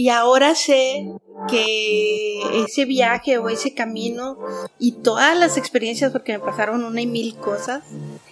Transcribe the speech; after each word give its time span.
Y 0.00 0.10
ahora 0.10 0.54
sé 0.54 1.12
que 1.48 2.62
ese 2.64 2.84
viaje 2.84 3.36
o 3.38 3.48
ese 3.48 3.74
camino 3.74 4.38
y 4.78 4.92
todas 5.02 5.36
las 5.36 5.56
experiencias, 5.56 6.12
porque 6.12 6.34
me 6.34 6.38
pasaron 6.38 6.84
una 6.84 7.00
y 7.00 7.08
mil 7.08 7.36
cosas, 7.38 7.82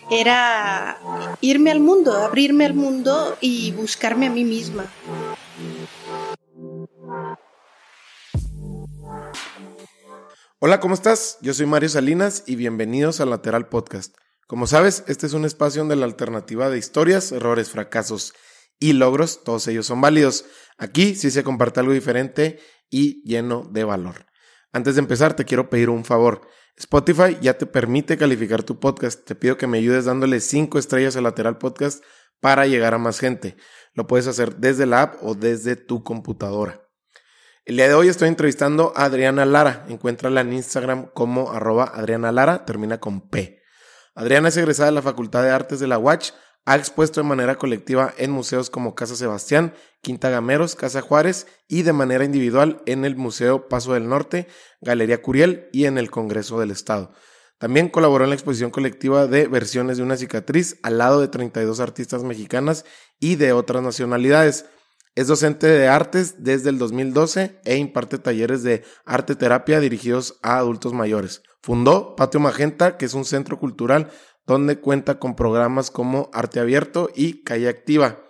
era 0.09 0.97
irme 1.41 1.73
al 1.73 1.81
mundo, 1.81 2.13
abrirme 2.13 2.67
al 2.67 2.75
mundo 2.75 3.37
y 3.41 3.73
buscarme 3.73 4.27
a 4.27 4.31
mí 4.31 4.45
misma. 4.45 4.87
Hola, 10.61 10.79
¿cómo 10.79 10.95
estás? 10.95 11.39
Yo 11.41 11.53
soy 11.53 11.67
Mario 11.67 11.89
Salinas 11.89 12.45
y 12.47 12.55
bienvenidos 12.55 13.21
al 13.21 13.31
Lateral 13.31 13.69
Podcast. 13.69 14.15
Como 14.47 14.69
sabes, 14.69 15.03
este 15.09 15.27
es 15.27 15.33
un 15.33 15.45
espacio 15.45 15.81
donde 15.81 15.97
la 15.97 16.05
alternativa 16.05 16.71
de 16.71 16.79
historias, 16.79 17.33
errores, 17.33 17.71
fracasos 17.71 18.35
y 18.79 18.93
logros, 18.93 19.43
todos 19.45 19.67
ellos 19.69 19.87
son 19.87 20.01
válidos. 20.01 20.45
Aquí 20.79 21.15
sí 21.15 21.31
se 21.31 21.43
comparte 21.45 21.81
algo 21.81 21.93
diferente 21.93 22.61
y 22.91 23.23
lleno 23.25 23.69
de 23.71 23.85
valor. 23.85 24.27
Antes 24.73 24.97
de 24.97 25.01
empezar, 25.01 25.35
te 25.35 25.45
quiero 25.45 25.71
pedir 25.71 25.89
un 25.91 26.05
favor. 26.05 26.49
Spotify 26.77 27.39
ya 27.41 27.57
te 27.57 27.65
permite 27.65 28.19
calificar 28.19 28.63
tu 28.63 28.79
podcast. 28.79 29.25
Te 29.25 29.35
pido 29.35 29.57
que 29.57 29.67
me 29.67 29.79
ayudes 29.79 30.05
dándole 30.05 30.41
5 30.41 30.79
estrellas 30.79 31.17
al 31.17 31.25
lateral 31.25 31.57
podcast 31.57 32.05
para 32.41 32.67
llegar 32.67 32.93
a 32.93 32.99
más 32.99 33.19
gente. 33.19 33.57
Lo 33.95 34.07
puedes 34.07 34.27
hacer 34.27 34.57
desde 34.57 34.85
la 34.85 35.03
app 35.03 35.23
o 35.23 35.35
desde 35.35 35.77
tu 35.77 36.05
computadora. 36.05 36.83
El 37.65 37.77
día 37.77 37.89
de 37.89 37.95
hoy 37.95 38.09
estoy 38.09 38.29
entrevistando 38.29 38.93
a 38.95 39.07
Adriana 39.07 39.47
Lara. 39.47 39.87
Encuéntrala 39.89 40.43
en 40.43 40.53
Instagram 40.53 41.11
como 41.15 41.51
arroba 41.51 41.91
Adriana 41.95 42.31
Lara, 42.31 42.65
termina 42.67 43.01
con 43.01 43.29
P. 43.29 43.63
Adriana 44.15 44.49
es 44.49 44.57
egresada 44.57 44.91
de 44.91 44.95
la 44.95 45.03
Facultad 45.03 45.43
de 45.43 45.51
Artes 45.51 45.81
de 45.81 45.87
la 45.87 45.99
UACH 45.99 46.33
ha 46.67 46.75
expuesto 46.77 47.21
de 47.21 47.29
manera 47.29 47.57
colectiva 47.57 48.13
en 48.19 48.33
museos 48.33 48.71
como 48.71 48.97
Casa 48.97 49.15
Sebastián, 49.15 49.73
Quinta 50.03 50.31
Gameros, 50.31 50.75
Casa 50.75 51.01
Juárez 51.01 51.47
y 51.69 51.83
de 51.83 51.93
manera 51.93 52.25
individual 52.25 52.83
en 52.87 53.05
el 53.05 53.17
Museo 53.17 53.69
Paso 53.69 53.95
del 53.95 54.09
Norte, 54.09 54.49
Galería 54.81 55.23
Curiel 55.23 55.69
y 55.73 55.85
en 55.85 55.97
el 55.97 56.11
Congreso 56.11 56.59
del 56.59 56.73
Estado. 56.73 57.13
También 57.59 57.89
colaboró 57.89 58.25
en 58.25 58.31
la 58.31 58.37
exposición 58.37 58.71
colectiva 58.71 59.29
de 59.29 59.47
Versiones 59.47 59.97
de 59.97 60.03
una 60.03 60.17
cicatriz 60.17 60.79
al 60.83 60.99
lado 60.99 61.21
de 61.21 61.29
32 61.29 61.79
artistas 61.79 62.25
mexicanas 62.25 62.85
y 63.21 63.37
de 63.37 63.53
otras 63.53 63.83
nacionalidades. 63.83 64.67
Es 65.15 65.29
docente 65.29 65.69
de 65.69 65.89
artes 65.89 66.43
desde 66.43 66.69
el 66.69 66.79
2012 66.79 67.61
e 67.65 67.77
imparte 67.77 68.19
talleres 68.19 68.65
de 68.65 68.83
arte 69.07 69.37
terapia 69.37 69.79
dirigidos 69.81 70.39
a 70.43 70.59
adultos 70.59 70.93
mayores. 70.93 71.43
Fundó 71.63 72.17
Patio 72.17 72.41
Magenta, 72.41 72.99
que 72.99 73.07
es 73.07 73.15
un 73.15 73.25
centro 73.25 73.59
cultural 73.59 74.11
donde 74.47 74.81
cuenta 74.81 75.19
con 75.19 75.37
programas 75.37 75.91
como 75.91 76.31
Arte 76.33 76.61
Abierto 76.61 77.11
y 77.15 77.43
Calle 77.43 77.69
Activa. 77.69 78.23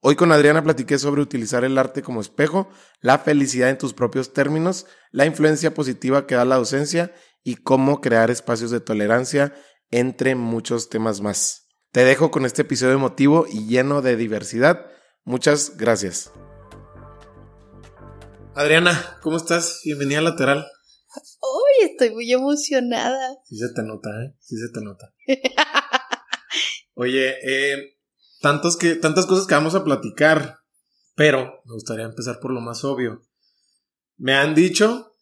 Hoy 0.00 0.16
con 0.16 0.32
Adriana 0.32 0.64
platiqué 0.64 0.98
sobre 0.98 1.22
utilizar 1.22 1.64
el 1.64 1.78
arte 1.78 2.02
como 2.02 2.20
espejo, 2.20 2.68
la 3.00 3.18
felicidad 3.18 3.70
en 3.70 3.78
tus 3.78 3.94
propios 3.94 4.32
términos, 4.32 4.86
la 5.12 5.26
influencia 5.26 5.74
positiva 5.74 6.26
que 6.26 6.34
da 6.34 6.44
la 6.44 6.56
docencia 6.56 7.14
y 7.44 7.56
cómo 7.56 8.00
crear 8.00 8.30
espacios 8.30 8.70
de 8.70 8.80
tolerancia, 8.80 9.54
entre 9.90 10.34
muchos 10.34 10.88
temas 10.88 11.20
más. 11.20 11.68
Te 11.92 12.04
dejo 12.04 12.30
con 12.30 12.46
este 12.46 12.62
episodio 12.62 12.94
emotivo 12.94 13.46
y 13.48 13.66
lleno 13.66 14.02
de 14.02 14.16
diversidad. 14.16 14.86
Muchas 15.24 15.76
gracias. 15.76 16.32
Adriana, 18.54 19.18
¿cómo 19.22 19.36
estás? 19.36 19.80
Bienvenida 19.84 20.18
a 20.18 20.22
Lateral. 20.22 20.66
Estoy 21.82 22.10
muy 22.10 22.30
emocionada. 22.32 23.36
Sí 23.44 23.56
se 23.56 23.72
te 23.72 23.82
nota, 23.82 24.10
¿eh? 24.24 24.34
Sí 24.40 24.56
se 24.56 24.70
te 24.72 24.80
nota. 24.80 25.14
Oye, 26.94 27.36
eh, 27.42 27.96
tantos 28.40 28.76
que, 28.76 28.96
tantas 28.96 29.26
cosas 29.26 29.46
que 29.46 29.54
vamos 29.54 29.74
a 29.74 29.84
platicar, 29.84 30.58
pero 31.14 31.62
me 31.64 31.74
gustaría 31.74 32.04
empezar 32.04 32.40
por 32.40 32.52
lo 32.52 32.60
más 32.60 32.84
obvio. 32.84 33.22
Me 34.16 34.34
han 34.34 34.54
dicho 34.54 35.14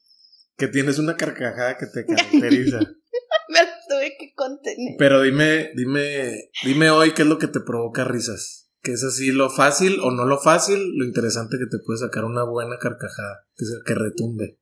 que 0.56 0.68
tienes 0.68 0.98
una 0.98 1.16
carcajada 1.16 1.76
que 1.78 1.86
te 1.86 2.04
caracteriza. 2.04 2.78
me 3.48 3.60
tuve 3.88 4.16
que 4.18 4.34
contener. 4.34 4.96
Pero 4.98 5.22
dime, 5.22 5.70
dime, 5.74 6.50
dime 6.64 6.90
hoy 6.90 7.12
qué 7.12 7.22
es 7.22 7.28
lo 7.28 7.38
que 7.38 7.48
te 7.48 7.60
provoca 7.60 8.04
risas. 8.04 8.70
¿Qué 8.82 8.92
es 8.92 9.04
así 9.04 9.30
lo 9.30 9.50
fácil 9.50 10.00
o 10.00 10.10
no 10.10 10.24
lo 10.24 10.38
fácil, 10.38 10.96
lo 10.96 11.04
interesante 11.04 11.58
que 11.58 11.66
te 11.66 11.82
puede 11.84 11.98
sacar 11.98 12.24
una 12.24 12.44
buena 12.44 12.78
carcajada, 12.78 13.46
que, 13.54 13.66
que 13.84 13.94
retumbe 13.94 14.59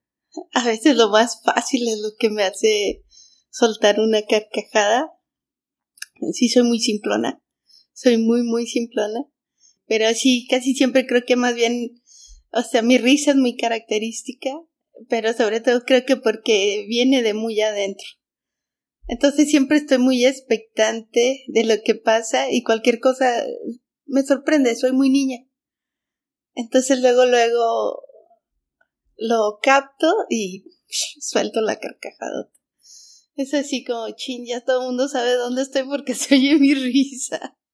a 0.53 0.65
veces 0.65 0.97
lo 0.97 1.11
más 1.11 1.43
fácil 1.45 1.89
es 1.89 1.99
lo 2.01 2.11
que 2.19 2.31
me 2.31 2.43
hace 2.43 3.05
soltar 3.51 4.01
una 4.01 4.23
carcajada. 4.23 5.13
Sí, 6.33 6.49
soy 6.49 6.65
muy 6.65 6.81
simplona. 6.81 7.43
Soy 7.93 8.19
muy, 8.19 8.43
muy 8.43 8.67
simplona. 8.67 9.27
Pero 9.87 10.13
sí, 10.15 10.47
casi 10.51 10.75
siempre 10.75 11.07
creo 11.07 11.25
que 11.27 11.37
más 11.37 11.55
bien, 11.55 12.01
o 12.53 12.63
sea, 12.63 12.83
mi 12.83 12.99
risa 12.99 13.31
es 13.31 13.37
muy 13.37 13.57
característica, 13.57 14.51
pero 15.09 15.33
sobre 15.33 15.61
todo 15.61 15.83
creo 15.85 16.05
que 16.05 16.17
porque 16.17 16.85
viene 16.89 17.23
de 17.23 17.35
muy 17.35 17.61
adentro. 17.61 18.07
Entonces 19.07 19.49
siempre 19.49 19.79
estoy 19.79 19.99
muy 19.99 20.27
expectante 20.27 21.45
de 21.49 21.65
lo 21.65 21.83
que 21.83 21.95
pasa 21.95 22.51
y 22.51 22.63
cualquier 22.63 23.01
cosa 23.01 23.43
me 24.05 24.23
sorprende, 24.23 24.75
soy 24.77 24.93
muy 24.93 25.09
niña. 25.09 25.39
Entonces 26.55 27.01
luego, 27.01 27.25
luego 27.25 28.03
lo 29.19 29.59
capto 29.63 30.07
y 30.31 30.65
suelto 31.21 31.61
la 31.61 31.79
carcajada. 31.79 32.51
Es 33.35 33.55
así 33.55 33.85
como, 33.85 34.11
chin, 34.17 34.45
ya 34.47 34.65
todo 34.65 34.81
el 34.81 34.87
mundo 34.89 35.09
sabe 35.09 35.35
dónde 35.35 35.63
estoy 35.63 35.85
porque 35.85 36.15
se 36.15 36.35
oye 36.35 36.59
mi 36.59 36.75
risa. 36.75 37.57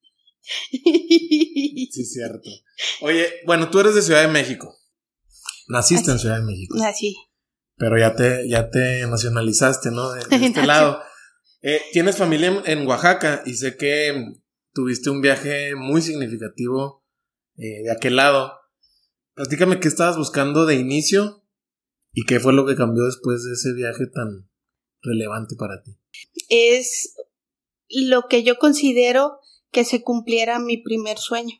Sí, 0.71 2.05
cierto. 2.05 2.49
Oye, 3.01 3.27
bueno, 3.45 3.69
tú 3.69 3.79
eres 3.79 3.95
de 3.95 4.01
Ciudad 4.01 4.21
de 4.21 4.27
México. 4.27 4.75
Naciste 5.67 6.11
en 6.11 6.19
Ciudad 6.19 6.37
de 6.37 6.43
México. 6.43 6.77
Nací. 6.77 7.15
Pero 7.77 7.97
ya 7.97 8.15
te, 8.15 8.47
ya 8.49 8.69
te 8.69 9.07
nacionalizaste, 9.07 9.91
¿no? 9.91 10.11
De, 10.11 10.21
este 10.29 10.65
lado. 10.65 11.01
Eh, 11.61 11.81
tienes 11.93 12.17
familia 12.17 12.61
en, 12.65 12.85
Oaxaca 12.85 13.43
y 13.45 13.55
sé 13.55 13.77
que 13.77 14.13
tuviste 14.73 15.09
un 15.09 15.21
viaje 15.21 15.73
muy 15.75 16.01
significativo 16.01 17.03
eh, 17.57 17.83
de 17.83 17.91
aquel 17.91 18.17
lado. 18.17 18.53
Platícame 19.35 19.81
qué 19.81 19.89
estabas 19.89 20.15
buscando 20.15 20.65
de 20.65 20.75
inicio 20.75 21.43
y 22.13 22.23
qué 22.25 22.39
fue 22.39 22.53
lo 22.53 22.65
que 22.65 22.77
cambió 22.77 23.03
después 23.03 23.43
de 23.43 23.51
ese 23.51 23.73
viaje 23.73 24.07
tan 24.07 24.49
relevante 25.01 25.57
para 25.57 25.83
ti. 25.83 25.97
Es 26.47 27.17
lo 27.89 28.29
que 28.29 28.43
yo 28.43 28.57
considero 28.57 29.39
que 29.71 29.83
se 29.83 30.01
cumpliera 30.01 30.57
mi 30.59 30.77
primer 30.77 31.17
sueño. 31.17 31.57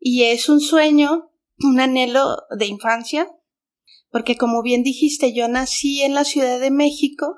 Y 0.00 0.24
es 0.24 0.48
un 0.48 0.60
sueño, 0.60 1.30
un 1.60 1.78
anhelo 1.78 2.38
de 2.58 2.66
infancia, 2.66 3.30
porque 4.10 4.36
como 4.36 4.60
bien 4.60 4.82
dijiste, 4.82 5.32
yo 5.32 5.46
nací 5.46 6.02
en 6.02 6.14
la 6.14 6.24
Ciudad 6.24 6.58
de 6.58 6.72
México, 6.72 7.36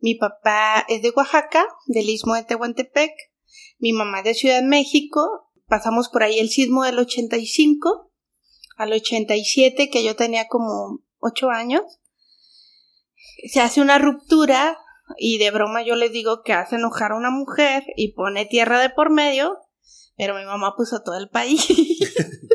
mi 0.00 0.14
papá 0.14 0.86
es 0.88 1.02
de 1.02 1.10
Oaxaca, 1.10 1.66
del 1.86 2.08
istmo 2.08 2.34
de 2.34 2.44
Tehuantepec, 2.44 3.12
mi 3.78 3.92
mamá 3.92 4.22
de 4.22 4.32
Ciudad 4.32 4.62
de 4.62 4.66
México, 4.66 5.52
pasamos 5.66 6.08
por 6.08 6.22
ahí 6.22 6.38
el 6.38 6.48
sismo 6.48 6.84
del 6.84 6.98
85 6.98 8.10
al 8.76 8.92
87, 8.92 9.90
que 9.90 10.04
yo 10.04 10.16
tenía 10.16 10.48
como 10.48 11.00
ocho 11.18 11.50
años. 11.50 11.82
Se 13.52 13.60
hace 13.60 13.80
una 13.80 13.98
ruptura 13.98 14.78
y 15.18 15.38
de 15.38 15.50
broma 15.50 15.82
yo 15.82 15.96
les 15.96 16.12
digo 16.12 16.42
que 16.42 16.52
hace 16.52 16.76
enojar 16.76 17.12
a 17.12 17.16
una 17.16 17.30
mujer 17.30 17.84
y 17.96 18.12
pone 18.12 18.46
tierra 18.46 18.80
de 18.80 18.90
por 18.90 19.10
medio, 19.10 19.58
pero 20.16 20.34
mi 20.34 20.44
mamá 20.44 20.74
puso 20.76 21.02
todo 21.02 21.18
el 21.18 21.28
país. 21.28 21.66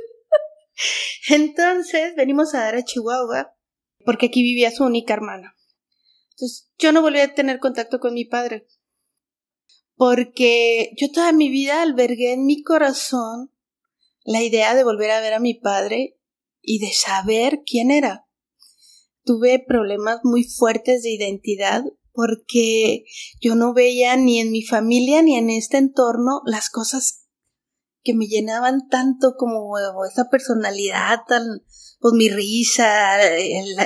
Entonces 1.29 2.15
venimos 2.15 2.53
a 2.53 2.59
dar 2.59 2.75
a 2.75 2.83
Chihuahua 2.83 3.55
porque 4.05 4.27
aquí 4.27 4.41
vivía 4.41 4.71
su 4.71 4.83
única 4.83 5.13
hermana. 5.13 5.55
Entonces 6.31 6.69
yo 6.77 6.91
no 6.91 7.01
volví 7.01 7.19
a 7.19 7.33
tener 7.33 7.59
contacto 7.59 7.99
con 7.99 8.13
mi 8.13 8.25
padre 8.25 8.67
porque 9.95 10.93
yo 10.97 11.11
toda 11.11 11.33
mi 11.33 11.49
vida 11.49 11.81
albergué 11.81 12.33
en 12.33 12.45
mi 12.45 12.63
corazón 12.63 13.51
la 14.23 14.41
idea 14.41 14.75
de 14.75 14.83
volver 14.83 15.11
a 15.11 15.21
ver 15.21 15.33
a 15.33 15.39
mi 15.39 15.53
padre 15.53 16.17
y 16.61 16.79
de 16.79 16.93
saber 16.93 17.61
quién 17.65 17.91
era. 17.91 18.27
Tuve 19.23 19.63
problemas 19.65 20.19
muy 20.23 20.43
fuertes 20.43 21.03
de 21.03 21.11
identidad 21.11 21.83
porque 22.11 23.05
yo 23.39 23.55
no 23.55 23.73
veía 23.73 24.15
ni 24.17 24.39
en 24.39 24.51
mi 24.51 24.63
familia 24.63 25.21
ni 25.21 25.37
en 25.37 25.49
este 25.49 25.77
entorno 25.77 26.41
las 26.45 26.69
cosas 26.69 27.25
que 28.01 28.13
me 28.13 28.27
llenaban 28.27 28.87
tanto 28.89 29.35
como 29.37 29.73
esa 30.09 30.29
personalidad 30.29 31.19
tan 31.27 31.43
pues 31.99 32.13
mi 32.13 32.29
risa, 32.29 33.17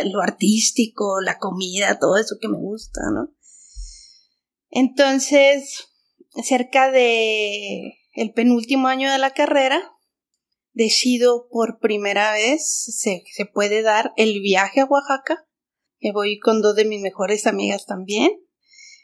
lo 0.06 0.22
artístico, 0.22 1.20
la 1.22 1.40
comida, 1.40 1.98
todo 2.00 2.18
eso 2.18 2.36
que 2.40 2.48
me 2.48 2.58
gusta, 2.58 3.02
¿no? 3.12 3.34
Entonces, 4.70 5.88
cerca 6.44 6.92
de 6.92 7.96
el 8.14 8.34
penúltimo 8.34 8.88
año 8.88 9.12
de 9.12 9.18
la 9.18 9.32
carrera, 9.32 9.93
decido 10.74 11.48
por 11.50 11.80
primera 11.80 12.34
vez, 12.34 12.68
se, 12.98 13.24
se 13.32 13.46
puede 13.46 13.82
dar 13.82 14.12
el 14.18 14.42
viaje 14.42 14.82
a 14.82 14.86
Oaxaca, 14.86 15.46
que 16.00 16.12
voy 16.12 16.40
con 16.40 16.62
dos 16.62 16.76
de 16.76 16.86
mis 16.86 17.02
mejores 17.02 17.48
amigas 17.48 17.86
también, 17.86 18.32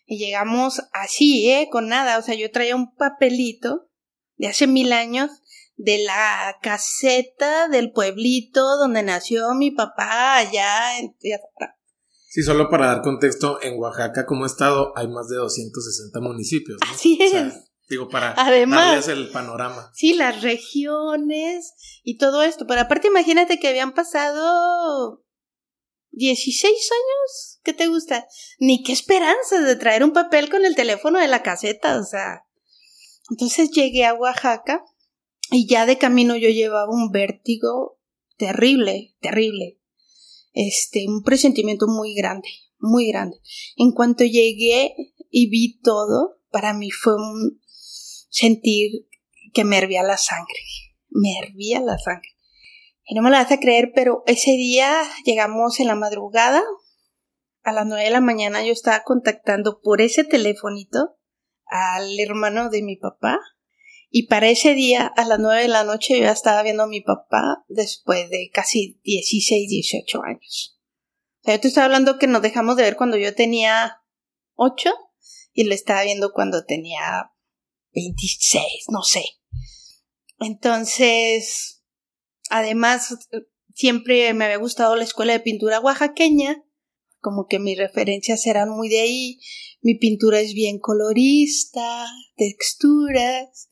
y 0.05 0.17
llegamos 0.17 0.81
así, 0.91 1.49
¿eh? 1.51 1.69
Con 1.71 1.87
nada, 1.87 2.17
o 2.17 2.21
sea, 2.21 2.35
yo 2.35 2.49
traía 2.51 2.75
un 2.75 2.95
papelito 2.95 3.89
de 4.37 4.47
hace 4.47 4.65
mil 4.65 4.91
años 4.91 5.29
de 5.75 6.03
la 6.03 6.57
caseta 6.61 7.69
del 7.69 7.91
pueblito 7.91 8.77
donde 8.77 9.03
nació 9.03 9.53
mi 9.53 9.71
papá 9.71 10.37
allá 10.37 10.99
en 10.99 11.15
Sí, 12.27 12.43
solo 12.43 12.69
para 12.69 12.87
dar 12.87 13.01
contexto, 13.01 13.59
en 13.61 13.79
Oaxaca 13.79 14.25
como 14.25 14.45
estado 14.45 14.93
hay 14.95 15.07
más 15.07 15.29
de 15.29 15.37
260 15.37 16.19
municipios. 16.19 16.79
¿no? 16.81 16.91
Así 16.91 17.17
es. 17.21 17.68
Digo, 17.89 18.07
para 18.09 18.33
Además, 18.37 18.85
darles 18.85 19.07
el 19.07 19.29
panorama. 19.29 19.91
Sí, 19.93 20.13
las 20.13 20.41
regiones 20.41 21.73
y 22.03 22.17
todo 22.17 22.43
esto. 22.43 22.65
Pero 22.67 22.81
aparte 22.81 23.07
imagínate 23.07 23.59
que 23.59 23.67
habían 23.67 23.93
pasado 23.93 25.23
16 26.11 26.71
años. 26.71 27.59
¿Qué 27.63 27.73
te 27.73 27.87
gusta? 27.87 28.27
Ni 28.59 28.83
qué 28.83 28.91
esperanza 28.91 29.61
de 29.61 29.75
traer 29.75 30.03
un 30.03 30.13
papel 30.13 30.49
con 30.49 30.65
el 30.65 30.75
teléfono 30.75 31.19
de 31.19 31.27
la 31.27 31.43
caseta, 31.43 31.99
o 31.99 32.03
sea. 32.03 32.45
Entonces 33.29 33.71
llegué 33.71 34.05
a 34.05 34.13
Oaxaca 34.13 34.83
y 35.51 35.67
ya 35.67 35.85
de 35.85 35.97
camino 35.97 36.35
yo 36.35 36.49
llevaba 36.49 36.89
un 36.89 37.11
vértigo 37.11 37.99
terrible, 38.37 39.15
terrible 39.21 39.79
este, 40.53 41.05
un 41.07 41.23
presentimiento 41.23 41.87
muy 41.87 42.13
grande, 42.13 42.49
muy 42.79 43.07
grande. 43.07 43.37
En 43.75 43.91
cuanto 43.91 44.23
llegué 44.23 44.93
y 45.29 45.49
vi 45.49 45.79
todo, 45.79 46.39
para 46.51 46.73
mí 46.73 46.89
fue 46.91 47.15
un 47.15 47.61
sentir 48.29 49.07
que 49.53 49.63
me 49.63 49.77
hervía 49.77 50.03
la 50.03 50.17
sangre, 50.17 50.59
me 51.09 51.37
hervía 51.39 51.81
la 51.81 51.97
sangre. 51.97 52.29
Y 53.03 53.15
no 53.15 53.21
me 53.21 53.29
lo 53.29 53.37
vas 53.37 53.51
a 53.51 53.59
creer, 53.59 53.91
pero 53.93 54.23
ese 54.27 54.51
día 54.51 55.01
llegamos 55.25 55.79
en 55.79 55.87
la 55.87 55.95
madrugada, 55.95 56.61
a 57.63 57.73
las 57.73 57.85
nueve 57.85 58.05
de 58.05 58.11
la 58.11 58.21
mañana 58.21 58.63
yo 58.63 58.71
estaba 58.71 59.03
contactando 59.03 59.81
por 59.81 60.01
ese 60.01 60.23
telefonito 60.23 61.17
al 61.65 62.19
hermano 62.19 62.69
de 62.69 62.81
mi 62.81 62.95
papá 62.95 63.39
y 64.11 64.27
para 64.27 64.49
ese 64.49 64.73
día, 64.73 65.05
a 65.05 65.23
las 65.23 65.39
nueve 65.39 65.61
de 65.61 65.67
la 65.67 65.83
noche, 65.83 66.17
yo 66.17 66.23
ya 66.23 66.31
estaba 66.31 66.63
viendo 66.63 66.83
a 66.83 66.87
mi 66.87 67.01
papá 67.01 67.63
después 67.67 68.29
de 68.29 68.49
casi 68.51 68.99
16, 69.03 69.69
18 69.69 70.23
años. 70.23 70.79
O 71.41 71.45
sea, 71.45 71.55
yo 71.55 71.61
te 71.61 71.67
estaba 71.67 71.85
hablando 71.85 72.17
que 72.17 72.25
nos 72.25 72.41
dejamos 72.41 72.75
de 72.75 72.83
ver 72.83 72.95
cuando 72.95 73.17
yo 73.17 73.35
tenía 73.35 74.01
8 74.55 74.91
y 75.53 75.65
le 75.65 75.75
estaba 75.75 76.03
viendo 76.03 76.31
cuando 76.33 76.65
tenía 76.65 77.31
26, 77.93 78.63
no 78.89 79.03
sé. 79.03 79.23
Entonces, 80.39 81.83
además, 82.49 83.17
siempre 83.73 84.33
me 84.33 84.45
había 84.45 84.57
gustado 84.57 84.95
la 84.95 85.03
escuela 85.03 85.33
de 85.33 85.39
pintura 85.39 85.79
oaxaqueña, 85.79 86.63
como 87.19 87.47
que 87.47 87.59
mis 87.59 87.77
referencias 87.77 88.45
eran 88.47 88.69
muy 88.69 88.89
de 88.89 89.01
ahí. 89.01 89.39
Mi 89.81 89.95
pintura 89.95 90.39
es 90.39 90.53
bien 90.53 90.79
colorista, 90.79 92.05
texturas, 92.35 93.69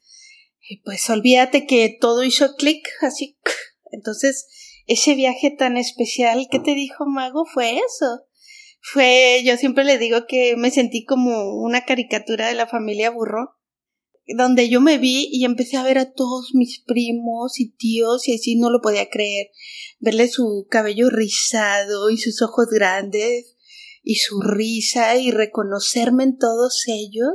y 0.70 0.82
pues 0.82 1.10
olvídate 1.10 1.66
que 1.66 1.96
todo 2.00 2.24
hizo 2.24 2.56
clic, 2.56 2.88
así. 3.02 3.38
Entonces, 3.92 4.48
ese 4.86 5.16
viaje 5.16 5.52
tan 5.52 5.78
especial 5.78 6.48
que 6.52 6.60
te 6.60 6.76
dijo 6.76 7.06
Mago 7.06 7.46
fue 7.46 7.78
eso. 7.78 8.24
Fue, 8.82 9.42
yo 9.46 9.58
siempre 9.58 9.84
le 9.84 9.98
digo 9.98 10.26
que 10.28 10.56
me 10.56 10.72
sentí 10.72 11.06
como 11.06 11.56
una 11.56 11.86
caricatura 11.86 12.48
de 12.48 12.54
la 12.54 12.68
familia 12.68 13.10
burro, 13.10 13.57
donde 14.36 14.70
yo 14.70 14.82
me 14.82 14.98
vi 14.98 15.30
y 15.32 15.46
empecé 15.46 15.78
a 15.78 15.84
ver 15.84 15.98
a 15.98 16.12
todos 16.12 16.52
mis 16.54 16.82
primos 16.86 17.60
y 17.60 17.72
tíos 17.72 18.28
y 18.28 18.36
así 18.36 18.56
no 18.56 18.70
lo 18.70 18.82
podía 18.82 19.10
creer. 19.10 19.48
Verle 20.00 20.28
su 20.28 20.68
cabello 20.70 21.10
rizado 21.10 22.10
y 22.10 22.18
sus 22.18 22.42
ojos 22.42 22.68
grandes 22.68 23.56
y 24.04 24.16
su 24.16 24.42
risa 24.42 25.18
y 25.18 25.32
reconocerme 25.32 26.24
en 26.24 26.38
todos 26.38 26.86
ellos, 26.88 27.34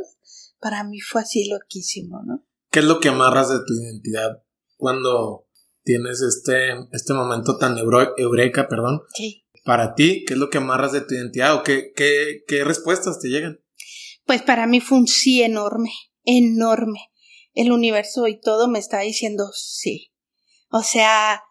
para 0.59 0.85
mí 0.85 1.01
fue 1.01 1.21
así 1.21 1.49
loquísimo, 1.49 2.23
¿no? 2.25 2.47
¿Qué 2.71 2.79
es 2.79 2.87
lo 2.87 3.01
que 3.01 3.11
amarras 3.11 3.51
de 3.51 3.59
tu 3.59 3.75
identidad 3.75 4.43
cuando 4.77 5.47
tienes 5.85 6.23
este, 6.23 6.71
este 6.93 7.13
momento 7.13 7.59
tan 7.59 7.77
eureka, 7.77 8.69
perdón? 8.69 9.03
Sí. 9.15 9.45
Para 9.65 9.95
ti, 9.95 10.25
¿qué 10.27 10.35
es 10.35 10.41
lo 10.41 10.49
que 10.49 10.59
amarras 10.59 10.93
de 10.93 11.03
tu 11.03 11.15
identidad 11.15 11.55
o 11.55 11.63
qué, 11.63 11.93
qué, 11.95 12.43
qué 12.49 12.65
respuestas 12.65 13.21
te 13.21 13.29
llegan? 13.29 13.61
Pues 14.25 14.43
para 14.43 14.67
mí 14.67 14.81
fue 14.81 14.99
un 14.99 15.07
sí 15.07 15.43
enorme, 15.43 15.91
enorme. 16.25 17.11
El 17.55 17.73
universo 17.73 18.27
y 18.29 18.41
todo 18.41 18.69
me 18.69 18.79
está 18.79 19.01
diciendo 19.01 19.51
sí. 19.53 20.13
O 20.71 20.83
sea, 20.83 21.43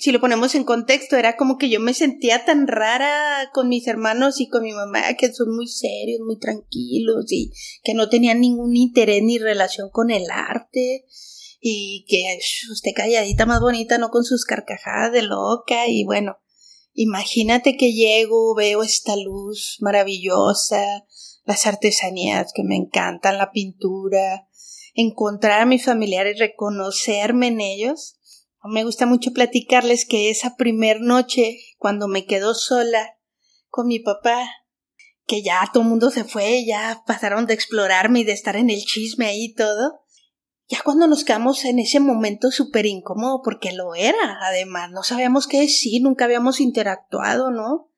si 0.00 0.12
lo 0.12 0.20
ponemos 0.20 0.54
en 0.54 0.64
contexto, 0.64 1.16
era 1.16 1.36
como 1.36 1.58
que 1.58 1.68
yo 1.68 1.80
me 1.80 1.94
sentía 1.94 2.44
tan 2.44 2.66
rara 2.66 3.50
con 3.52 3.68
mis 3.68 3.86
hermanos 3.86 4.40
y 4.40 4.48
con 4.48 4.62
mi 4.62 4.72
mamá, 4.72 5.14
que 5.14 5.32
son 5.32 5.54
muy 5.54 5.68
serios, 5.68 6.20
muy 6.24 6.38
tranquilos 6.38 7.26
y 7.30 7.52
que 7.82 7.94
no 7.94 8.08
tenían 8.08 8.40
ningún 8.40 8.76
interés 8.76 9.22
ni 9.22 9.38
relación 9.38 9.90
con 9.90 10.10
el 10.10 10.24
arte 10.30 11.04
y 11.60 12.04
que 12.08 12.38
usted 12.70 12.90
calladita 12.94 13.46
más 13.46 13.60
bonita, 13.60 13.98
no 13.98 14.10
con 14.10 14.24
sus 14.24 14.44
carcajadas 14.44 15.12
de 15.12 15.22
loca 15.22 15.88
y 15.88 16.04
bueno, 16.04 16.38
imagínate 16.92 17.76
que 17.76 17.92
llego, 17.92 18.54
veo 18.54 18.82
esta 18.82 19.16
luz 19.16 19.76
maravillosa, 19.80 21.06
las 21.44 21.66
artesanías 21.66 22.52
que 22.54 22.64
me 22.64 22.76
encantan, 22.76 23.38
la 23.38 23.50
pintura, 23.50 24.48
encontrar 24.94 25.60
a 25.60 25.66
mis 25.66 25.84
familiares, 25.84 26.38
reconocerme 26.38 27.48
en 27.48 27.60
ellos 27.60 28.18
me 28.64 28.84
gusta 28.84 29.04
mucho 29.04 29.32
platicarles 29.32 30.06
que 30.06 30.30
esa 30.30 30.56
primer 30.56 31.00
noche, 31.00 31.58
cuando 31.76 32.08
me 32.08 32.24
quedo 32.24 32.54
sola 32.54 33.18
con 33.68 33.86
mi 33.86 33.98
papá, 33.98 34.42
que 35.26 35.42
ya 35.42 35.68
todo 35.72 35.82
el 35.82 35.88
mundo 35.90 36.10
se 36.10 36.24
fue, 36.24 36.64
ya 36.64 37.02
pasaron 37.06 37.46
de 37.46 37.54
explorarme 37.54 38.20
y 38.20 38.24
de 38.24 38.32
estar 38.32 38.56
en 38.56 38.70
el 38.70 38.82
chisme 38.82 39.26
ahí 39.26 39.44
y 39.44 39.54
todo, 39.54 40.00
ya 40.66 40.80
cuando 40.82 41.06
nos 41.06 41.24
quedamos 41.24 41.64
en 41.66 41.78
ese 41.78 42.00
momento 42.00 42.50
súper 42.50 42.86
incómodo, 42.86 43.42
porque 43.44 43.72
lo 43.72 43.94
era, 43.94 44.38
además, 44.40 44.90
no 44.90 45.02
sabíamos 45.02 45.46
qué 45.46 45.60
decir, 45.60 46.02
nunca 46.02 46.24
habíamos 46.24 46.60
interactuado, 46.60 47.50
¿no? 47.50 47.90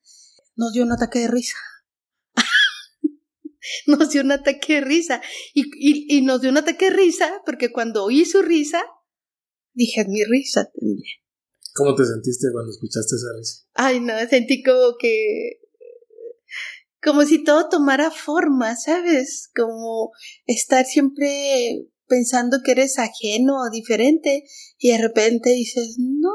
Nos 0.56 0.72
dio 0.72 0.82
un 0.82 0.92
ataque 0.92 1.20
de 1.20 1.28
risa. 1.28 1.56
nos 3.86 4.10
dio 4.10 4.22
un 4.22 4.32
ataque 4.32 4.74
de 4.74 4.80
risa. 4.82 5.20
Y, 5.54 5.62
y, 5.78 6.18
y 6.18 6.22
nos 6.22 6.40
dio 6.40 6.50
un 6.50 6.58
ataque 6.58 6.90
de 6.90 6.96
risa 6.96 7.42
porque 7.44 7.72
cuando 7.72 8.04
oí 8.04 8.24
su 8.24 8.42
risa, 8.42 8.84
dije 9.72 10.04
mi 10.08 10.24
risa 10.24 10.64
también. 10.64 11.02
¿Cómo 11.74 11.94
te 11.94 12.06
sentiste 12.06 12.48
cuando 12.52 12.70
escuchaste 12.70 13.16
esa 13.16 13.36
risa? 13.36 13.66
Ay, 13.74 14.00
no, 14.00 14.14
sentí 14.28 14.62
como 14.62 14.96
que 14.98 15.60
como 17.06 17.24
si 17.24 17.44
todo 17.44 17.68
tomara 17.68 18.10
forma, 18.10 18.74
¿sabes? 18.74 19.48
Como 19.54 20.10
estar 20.46 20.84
siempre 20.84 21.86
pensando 22.08 22.58
que 22.64 22.72
eres 22.72 22.98
ajeno 22.98 23.60
o 23.60 23.70
diferente 23.70 24.44
y 24.78 24.90
de 24.90 24.98
repente 24.98 25.50
dices, 25.50 25.96
no, 25.98 26.34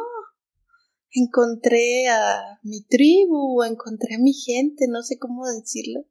encontré 1.12 2.08
a 2.08 2.60
mi 2.64 2.84
tribu, 2.84 3.64
encontré 3.64 4.16
a 4.16 4.20
mi 4.20 4.34
gente, 4.34 4.86
no 4.88 5.04
sé 5.04 5.18
cómo 5.18 5.46
decirlo. 5.46 6.06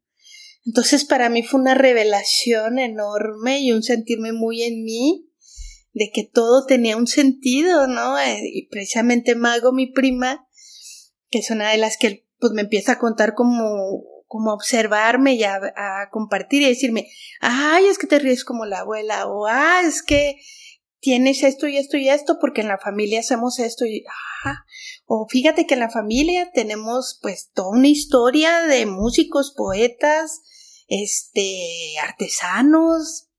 Entonces 0.65 1.05
para 1.05 1.29
mí 1.29 1.43
fue 1.43 1.61
una 1.61 1.75
revelación 1.75 2.79
enorme 2.79 3.61
y 3.61 3.73
un 3.73 3.83
sentirme 3.83 4.33
muy 4.33 4.63
en 4.63 4.85
mí 4.85 5.27
de 5.93 6.11
que 6.13 6.25
todo 6.25 6.67
tenía 6.67 6.97
un 6.97 7.07
sentido, 7.07 7.87
¿no? 7.87 8.19
Eh, 8.19 8.41
y 8.45 8.69
precisamente 8.69 9.35
Mago, 9.35 9.73
mi 9.73 9.87
prima, 9.87 10.47
que 11.31 11.39
es 11.39 11.51
una 11.51 11.71
de 11.71 11.79
las 11.79 11.97
que 11.97 12.27
pues 12.39 12.53
me 12.53 12.63
empieza 12.63 12.93
a 12.93 12.99
contar 12.99 13.35
como, 13.35 14.05
como 14.27 14.53
observarme 14.53 15.35
y 15.35 15.45
a, 15.45 15.61
compartir 16.11 16.63
y 16.63 16.69
decirme, 16.69 17.09
ay, 17.41 17.87
es 17.87 17.99
que 17.99 18.07
te 18.07 18.19
ríes 18.19 18.45
como 18.45 18.65
la 18.65 18.81
abuela, 18.81 19.27
o 19.27 19.47
ah, 19.47 19.83
es 19.85 20.03
que 20.03 20.37
tienes 21.01 21.43
esto 21.43 21.67
y 21.67 21.77
esto 21.77 21.97
y 21.97 22.09
esto, 22.09 22.39
porque 22.41 22.61
en 22.61 22.69
la 22.69 22.79
familia 22.79 23.21
hacemos 23.21 23.59
esto 23.59 23.85
y, 23.85 24.05
ah, 24.45 24.65
o 25.07 25.27
fíjate 25.29 25.67
que 25.67 25.75
en 25.75 25.81
la 25.81 25.91
familia 25.91 26.51
tenemos 26.53 27.19
pues 27.21 27.51
toda 27.53 27.71
una 27.71 27.89
historia 27.89 28.63
de 28.63 28.87
músicos, 28.87 29.55
poetas, 29.57 30.41
este, 30.89 31.95
artesanos, 32.03 33.31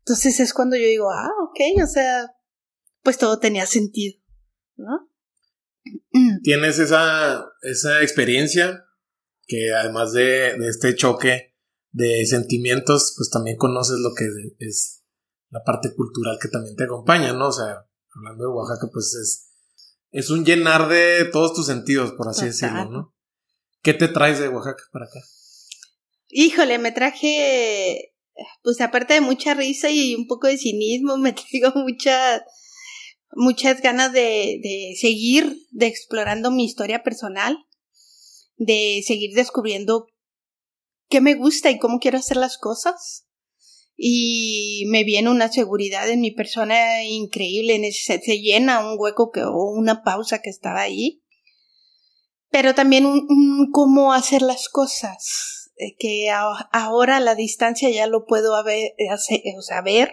entonces 0.00 0.40
es 0.40 0.54
cuando 0.54 0.76
yo 0.76 0.86
digo, 0.86 1.10
ah, 1.10 1.30
ok, 1.42 1.82
o 1.82 1.86
sea, 1.86 2.32
pues 3.02 3.18
todo 3.18 3.38
tenía 3.38 3.66
sentido, 3.66 4.18
¿no? 4.76 5.10
Tienes 6.42 6.78
esa, 6.78 7.44
esa 7.62 8.02
experiencia 8.02 8.84
que 9.46 9.72
además 9.74 10.12
de, 10.12 10.56
este 10.68 10.94
choque 10.94 11.54
de 11.90 12.24
sentimientos, 12.26 13.14
pues 13.16 13.30
también 13.30 13.56
conoces 13.56 13.98
lo 13.98 14.14
que 14.14 14.24
es 14.58 14.97
la 15.50 15.62
parte 15.64 15.94
cultural 15.94 16.38
que 16.40 16.48
también 16.48 16.76
te 16.76 16.84
acompaña, 16.84 17.32
¿no? 17.32 17.48
O 17.48 17.52
sea, 17.52 17.86
hablando 18.14 18.44
de 18.44 18.50
Oaxaca, 18.50 18.88
pues 18.92 19.14
es, 19.14 19.48
es 20.10 20.30
un 20.30 20.44
llenar 20.44 20.88
de 20.88 21.24
todos 21.26 21.54
tus 21.54 21.66
sentidos, 21.66 22.12
por 22.12 22.28
así 22.28 22.46
decirlo, 22.46 22.84
¿no? 22.86 23.14
¿Qué 23.82 23.94
te 23.94 24.08
traes 24.08 24.38
de 24.38 24.48
Oaxaca 24.48 24.82
para 24.92 25.06
acá? 25.06 25.20
Híjole, 26.28 26.78
me 26.78 26.92
traje 26.92 28.14
pues 28.62 28.80
aparte 28.80 29.14
de 29.14 29.20
mucha 29.20 29.54
risa 29.54 29.90
y 29.90 30.14
un 30.14 30.26
poco 30.26 30.46
de 30.46 30.58
cinismo, 30.58 31.16
me 31.18 31.32
traigo 31.32 31.72
muchas 31.76 32.42
muchas 33.32 33.82
ganas 33.82 34.12
de, 34.12 34.58
de 34.62 34.94
seguir 34.98 35.66
de 35.70 35.86
explorando 35.86 36.50
mi 36.50 36.64
historia 36.64 37.02
personal, 37.02 37.58
de 38.56 39.02
seguir 39.06 39.34
descubriendo 39.34 40.06
qué 41.10 41.20
me 41.20 41.34
gusta 41.34 41.70
y 41.70 41.78
cómo 41.78 41.98
quiero 41.98 42.18
hacer 42.18 42.38
las 42.38 42.56
cosas. 42.56 43.27
Y 44.00 44.84
me 44.86 45.02
viene 45.02 45.28
una 45.28 45.50
seguridad 45.50 46.08
en 46.08 46.20
mi 46.20 46.30
persona 46.30 47.02
increíble, 47.02 47.74
en 47.74 47.92
se 47.92 48.20
llena 48.38 48.88
un 48.88 48.96
hueco 48.96 49.32
que, 49.32 49.42
o 49.42 49.72
una 49.72 50.04
pausa 50.04 50.40
que 50.40 50.50
estaba 50.50 50.82
ahí, 50.82 51.24
pero 52.48 52.76
también 52.76 53.04
cómo 53.72 54.12
hacer 54.12 54.42
las 54.42 54.68
cosas, 54.68 55.72
eh, 55.78 55.96
que 55.98 56.30
ahora 56.30 57.16
a 57.16 57.20
la 57.20 57.34
distancia 57.34 57.90
ya 57.90 58.06
lo 58.06 58.24
puedo 58.24 58.52
o 58.52 59.62
sea, 59.62 59.82
ver 59.82 60.12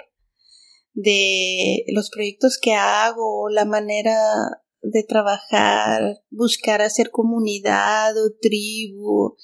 de 0.94 1.84
los 1.90 2.10
proyectos 2.10 2.58
que 2.60 2.74
hago, 2.74 3.50
la 3.50 3.66
manera 3.66 4.18
de 4.82 5.04
trabajar, 5.04 6.24
buscar 6.32 6.82
hacer 6.82 7.12
comunidad 7.12 8.18
o 8.18 8.32
tribu, 8.42 9.36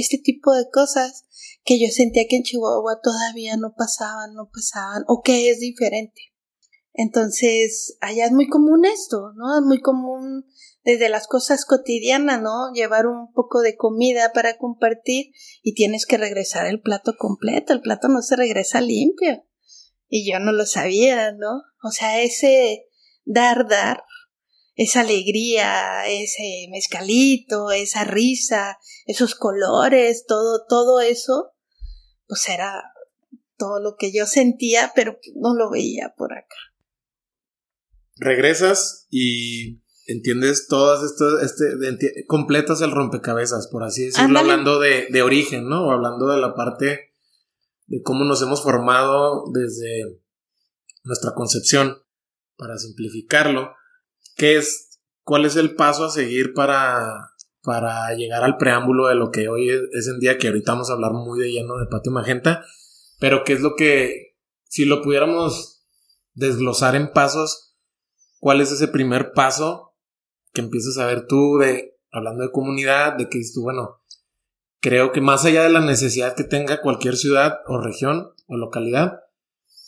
este 0.00 0.18
tipo 0.18 0.52
de 0.54 0.68
cosas 0.70 1.26
que 1.64 1.78
yo 1.78 1.88
sentía 1.90 2.26
que 2.28 2.36
en 2.36 2.42
Chihuahua 2.42 3.00
todavía 3.02 3.56
no 3.56 3.74
pasaban, 3.76 4.34
no 4.34 4.50
pasaban, 4.52 5.04
o 5.06 5.22
que 5.22 5.50
es 5.50 5.60
diferente. 5.60 6.20
Entonces, 6.94 7.96
allá 8.00 8.26
es 8.26 8.32
muy 8.32 8.48
común 8.48 8.84
esto, 8.84 9.32
¿no? 9.36 9.58
Es 9.58 9.64
muy 9.64 9.80
común 9.80 10.44
desde 10.82 11.08
las 11.08 11.28
cosas 11.28 11.64
cotidianas, 11.64 12.40
¿no? 12.40 12.72
Llevar 12.72 13.06
un 13.06 13.32
poco 13.32 13.60
de 13.60 13.76
comida 13.76 14.32
para 14.32 14.56
compartir 14.56 15.32
y 15.62 15.74
tienes 15.74 16.06
que 16.06 16.16
regresar 16.16 16.66
el 16.66 16.80
plato 16.80 17.14
completo, 17.18 17.72
el 17.72 17.82
plato 17.82 18.08
no 18.08 18.22
se 18.22 18.36
regresa 18.36 18.80
limpio. 18.80 19.44
Y 20.08 20.30
yo 20.30 20.38
no 20.38 20.52
lo 20.52 20.64
sabía, 20.64 21.32
¿no? 21.32 21.62
O 21.82 21.90
sea, 21.90 22.22
ese 22.22 22.86
dar, 23.24 23.68
dar, 23.68 24.02
esa 24.78 25.00
alegría, 25.00 26.06
ese 26.06 26.68
mezcalito, 26.70 27.72
esa 27.72 28.04
risa, 28.04 28.78
esos 29.06 29.34
colores, 29.34 30.24
todo, 30.26 30.66
todo 30.68 31.00
eso, 31.00 31.50
pues 32.28 32.48
era 32.48 32.84
todo 33.56 33.80
lo 33.80 33.96
que 33.96 34.12
yo 34.12 34.24
sentía, 34.24 34.92
pero 34.94 35.18
no 35.34 35.56
lo 35.56 35.68
veía 35.68 36.14
por 36.16 36.32
acá. 36.32 36.56
Regresas 38.18 39.08
y 39.10 39.82
entiendes 40.06 40.68
todas 40.68 41.02
estas, 41.02 41.42
este, 41.42 42.24
completas 42.28 42.80
el 42.80 42.92
rompecabezas, 42.92 43.66
por 43.66 43.82
así 43.82 44.04
decirlo, 44.04 44.38
hablando 44.38 44.78
de, 44.78 45.08
de 45.10 45.22
origen, 45.22 45.68
¿no? 45.68 45.88
O 45.88 45.90
hablando 45.90 46.28
de 46.28 46.38
la 46.38 46.54
parte 46.54 47.16
de 47.86 48.00
cómo 48.02 48.24
nos 48.24 48.42
hemos 48.42 48.62
formado 48.62 49.42
desde 49.52 50.20
nuestra 51.02 51.32
concepción, 51.34 51.98
para 52.56 52.78
simplificarlo, 52.78 53.72
¿qué 54.38 54.56
es, 54.56 55.00
cuál 55.24 55.44
es 55.44 55.56
el 55.56 55.74
paso 55.74 56.04
a 56.04 56.10
seguir 56.10 56.54
para, 56.54 57.34
para 57.62 58.14
llegar 58.14 58.44
al 58.44 58.56
preámbulo 58.56 59.08
de 59.08 59.16
lo 59.16 59.30
que 59.30 59.48
hoy 59.48 59.68
es, 59.68 60.08
en 60.08 60.20
día, 60.20 60.38
que 60.38 60.46
ahorita 60.46 60.72
vamos 60.72 60.88
a 60.88 60.94
hablar 60.94 61.12
muy 61.12 61.38
de 61.38 61.50
lleno 61.50 61.76
de 61.76 61.86
Patio 61.86 62.12
Magenta, 62.12 62.64
pero 63.18 63.44
qué 63.44 63.52
es 63.52 63.60
lo 63.60 63.74
que, 63.76 64.36
si 64.64 64.86
lo 64.86 65.02
pudiéramos 65.02 65.84
desglosar 66.32 66.94
en 66.94 67.12
pasos, 67.12 67.76
cuál 68.38 68.60
es 68.60 68.70
ese 68.70 68.88
primer 68.88 69.32
paso 69.32 69.96
que 70.54 70.60
empiezas 70.60 70.96
a 70.98 71.06
ver 71.06 71.26
tú 71.26 71.58
de, 71.58 71.98
hablando 72.12 72.44
de 72.44 72.52
comunidad, 72.52 73.14
de 73.14 73.28
que 73.28 73.38
dices 73.38 73.54
tú, 73.54 73.62
bueno, 73.62 74.00
creo 74.80 75.10
que 75.10 75.20
más 75.20 75.44
allá 75.44 75.64
de 75.64 75.70
la 75.70 75.80
necesidad 75.80 76.36
que 76.36 76.44
tenga 76.44 76.80
cualquier 76.80 77.16
ciudad 77.16 77.58
o 77.66 77.80
región 77.80 78.32
o 78.46 78.56
localidad, 78.56 79.20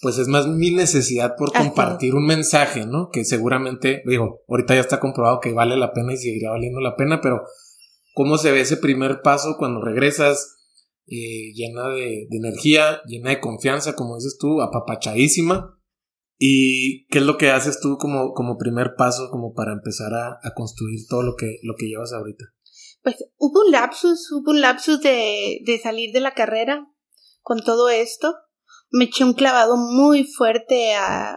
pues 0.01 0.17
es 0.19 0.29
más 0.29 0.47
mi 0.47 0.71
necesidad 0.71 1.37
por 1.37 1.53
compartir 1.53 2.15
un 2.15 2.25
mensaje, 2.25 2.87
¿no? 2.87 3.11
Que 3.11 3.25
seguramente, 3.25 4.03
digo, 4.07 4.43
ahorita 4.49 4.75
ya 4.75 4.81
está 4.81 4.99
comprobado 4.99 5.41
que 5.41 5.53
vale 5.53 5.77
la 5.77 5.93
pena 5.93 6.15
y 6.15 6.17
seguirá 6.17 6.51
valiendo 6.51 6.81
la 6.81 6.97
pena, 6.97 7.21
pero 7.21 7.43
¿cómo 8.15 8.39
se 8.39 8.51
ve 8.51 8.63
ese 8.63 8.79
primer 8.79 9.21
paso 9.23 9.57
cuando 9.59 9.83
regresas 9.83 10.57
eh, 11.07 11.53
llena 11.55 11.89
de, 11.89 12.27
energía, 12.31 13.03
llena 13.07 13.31
de 13.31 13.41
confianza, 13.41 13.95
como 13.95 14.17
dices 14.17 14.39
tú, 14.39 14.63
apapachadísima? 14.63 15.79
¿Y 16.39 17.07
qué 17.09 17.19
es 17.19 17.25
lo 17.25 17.37
que 17.37 17.51
haces 17.51 17.81
tú 17.81 17.99
como, 17.99 18.33
como 18.33 18.57
primer 18.57 18.95
paso, 18.97 19.29
como 19.31 19.53
para 19.53 19.73
empezar 19.73 20.15
a, 20.15 20.39
a 20.43 20.55
construir 20.55 21.01
todo 21.07 21.23
lo 21.23 21.35
que, 21.37 21.59
lo 21.63 21.75
que 21.77 21.87
llevas 21.87 22.15
ahorita? 22.15 22.47
Pues 23.03 23.17
hubo 23.37 23.67
un 23.67 23.71
lapsus, 23.71 24.33
hubo 24.33 24.51
un 24.53 24.63
lapsus 24.63 25.03
de, 25.03 25.61
de 25.67 25.79
salir 25.79 26.13
de 26.13 26.21
la 26.21 26.33
carrera 26.33 26.87
con 27.43 27.61
todo 27.61 27.91
esto. 27.91 28.35
Me 28.91 29.05
eché 29.05 29.25
un 29.25 29.35
clavado 29.35 29.77
muy 29.77 30.25
fuerte 30.25 30.95
a, 30.95 31.37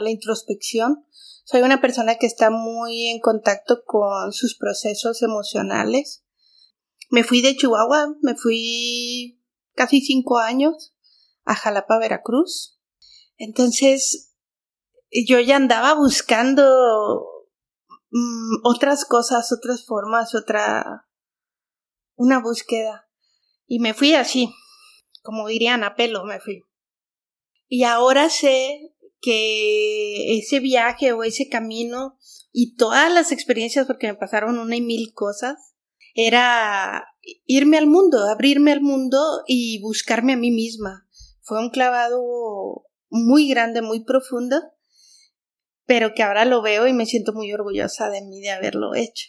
la 0.00 0.10
introspección. 0.10 1.04
Soy 1.44 1.62
una 1.62 1.80
persona 1.80 2.14
que 2.14 2.26
está 2.26 2.50
muy 2.50 3.08
en 3.08 3.18
contacto 3.20 3.82
con 3.84 4.32
sus 4.32 4.56
procesos 4.56 5.20
emocionales. 5.22 6.24
Me 7.10 7.24
fui 7.24 7.42
de 7.42 7.56
Chihuahua, 7.56 8.14
me 8.22 8.36
fui 8.36 9.42
casi 9.74 10.00
cinco 10.00 10.38
años 10.38 10.94
a 11.44 11.56
Jalapa, 11.56 11.98
Veracruz. 11.98 12.78
Entonces, 13.36 14.32
yo 15.10 15.40
ya 15.40 15.56
andaba 15.56 15.94
buscando 15.94 17.32
Mm, 18.12 18.60
otras 18.64 19.06
cosas, 19.06 19.50
otras 19.52 19.86
formas, 19.86 20.34
otra... 20.34 21.08
una 22.14 22.40
búsqueda. 22.40 23.08
Y 23.66 23.78
me 23.78 23.94
fui 23.94 24.14
así, 24.14 24.54
como 25.22 25.48
dirían 25.48 25.84
a 25.84 25.94
pelo, 25.94 26.24
me 26.24 26.40
fui. 26.40 26.62
Y 27.68 27.84
ahora 27.84 28.28
sé 28.28 28.92
que 29.20 30.36
ese 30.36 30.60
viaje 30.60 31.12
o 31.12 31.22
ese 31.22 31.48
camino 31.48 32.18
y 32.52 32.74
todas 32.74 33.10
las 33.12 33.32
experiencias, 33.32 33.86
porque 33.86 34.08
me 34.08 34.14
pasaron 34.14 34.58
una 34.58 34.76
y 34.76 34.82
mil 34.82 35.14
cosas, 35.14 35.74
era 36.14 37.06
irme 37.46 37.78
al 37.78 37.86
mundo, 37.86 38.26
abrirme 38.28 38.72
al 38.72 38.82
mundo 38.82 39.42
y 39.46 39.80
buscarme 39.80 40.34
a 40.34 40.36
mí 40.36 40.50
misma. 40.50 41.06
Fue 41.40 41.58
un 41.60 41.70
clavado 41.70 42.84
muy 43.08 43.48
grande, 43.48 43.80
muy 43.80 44.04
profundo, 44.04 44.60
pero 45.86 46.14
que 46.14 46.22
ahora 46.22 46.44
lo 46.44 46.62
veo 46.62 46.86
y 46.86 46.92
me 46.92 47.06
siento 47.06 47.32
muy 47.32 47.52
orgullosa 47.52 48.10
de 48.10 48.22
mí 48.22 48.40
de 48.40 48.50
haberlo 48.50 48.94
hecho. 48.94 49.28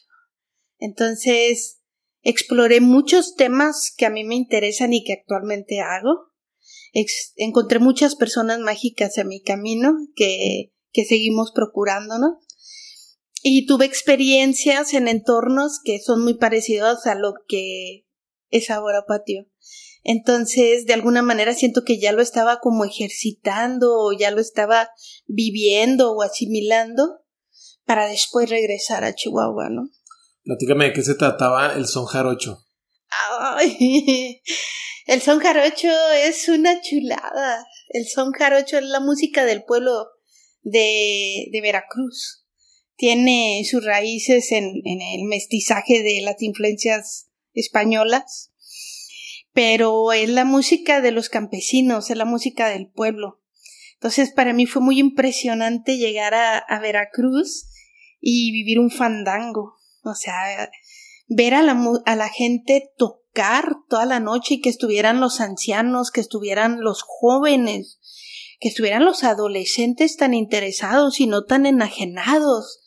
Entonces, 0.79 1.82
exploré 2.23 2.81
muchos 2.81 3.35
temas 3.35 3.93
que 3.95 4.05
a 4.05 4.09
mí 4.09 4.23
me 4.23 4.35
interesan 4.35 4.93
y 4.93 5.03
que 5.03 5.13
actualmente 5.13 5.79
hago. 5.81 6.31
encontré 7.35 7.79
muchas 7.79 8.15
personas 8.15 8.59
mágicas 8.59 9.17
en 9.17 9.27
mi 9.27 9.41
camino 9.41 9.93
que, 10.15 10.73
que 10.91 11.05
seguimos 11.05 11.51
procurándonos. 11.53 12.33
Y 13.45 13.65
tuve 13.65 13.85
experiencias 13.85 14.93
en 14.93 15.09
entornos 15.09 15.81
que 15.83 15.99
son 15.99 16.23
muy 16.23 16.35
parecidos 16.35 17.05
a 17.07 17.15
lo 17.15 17.33
que 17.47 18.05
es 18.49 18.69
ahora 18.69 19.05
patio. 19.05 19.47
Entonces, 20.03 20.85
de 20.85 20.93
alguna 20.93 21.21
manera 21.21 21.53
siento 21.53 21.83
que 21.83 21.99
ya 21.99 22.11
lo 22.11 22.21
estaba 22.21 22.59
como 22.59 22.85
ejercitando 22.85 23.99
o 23.99 24.13
ya 24.13 24.31
lo 24.31 24.39
estaba 24.41 24.89
viviendo 25.25 26.13
o 26.13 26.21
asimilando 26.21 27.19
para 27.85 28.07
después 28.07 28.49
regresar 28.49 29.03
a 29.03 29.13
Chihuahua, 29.13 29.69
¿no? 29.69 29.89
Platícame 30.43 30.85
de 30.85 30.93
qué 30.93 31.03
se 31.03 31.15
trataba 31.15 31.73
el 31.75 31.87
son 31.87 32.05
jarocho. 32.05 32.65
El 35.05 35.21
son 35.21 35.39
jarocho 35.39 35.89
es 36.13 36.47
una 36.47 36.81
chulada. 36.81 37.67
El 37.89 38.07
son 38.07 38.31
jarocho 38.31 38.77
es 38.77 38.85
la 38.85 39.01
música 39.01 39.43
del 39.43 39.63
pueblo 39.65 40.07
de, 40.61 41.49
de 41.51 41.61
Veracruz. 41.61 42.45
Tiene 42.95 43.63
sus 43.69 43.83
raíces 43.83 44.51
en, 44.53 44.65
en 44.85 45.01
el 45.01 45.25
mestizaje 45.25 46.01
de 46.03 46.21
las 46.21 46.41
influencias 46.41 47.29
españolas 47.53 48.53
pero 49.53 50.11
es 50.11 50.29
la 50.29 50.45
música 50.45 50.99
de 50.99 51.11
los 51.11 51.29
campesinos, 51.29 52.09
es 52.09 52.17
la 52.17 52.25
música 52.25 52.69
del 52.69 52.89
pueblo. 52.89 53.41
Entonces 53.93 54.31
para 54.31 54.51
mí 54.51 54.65
fue 54.65 54.81
muy 54.81 54.99
impresionante 54.99 55.97
llegar 55.97 56.33
a, 56.33 56.79
Veracruz 56.81 57.69
y 58.19 58.51
vivir 58.51 58.79
un 58.79 58.89
fandango, 58.89 59.75
o 60.03 60.15
sea, 60.15 60.69
ver 61.27 61.53
a 61.53 61.61
la, 61.61 61.79
a 62.05 62.15
la 62.15 62.29
gente 62.29 62.91
tocar 62.97 63.75
toda 63.89 64.05
la 64.05 64.19
noche 64.19 64.55
y 64.55 64.61
que 64.61 64.69
estuvieran 64.69 65.19
los 65.19 65.39
ancianos, 65.41 66.11
que 66.11 66.21
estuvieran 66.21 66.81
los 66.81 67.03
jóvenes, 67.05 67.99
que 68.59 68.69
estuvieran 68.69 69.05
los 69.05 69.23
adolescentes 69.23 70.15
tan 70.17 70.33
interesados 70.33 71.19
y 71.19 71.27
no 71.27 71.43
tan 71.43 71.65
enajenados, 71.65 72.79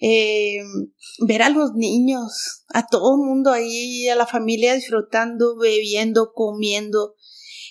eh, 0.00 0.58
ver 1.26 1.42
a 1.42 1.48
los 1.48 1.72
niños, 1.74 2.64
a 2.68 2.86
todo 2.86 3.14
el 3.14 3.26
mundo 3.26 3.52
ahí, 3.52 4.08
a 4.08 4.16
la 4.16 4.26
familia 4.26 4.74
disfrutando, 4.74 5.56
bebiendo, 5.56 6.32
comiendo, 6.34 7.14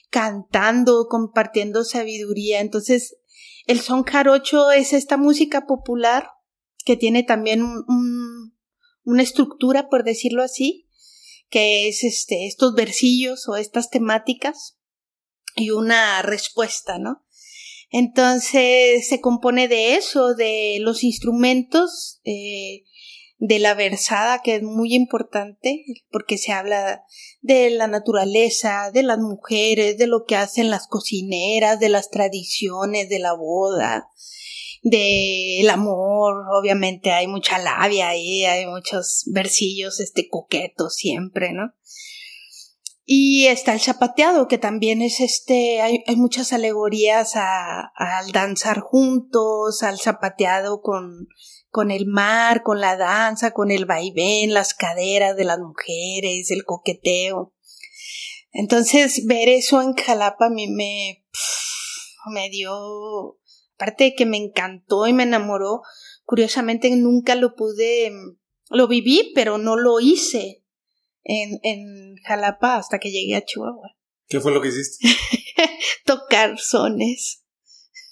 cantando, 0.09 1.07
compartiendo 1.09 1.83
sabiduría. 1.83 2.61
Entonces, 2.61 3.17
el 3.65 3.81
son 3.81 4.03
jarocho 4.03 4.71
es 4.71 4.93
esta 4.93 5.17
música 5.17 5.65
popular 5.67 6.29
que 6.85 6.97
tiene 6.97 7.23
también 7.23 7.63
una 9.03 9.23
estructura, 9.23 9.89
por 9.89 10.03
decirlo 10.03 10.43
así, 10.43 10.87
que 11.49 11.87
es 11.87 12.03
este, 12.03 12.47
estos 12.47 12.73
versillos 12.73 13.47
o 13.47 13.55
estas 13.57 13.89
temáticas 13.89 14.77
y 15.55 15.69
una 15.69 16.21
respuesta, 16.21 16.97
¿no? 16.97 17.23
Entonces 17.91 19.07
se 19.07 19.21
compone 19.21 19.67
de 19.67 19.95
eso, 19.95 20.33
de 20.33 20.77
los 20.79 21.03
instrumentos, 21.03 22.21
eh, 22.25 22.85
de 23.37 23.59
la 23.59 23.75
versada, 23.75 24.41
que 24.41 24.55
es 24.55 24.63
muy 24.63 24.95
importante, 24.95 25.85
porque 26.11 26.37
se 26.37 26.53
habla 26.53 27.03
de 27.41 27.69
la 27.69 27.87
naturaleza, 27.87 28.89
de 28.91 29.03
las 29.03 29.19
mujeres, 29.19 29.97
de 29.97 30.07
lo 30.07 30.23
que 30.25 30.37
hacen 30.37 30.71
las 30.71 30.87
cocineras, 30.87 31.79
de 31.79 31.89
las 31.89 32.09
tradiciones 32.09 33.09
de 33.09 33.19
la 33.19 33.33
boda, 33.33 34.07
del 34.83 35.69
amor, 35.69 36.45
obviamente 36.51 37.11
hay 37.11 37.27
mucha 37.27 37.57
labia 37.57 38.09
ahí, 38.09 38.43
hay 38.45 38.67
muchos 38.67 39.23
versillos 39.27 39.99
este 39.99 40.27
coquetos 40.29 40.95
siempre, 40.95 41.53
¿no? 41.53 41.73
Y 43.05 43.47
está 43.47 43.73
el 43.73 43.81
zapateado, 43.81 44.47
que 44.47 44.57
también 44.57 45.01
es 45.01 45.19
este, 45.19 45.81
hay, 45.81 46.03
muchas 46.15 46.53
alegorías 46.53 47.35
a, 47.35 47.91
al 47.95 48.31
danzar 48.31 48.79
juntos, 48.79 49.83
al 49.83 49.99
zapateado 49.99 50.81
con, 50.81 51.27
con 51.69 51.91
el 51.91 52.05
mar, 52.05 52.63
con 52.63 52.79
la 52.79 52.95
danza, 52.95 53.51
con 53.51 53.71
el 53.71 53.85
vaivén, 53.85 54.53
las 54.53 54.73
caderas 54.73 55.35
de 55.35 55.43
las 55.43 55.59
mujeres, 55.59 56.49
el 56.51 56.63
coqueteo. 56.63 57.53
Entonces, 58.53 59.25
ver 59.25 59.49
eso 59.49 59.81
en 59.81 59.93
Jalapa 59.95 60.45
a 60.45 60.49
mí 60.49 60.67
me, 60.67 61.25
me 62.31 62.49
dio, 62.49 63.37
aparte 63.75 64.05
de 64.05 64.15
que 64.15 64.25
me 64.25 64.37
encantó 64.37 65.07
y 65.07 65.13
me 65.13 65.23
enamoró, 65.23 65.81
curiosamente 66.23 66.89
nunca 66.95 67.35
lo 67.35 67.55
pude, 67.55 68.11
lo 68.69 68.87
viví, 68.87 69.31
pero 69.35 69.57
no 69.57 69.75
lo 69.75 69.99
hice 69.99 70.63
en, 71.23 71.59
en 71.63 72.15
Jalapa 72.25 72.77
hasta 72.77 72.99
que 72.99 73.11
llegué 73.11 73.35
a 73.35 73.45
Chihuahua. 73.45 73.95
¿Qué 74.27 74.39
fue 74.39 74.53
lo 74.53 74.61
que 74.61 74.69
hiciste? 74.69 75.07
Tocar 76.05 76.57
sones. 76.59 77.43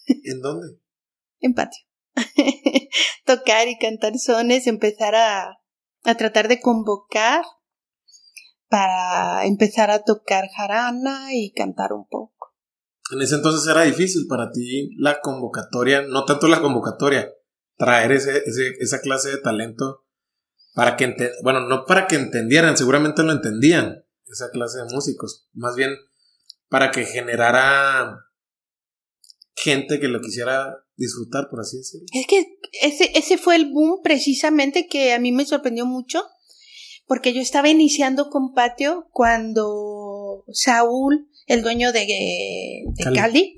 ¿En 0.05 0.41
dónde? 0.41 0.79
En 1.39 1.53
patio. 1.53 1.81
Tocar 3.25 3.67
y 3.67 3.77
cantar 3.77 4.17
sones, 4.17 4.67
empezar 4.67 5.15
a, 5.15 5.61
a 6.03 6.15
tratar 6.15 6.47
de 6.47 6.59
convocar 6.59 7.43
para 8.67 9.45
empezar 9.45 9.91
a 9.91 10.03
tocar 10.03 10.47
jarana 10.55 11.33
y 11.33 11.51
cantar 11.51 11.93
un 11.93 12.07
poco. 12.07 12.40
En 13.11 13.21
ese 13.21 13.35
entonces 13.35 13.69
era 13.69 13.83
difícil 13.83 14.27
para 14.27 14.51
ti 14.51 14.89
la 14.97 15.19
convocatoria, 15.21 16.01
no 16.03 16.25
tanto 16.25 16.47
la 16.47 16.61
convocatoria, 16.61 17.31
traer 17.77 18.11
ese, 18.13 18.43
ese, 18.45 18.75
esa 18.79 19.01
clase 19.01 19.29
de 19.29 19.37
talento 19.37 20.05
para 20.73 20.95
que, 20.95 21.13
bueno, 21.43 21.61
no 21.61 21.85
para 21.85 22.07
que 22.07 22.15
entendieran, 22.15 22.77
seguramente 22.77 23.23
lo 23.23 23.31
entendían, 23.31 24.05
esa 24.27 24.49
clase 24.49 24.79
de 24.79 24.93
músicos, 24.93 25.49
más 25.53 25.75
bien 25.75 25.91
para 26.69 26.91
que 26.91 27.05
generara 27.05 28.17
gente 29.55 29.99
que 29.99 30.07
lo 30.07 30.21
quisiera 30.21 30.85
disfrutar, 30.95 31.49
por 31.49 31.59
así 31.59 31.77
decirlo. 31.77 32.05
Es 32.13 32.27
que 32.27 32.57
ese, 32.81 33.11
ese 33.15 33.37
fue 33.37 33.57
el 33.57 33.71
boom 33.71 34.01
precisamente 34.01 34.87
que 34.87 35.13
a 35.13 35.19
mí 35.19 35.31
me 35.31 35.45
sorprendió 35.45 35.85
mucho, 35.85 36.23
porque 37.07 37.33
yo 37.33 37.41
estaba 37.41 37.67
iniciando 37.67 38.29
con 38.29 38.53
Patio 38.53 39.07
cuando 39.11 40.45
Saúl, 40.53 41.27
el 41.47 41.61
dueño 41.61 41.91
de, 41.91 42.05
de 42.85 43.13
Cali, 43.13 43.55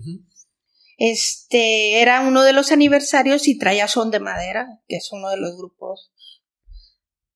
este, 0.98 2.02
era 2.02 2.22
uno 2.22 2.44
de 2.44 2.54
los 2.54 2.72
aniversarios 2.72 3.48
y 3.48 3.58
traía 3.58 3.88
Son 3.88 4.12
de 4.12 4.20
Madera, 4.20 4.68
que 4.88 4.98
es 4.98 5.10
uno 5.12 5.30
de 5.30 5.38
los 5.38 5.58
grupos 5.58 6.12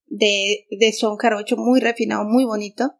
de, 0.05 0.67
de 0.71 0.93
son 0.93 1.17
jarocho 1.17 1.57
muy 1.57 1.79
refinado, 1.79 2.23
muy 2.23 2.45
bonito. 2.45 2.93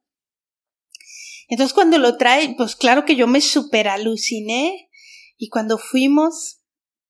Entonces 1.48 1.74
cuando 1.74 1.98
lo 1.98 2.18
trae, 2.18 2.54
pues 2.58 2.75
claro 2.75 3.06
que 3.06 3.16
yo 3.16 3.27
me 3.27 3.42
super 3.42 3.88
aluciné 3.88 4.89
y 5.38 5.50
cuando 5.50 5.77
fuimos, 5.77 6.62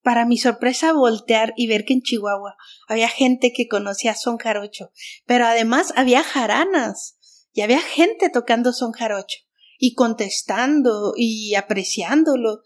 para 0.04 0.26
mi 0.26 0.38
sorpresa 0.38 0.94
voltear 0.94 1.54
y 1.58 1.68
ver 1.68 1.84
que 1.84 1.94
en 1.94 2.02
Chihuahua 2.02 2.56
había 2.88 3.10
gente 3.10 3.52
que 3.52 3.68
conocía 3.68 4.16
son 4.16 4.38
jarocho, 4.38 4.92
pero 5.26 5.46
además 5.46 5.92
había 5.98 6.24
jaranas 6.24 7.18
y 7.52 7.62
había 7.62 7.82
gente 7.82 8.30
tocando 8.30 8.72
son 8.72 8.92
jarocho 8.92 9.47
y 9.78 9.94
contestando 9.94 11.14
y 11.16 11.56
apreciándolo. 11.56 12.62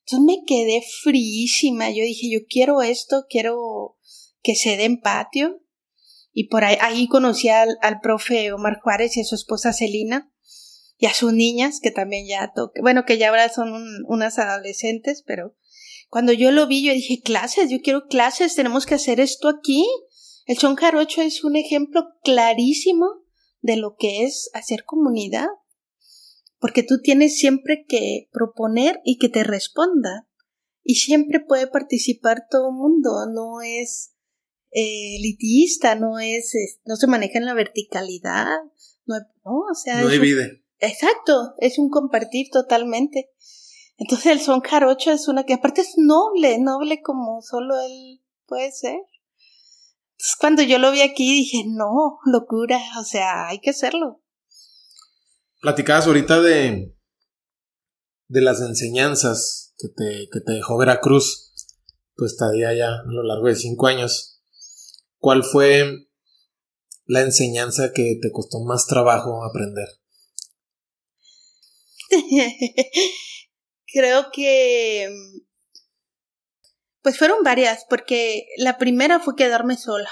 Entonces 0.00 0.24
me 0.26 0.44
quedé 0.46 0.82
fríísima. 1.02 1.90
Yo 1.90 2.04
dije, 2.04 2.30
yo 2.30 2.40
quiero 2.48 2.82
esto, 2.82 3.26
quiero 3.28 3.96
que 4.42 4.54
se 4.54 4.76
dé 4.76 4.84
en 4.84 5.00
patio. 5.00 5.60
Y 6.32 6.48
por 6.48 6.64
ahí, 6.64 6.76
ahí 6.80 7.06
conocí 7.06 7.48
al, 7.48 7.78
al, 7.80 8.00
profe 8.00 8.52
Omar 8.52 8.80
Juárez 8.82 9.16
y 9.16 9.20
a 9.20 9.24
su 9.24 9.36
esposa 9.36 9.72
Celina 9.72 10.32
y 10.98 11.06
a 11.06 11.14
sus 11.14 11.32
niñas, 11.32 11.80
que 11.80 11.90
también 11.90 12.26
ya 12.26 12.52
toque, 12.54 12.80
bueno, 12.80 13.04
que 13.04 13.18
ya 13.18 13.28
ahora 13.28 13.48
son 13.48 13.72
unas 14.06 14.38
adolescentes, 14.38 15.22
pero 15.26 15.54
cuando 16.08 16.32
yo 16.32 16.50
lo 16.50 16.66
vi, 16.66 16.84
yo 16.84 16.92
dije, 16.92 17.20
clases, 17.22 17.70
yo 17.70 17.80
quiero 17.82 18.06
clases, 18.06 18.54
tenemos 18.54 18.86
que 18.86 18.94
hacer 18.94 19.20
esto 19.20 19.48
aquí. 19.48 19.84
El 20.46 20.58
son 20.58 20.76
jarocho 20.76 21.22
es 21.22 21.42
un 21.42 21.56
ejemplo 21.56 22.04
clarísimo 22.22 23.06
de 23.60 23.76
lo 23.76 23.96
que 23.96 24.24
es 24.24 24.50
hacer 24.54 24.84
comunidad, 24.84 25.48
porque 26.64 26.82
tú 26.82 27.02
tienes 27.02 27.36
siempre 27.36 27.84
que 27.86 28.30
proponer 28.32 29.02
y 29.04 29.18
que 29.18 29.28
te 29.28 29.44
responda, 29.44 30.26
y 30.82 30.94
siempre 30.94 31.40
puede 31.40 31.66
participar 31.66 32.46
todo 32.50 32.70
el 32.70 32.74
mundo, 32.76 33.10
no 33.30 33.60
es 33.60 34.14
eh, 34.70 35.16
elitista, 35.16 35.94
no 35.94 36.18
es, 36.18 36.54
no 36.86 36.96
se 36.96 37.06
maneja 37.06 37.38
en 37.38 37.44
la 37.44 37.52
verticalidad, 37.52 38.56
no, 39.04 39.16
o 39.44 39.74
sea. 39.74 40.00
No 40.00 40.08
divide. 40.08 40.64
exacto, 40.78 41.52
es 41.58 41.78
un 41.78 41.90
compartir 41.90 42.46
totalmente. 42.50 43.28
Entonces 43.98 44.32
el 44.32 44.40
son 44.40 44.62
jarocho 44.62 45.12
es 45.12 45.28
una 45.28 45.44
que 45.44 45.52
aparte 45.52 45.82
es 45.82 45.98
noble, 45.98 46.58
noble 46.60 47.02
como 47.02 47.42
solo 47.42 47.78
él 47.78 48.22
puede 48.46 48.72
ser. 48.72 48.96
Entonces 50.12 50.36
cuando 50.40 50.62
yo 50.62 50.78
lo 50.78 50.92
vi 50.92 51.02
aquí 51.02 51.30
dije, 51.30 51.64
no, 51.66 52.20
locura, 52.24 52.80
o 52.98 53.04
sea, 53.04 53.48
hay 53.48 53.58
que 53.58 53.68
hacerlo. 53.68 54.23
Platicabas 55.64 56.06
ahorita 56.06 56.42
de, 56.42 56.94
de 58.28 58.40
las 58.42 58.60
enseñanzas 58.60 59.74
que 59.78 59.88
te, 59.88 60.28
que 60.30 60.40
te 60.40 60.52
dejó 60.52 60.76
Veracruz, 60.76 61.54
tu 62.14 62.26
estadía 62.26 62.74
ya 62.74 62.88
a 62.88 63.04
lo 63.06 63.22
largo 63.22 63.46
de 63.46 63.56
cinco 63.56 63.86
años. 63.86 64.42
¿Cuál 65.16 65.42
fue 65.42 66.06
la 67.06 67.22
enseñanza 67.22 67.94
que 67.94 68.18
te 68.20 68.30
costó 68.30 68.60
más 68.60 68.86
trabajo 68.86 69.42
aprender? 69.42 69.88
Creo 73.86 74.30
que... 74.34 75.08
Pues 77.00 77.16
fueron 77.16 77.42
varias, 77.42 77.86
porque 77.88 78.48
la 78.58 78.76
primera 78.76 79.18
fue 79.18 79.34
quedarme 79.34 79.78
sola. 79.78 80.10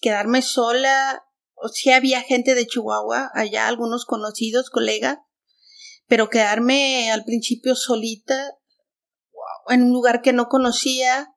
Quedarme 0.00 0.40
sola, 0.40 1.24
sea, 1.68 1.96
había 1.96 2.22
gente 2.22 2.54
de 2.54 2.66
Chihuahua, 2.66 3.30
allá 3.34 3.68
algunos 3.68 4.04
conocidos, 4.04 4.70
colegas, 4.70 5.18
pero 6.06 6.28
quedarme 6.28 7.10
al 7.10 7.24
principio 7.24 7.74
solita, 7.74 8.58
en 9.68 9.84
un 9.84 9.92
lugar 9.92 10.22
que 10.22 10.32
no 10.32 10.48
conocía, 10.48 11.34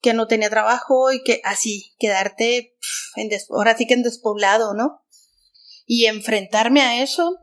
que 0.00 0.14
no 0.14 0.26
tenía 0.26 0.50
trabajo 0.50 1.12
y 1.12 1.22
que 1.22 1.40
así, 1.44 1.94
quedarte 1.98 2.76
en 3.16 3.30
ahora 3.50 3.76
sí 3.76 3.86
que 3.86 3.94
en 3.94 4.02
despoblado, 4.02 4.74
¿no? 4.74 5.02
Y 5.86 6.06
enfrentarme 6.06 6.82
a 6.82 7.02
eso, 7.02 7.38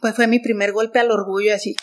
pues 0.00 0.14
fue 0.14 0.26
mi 0.26 0.38
primer 0.38 0.72
golpe 0.72 0.98
al 1.00 1.10
orgullo, 1.10 1.54
así, 1.54 1.74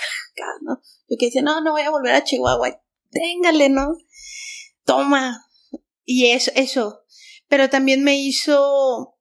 ¿no? 0.61 0.81
Yo 1.07 1.17
que 1.19 1.27
decía, 1.27 1.41
no, 1.41 1.61
no 1.61 1.71
voy 1.71 1.81
a 1.81 1.89
volver 1.89 2.13
a 2.13 2.23
Chihuahua, 2.23 2.81
téngale, 3.09 3.69
¿no? 3.69 3.95
Toma. 4.85 5.45
Y 6.03 6.27
eso, 6.27 6.51
eso. 6.55 7.00
Pero 7.51 7.69
también 7.69 8.01
me 8.01 8.17
hizo, 8.17 9.17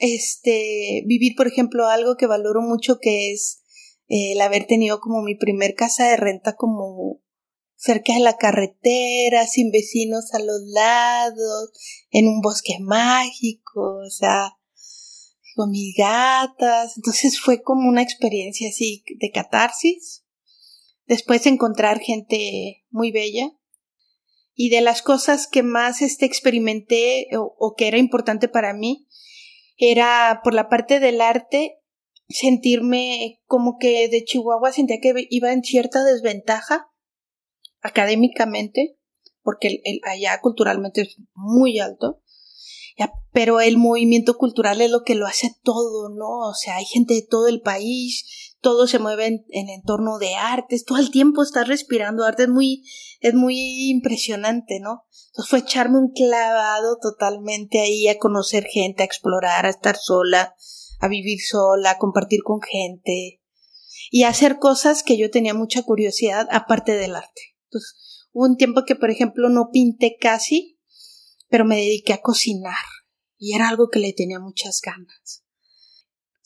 este, 0.00 1.02
vivir, 1.06 1.32
por 1.34 1.46
ejemplo, 1.46 1.86
algo 1.86 2.18
que 2.18 2.26
valoro 2.26 2.60
mucho, 2.60 2.98
que 3.00 3.32
es 3.32 3.62
eh, 4.06 4.32
el 4.32 4.40
haber 4.42 4.66
tenido 4.66 5.00
como 5.00 5.22
mi 5.22 5.34
primer 5.34 5.74
casa 5.74 6.06
de 6.06 6.18
renta 6.18 6.56
como 6.56 7.22
cerca 7.76 8.12
de 8.12 8.20
la 8.20 8.36
carretera, 8.36 9.46
sin 9.46 9.70
vecinos 9.70 10.34
a 10.34 10.40
los 10.40 10.60
lados, 10.74 11.70
en 12.10 12.28
un 12.28 12.42
bosque 12.42 12.76
mágico, 12.80 14.00
o 14.06 14.10
sea, 14.10 14.58
con 15.56 15.70
mis 15.70 15.94
gatas. 15.96 16.98
Entonces 16.98 17.40
fue 17.40 17.62
como 17.62 17.88
una 17.88 18.02
experiencia 18.02 18.68
así 18.68 19.04
de 19.18 19.30
catarsis. 19.30 20.26
Después 21.06 21.46
encontrar 21.46 21.98
gente 22.00 22.84
muy 22.90 23.10
bella. 23.10 23.58
Y 24.54 24.70
de 24.70 24.80
las 24.80 25.02
cosas 25.02 25.46
que 25.46 25.62
más 25.62 26.02
este, 26.02 26.26
experimenté 26.26 27.28
o, 27.36 27.74
que 27.76 27.88
era 27.88 27.98
importante 27.98 28.48
para 28.48 28.74
mí, 28.74 29.06
era 29.76 30.40
por 30.44 30.54
la 30.54 30.68
parte 30.68 31.00
del 31.00 31.20
arte 31.20 31.78
sentirme 32.28 33.40
como 33.46 33.76
que 33.78 34.08
de 34.08 34.24
Chihuahua 34.24 34.72
sentía 34.72 35.00
que 35.00 35.26
iba 35.30 35.52
en 35.52 35.62
cierta 35.62 36.04
desventaja 36.04 36.90
académicamente, 37.80 38.98
porque 39.42 39.80
el, 39.84 40.00
allá 40.04 40.40
culturalmente 40.40 41.02
es 41.02 41.16
muy 41.34 41.78
alto, 41.78 42.22
pero 43.32 43.60
el 43.60 43.78
movimiento 43.78 44.36
cultural 44.36 44.80
es 44.80 44.90
lo 44.90 45.02
que 45.02 45.14
lo 45.14 45.26
hace 45.26 45.54
todo, 45.62 46.08
¿no? 46.10 46.48
O 46.48 46.54
sea, 46.54 46.76
hay 46.76 46.84
gente 46.84 47.14
de 47.14 47.26
todo 47.28 47.48
el 47.48 47.60
país, 47.60 48.49
todo 48.60 48.86
se 48.86 48.98
mueve 48.98 49.26
en, 49.26 49.44
en 49.50 49.68
entorno 49.68 50.18
de 50.18 50.34
artes, 50.34 50.84
todo 50.84 50.98
el 50.98 51.10
tiempo 51.10 51.42
estás 51.42 51.68
respirando 51.68 52.24
arte, 52.24 52.44
es 52.44 52.48
muy, 52.48 52.84
es 53.20 53.34
muy 53.34 53.90
impresionante, 53.90 54.80
¿no? 54.80 55.04
Entonces 55.28 55.48
fue 55.48 55.58
echarme 55.60 55.98
un 55.98 56.12
clavado 56.12 56.98
totalmente 57.00 57.80
ahí 57.80 58.08
a 58.08 58.18
conocer 58.18 58.64
gente, 58.64 59.02
a 59.02 59.06
explorar, 59.06 59.66
a 59.66 59.70
estar 59.70 59.96
sola, 59.96 60.54
a 60.98 61.08
vivir 61.08 61.38
sola, 61.40 61.92
a 61.92 61.98
compartir 61.98 62.40
con 62.42 62.60
gente 62.60 63.40
y 64.10 64.24
a 64.24 64.28
hacer 64.28 64.58
cosas 64.58 65.02
que 65.02 65.16
yo 65.16 65.30
tenía 65.30 65.54
mucha 65.54 65.82
curiosidad 65.82 66.46
aparte 66.50 66.92
del 66.96 67.14
arte. 67.14 67.40
Entonces, 67.64 68.28
hubo 68.32 68.44
un 68.44 68.56
tiempo 68.56 68.84
que, 68.84 68.96
por 68.96 69.10
ejemplo, 69.10 69.48
no 69.48 69.70
pinté 69.72 70.16
casi, 70.20 70.78
pero 71.48 71.64
me 71.64 71.76
dediqué 71.76 72.12
a 72.12 72.20
cocinar 72.20 72.74
y 73.38 73.54
era 73.54 73.68
algo 73.68 73.88
que 73.88 74.00
le 74.00 74.12
tenía 74.12 74.40
muchas 74.40 74.80
ganas. 74.82 75.44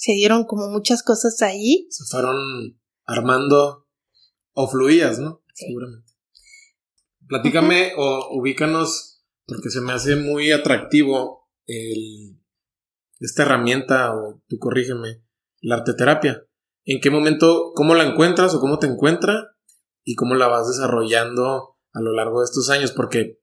Se 0.05 0.13
dieron 0.13 0.45
como 0.45 0.69
muchas 0.69 1.03
cosas 1.03 1.41
ahí. 1.41 1.87
Se 1.89 2.05
fueron 2.05 2.37
armando 3.07 3.89
o 4.53 4.69
fluías, 4.69 5.19
¿no? 5.19 5.43
Seguramente. 5.55 6.13
Platícame 7.27 7.93
o 7.97 8.29
ubícanos, 8.39 9.25
porque 9.47 9.71
se 9.71 9.81
me 9.81 9.95
hace 9.95 10.17
muy 10.17 10.53
atractivo 10.53 11.49
el, 11.65 12.39
esta 13.19 13.45
herramienta, 13.45 14.15
o 14.15 14.43
tú 14.47 14.59
corrígeme, 14.59 15.25
la 15.63 15.77
arteterapia. 15.77 16.47
¿En 16.85 17.01
qué 17.01 17.09
momento, 17.09 17.73
cómo 17.75 17.95
la 17.95 18.05
encuentras 18.05 18.55
o 18.55 18.61
cómo 18.61 18.79
te 18.79 18.87
encuentra 18.87 19.57
y 20.03 20.17
cómo 20.17 20.35
la 20.35 20.49
vas 20.49 20.69
desarrollando 20.69 21.79
a 21.95 22.03
lo 22.03 22.13
largo 22.13 22.41
de 22.41 22.45
estos 22.45 22.69
años? 22.69 22.93
Porque 22.93 23.41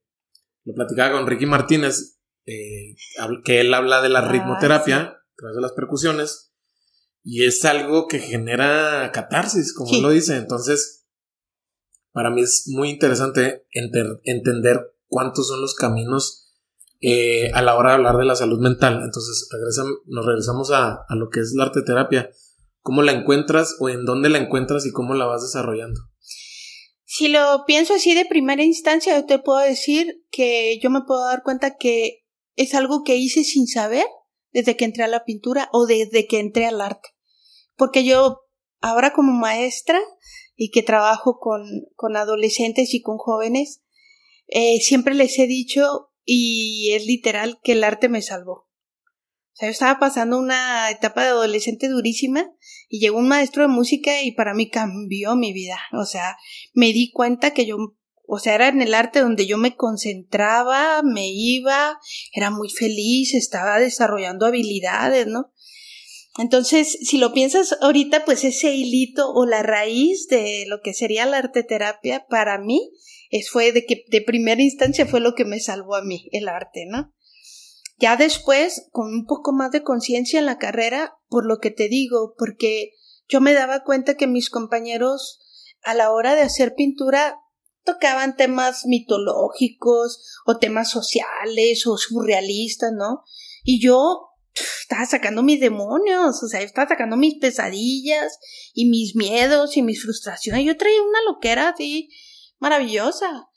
lo 0.63 0.75
platicaba 0.75 1.17
con 1.17 1.25
Ricky 1.25 1.47
Martínez, 1.47 2.19
eh, 2.45 2.93
que 3.43 3.61
él 3.61 3.73
habla 3.73 4.03
de 4.03 4.09
la 4.09 4.19
ah, 4.19 4.31
ritmoterapia, 4.31 4.97
a 4.97 5.33
través 5.35 5.55
de 5.55 5.61
las 5.61 5.71
percusiones, 5.71 6.49
y 7.23 7.45
es 7.45 7.63
algo 7.65 8.07
que 8.07 8.19
genera 8.19 9.11
catarsis, 9.13 9.73
como 9.73 9.93
él 9.93 10.01
lo 10.01 10.09
dice. 10.09 10.37
Entonces, 10.37 11.05
para 12.11 12.29
mí 12.31 12.41
es 12.41 12.65
muy 12.67 12.89
interesante 12.89 13.67
entender 13.71 14.95
cuántos 15.07 15.47
son 15.47 15.61
los 15.61 15.75
caminos 15.75 16.53
eh, 16.99 17.51
a 17.53 17.61
la 17.61 17.75
hora 17.75 17.89
de 17.91 17.95
hablar 17.95 18.17
de 18.17 18.25
la 18.25 18.35
salud 18.35 18.59
mental. 18.59 19.01
Entonces, 19.03 19.47
nos 20.07 20.25
regresamos 20.25 20.71
a, 20.71 21.05
a 21.07 21.15
lo 21.15 21.29
que 21.29 21.41
es 21.41 21.53
la 21.55 21.65
arteterapia. 21.65 22.29
¿Cómo 22.81 23.03
la 23.03 23.11
encuentras 23.11 23.75
o 23.79 23.89
en 23.89 24.05
dónde 24.05 24.29
la 24.29 24.39
encuentras 24.39 24.85
y 24.87 24.91
cómo 24.91 25.13
la 25.13 25.25
vas 25.25 25.43
desarrollando? 25.43 26.01
Si 27.05 27.27
lo 27.27 27.65
pienso 27.67 27.93
así 27.93 28.15
de 28.15 28.25
primera 28.25 28.63
instancia, 28.63 29.19
yo 29.19 29.25
te 29.25 29.37
puedo 29.37 29.59
decir 29.59 30.23
que 30.31 30.79
yo 30.81 30.89
me 30.89 31.01
puedo 31.01 31.25
dar 31.25 31.43
cuenta 31.43 31.75
que 31.77 32.25
es 32.55 32.73
algo 32.73 33.03
que 33.03 33.17
hice 33.17 33.43
sin 33.43 33.67
saber 33.67 34.05
desde 34.51 34.75
que 34.75 34.85
entré 34.85 35.03
a 35.03 35.07
la 35.07 35.23
pintura 35.23 35.69
o 35.71 35.85
desde 35.85 36.27
que 36.27 36.39
entré 36.39 36.65
al 36.65 36.81
arte. 36.81 37.09
Porque 37.75 38.03
yo 38.03 38.41
ahora 38.79 39.13
como 39.13 39.31
maestra 39.31 39.99
y 40.55 40.69
que 40.71 40.83
trabajo 40.83 41.39
con, 41.39 41.63
con 41.95 42.15
adolescentes 42.17 42.93
y 42.93 43.01
con 43.01 43.17
jóvenes, 43.17 43.81
eh, 44.47 44.79
siempre 44.81 45.15
les 45.15 45.39
he 45.39 45.47
dicho, 45.47 46.11
y 46.23 46.91
es 46.93 47.05
literal, 47.05 47.59
que 47.63 47.71
el 47.71 47.83
arte 47.83 48.09
me 48.09 48.21
salvó. 48.21 48.53
O 48.53 49.53
sea, 49.53 49.67
yo 49.67 49.71
estaba 49.71 49.99
pasando 49.99 50.37
una 50.37 50.89
etapa 50.89 51.23
de 51.23 51.29
adolescente 51.29 51.87
durísima 51.87 52.51
y 52.89 52.99
llegó 52.99 53.17
un 53.17 53.27
maestro 53.27 53.63
de 53.63 53.69
música 53.69 54.21
y 54.23 54.31
para 54.31 54.53
mí 54.53 54.69
cambió 54.69 55.35
mi 55.35 55.53
vida. 55.53 55.79
O 55.93 56.05
sea, 56.05 56.37
me 56.73 56.93
di 56.93 57.11
cuenta 57.11 57.53
que 57.53 57.65
yo, 57.65 57.77
o 58.27 58.39
sea, 58.39 58.55
era 58.55 58.67
en 58.67 58.81
el 58.81 58.93
arte 58.93 59.19
donde 59.19 59.45
yo 59.45 59.57
me 59.57 59.75
concentraba, 59.75 61.01
me 61.03 61.29
iba, 61.29 61.99
era 62.33 62.49
muy 62.49 62.69
feliz, 62.69 63.33
estaba 63.33 63.79
desarrollando 63.79 64.45
habilidades, 64.45 65.27
¿no? 65.27 65.51
Entonces, 66.37 66.97
si 67.01 67.17
lo 67.17 67.33
piensas 67.33 67.77
ahorita, 67.81 68.23
pues 68.23 68.43
ese 68.43 68.73
hilito 68.73 69.31
o 69.31 69.45
la 69.45 69.63
raíz 69.63 70.27
de 70.27 70.65
lo 70.67 70.81
que 70.81 70.93
sería 70.93 71.25
la 71.25 71.39
arteterapia 71.39 72.25
para 72.29 72.57
mí 72.57 72.91
es, 73.29 73.49
fue 73.49 73.71
de 73.71 73.85
que 73.85 74.05
de 74.07 74.21
primera 74.21 74.61
instancia 74.61 75.05
fue 75.05 75.19
lo 75.19 75.35
que 75.35 75.45
me 75.45 75.59
salvó 75.59 75.95
a 75.95 76.03
mí, 76.03 76.29
el 76.31 76.47
arte, 76.47 76.85
¿no? 76.87 77.13
Ya 77.97 78.15
después, 78.17 78.87
con 78.91 79.13
un 79.13 79.25
poco 79.25 79.51
más 79.51 79.71
de 79.71 79.83
conciencia 79.83 80.39
en 80.39 80.45
la 80.45 80.57
carrera, 80.57 81.17
por 81.27 81.45
lo 81.45 81.59
que 81.59 81.69
te 81.69 81.87
digo, 81.87 82.33
porque 82.37 82.93
yo 83.27 83.41
me 83.41 83.53
daba 83.53 83.83
cuenta 83.83 84.15
que 84.15 84.27
mis 84.27 84.49
compañeros 84.49 85.39
a 85.83 85.93
la 85.93 86.11
hora 86.11 86.35
de 86.35 86.41
hacer 86.41 86.73
pintura 86.75 87.37
tocaban 87.83 88.35
temas 88.35 88.85
mitológicos 88.85 90.23
o 90.45 90.57
temas 90.57 90.89
sociales 90.89 91.85
o 91.87 91.97
surrealistas, 91.97 92.91
¿no? 92.93 93.23
Y 93.63 93.81
yo 93.81 94.29
estaba 94.81 95.05
sacando 95.05 95.43
mis 95.43 95.59
demonios, 95.59 96.43
o 96.43 96.47
sea, 96.47 96.61
estaba 96.61 96.89
sacando 96.89 97.17
mis 97.17 97.35
pesadillas 97.39 98.37
y 98.73 98.89
mis 98.89 99.15
miedos 99.15 99.77
y 99.77 99.81
mis 99.81 100.01
frustraciones. 100.03 100.65
Yo 100.65 100.77
traía 100.77 101.01
una 101.01 101.21
loquera 101.25 101.69
así 101.69 102.09
maravillosa 102.59 103.47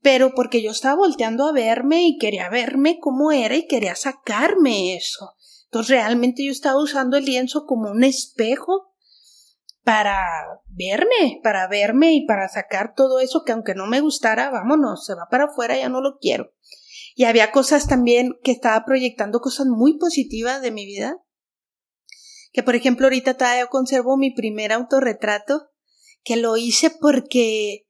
pero 0.00 0.34
porque 0.34 0.62
yo 0.62 0.70
estaba 0.70 0.96
volteando 0.96 1.46
a 1.46 1.52
verme 1.52 2.06
y 2.06 2.18
quería 2.18 2.48
verme 2.48 2.98
cómo 3.00 3.32
era 3.32 3.56
y 3.56 3.66
quería 3.66 3.96
sacarme 3.96 4.96
eso. 4.96 5.34
Entonces 5.64 5.90
realmente 5.90 6.44
yo 6.44 6.52
estaba 6.52 6.80
usando 6.80 7.16
el 7.16 7.24
lienzo 7.24 7.66
como 7.66 7.90
un 7.90 8.04
espejo 8.04 8.91
para 9.84 10.22
verme, 10.68 11.40
para 11.42 11.66
verme 11.68 12.14
y 12.14 12.26
para 12.26 12.48
sacar 12.48 12.94
todo 12.94 13.20
eso 13.20 13.42
que 13.44 13.52
aunque 13.52 13.74
no 13.74 13.86
me 13.86 14.00
gustara, 14.00 14.50
vámonos, 14.50 15.04
se 15.04 15.14
va 15.14 15.26
para 15.30 15.44
afuera, 15.44 15.76
ya 15.76 15.88
no 15.88 16.00
lo 16.00 16.18
quiero. 16.18 16.52
Y 17.14 17.24
había 17.24 17.50
cosas 17.50 17.88
también 17.88 18.38
que 18.42 18.52
estaba 18.52 18.84
proyectando 18.84 19.40
cosas 19.40 19.66
muy 19.66 19.98
positivas 19.98 20.62
de 20.62 20.70
mi 20.70 20.86
vida. 20.86 21.18
Que 22.52 22.62
por 22.62 22.74
ejemplo 22.74 23.06
ahorita 23.06 23.34
todavía 23.34 23.66
conservo 23.66 24.16
mi 24.16 24.32
primer 24.32 24.72
autorretrato, 24.72 25.70
que 26.22 26.36
lo 26.36 26.56
hice 26.56 26.90
porque 26.90 27.86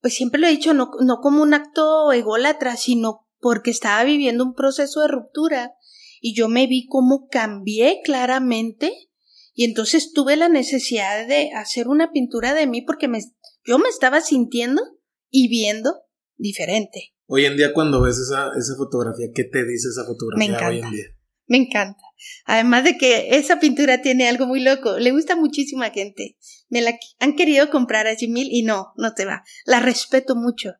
pues 0.00 0.14
siempre 0.14 0.40
lo 0.40 0.46
he 0.46 0.50
dicho, 0.50 0.74
no, 0.74 0.90
no 1.00 1.20
como 1.20 1.42
un 1.42 1.54
acto 1.54 2.12
ególatra, 2.12 2.76
sino 2.76 3.26
porque 3.40 3.70
estaba 3.70 4.04
viviendo 4.04 4.44
un 4.44 4.54
proceso 4.54 5.00
de 5.00 5.08
ruptura 5.08 5.74
y 6.20 6.34
yo 6.34 6.48
me 6.48 6.66
vi 6.66 6.86
cómo 6.86 7.28
cambié 7.28 8.00
claramente 8.04 9.10
y 9.54 9.64
entonces 9.64 10.12
tuve 10.12 10.36
la 10.36 10.48
necesidad 10.48 11.26
de 11.26 11.50
hacer 11.54 11.88
una 11.88 12.10
pintura 12.10 12.54
de 12.54 12.66
mí 12.66 12.82
porque 12.82 13.08
me, 13.08 13.20
yo 13.64 13.78
me 13.78 13.88
estaba 13.88 14.20
sintiendo 14.20 14.82
y 15.30 15.48
viendo 15.48 15.94
diferente. 16.36 17.14
Hoy 17.26 17.46
en 17.46 17.56
día 17.56 17.72
cuando 17.72 18.02
ves 18.02 18.18
esa, 18.18 18.50
esa 18.58 18.76
fotografía, 18.76 19.28
¿qué 19.34 19.44
te 19.44 19.64
dice 19.64 19.88
esa 19.88 20.04
fotografía 20.04 20.68
hoy 20.68 20.80
en 20.80 20.90
día? 20.90 21.04
Me 21.46 21.58
encanta. 21.58 22.02
Además 22.46 22.84
de 22.84 22.96
que 22.96 23.36
esa 23.36 23.60
pintura 23.60 24.02
tiene 24.02 24.28
algo 24.28 24.46
muy 24.46 24.60
loco, 24.60 24.98
le 24.98 25.12
gusta 25.12 25.36
muchísima 25.36 25.90
gente. 25.90 26.36
Me 26.68 26.80
la 26.80 26.98
han 27.20 27.36
querido 27.36 27.70
comprar 27.70 28.06
a 28.06 28.14
Jimil 28.14 28.48
y 28.50 28.62
no, 28.62 28.92
no 28.96 29.14
te 29.14 29.24
va. 29.24 29.44
La 29.66 29.80
respeto 29.80 30.34
mucho. 30.34 30.72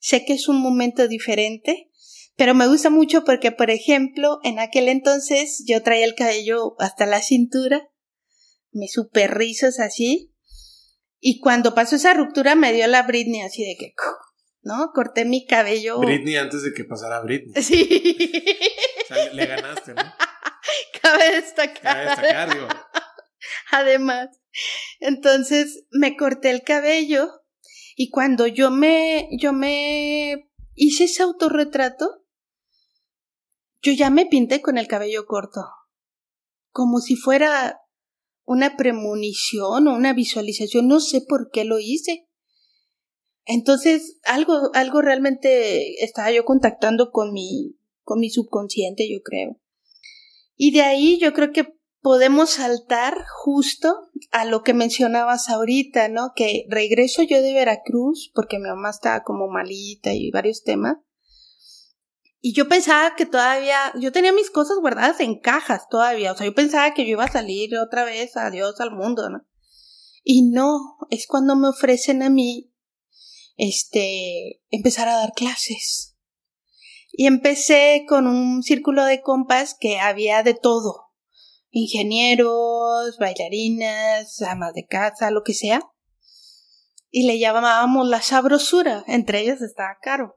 Sé 0.00 0.24
que 0.24 0.34
es 0.34 0.48
un 0.48 0.60
momento 0.60 1.08
diferente, 1.08 1.90
pero 2.36 2.54
me 2.54 2.68
gusta 2.68 2.90
mucho 2.90 3.24
porque, 3.24 3.52
por 3.52 3.70
ejemplo, 3.70 4.38
en 4.44 4.58
aquel 4.58 4.88
entonces 4.88 5.64
yo 5.66 5.82
traía 5.82 6.04
el 6.04 6.14
cabello 6.14 6.74
hasta 6.78 7.06
la 7.06 7.20
cintura, 7.20 7.88
mis 8.74 8.92
super 8.92 9.34
rizos 9.34 9.80
así, 9.80 10.34
y 11.20 11.40
cuando 11.40 11.74
pasó 11.74 11.96
esa 11.96 12.12
ruptura 12.12 12.54
me 12.54 12.74
dio 12.74 12.86
la 12.86 13.02
Britney 13.02 13.40
así 13.40 13.64
de 13.64 13.76
que, 13.78 13.94
¿no? 14.62 14.90
Corté 14.92 15.24
mi 15.24 15.46
cabello. 15.46 15.98
Britney 15.98 16.36
antes 16.36 16.62
de 16.62 16.74
que 16.74 16.84
pasara 16.84 17.20
Britney. 17.20 17.54
Sí. 17.62 17.88
O 19.04 19.06
sea, 19.06 19.32
le 19.32 19.46
ganaste, 19.46 19.94
¿no? 19.94 20.02
Cabe 21.02 21.36
destacar. 21.36 21.82
Cabe 21.82 22.04
destacar, 22.04 22.52
digo. 22.52 22.68
Además, 23.70 24.28
entonces 25.00 25.84
me 25.90 26.16
corté 26.16 26.50
el 26.50 26.62
cabello 26.62 27.30
y 27.96 28.10
cuando 28.10 28.46
yo 28.46 28.70
me, 28.70 29.28
yo 29.38 29.52
me 29.52 30.50
hice 30.74 31.04
ese 31.04 31.22
autorretrato, 31.22 32.24
yo 33.82 33.92
ya 33.92 34.10
me 34.10 34.26
pinté 34.26 34.60
con 34.60 34.78
el 34.78 34.88
cabello 34.88 35.26
corto, 35.26 35.62
como 36.70 37.00
si 37.00 37.16
fuera 37.16 37.80
una 38.44 38.76
premonición 38.76 39.88
o 39.88 39.94
una 39.94 40.12
visualización, 40.12 40.88
no 40.88 41.00
sé 41.00 41.22
por 41.26 41.50
qué 41.50 41.64
lo 41.64 41.78
hice. 41.78 42.28
Entonces, 43.46 44.18
algo, 44.24 44.70
algo 44.74 45.02
realmente 45.02 46.02
estaba 46.04 46.30
yo 46.30 46.44
contactando 46.44 47.10
con 47.10 47.32
mi, 47.32 47.76
con 48.02 48.20
mi 48.20 48.30
subconsciente, 48.30 49.10
yo 49.10 49.20
creo. 49.22 49.60
Y 50.56 50.70
de 50.72 50.82
ahí 50.82 51.18
yo 51.18 51.32
creo 51.32 51.52
que 51.52 51.74
podemos 52.00 52.50
saltar 52.50 53.24
justo 53.42 54.10
a 54.30 54.44
lo 54.44 54.62
que 54.62 54.74
mencionabas 54.74 55.48
ahorita, 55.48 56.08
¿no? 56.08 56.32
Que 56.36 56.66
regreso 56.68 57.22
yo 57.22 57.42
de 57.42 57.54
Veracruz 57.54 58.30
porque 58.34 58.58
mi 58.58 58.68
mamá 58.68 58.90
estaba 58.90 59.22
como 59.22 59.48
malita 59.48 60.12
y 60.12 60.30
varios 60.30 60.62
temas. 60.62 60.98
Y 62.46 62.52
yo 62.52 62.68
pensaba 62.68 63.16
que 63.16 63.24
todavía, 63.24 63.90
yo 63.98 64.12
tenía 64.12 64.30
mis 64.30 64.50
cosas 64.50 64.76
guardadas 64.78 65.18
en 65.20 65.40
cajas 65.40 65.88
todavía, 65.88 66.30
o 66.30 66.36
sea, 66.36 66.44
yo 66.44 66.54
pensaba 66.54 66.92
que 66.92 67.06
yo 67.06 67.12
iba 67.12 67.24
a 67.24 67.32
salir 67.32 67.74
otra 67.78 68.04
vez, 68.04 68.36
adiós 68.36 68.78
al 68.80 68.90
mundo, 68.90 69.30
¿no? 69.30 69.46
Y 70.22 70.50
no, 70.50 70.98
es 71.08 71.26
cuando 71.26 71.56
me 71.56 71.68
ofrecen 71.68 72.22
a 72.22 72.28
mí, 72.28 72.70
este, 73.56 74.60
empezar 74.68 75.08
a 75.08 75.16
dar 75.16 75.32
clases. 75.32 76.18
Y 77.12 77.28
empecé 77.28 78.04
con 78.06 78.26
un 78.26 78.62
círculo 78.62 79.06
de 79.06 79.22
compas 79.22 79.74
que 79.80 79.98
había 79.98 80.42
de 80.42 80.52
todo. 80.52 81.14
Ingenieros, 81.70 83.16
bailarinas, 83.16 84.42
amas 84.42 84.74
de 84.74 84.84
casa, 84.84 85.30
lo 85.30 85.44
que 85.44 85.54
sea. 85.54 85.80
Y 87.08 87.26
le 87.26 87.38
llamábamos 87.38 88.06
la 88.06 88.20
sabrosura. 88.20 89.02
Entre 89.06 89.40
ellas 89.40 89.62
estaba 89.62 89.96
Caro. 90.02 90.36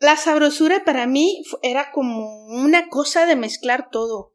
La 0.00 0.16
sabrosura 0.16 0.82
para 0.84 1.06
mí 1.06 1.42
era 1.62 1.92
como 1.92 2.46
una 2.46 2.88
cosa 2.88 3.26
de 3.26 3.36
mezclar 3.36 3.90
todo 3.90 4.32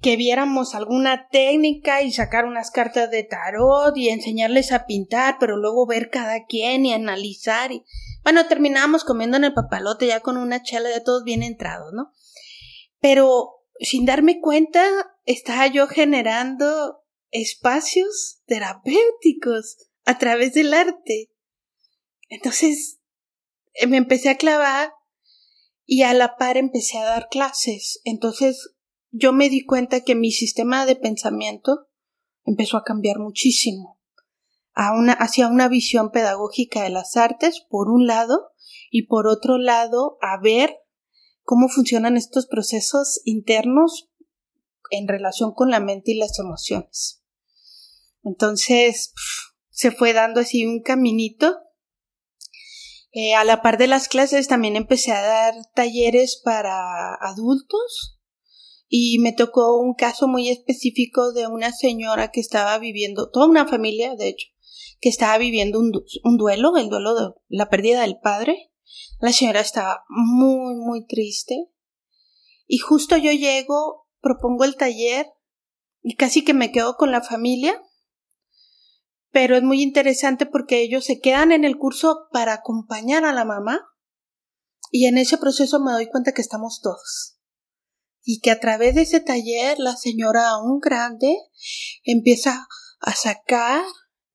que 0.00 0.16
viéramos 0.16 0.74
alguna 0.74 1.28
técnica 1.30 2.02
y 2.02 2.12
sacar 2.12 2.44
unas 2.44 2.70
cartas 2.70 3.10
de 3.10 3.24
tarot 3.24 3.96
y 3.96 4.08
enseñarles 4.08 4.72
a 4.72 4.86
pintar, 4.86 5.36
pero 5.38 5.56
luego 5.56 5.86
ver 5.86 6.10
cada 6.10 6.44
quien 6.46 6.86
y 6.86 6.92
analizar 6.92 7.72
y 7.72 7.84
bueno, 8.22 8.46
terminábamos 8.46 9.04
comiendo 9.04 9.36
en 9.36 9.44
el 9.44 9.54
papalote 9.54 10.06
ya 10.06 10.20
con 10.20 10.36
una 10.36 10.62
chela 10.62 10.88
de 10.88 11.00
todos 11.00 11.24
bien 11.24 11.42
entrados, 11.42 11.92
¿no? 11.92 12.12
Pero 13.00 13.64
sin 13.80 14.04
darme 14.04 14.40
cuenta 14.40 14.84
estaba 15.24 15.66
yo 15.66 15.86
generando 15.88 17.02
espacios 17.30 18.40
terapéuticos 18.46 19.76
a 20.04 20.18
través 20.18 20.54
del 20.54 20.74
arte. 20.74 21.30
Entonces 22.28 22.97
me 23.86 23.96
empecé 23.96 24.28
a 24.28 24.36
clavar 24.36 24.92
y 25.84 26.02
a 26.02 26.12
la 26.14 26.36
par 26.36 26.56
empecé 26.56 26.98
a 26.98 27.04
dar 27.04 27.28
clases. 27.30 28.00
Entonces 28.04 28.74
yo 29.10 29.32
me 29.32 29.48
di 29.48 29.64
cuenta 29.64 30.02
que 30.02 30.14
mi 30.14 30.32
sistema 30.32 30.86
de 30.86 30.96
pensamiento 30.96 31.88
empezó 32.44 32.76
a 32.76 32.84
cambiar 32.84 33.18
muchísimo 33.18 33.98
hacia 34.74 35.48
una 35.48 35.68
visión 35.68 36.10
pedagógica 36.12 36.84
de 36.84 36.90
las 36.90 37.16
artes, 37.16 37.66
por 37.68 37.88
un 37.88 38.06
lado, 38.06 38.52
y 38.90 39.06
por 39.06 39.26
otro 39.26 39.58
lado, 39.58 40.18
a 40.22 40.40
ver 40.40 40.76
cómo 41.42 41.68
funcionan 41.68 42.16
estos 42.16 42.46
procesos 42.46 43.20
internos 43.24 44.08
en 44.90 45.08
relación 45.08 45.52
con 45.52 45.70
la 45.70 45.80
mente 45.80 46.12
y 46.12 46.14
las 46.16 46.38
emociones. 46.38 47.22
Entonces, 48.22 49.12
se 49.70 49.90
fue 49.90 50.12
dando 50.12 50.40
así 50.40 50.64
un 50.64 50.80
caminito. 50.80 51.58
Eh, 53.20 53.34
a 53.34 53.42
la 53.42 53.62
par 53.62 53.78
de 53.78 53.88
las 53.88 54.06
clases 54.06 54.46
también 54.46 54.76
empecé 54.76 55.10
a 55.10 55.20
dar 55.20 55.54
talleres 55.74 56.40
para 56.44 57.16
adultos 57.16 58.16
y 58.86 59.18
me 59.18 59.32
tocó 59.32 59.76
un 59.80 59.94
caso 59.94 60.28
muy 60.28 60.48
específico 60.48 61.32
de 61.32 61.48
una 61.48 61.72
señora 61.72 62.30
que 62.30 62.38
estaba 62.38 62.78
viviendo, 62.78 63.28
toda 63.28 63.46
una 63.46 63.66
familia, 63.66 64.14
de 64.14 64.28
hecho, 64.28 64.46
que 65.00 65.08
estaba 65.08 65.36
viviendo 65.36 65.80
un, 65.80 65.90
un 66.22 66.36
duelo, 66.36 66.76
el 66.76 66.90
duelo 66.90 67.16
de 67.16 67.34
la 67.48 67.68
pérdida 67.68 68.02
del 68.02 68.20
padre. 68.20 68.70
La 69.18 69.32
señora 69.32 69.62
estaba 69.62 70.04
muy, 70.08 70.76
muy 70.76 71.04
triste. 71.04 71.56
Y 72.68 72.78
justo 72.78 73.16
yo 73.16 73.32
llego, 73.32 74.06
propongo 74.20 74.62
el 74.62 74.76
taller 74.76 75.26
y 76.04 76.14
casi 76.14 76.44
que 76.44 76.54
me 76.54 76.70
quedo 76.70 76.94
con 76.94 77.10
la 77.10 77.22
familia. 77.22 77.82
Pero 79.30 79.56
es 79.56 79.62
muy 79.62 79.82
interesante 79.82 80.46
porque 80.46 80.80
ellos 80.80 81.04
se 81.04 81.20
quedan 81.20 81.52
en 81.52 81.64
el 81.64 81.76
curso 81.76 82.28
para 82.32 82.54
acompañar 82.54 83.24
a 83.24 83.32
la 83.32 83.44
mamá. 83.44 83.80
Y 84.90 85.06
en 85.06 85.18
ese 85.18 85.36
proceso 85.36 85.80
me 85.80 85.92
doy 85.92 86.08
cuenta 86.08 86.32
que 86.32 86.40
estamos 86.40 86.80
todos 86.82 87.38
y 88.30 88.40
que 88.40 88.50
a 88.50 88.60
través 88.60 88.94
de 88.94 89.02
ese 89.02 89.20
taller 89.20 89.78
la 89.78 89.96
señora 89.96 90.50
aún 90.50 90.80
grande 90.80 91.34
empieza 92.04 92.66
a 93.00 93.14
sacar, 93.14 93.82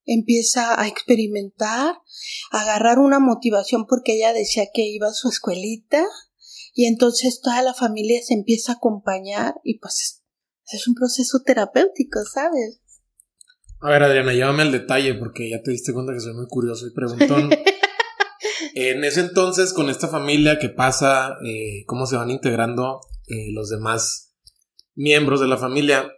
empieza 0.04 0.80
a 0.80 0.88
experimentar, 0.88 1.98
a 2.50 2.60
agarrar 2.60 2.98
una 2.98 3.20
motivación 3.20 3.86
porque 3.86 4.16
ella 4.16 4.32
decía 4.32 4.64
que 4.74 4.82
iba 4.82 5.06
a 5.06 5.12
su 5.12 5.28
escuelita 5.28 6.04
y 6.74 6.86
entonces 6.86 7.40
toda 7.40 7.62
la 7.62 7.72
familia 7.72 8.20
se 8.20 8.34
empieza 8.34 8.72
a 8.72 8.74
acompañar 8.76 9.60
y 9.62 9.78
pues 9.78 10.24
es 10.72 10.88
un 10.88 10.94
proceso 10.96 11.42
terapéutico, 11.46 12.18
¿sabes? 12.32 12.80
A 13.84 13.90
ver, 13.90 14.02
Adriana, 14.02 14.32
llévame 14.32 14.62
al 14.62 14.72
detalle 14.72 15.14
porque 15.14 15.50
ya 15.50 15.60
te 15.62 15.70
diste 15.70 15.92
cuenta 15.92 16.14
que 16.14 16.20
soy 16.20 16.32
muy 16.32 16.46
curioso 16.48 16.86
y 16.86 16.94
preguntón. 16.94 17.50
en 18.74 19.04
ese 19.04 19.20
entonces, 19.20 19.74
con 19.74 19.90
esta 19.90 20.08
familia, 20.08 20.58
¿qué 20.58 20.70
pasa? 20.70 21.36
Eh, 21.46 21.84
¿Cómo 21.86 22.06
se 22.06 22.16
van 22.16 22.30
integrando 22.30 23.00
eh, 23.26 23.52
los 23.52 23.70
demás 23.70 24.34
miembros 24.94 25.40
de 25.40 25.48
la 25.48 25.56
familia. 25.56 26.10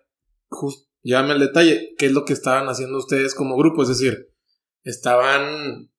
Just, 0.49 0.89
llévame 1.03 1.33
al 1.33 1.41
detalle, 1.41 1.95
¿qué 1.99 2.07
es 2.07 2.13
lo 2.13 2.25
que 2.25 2.33
estaban 2.33 2.69
haciendo 2.69 2.99
ustedes 2.99 3.35
como 3.35 3.57
grupo? 3.57 3.83
Es 3.83 3.89
decir, 3.89 4.33
estaban 4.83 5.91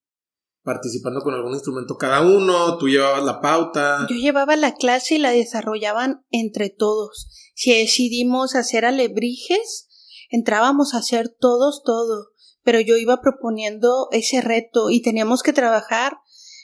participando 0.64 1.22
con 1.22 1.34
algún 1.34 1.54
instrumento 1.54 1.98
cada 1.98 2.22
uno, 2.22 2.78
tú 2.78 2.90
llevabas 2.90 3.24
la 3.24 3.40
pauta. 3.40 4.06
Yo 4.10 4.16
llevaba 4.18 4.58
la 4.58 4.74
clase 4.74 5.16
y 5.16 5.20
la 5.20 5.32
desarrollaban 5.32 6.26
entre 6.30 6.70
todos. 6.70 7.30
Si 7.56 7.72
decidimos 7.74 8.56
hacer 8.56 8.84
alebrijes, 8.84 9.87
entrábamos 10.30 10.94
a 10.94 11.00
hacer 11.00 11.30
todos 11.30 11.84
todo, 11.84 12.32
pero 12.64 12.80
yo 12.80 12.98
iba 12.98 13.22
proponiendo 13.22 14.08
ese 14.12 14.42
reto 14.42 14.90
y 14.90 15.02
teníamos 15.02 15.44
que 15.44 15.54
trabajar 15.54 16.18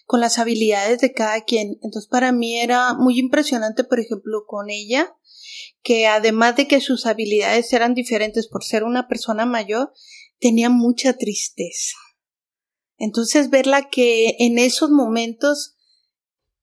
con 0.05 0.19
las 0.19 0.37
habilidades 0.37 0.99
de 0.99 1.13
cada 1.13 1.41
quien. 1.41 1.79
Entonces 1.81 2.07
para 2.07 2.31
mí 2.31 2.59
era 2.59 2.93
muy 2.93 3.19
impresionante, 3.19 3.83
por 3.83 3.99
ejemplo, 3.99 4.43
con 4.45 4.69
ella, 4.69 5.15
que 5.81 6.07
además 6.07 6.55
de 6.55 6.67
que 6.67 6.81
sus 6.81 7.05
habilidades 7.05 7.71
eran 7.73 7.93
diferentes 7.93 8.47
por 8.47 8.63
ser 8.63 8.83
una 8.83 9.07
persona 9.07 9.45
mayor, 9.45 9.93
tenía 10.39 10.69
mucha 10.69 11.13
tristeza. 11.13 11.97
Entonces 12.97 13.49
verla 13.49 13.89
que 13.89 14.35
en 14.39 14.59
esos 14.59 14.89
momentos 14.89 15.77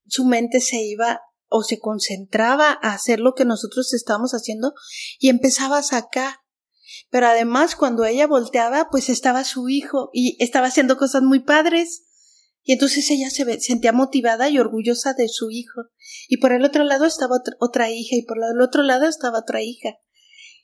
su 0.06 0.24
mente 0.24 0.60
se 0.60 0.82
iba 0.82 1.20
o 1.48 1.62
se 1.62 1.78
concentraba 1.78 2.78
a 2.82 2.94
hacer 2.94 3.20
lo 3.20 3.34
que 3.34 3.44
nosotros 3.44 3.92
estábamos 3.92 4.32
haciendo 4.32 4.72
y 5.18 5.28
empezaba 5.28 5.78
a 5.78 5.82
sacar. 5.82 6.34
Pero 7.11 7.27
además 7.27 7.75
cuando 7.75 8.05
ella 8.05 8.27
volteaba, 8.27 8.88
pues 8.90 9.09
estaba 9.09 9.44
su 9.44 9.68
hijo 9.68 10.11
y 10.12 10.42
estaba 10.42 10.68
haciendo 10.68 10.96
cosas 10.96 11.23
muy 11.23 11.40
padres. 11.40 12.07
Y 12.62 12.73
entonces 12.73 13.11
ella 13.11 13.31
se 13.31 13.61
sentía 13.61 13.92
motivada 13.92 14.49
y 14.49 14.59
orgullosa 14.59 15.12
de 15.14 15.29
su 15.29 15.51
hijo. 15.51 15.83
Y 16.29 16.37
por 16.37 16.53
el 16.53 16.64
otro 16.64 16.85
lado 16.85 17.07
estaba 17.07 17.38
otra 17.59 17.90
hija 17.90 18.14
y 18.16 18.23
por 18.23 18.38
el 18.38 18.61
otro 18.61 18.83
lado 18.83 19.07
estaba 19.07 19.40
otra 19.40 19.61
hija. 19.62 19.96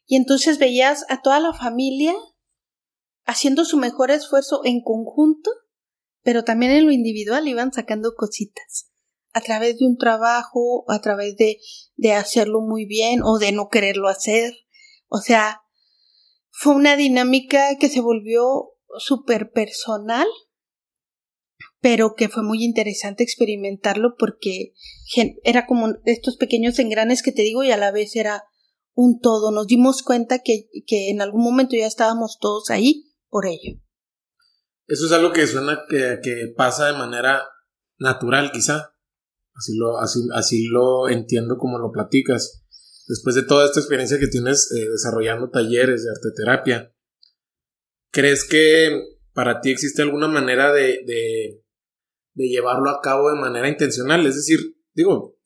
Y 0.06 0.16
entonces 0.16 0.58
veías 0.58 1.04
a 1.08 1.20
toda 1.20 1.40
la 1.40 1.52
familia 1.52 2.14
haciendo 3.24 3.64
su 3.64 3.76
mejor 3.76 4.12
esfuerzo 4.12 4.60
en 4.64 4.82
conjunto, 4.82 5.50
pero 6.22 6.44
también 6.44 6.70
en 6.70 6.86
lo 6.86 6.92
individual 6.92 7.48
iban 7.48 7.72
sacando 7.72 8.14
cositas. 8.14 8.92
A 9.32 9.40
través 9.40 9.78
de 9.78 9.86
un 9.86 9.98
trabajo, 9.98 10.84
a 10.88 11.00
través 11.00 11.36
de, 11.36 11.58
de 11.96 12.12
hacerlo 12.12 12.60
muy 12.60 12.86
bien 12.86 13.20
o 13.24 13.38
de 13.38 13.50
no 13.50 13.68
quererlo 13.68 14.08
hacer. 14.08 14.54
O 15.08 15.18
sea, 15.18 15.60
fue 16.58 16.74
una 16.74 16.96
dinámica 16.96 17.76
que 17.78 17.88
se 17.88 18.00
volvió 18.00 18.72
súper 18.98 19.50
personal 19.50 20.26
pero 21.80 22.14
que 22.16 22.28
fue 22.28 22.42
muy 22.42 22.64
interesante 22.64 23.22
experimentarlo 23.22 24.16
porque 24.18 24.72
era 25.44 25.66
como 25.66 25.94
estos 26.04 26.36
pequeños 26.36 26.78
engranes 26.80 27.22
que 27.22 27.30
te 27.30 27.42
digo 27.42 27.62
y 27.62 27.70
a 27.70 27.76
la 27.76 27.92
vez 27.92 28.16
era 28.16 28.42
un 28.94 29.20
todo. 29.20 29.52
Nos 29.52 29.68
dimos 29.68 30.02
cuenta 30.02 30.40
que, 30.40 30.68
que 30.84 31.10
en 31.10 31.20
algún 31.20 31.44
momento 31.44 31.76
ya 31.76 31.86
estábamos 31.86 32.38
todos 32.40 32.70
ahí 32.70 33.14
por 33.28 33.46
ello. 33.46 33.78
Eso 34.88 35.06
es 35.06 35.12
algo 35.12 35.32
que 35.32 35.46
suena 35.46 35.84
que, 35.88 36.18
que 36.22 36.52
pasa 36.56 36.86
de 36.86 36.98
manera 36.98 37.44
natural, 37.98 38.50
quizá. 38.50 38.94
Así 39.54 39.76
lo, 39.76 39.98
así, 39.98 40.20
así 40.34 40.66
lo 40.66 41.08
entiendo 41.08 41.56
como 41.56 41.78
lo 41.78 41.92
platicas. 41.92 42.64
Después 43.06 43.34
de 43.34 43.44
toda 43.44 43.64
esta 43.64 43.80
experiencia 43.80 44.18
que 44.18 44.26
tienes 44.26 44.70
eh, 44.72 44.88
desarrollando 44.90 45.50
talleres 45.50 46.04
de 46.04 46.10
arte 46.10 46.28
terapia, 46.34 46.92
¿crees 48.10 48.44
que 48.44 49.00
para 49.32 49.60
ti 49.60 49.70
existe 49.70 50.02
alguna 50.02 50.28
manera 50.28 50.72
de, 50.72 51.02
de 52.36 52.48
llevarlo 52.48 52.90
a 52.90 53.00
cabo 53.00 53.30
de 53.30 53.40
manera 53.40 53.68
intencional. 53.68 54.24
Es 54.26 54.36
decir, 54.36 54.76
digo, 54.94 55.36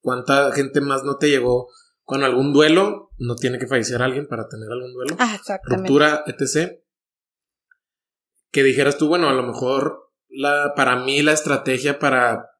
¿cuánta 0.00 0.50
gente 0.52 0.80
más 0.80 1.04
no 1.04 1.18
te 1.18 1.28
llegó 1.28 1.68
con 2.02 2.24
algún 2.24 2.52
duelo? 2.52 3.10
No 3.18 3.36
tiene 3.36 3.58
que 3.58 3.66
fallecer 3.66 4.02
alguien 4.02 4.26
para 4.26 4.48
tener 4.48 4.70
algún 4.70 4.92
duelo. 4.92 5.16
Ah, 5.18 5.34
exactamente. 5.38 5.88
Ruptura, 5.88 6.24
etc. 6.26 6.80
Que 8.50 8.62
dijeras 8.62 8.96
tú, 8.96 9.08
bueno, 9.08 9.28
a 9.28 9.34
lo 9.34 9.42
mejor 9.42 10.10
la, 10.28 10.72
para 10.74 10.96
mí 11.04 11.22
la 11.22 11.32
estrategia 11.32 11.98
para 11.98 12.50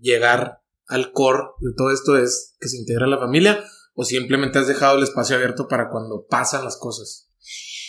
llegar 0.00 0.62
al 0.86 1.12
core 1.12 1.42
de 1.60 1.72
todo 1.76 1.90
esto 1.90 2.16
es 2.16 2.56
que 2.58 2.68
se 2.68 2.78
integra 2.78 3.06
la 3.06 3.18
familia 3.18 3.62
o 3.98 4.04
simplemente 4.04 4.58
has 4.58 4.68
dejado 4.68 4.96
el 4.96 5.02
espacio 5.02 5.34
abierto 5.34 5.66
para 5.66 5.90
cuando 5.90 6.26
pasan 6.28 6.64
las 6.64 6.76
cosas 6.76 7.28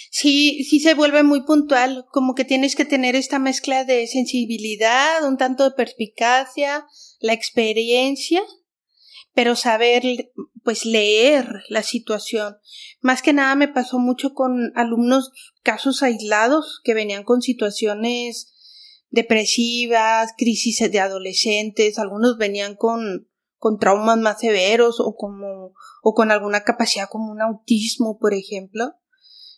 sí, 0.09 0.63
sí 0.63 0.79
se 0.79 0.93
vuelve 0.93 1.23
muy 1.23 1.43
puntual, 1.43 2.05
como 2.11 2.35
que 2.35 2.45
tienes 2.45 2.75
que 2.75 2.85
tener 2.85 3.15
esta 3.15 3.39
mezcla 3.39 3.85
de 3.85 4.07
sensibilidad, 4.07 5.23
un 5.25 5.37
tanto 5.37 5.63
de 5.63 5.75
perspicacia, 5.75 6.85
la 7.19 7.33
experiencia, 7.33 8.41
pero 9.33 9.55
saber, 9.55 10.03
pues 10.63 10.85
leer 10.85 11.63
la 11.69 11.83
situación. 11.83 12.57
Más 13.01 13.21
que 13.21 13.33
nada 13.33 13.55
me 13.55 13.67
pasó 13.67 13.99
mucho 13.99 14.33
con 14.33 14.71
alumnos 14.75 15.31
casos 15.63 16.03
aislados 16.03 16.81
que 16.83 16.93
venían 16.93 17.23
con 17.23 17.41
situaciones 17.41 18.53
depresivas, 19.11 20.33
crisis 20.37 20.91
de 20.91 20.99
adolescentes, 20.99 21.97
algunos 21.97 22.37
venían 22.37 22.75
con, 22.75 23.29
con 23.57 23.79
traumas 23.79 24.17
más 24.17 24.39
severos 24.39 24.99
o 24.99 25.15
como, 25.15 25.73
o 26.01 26.13
con 26.13 26.31
alguna 26.31 26.61
capacidad 26.63 27.09
como 27.09 27.31
un 27.31 27.41
autismo, 27.41 28.17
por 28.19 28.33
ejemplo, 28.33 28.93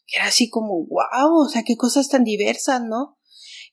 que 0.06 0.18
era 0.18 0.28
así 0.28 0.50
como, 0.50 0.86
wow, 0.86 1.46
o 1.46 1.50
sea, 1.50 1.64
qué 1.64 1.76
cosas 1.76 2.10
tan 2.10 2.24
diversas, 2.24 2.82
¿no? 2.82 3.18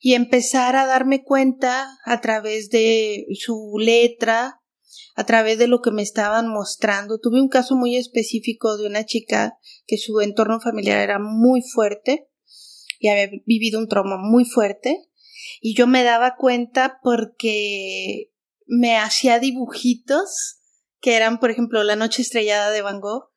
Y 0.00 0.14
empezar 0.14 0.76
a 0.76 0.86
darme 0.86 1.24
cuenta 1.24 1.98
a 2.04 2.20
través 2.20 2.70
de 2.70 3.26
su 3.38 3.74
letra, 3.78 4.60
a 5.16 5.26
través 5.26 5.58
de 5.58 5.66
lo 5.66 5.80
que 5.80 5.90
me 5.90 6.02
estaban 6.02 6.48
mostrando. 6.48 7.18
Tuve 7.18 7.40
un 7.40 7.48
caso 7.48 7.74
muy 7.74 7.96
específico 7.96 8.76
de 8.76 8.86
una 8.86 9.04
chica 9.04 9.58
que 9.86 9.98
su 9.98 10.20
entorno 10.20 10.60
familiar 10.60 11.00
era 11.00 11.18
muy 11.18 11.62
fuerte 11.62 12.28
y 13.00 13.08
había 13.08 13.28
vivido 13.44 13.80
un 13.80 13.88
trauma 13.88 14.16
muy 14.18 14.44
fuerte 14.44 15.08
y 15.60 15.74
yo 15.74 15.86
me 15.86 16.04
daba 16.04 16.36
cuenta 16.36 17.00
porque 17.02 18.30
me 18.66 18.96
hacía 18.96 19.38
dibujitos 19.38 20.57
que 21.00 21.16
eran, 21.16 21.38
por 21.38 21.50
ejemplo, 21.50 21.82
La 21.84 21.96
Noche 21.96 22.22
Estrellada 22.22 22.70
de 22.70 22.82
Van 22.82 23.00
Gogh, 23.00 23.30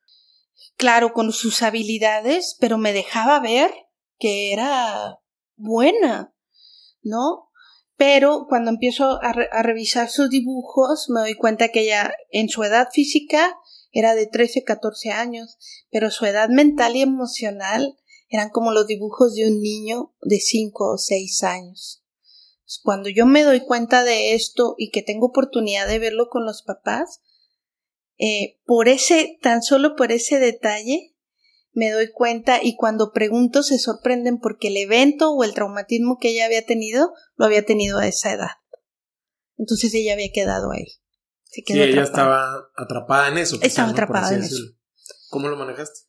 claro, 0.76 1.12
con 1.12 1.32
sus 1.32 1.62
habilidades, 1.62 2.56
pero 2.60 2.78
me 2.78 2.92
dejaba 2.92 3.40
ver 3.40 3.72
que 4.18 4.52
era 4.52 5.18
buena, 5.56 6.34
¿no? 7.02 7.50
Pero 7.96 8.46
cuando 8.48 8.70
empiezo 8.70 9.20
a, 9.22 9.32
revisar 9.62 10.08
sus 10.08 10.28
dibujos, 10.28 11.08
me 11.08 11.20
doy 11.20 11.34
cuenta 11.34 11.68
que 11.68 11.82
ella, 11.82 12.12
en 12.30 12.48
su 12.48 12.64
edad 12.64 12.88
física, 12.92 13.56
era 13.92 14.14
de 14.14 14.26
13, 14.26 14.64
14 14.64 15.10
años, 15.10 15.56
pero 15.90 16.10
su 16.10 16.24
edad 16.24 16.48
mental 16.48 16.96
y 16.96 17.02
emocional 17.02 17.96
eran 18.28 18.48
como 18.48 18.72
los 18.72 18.86
dibujos 18.86 19.34
de 19.34 19.46
un 19.46 19.60
niño 19.60 20.14
de 20.22 20.40
5 20.40 20.94
o 20.94 20.98
6 20.98 21.42
años. 21.44 22.02
Cuando 22.82 23.10
yo 23.10 23.26
me 23.26 23.42
doy 23.42 23.60
cuenta 23.60 24.02
de 24.02 24.34
esto 24.34 24.74
y 24.78 24.90
que 24.90 25.02
tengo 25.02 25.26
oportunidad 25.26 25.86
de 25.86 25.98
verlo 25.98 26.28
con 26.30 26.46
los 26.46 26.62
papás, 26.62 27.20
eh, 28.18 28.58
por 28.64 28.88
ese, 28.88 29.38
tan 29.42 29.62
solo 29.62 29.96
por 29.96 30.12
ese 30.12 30.38
detalle, 30.38 31.14
me 31.72 31.90
doy 31.90 32.10
cuenta 32.12 32.60
y 32.62 32.76
cuando 32.76 33.12
pregunto 33.12 33.62
se 33.62 33.78
sorprenden 33.78 34.38
porque 34.38 34.68
el 34.68 34.76
evento 34.76 35.32
o 35.32 35.42
el 35.44 35.54
traumatismo 35.54 36.18
que 36.20 36.30
ella 36.30 36.44
había 36.44 36.66
tenido 36.66 37.12
lo 37.36 37.46
había 37.46 37.64
tenido 37.64 37.98
a 37.98 38.06
esa 38.06 38.32
edad. 38.32 38.50
Entonces 39.56 39.94
ella 39.94 40.12
había 40.12 40.30
quedado 40.32 40.70
ahí. 40.72 40.86
Se 41.44 41.62
quedó 41.62 41.84
sí, 41.84 41.90
ella 41.90 42.02
estaba 42.02 42.70
atrapada 42.76 43.28
en 43.28 43.38
eso. 43.38 43.58
Estaba 43.62 43.90
atrapada 43.90 44.34
en 44.34 44.42
eso. 44.42 44.62
¿Cómo 45.30 45.48
lo 45.48 45.56
manejaste? 45.56 46.00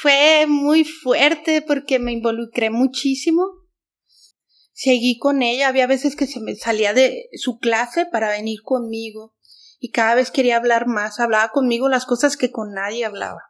fue 0.00 0.46
muy 0.46 0.84
fuerte 0.84 1.60
porque 1.62 1.98
me 1.98 2.12
involucré 2.12 2.70
muchísimo 2.70 3.62
seguí 4.82 5.18
con 5.18 5.42
ella. 5.42 5.68
Había 5.68 5.86
veces 5.86 6.16
que 6.16 6.26
se 6.26 6.40
me 6.40 6.56
salía 6.56 6.92
de 6.92 7.28
su 7.34 7.58
clase 7.58 8.06
para 8.06 8.30
venir 8.30 8.62
conmigo 8.62 9.34
y 9.82 9.90
cada 9.90 10.14
vez 10.14 10.30
quería 10.30 10.58
hablar 10.58 10.86
más. 10.86 11.18
Hablaba 11.18 11.50
conmigo 11.50 11.88
las 11.88 12.06
cosas 12.06 12.36
que 12.36 12.52
con 12.52 12.72
nadie 12.72 13.04
hablaba. 13.04 13.40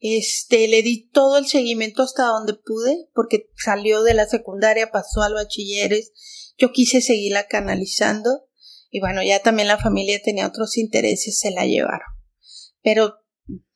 Este, 0.00 0.66
le 0.66 0.82
di 0.82 1.10
todo 1.10 1.36
el 1.36 1.46
seguimiento 1.46 2.02
hasta 2.02 2.24
donde 2.24 2.54
pude, 2.54 3.10
porque 3.12 3.50
salió 3.54 4.02
de 4.02 4.14
la 4.14 4.24
secundaria, 4.24 4.90
pasó 4.90 5.20
al 5.20 5.34
bachilleres. 5.34 6.54
Yo 6.56 6.72
quise 6.72 7.02
seguirla 7.02 7.48
canalizando 7.48 8.46
y 8.88 9.00
bueno, 9.00 9.22
ya 9.22 9.42
también 9.42 9.68
la 9.68 9.76
familia 9.76 10.22
tenía 10.24 10.46
otros 10.46 10.78
intereses, 10.78 11.38
se 11.38 11.50
la 11.50 11.66
llevaron. 11.66 12.08
Pero 12.80 13.18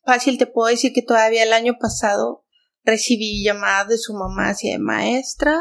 fácil 0.07 0.39
te 0.39 0.47
puedo 0.47 0.69
decir 0.69 0.95
que 0.95 1.03
todavía 1.03 1.43
el 1.43 1.53
año 1.53 1.77
pasado 1.79 2.47
recibí 2.85 3.45
llamadas 3.45 3.89
de 3.89 3.99
su 3.99 4.15
mamá 4.15 4.49
hacia 4.49 4.73
de 4.73 4.79
maestra, 4.79 5.61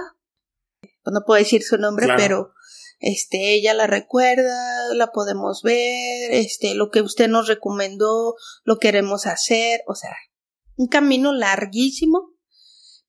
no 1.04 1.24
puedo 1.26 1.40
decir 1.40 1.62
su 1.62 1.78
nombre, 1.78 2.08
pero 2.16 2.54
este, 3.02 3.56
ella 3.56 3.74
la 3.74 3.88
recuerda, 3.88 4.94
la 4.94 5.12
podemos 5.12 5.64
ver, 5.64 6.32
este, 6.32 6.76
lo 6.76 6.92
que 6.92 7.02
usted 7.02 7.28
nos 7.28 7.48
recomendó, 7.48 8.36
lo 8.64 8.78
queremos 8.78 9.26
hacer, 9.26 9.82
o 9.88 9.96
sea, 9.96 10.16
un 10.76 10.88
camino 10.88 11.34
larguísimo, 11.34 12.30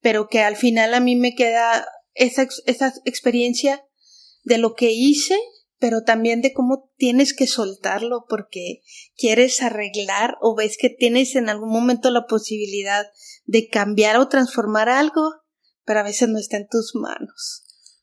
pero 0.00 0.28
que 0.28 0.40
al 0.40 0.56
final 0.56 0.94
a 0.94 1.00
mí 1.00 1.14
me 1.14 1.34
queda 1.34 1.86
esa, 2.14 2.48
esa 2.64 2.94
experiencia 3.04 3.84
de 4.44 4.56
lo 4.56 4.74
que 4.74 4.92
hice, 4.92 5.38
pero 5.78 6.04
también 6.04 6.40
de 6.40 6.54
cómo 6.54 6.90
tienes 6.96 7.34
que 7.34 7.46
soltarlo 7.46 8.24
porque 8.28 8.80
quieres 9.14 9.60
arreglar 9.60 10.36
o 10.40 10.56
ves 10.56 10.78
que 10.80 10.88
tienes 10.88 11.36
en 11.36 11.50
algún 11.50 11.70
momento 11.70 12.10
la 12.10 12.26
posibilidad 12.26 13.04
de 13.44 13.68
cambiar 13.68 14.16
o 14.16 14.28
transformar 14.28 14.88
algo, 14.88 15.22
pero 15.84 16.00
a 16.00 16.04
veces 16.04 16.30
no 16.30 16.38
está 16.38 16.56
en 16.56 16.68
tus 16.68 16.92
manos. 16.94 17.61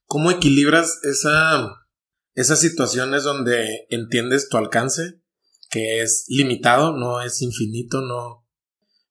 ¿Cómo 0.09 0.31
equilibras 0.31 1.01
esa, 1.03 1.85
esas 2.33 2.59
situaciones 2.59 3.23
donde 3.23 3.85
entiendes 3.91 4.49
tu 4.49 4.57
alcance, 4.57 5.21
que 5.69 6.01
es 6.01 6.25
limitado, 6.29 6.97
no 6.97 7.21
es 7.21 7.43
infinito, 7.43 8.01
no... 8.01 8.47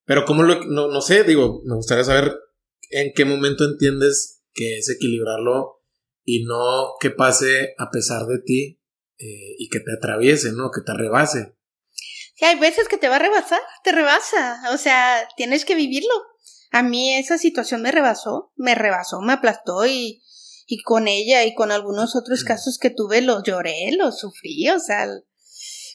Pero 0.06 0.24
cómo 0.24 0.42
lo... 0.42 0.64
No, 0.64 0.88
no 0.88 1.00
sé, 1.00 1.22
digo, 1.22 1.62
me 1.64 1.76
gustaría 1.76 2.02
saber 2.02 2.34
en 2.90 3.12
qué 3.14 3.24
momento 3.24 3.64
entiendes 3.64 4.42
que 4.52 4.78
es 4.78 4.90
equilibrarlo 4.90 5.84
y 6.24 6.44
no 6.46 6.94
que 6.98 7.10
pase 7.10 7.76
a 7.78 7.92
pesar 7.92 8.26
de 8.26 8.40
ti 8.40 8.82
eh, 9.18 9.54
y 9.56 9.68
que 9.68 9.78
te 9.78 9.92
atraviese, 9.96 10.50
¿no? 10.50 10.72
Que 10.72 10.80
te 10.80 10.94
rebase. 10.94 11.54
Sí, 12.34 12.44
hay 12.44 12.58
veces 12.58 12.88
que 12.88 12.98
te 12.98 13.08
va 13.08 13.16
a 13.16 13.20
rebasar, 13.20 13.60
te 13.84 13.92
rebasa, 13.92 14.62
o 14.74 14.78
sea, 14.78 15.28
tienes 15.36 15.64
que 15.64 15.76
vivirlo. 15.76 16.12
A 16.72 16.82
mí 16.82 17.14
esa 17.14 17.38
situación 17.38 17.82
me 17.82 17.92
rebasó, 17.92 18.52
me 18.56 18.74
rebasó, 18.74 19.20
me 19.20 19.34
aplastó 19.34 19.86
y 19.86 20.24
y 20.70 20.82
con 20.82 21.08
ella 21.08 21.44
y 21.46 21.54
con 21.54 21.72
algunos 21.72 22.14
otros 22.14 22.44
casos 22.44 22.78
que 22.78 22.90
tuve 22.90 23.22
los 23.22 23.42
lloré, 23.42 23.90
los 23.92 24.18
sufrí, 24.20 24.68
o 24.68 24.78
sea, 24.78 25.08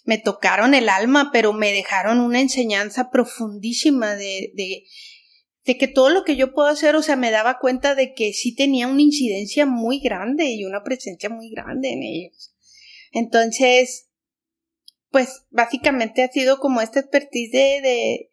me 0.03 0.17
tocaron 0.17 0.73
el 0.73 0.89
alma, 0.89 1.29
pero 1.31 1.53
me 1.53 1.71
dejaron 1.71 2.19
una 2.19 2.41
enseñanza 2.41 3.11
profundísima 3.11 4.15
de, 4.15 4.51
de, 4.55 4.85
de 5.63 5.77
que 5.77 5.87
todo 5.87 6.09
lo 6.09 6.23
que 6.23 6.35
yo 6.35 6.53
puedo 6.53 6.69
hacer, 6.69 6.95
o 6.95 7.03
sea, 7.03 7.15
me 7.15 7.29
daba 7.29 7.59
cuenta 7.59 7.93
de 7.93 8.15
que 8.15 8.33
sí 8.33 8.55
tenía 8.55 8.87
una 8.87 9.03
incidencia 9.03 9.67
muy 9.67 9.99
grande 9.99 10.45
y 10.49 10.65
una 10.65 10.81
presencia 10.83 11.29
muy 11.29 11.51
grande 11.51 11.91
en 11.91 12.01
ellos. 12.01 12.55
Entonces, 13.11 14.09
pues 15.11 15.45
básicamente 15.51 16.23
ha 16.23 16.31
sido 16.31 16.57
como 16.57 16.81
esta 16.81 16.99
expertise 16.99 17.51
de, 17.51 17.81
de, 17.83 18.29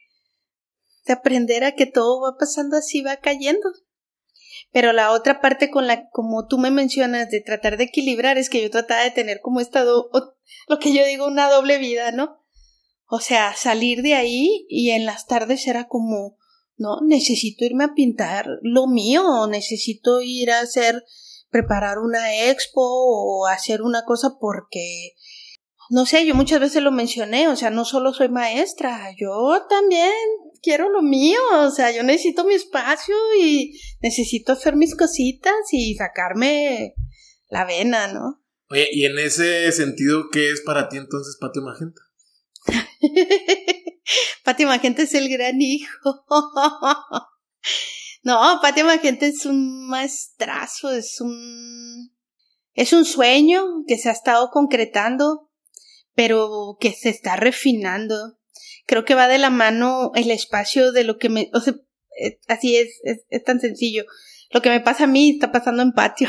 de 1.05 1.12
aprender 1.12 1.64
a 1.64 1.72
que 1.72 1.85
todo 1.85 2.22
va 2.22 2.38
pasando 2.38 2.79
así, 2.79 3.03
va 3.03 3.18
cayendo. 3.18 3.68
Pero 4.72 4.92
la 4.92 5.11
otra 5.12 5.40
parte 5.40 5.70
con 5.70 5.87
la, 5.87 6.09
como 6.11 6.46
tú 6.46 6.59
me 6.59 6.70
mencionas, 6.70 7.30
de 7.30 7.40
tratar 7.40 7.76
de 7.76 7.85
equilibrar, 7.85 8.38
es 8.38 8.48
que 8.48 8.62
yo 8.62 8.70
trataba 8.70 9.02
de 9.02 9.11
tener 9.11 9.40
como 9.40 9.61
esta, 9.61 9.85
lo 9.85 10.78
que 10.80 10.92
yo 10.92 11.04
digo, 11.04 11.26
una 11.26 11.50
doble 11.50 11.78
vida, 11.78 12.12
¿no? 12.12 12.40
O 13.09 13.18
sea, 13.18 13.54
salir 13.56 14.02
de 14.02 14.14
ahí 14.14 14.66
y 14.68 14.90
en 14.90 15.04
las 15.04 15.26
tardes 15.26 15.66
era 15.66 15.88
como, 15.88 16.37
no, 16.76 17.00
necesito 17.02 17.64
irme 17.64 17.85
a 17.85 17.94
pintar 17.94 18.46
lo 18.62 18.87
mío, 18.87 19.48
necesito 19.48 20.20
ir 20.20 20.52
a 20.52 20.61
hacer, 20.61 21.04
preparar 21.50 21.98
una 21.98 22.48
expo 22.48 22.80
o 22.80 23.46
hacer 23.46 23.83
una 23.83 24.04
cosa 24.04 24.37
porque, 24.40 25.16
no 25.90 26.07
sé, 26.07 26.24
yo 26.24 26.37
muchas 26.37 26.61
veces 26.61 26.83
lo 26.83 26.92
mencioné, 26.92 27.48
o 27.48 27.57
sea, 27.57 27.70
no 27.70 27.85
solo 27.85 28.14
soy 28.14 28.29
maestra, 28.29 29.09
yo 29.18 29.66
también 29.68 30.12
quiero 30.62 30.88
lo 30.88 31.03
mío, 31.03 31.40
o 31.59 31.70
sea, 31.70 31.90
yo 31.90 32.05
necesito 32.05 32.44
mi 32.44 32.55
espacio 32.55 33.16
y 33.40 33.79
necesito 34.00 34.53
hacer 34.53 34.76
mis 34.76 34.94
cositas 34.94 35.55
y 35.72 35.96
sacarme 35.96 36.94
la 37.48 37.64
vena, 37.64 38.07
¿no? 38.07 38.40
Oye, 38.68 38.88
y 38.92 39.05
en 39.05 39.18
ese 39.18 39.70
sentido, 39.72 40.29
¿qué 40.31 40.53
es 40.53 40.61
para 40.61 40.88
ti 40.88 40.96
entonces 40.96 41.37
Patio 41.40 41.62
Magenta? 41.62 42.03
Patio 44.44 44.68
Magenta 44.68 45.03
es 45.03 45.14
el 45.14 45.29
gran 45.29 45.61
hijo. 45.61 46.24
no, 48.22 48.59
Patio 48.62 48.85
Magenta 48.85 49.26
es 49.26 49.44
un 49.44 49.88
maestrazo, 49.88 50.92
es 50.92 51.20
un 51.20 52.12
es 52.74 52.92
un 52.92 53.05
sueño 53.05 53.83
que 53.87 53.98
se 53.98 54.09
ha 54.09 54.12
estado 54.12 54.50
concretando, 54.50 55.49
pero 56.14 56.76
que 56.80 56.92
se 56.92 57.08
está 57.08 57.36
refinando 57.36 58.40
creo 58.90 59.04
que 59.04 59.14
va 59.14 59.28
de 59.28 59.38
la 59.38 59.50
mano 59.50 60.10
el 60.16 60.32
espacio 60.32 60.90
de 60.90 61.04
lo 61.04 61.16
que 61.16 61.28
me, 61.28 61.48
o 61.54 61.60
sea, 61.60 61.74
eh, 62.20 62.40
así 62.48 62.76
es, 62.76 63.00
es, 63.04 63.44
tan 63.44 63.60
sencillo. 63.60 64.04
Lo 64.50 64.60
que 64.62 64.68
me 64.68 64.80
pasa 64.80 65.04
a 65.04 65.06
mí 65.06 65.30
está 65.30 65.52
pasando 65.52 65.82
en 65.82 65.92
patio. 65.92 66.28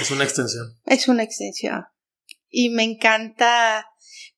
Es 0.00 0.10
una 0.10 0.24
extensión. 0.24 0.80
Es 0.86 1.08
una 1.08 1.22
extensión. 1.22 1.84
Y 2.48 2.70
me 2.70 2.84
encanta 2.84 3.86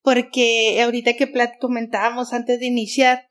porque 0.02 0.82
ahorita 0.82 1.14
que 1.14 1.32
comentábamos 1.60 2.32
antes 2.32 2.58
de 2.58 2.66
iniciar, 2.66 3.28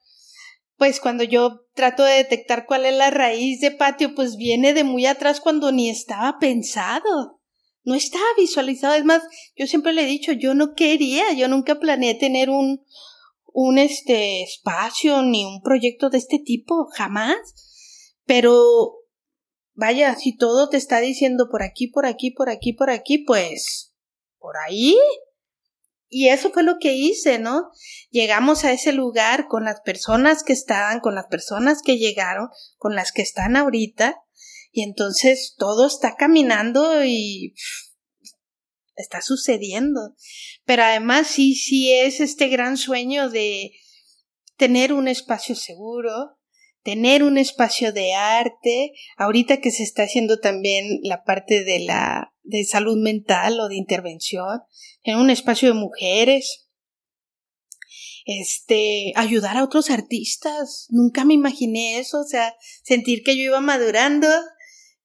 pues 0.77 1.01
cuando 1.01 1.25
yo 1.25 1.65
trato 1.75 2.05
de 2.05 2.13
detectar 2.13 2.65
cuál 2.65 2.85
es 2.85 2.95
la 2.95 3.09
raíz 3.09 3.59
de 3.59 3.71
patio, 3.71 4.15
pues 4.15 4.37
viene 4.37 4.73
de 4.73 4.85
muy 4.85 5.05
atrás 5.07 5.41
cuando 5.41 5.73
ni 5.73 5.89
estaba 5.89 6.39
pensado. 6.39 7.41
No 7.83 7.95
estaba 7.95 8.23
visualizado. 8.37 8.95
Es 8.95 9.05
más, 9.05 9.23
yo 9.55 9.67
siempre 9.67 9.93
le 9.93 10.03
he 10.03 10.07
dicho, 10.07 10.31
yo 10.31 10.53
no 10.53 10.73
quería, 10.73 11.33
yo 11.33 11.47
nunca 11.47 11.79
planeé 11.79 12.15
tener 12.15 12.49
un, 12.49 12.83
un 13.47 13.77
este 13.77 14.43
espacio 14.43 15.21
ni 15.21 15.45
un 15.45 15.61
proyecto 15.61 16.09
de 16.09 16.17
este 16.17 16.39
tipo, 16.39 16.87
jamás. 16.95 17.37
Pero 18.25 18.99
vaya, 19.73 20.15
si 20.15 20.35
todo 20.35 20.69
te 20.69 20.77
está 20.77 20.99
diciendo 20.99 21.47
por 21.51 21.63
aquí, 21.63 21.87
por 21.87 22.05
aquí, 22.05 22.31
por 22.31 22.49
aquí, 22.49 22.73
por 22.73 22.89
aquí, 22.89 23.19
pues 23.19 23.93
por 24.39 24.55
ahí. 24.57 24.97
Y 26.09 26.27
eso 26.29 26.51
fue 26.51 26.61
lo 26.61 26.77
que 26.79 26.93
hice, 26.93 27.39
¿no? 27.39 27.71
Llegamos 28.11 28.65
a 28.65 28.71
ese 28.71 28.93
lugar 28.93 29.47
con 29.47 29.63
las 29.63 29.81
personas 29.81 30.43
que 30.43 30.53
estaban, 30.53 30.99
con 30.99 31.15
las 31.15 31.25
personas 31.25 31.81
que 31.81 31.97
llegaron, 31.97 32.49
con 32.77 32.95
las 32.95 33.11
que 33.11 33.23
están 33.23 33.55
ahorita, 33.55 34.22
y 34.73 34.81
entonces 34.81 35.53
todo 35.57 35.85
está 35.85 36.15
caminando 36.15 37.05
y 37.05 37.53
está 38.95 39.21
sucediendo. 39.21 40.15
Pero 40.65 40.83
además 40.83 41.27
sí, 41.27 41.53
sí 41.53 41.93
es 41.93 42.19
este 42.19 42.47
gran 42.47 42.75
sueño 42.77 43.29
de 43.29 43.71
tener 44.57 44.91
un 44.91 45.07
espacio 45.07 45.55
seguro, 45.55 46.39
tener 46.81 47.23
un 47.23 47.37
espacio 47.37 47.93
de 47.93 48.13
arte, 48.13 48.93
ahorita 49.15 49.61
que 49.61 49.69
se 49.69 49.83
está 49.83 50.03
haciendo 50.03 50.39
también 50.39 50.99
la 51.03 51.23
parte 51.23 51.63
de 51.63 51.79
la 51.79 52.33
de 52.41 52.65
salud 52.65 52.97
mental 52.97 53.59
o 53.59 53.69
de 53.69 53.75
intervención, 53.75 54.63
en 55.03 55.17
un 55.17 55.29
espacio 55.29 55.69
de 55.69 55.75
mujeres, 55.75 56.67
este, 58.25 59.13
ayudar 59.15 59.55
a 59.55 59.63
otros 59.63 59.89
artistas, 59.91 60.87
nunca 60.89 61.25
me 61.25 61.35
imaginé 61.35 61.99
eso, 61.99 62.21
o 62.21 62.25
sea, 62.25 62.55
sentir 62.83 63.23
que 63.23 63.37
yo 63.37 63.43
iba 63.43 63.61
madurando 63.61 64.27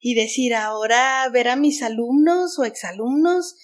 y 0.01 0.15
decir 0.15 0.55
ahora 0.55 1.29
ver 1.33 1.49
a 1.49 1.57
mis 1.57 1.83
alumnos 1.83 2.59
o 2.59 2.65
exalumnos 2.65 3.57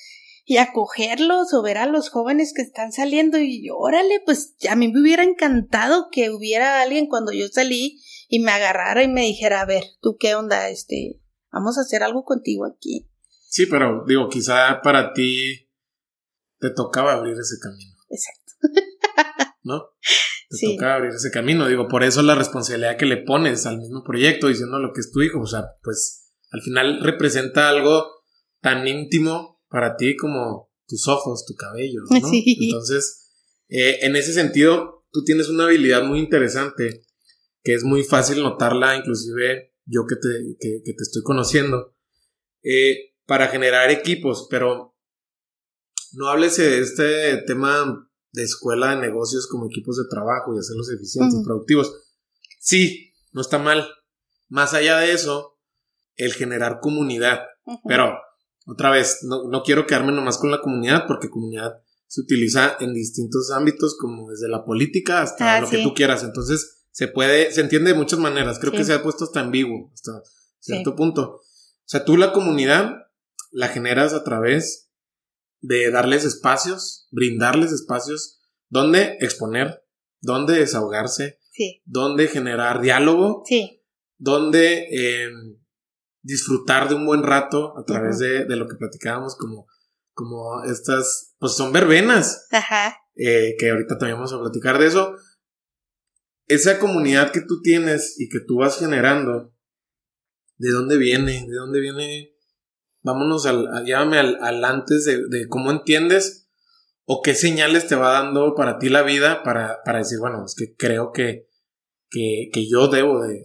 y 0.45 0.59
acogerlos 0.59 1.55
o 1.55 1.63
ver 1.63 1.79
a 1.79 1.87
los 1.87 2.11
jóvenes 2.11 2.53
que 2.55 2.63
están 2.63 2.93
saliendo 2.93 3.39
y 3.39 3.67
órale, 3.71 4.21
pues 4.25 4.55
a 4.69 4.77
mí 4.77 4.93
me 4.93 5.01
hubiera 5.01 5.23
encantado 5.23 6.09
que 6.11 6.31
hubiera 6.31 6.83
alguien 6.83 7.07
cuando 7.07 7.33
yo 7.33 7.49
salí 7.49 8.03
y 8.29 8.41
me 8.41 8.53
agarrara 8.53 9.03
y 9.03 9.09
me 9.09 9.23
dijera, 9.23 9.63
a 9.63 9.67
ver, 9.67 9.85
tú 10.03 10.17
qué 10.19 10.35
onda, 10.35 10.69
este, 10.69 11.21
vamos 11.51 11.79
a 11.79 11.83
hacer 11.83 12.03
algo 12.03 12.25
contigo 12.25 12.67
aquí. 12.67 13.09
Sí, 13.49 13.67
pero 13.67 14.05
digo, 14.07 14.29
quizá 14.29 14.81
para 14.83 15.13
ti 15.13 15.71
te 16.59 16.71
tocaba 16.71 17.13
abrir 17.13 17.35
ese 17.35 17.57
camino. 17.63 17.95
Exacto. 18.11 19.55
¿No? 19.63 19.91
Te 20.51 20.73
tocaba 20.73 20.97
abrir 20.97 21.13
ese 21.13 21.31
camino. 21.31 21.69
Digo, 21.69 21.89
por 21.89 22.03
eso 22.03 22.23
la 22.23 22.35
responsabilidad 22.35 22.97
que 22.97 23.07
le 23.07 23.19
pones 23.19 23.65
al 23.67 23.79
mismo 23.79 24.03
proyecto 24.05 24.49
diciendo 24.49 24.79
lo 24.79 24.93
que 24.93 25.01
es 25.01 25.11
tu 25.11 25.23
hijo. 25.23 25.41
O 25.41 25.47
sea, 25.47 25.63
pues 25.83 26.24
al 26.55 26.63
final 26.63 27.01
representa 27.03 27.69
algo 27.69 28.23
tan 28.61 28.87
íntimo 28.87 29.61
para 29.69 29.97
ti 29.97 30.17
como 30.17 30.71
tus 30.87 31.09
ojos, 31.09 31.45
tu 31.45 31.55
cabello, 31.57 32.03
¿no? 32.09 32.29
Sí. 32.31 32.57
Entonces, 32.61 33.33
eh, 33.69 33.99
en 34.03 34.15
ese 34.15 34.33
sentido, 34.33 35.05
tú 35.11 35.25
tienes 35.25 35.49
una 35.49 35.65
habilidad 35.65 36.05
muy 36.05 36.21
interesante 36.21 37.03
que 37.65 37.75
es 37.75 37.83
muy 37.83 38.05
fácil 38.05 38.41
notarla, 38.41 38.97
inclusive 38.97 39.75
yo 39.85 40.03
que 40.07 40.15
te, 40.15 40.57
que, 40.61 40.93
te 40.93 41.03
estoy 41.03 41.23
conociendo, 41.25 41.97
eh, 42.63 43.15
para 43.27 43.49
generar 43.49 43.91
equipos, 43.91 44.47
pero 44.49 44.97
no 46.13 46.29
hables 46.29 46.59
de 46.59 46.79
este 46.79 47.39
tema 47.39 48.09
de 48.31 48.45
escuela 48.45 48.95
de 48.95 49.01
negocios 49.01 49.49
como 49.49 49.67
equipos 49.67 49.97
de 49.97 50.05
trabajo 50.09 50.55
y 50.55 50.61
hacerlos 50.61 50.89
eficientes, 50.93 51.41
y 51.41 51.45
productivos. 51.45 51.93
Sí, 52.61 53.13
no 53.33 53.41
está 53.41 53.59
mal. 53.59 53.89
Más 54.49 54.73
allá 54.75 54.99
de 54.99 55.13
eso, 55.13 55.54
el 56.17 56.33
generar 56.33 56.81
comunidad. 56.81 57.41
Pero, 57.87 58.19
otra 58.67 58.91
vez, 58.91 59.21
no, 59.23 59.49
no 59.49 59.63
quiero 59.63 59.87
quedarme 59.87 60.13
nomás 60.13 60.39
con 60.39 60.51
la 60.51 60.61
comunidad, 60.61 61.05
porque 61.07 61.31
comunidad 61.31 61.81
se 62.07 62.21
utiliza 62.21 62.77
en 62.81 62.95
distintos 62.95 63.51
ámbitos, 63.51 63.97
como 63.99 64.31
desde 64.31 64.49
la 64.49 64.65
política 64.65 65.23
hasta 65.23 65.57
ah, 65.57 65.61
lo 65.61 65.69
que 65.69 65.83
tú 65.83 65.95
quieras. 65.95 66.23
Entonces, 66.23 66.85
se 66.91 67.09
puede, 67.09 67.51
se 67.51 67.61
entiende 67.61 67.93
de 67.93 67.99
muchas 67.99 68.21
maneras. 68.21 68.59
Creo 68.61 68.73
que 68.73 68.85
se 68.85 68.93
ha 68.93 69.03
puesto 69.03 69.25
hasta 69.25 69.41
ambiguo 69.41 69.91
hasta 69.93 70.23
cierto 70.61 70.95
punto. 70.95 71.41
O 71.41 71.87
sea, 71.87 72.05
tú 72.05 72.17
la 72.17 72.33
comunidad 72.33 72.93
la 73.51 73.69
generas 73.69 74.15
a 74.15 74.23
través 74.23 74.91
de 75.61 75.91
darles 75.91 76.25
espacios, 76.25 77.09
brindarles 77.11 77.73
espacios 77.73 78.41
donde 78.69 79.17
exponer, 79.21 79.85
donde 80.21 80.55
desahogarse, 80.55 81.39
donde 81.85 82.29
generar 82.29 82.81
diálogo, 82.81 83.43
donde 84.19 84.87
em, 84.91 85.59
disfrutar 86.25 86.89
de 86.89 86.97
un 86.97 87.07
buen 87.07 87.23
rato 87.23 87.79
a 87.79 87.85
través 87.85 88.19
de, 88.19 88.47
de, 88.47 88.57
lo 88.57 88.67
que 88.67 88.77
platicábamos 88.77 89.37
como, 89.37 89.67
como 90.13 90.65
estas, 90.65 91.35
pues 91.39 91.53
son 91.53 91.73
verbenas, 91.73 92.49
Ajá. 92.51 92.97
Eh, 93.15 93.55
que 93.59 93.71
ahorita 93.71 93.99
también 93.99 94.17
vamos 94.17 94.33
a 94.33 94.41
platicar 94.41 94.79
de 94.79 94.87
eso, 94.87 95.15
esa 96.47 96.79
comunidad 96.79 97.31
que 97.31 97.43
tú 97.43 97.61
tienes 97.63 98.19
y 98.19 98.29
que 98.29 98.41
tú 98.41 98.57
vas 98.57 98.79
generando, 98.79 99.55
¿de 100.57 100.71
dónde 100.71 100.97
viene? 100.97 101.47
¿De 101.47 101.57
dónde 101.57 101.81
viene? 101.81 102.35
Vámonos 103.03 103.47
al, 103.47 103.85
llámame 103.85 104.19
al, 104.19 104.65
antes 104.65 105.05
de, 105.05 105.49
cómo 105.49 105.71
entiendes 105.71 106.49
o 107.05 107.21
qué 107.23 107.35
señales 107.35 107.87
te 107.87 107.97
va 107.97 108.13
dando 108.13 108.55
para 108.55 108.79
ti 108.79 108.89
la 108.89 109.03
vida 109.03 109.43
para, 109.43 109.83
para 109.85 109.99
decir, 109.99 110.19
bueno, 110.19 110.45
es 110.47 110.55
que 110.55 110.75
creo 110.75 111.13
que, 111.13 111.47
que, 112.11 112.69
yo 112.69 112.89
debo 112.89 113.23
de, 113.23 113.43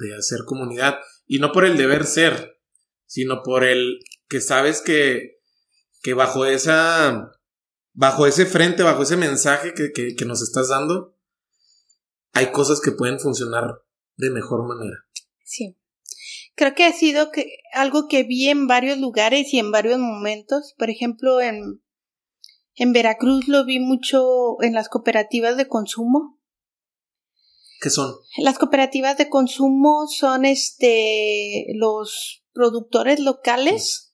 de, 0.00 0.16
hacer 0.16 0.40
comunidad. 0.46 0.98
Y 1.32 1.38
no 1.38 1.50
por 1.50 1.64
el 1.64 1.78
deber 1.78 2.04
ser, 2.04 2.60
sino 3.06 3.42
por 3.42 3.64
el 3.64 4.00
que 4.28 4.42
sabes 4.42 4.82
que, 4.82 5.38
que 6.02 6.12
bajo 6.12 6.44
esa, 6.44 7.32
bajo 7.94 8.26
ese 8.26 8.44
frente, 8.44 8.82
bajo 8.82 9.02
ese 9.02 9.16
mensaje 9.16 9.72
que, 9.72 9.92
que 10.14 10.24
nos 10.26 10.42
estás 10.42 10.68
dando, 10.68 11.16
hay 12.34 12.52
cosas 12.52 12.82
que 12.82 12.92
pueden 12.92 13.18
funcionar 13.18 13.82
de 14.18 14.28
mejor 14.28 14.68
manera. 14.68 15.06
Sí. 15.42 15.78
Creo 16.54 16.74
que 16.74 16.84
ha 16.84 16.92
sido 16.92 17.30
que, 17.30 17.46
algo 17.72 18.08
que 18.08 18.24
vi 18.24 18.50
en 18.50 18.66
varios 18.66 18.98
lugares 18.98 19.54
y 19.54 19.58
en 19.58 19.72
varios 19.72 19.98
momentos. 19.98 20.74
Por 20.76 20.90
ejemplo, 20.90 21.40
en, 21.40 21.82
en 22.74 22.92
Veracruz 22.92 23.48
lo 23.48 23.64
vi 23.64 23.80
mucho 23.80 24.60
en 24.60 24.74
las 24.74 24.90
cooperativas 24.90 25.56
de 25.56 25.66
consumo. 25.66 26.41
¿Qué 27.82 27.90
son? 27.90 28.14
Las 28.38 28.58
cooperativas 28.58 29.18
de 29.18 29.28
consumo 29.28 30.06
son 30.06 30.44
este 30.44 31.66
los 31.74 32.44
productores 32.52 33.18
locales. 33.18 34.10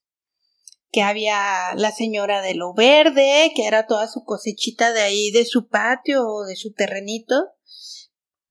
Que 0.90 1.02
había 1.02 1.74
la 1.74 1.92
señora 1.92 2.40
de 2.40 2.54
lo 2.54 2.72
verde, 2.72 3.52
que 3.54 3.66
era 3.66 3.86
toda 3.86 4.08
su 4.08 4.24
cosechita 4.24 4.94
de 4.94 5.02
ahí 5.02 5.30
de 5.32 5.44
su 5.44 5.68
patio 5.68 6.26
o 6.26 6.46
de 6.46 6.56
su 6.56 6.72
terrenito, 6.72 7.34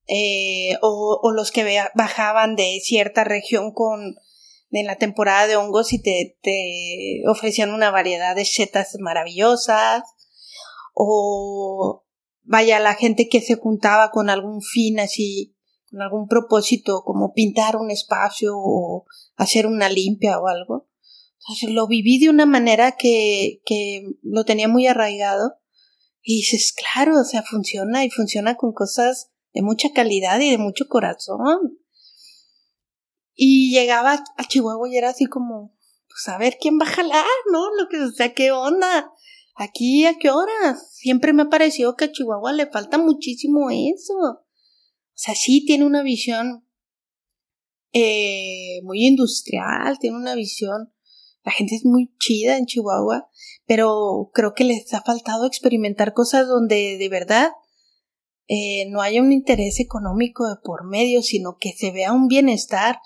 eh, 0.06 0.76
o, 0.82 1.32
los 1.34 1.50
que 1.50 1.82
bajaban 1.96 2.54
de 2.54 2.78
cierta 2.80 3.24
región 3.24 3.72
con 3.72 4.14
en 4.70 4.86
la 4.86 4.98
temporada 4.98 5.48
de 5.48 5.56
hongos 5.56 5.92
y 5.92 6.00
te, 6.00 6.38
te 6.40 7.22
ofrecían 7.28 7.74
una 7.74 7.90
variedad 7.90 8.36
de 8.36 8.44
setas 8.44 8.94
maravillosas. 9.00 10.04
O 10.94 12.04
vaya 12.48 12.80
la 12.80 12.94
gente 12.94 13.28
que 13.28 13.40
se 13.40 13.56
juntaba 13.56 14.10
con 14.10 14.30
algún 14.30 14.62
fin 14.62 15.00
así 15.00 15.54
con 15.90 16.02
algún 16.02 16.28
propósito 16.28 17.02
como 17.04 17.32
pintar 17.32 17.76
un 17.76 17.90
espacio 17.90 18.52
o 18.54 19.06
hacer 19.36 19.66
una 19.66 19.88
limpia 19.88 20.38
o 20.38 20.48
algo 20.48 20.88
entonces 21.40 21.70
lo 21.70 21.86
viví 21.86 22.18
de 22.18 22.30
una 22.30 22.46
manera 22.46 22.92
que, 22.92 23.62
que 23.64 24.02
lo 24.22 24.44
tenía 24.44 24.68
muy 24.68 24.86
arraigado 24.86 25.54
y 26.22 26.36
dices 26.36 26.74
claro 26.74 27.20
o 27.20 27.24
sea 27.24 27.42
funciona 27.42 28.04
y 28.04 28.10
funciona 28.10 28.56
con 28.56 28.72
cosas 28.72 29.30
de 29.52 29.62
mucha 29.62 29.88
calidad 29.92 30.40
y 30.40 30.50
de 30.50 30.58
mucho 30.58 30.86
corazón. 30.88 31.78
Y 33.34 33.72
llegaba 33.72 34.24
a 34.36 34.44
Chihuahua 34.44 34.88
y 34.88 34.96
era 34.96 35.10
así 35.10 35.26
como, 35.26 35.76
pues 36.08 36.28
a 36.28 36.38
ver 36.38 36.58
quién 36.60 36.78
va 36.80 36.86
a 36.86 36.90
jalar, 36.90 37.24
¿no? 37.52 37.74
Lo 37.74 37.88
que, 37.88 38.00
o 38.00 38.10
sea, 38.10 38.34
¿qué 38.34 38.50
onda? 38.50 39.12
Aquí, 39.60 40.06
¿a 40.06 40.16
qué 40.16 40.30
horas? 40.30 40.94
Siempre 40.94 41.32
me 41.32 41.42
ha 41.42 41.48
parecido 41.50 41.96
que 41.96 42.04
a 42.04 42.12
Chihuahua 42.12 42.52
le 42.52 42.66
falta 42.66 42.96
muchísimo 42.96 43.70
eso. 43.70 44.14
O 44.14 44.40
sea, 45.14 45.34
sí 45.34 45.64
tiene 45.66 45.84
una 45.84 46.04
visión 46.04 46.64
eh, 47.92 48.80
muy 48.84 49.04
industrial, 49.04 49.98
tiene 49.98 50.16
una 50.16 50.36
visión. 50.36 50.92
La 51.42 51.50
gente 51.50 51.74
es 51.74 51.84
muy 51.84 52.14
chida 52.20 52.56
en 52.56 52.66
Chihuahua, 52.66 53.28
pero 53.66 54.30
creo 54.32 54.54
que 54.54 54.62
les 54.62 54.94
ha 54.94 55.02
faltado 55.02 55.44
experimentar 55.44 56.14
cosas 56.14 56.46
donde 56.46 56.96
de 56.96 57.08
verdad 57.08 57.50
eh, 58.46 58.86
no 58.90 59.02
haya 59.02 59.20
un 59.20 59.32
interés 59.32 59.80
económico 59.80 60.48
de 60.48 60.54
por 60.62 60.86
medio, 60.86 61.20
sino 61.20 61.56
que 61.58 61.72
se 61.72 61.90
vea 61.90 62.12
un 62.12 62.28
bienestar 62.28 63.00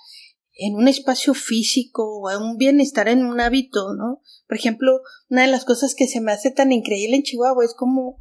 en 0.55 0.75
un 0.75 0.87
espacio 0.87 1.33
físico 1.33 2.03
o 2.03 2.37
un 2.37 2.57
bienestar 2.57 3.07
en 3.07 3.25
un 3.25 3.39
hábito, 3.39 3.93
¿no? 3.93 4.21
Por 4.47 4.57
ejemplo, 4.57 5.01
una 5.29 5.41
de 5.43 5.47
las 5.47 5.65
cosas 5.65 5.95
que 5.95 6.07
se 6.07 6.21
me 6.21 6.31
hace 6.31 6.51
tan 6.51 6.71
increíble 6.71 7.15
en 7.15 7.23
Chihuahua 7.23 7.65
es 7.65 7.73
como 7.73 8.19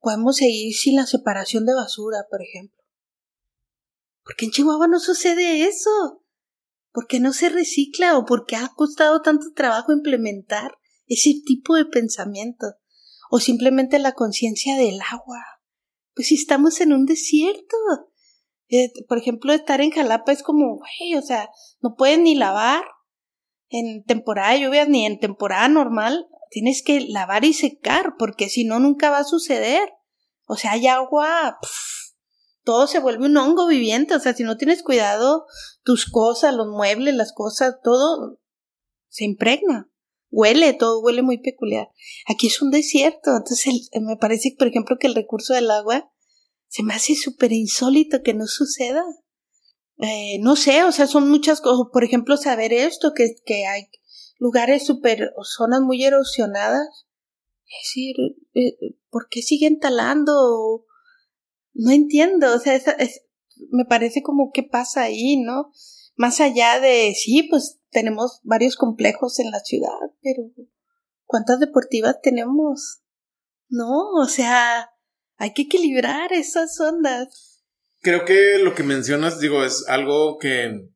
podemos 0.00 0.36
seguir 0.36 0.74
sin 0.74 0.96
la 0.96 1.06
separación 1.06 1.66
de 1.66 1.74
basura, 1.74 2.26
por 2.30 2.42
ejemplo. 2.42 2.82
Porque 4.22 4.46
en 4.46 4.52
Chihuahua 4.52 4.86
no 4.86 5.00
sucede 5.00 5.64
eso. 5.66 6.22
¿Por 6.92 7.06
qué 7.06 7.20
no 7.20 7.32
se 7.32 7.48
recicla 7.48 8.16
o 8.18 8.24
por 8.24 8.46
qué 8.46 8.56
ha 8.56 8.72
costado 8.74 9.20
tanto 9.20 9.52
trabajo 9.54 9.92
implementar 9.92 10.78
ese 11.06 11.34
tipo 11.44 11.74
de 11.74 11.86
pensamiento? 11.86 12.66
O 13.30 13.40
simplemente 13.40 13.98
la 13.98 14.12
conciencia 14.12 14.76
del 14.76 15.00
agua 15.10 15.42
pues 16.14 16.28
si 16.28 16.36
estamos 16.36 16.80
en 16.80 16.92
un 16.92 17.06
desierto. 17.06 17.76
Eh, 18.74 18.92
por 19.08 19.18
ejemplo, 19.18 19.52
estar 19.52 19.80
en 19.80 19.92
Jalapa 19.92 20.32
es 20.32 20.42
como, 20.42 20.78
güey, 20.78 21.14
o 21.16 21.22
sea, 21.22 21.48
no 21.80 21.94
pueden 21.94 22.24
ni 22.24 22.34
lavar 22.34 22.82
en 23.68 24.02
temporada 24.04 24.52
de 24.52 24.62
lluvias 24.62 24.88
ni 24.88 25.06
en 25.06 25.20
temporada 25.20 25.68
normal. 25.68 26.26
Tienes 26.50 26.82
que 26.82 27.00
lavar 27.00 27.44
y 27.44 27.52
secar, 27.52 28.14
porque 28.18 28.48
si 28.48 28.64
no, 28.64 28.80
nunca 28.80 29.10
va 29.10 29.18
a 29.18 29.24
suceder. 29.24 29.88
O 30.46 30.56
sea, 30.56 30.72
hay 30.72 30.88
agua, 30.88 31.58
todo 32.64 32.88
se 32.88 32.98
vuelve 32.98 33.26
un 33.26 33.36
hongo 33.36 33.68
viviente. 33.68 34.16
O 34.16 34.20
sea, 34.20 34.34
si 34.34 34.42
no 34.42 34.56
tienes 34.56 34.82
cuidado, 34.82 35.46
tus 35.84 36.10
cosas, 36.10 36.54
los 36.54 36.66
muebles, 36.66 37.14
las 37.14 37.32
cosas, 37.32 37.76
todo 37.82 38.40
se 39.08 39.24
impregna. 39.24 39.88
Huele, 40.30 40.72
todo 40.72 41.00
huele 41.00 41.22
muy 41.22 41.38
peculiar. 41.38 41.90
Aquí 42.26 42.48
es 42.48 42.60
un 42.60 42.72
desierto, 42.72 43.36
entonces 43.36 43.88
me 44.00 44.16
parece, 44.16 44.52
por 44.58 44.66
ejemplo, 44.66 44.96
que 44.98 45.06
el 45.06 45.14
recurso 45.14 45.54
del 45.54 45.70
agua 45.70 46.10
se 46.74 46.82
me 46.82 46.92
hace 46.92 47.14
súper 47.14 47.52
insólito 47.52 48.24
que 48.24 48.34
no 48.34 48.48
suceda. 48.48 49.04
Eh, 49.98 50.40
no 50.40 50.56
sé, 50.56 50.82
o 50.82 50.90
sea, 50.90 51.06
son 51.06 51.30
muchas 51.30 51.60
cosas. 51.60 51.86
Por 51.92 52.02
ejemplo, 52.02 52.36
saber 52.36 52.72
esto, 52.72 53.12
que, 53.14 53.36
que 53.46 53.64
hay 53.64 53.84
lugares 54.40 54.84
súper, 54.84 55.32
zonas 55.56 55.82
muy 55.82 56.02
erosionadas. 56.02 57.06
Es 57.64 57.76
decir, 57.84 58.16
eh, 58.54 58.96
¿por 59.08 59.28
qué 59.28 59.40
siguen 59.40 59.78
talando? 59.78 60.84
No 61.74 61.92
entiendo, 61.92 62.52
o 62.52 62.58
sea, 62.58 62.74
es, 62.74 63.22
me 63.70 63.84
parece 63.84 64.24
como 64.24 64.50
qué 64.52 64.64
pasa 64.64 65.02
ahí, 65.02 65.36
¿no? 65.36 65.70
Más 66.16 66.40
allá 66.40 66.80
de, 66.80 67.14
sí, 67.14 67.46
pues 67.48 67.78
tenemos 67.90 68.40
varios 68.42 68.74
complejos 68.74 69.38
en 69.38 69.52
la 69.52 69.60
ciudad, 69.60 70.10
pero 70.22 70.42
¿cuántas 71.24 71.60
deportivas 71.60 72.20
tenemos? 72.20 73.04
No, 73.68 74.10
o 74.20 74.26
sea, 74.26 74.90
hay 75.36 75.52
que 75.52 75.62
equilibrar 75.62 76.32
esas 76.32 76.78
ondas. 76.80 77.62
Creo 78.00 78.24
que 78.24 78.58
lo 78.58 78.74
que 78.74 78.82
mencionas, 78.82 79.40
digo, 79.40 79.64
es 79.64 79.86
algo 79.88 80.38
que 80.38 80.90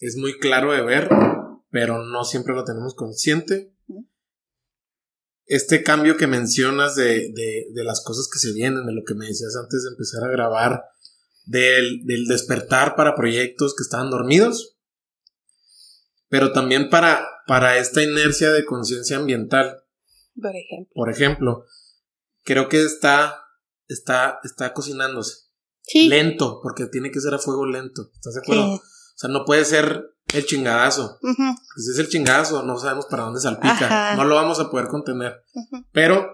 es 0.00 0.16
muy 0.16 0.38
claro 0.38 0.72
de 0.72 0.82
ver, 0.82 1.08
pero 1.70 2.04
no 2.04 2.24
siempre 2.24 2.54
lo 2.54 2.64
tenemos 2.64 2.94
consciente. 2.94 3.74
Este 5.46 5.82
cambio 5.82 6.16
que 6.16 6.26
mencionas 6.26 6.94
de, 6.94 7.32
de, 7.32 7.84
las 7.84 8.02
cosas 8.04 8.28
que 8.32 8.38
se 8.38 8.52
vienen, 8.52 8.86
de 8.86 8.92
lo 8.92 9.02
que 9.04 9.14
me 9.14 9.26
decías 9.26 9.56
antes 9.56 9.82
de 9.82 9.90
empezar 9.90 10.24
a 10.24 10.32
grabar, 10.32 10.84
del, 11.46 12.04
del 12.04 12.26
despertar 12.26 12.96
para 12.96 13.14
proyectos 13.14 13.74
que 13.74 13.82
estaban 13.82 14.10
dormidos, 14.10 14.76
pero 16.28 16.52
también 16.52 16.90
para, 16.90 17.26
para 17.46 17.78
esta 17.78 18.02
inercia 18.02 18.52
de 18.52 18.66
conciencia 18.66 19.16
ambiental. 19.16 19.82
Por 20.40 20.54
ejemplo. 20.54 20.92
Por 20.94 21.10
ejemplo, 21.10 21.64
creo 22.44 22.68
que 22.68 22.84
está 22.84 23.47
está, 23.88 24.40
está 24.44 24.72
cocinándose. 24.72 25.48
Sí. 25.82 26.08
Lento, 26.08 26.60
porque 26.62 26.86
tiene 26.86 27.10
que 27.10 27.20
ser 27.20 27.34
a 27.34 27.38
fuego 27.38 27.66
lento. 27.66 28.10
¿Estás 28.14 28.34
de 28.34 28.40
acuerdo? 28.40 28.74
O 28.74 28.82
sea, 29.16 29.30
no 29.30 29.44
puede 29.44 29.64
ser 29.64 30.14
el 30.34 30.46
chingadazo. 30.46 31.18
Si 31.76 31.90
es 31.90 31.98
el 31.98 32.08
chingadazo, 32.08 32.62
no 32.62 32.78
sabemos 32.78 33.06
para 33.06 33.24
dónde 33.24 33.40
salpica. 33.40 34.14
No 34.16 34.24
lo 34.24 34.34
vamos 34.34 34.60
a 34.60 34.70
poder 34.70 34.88
contener. 34.88 35.42
Pero, 35.92 36.26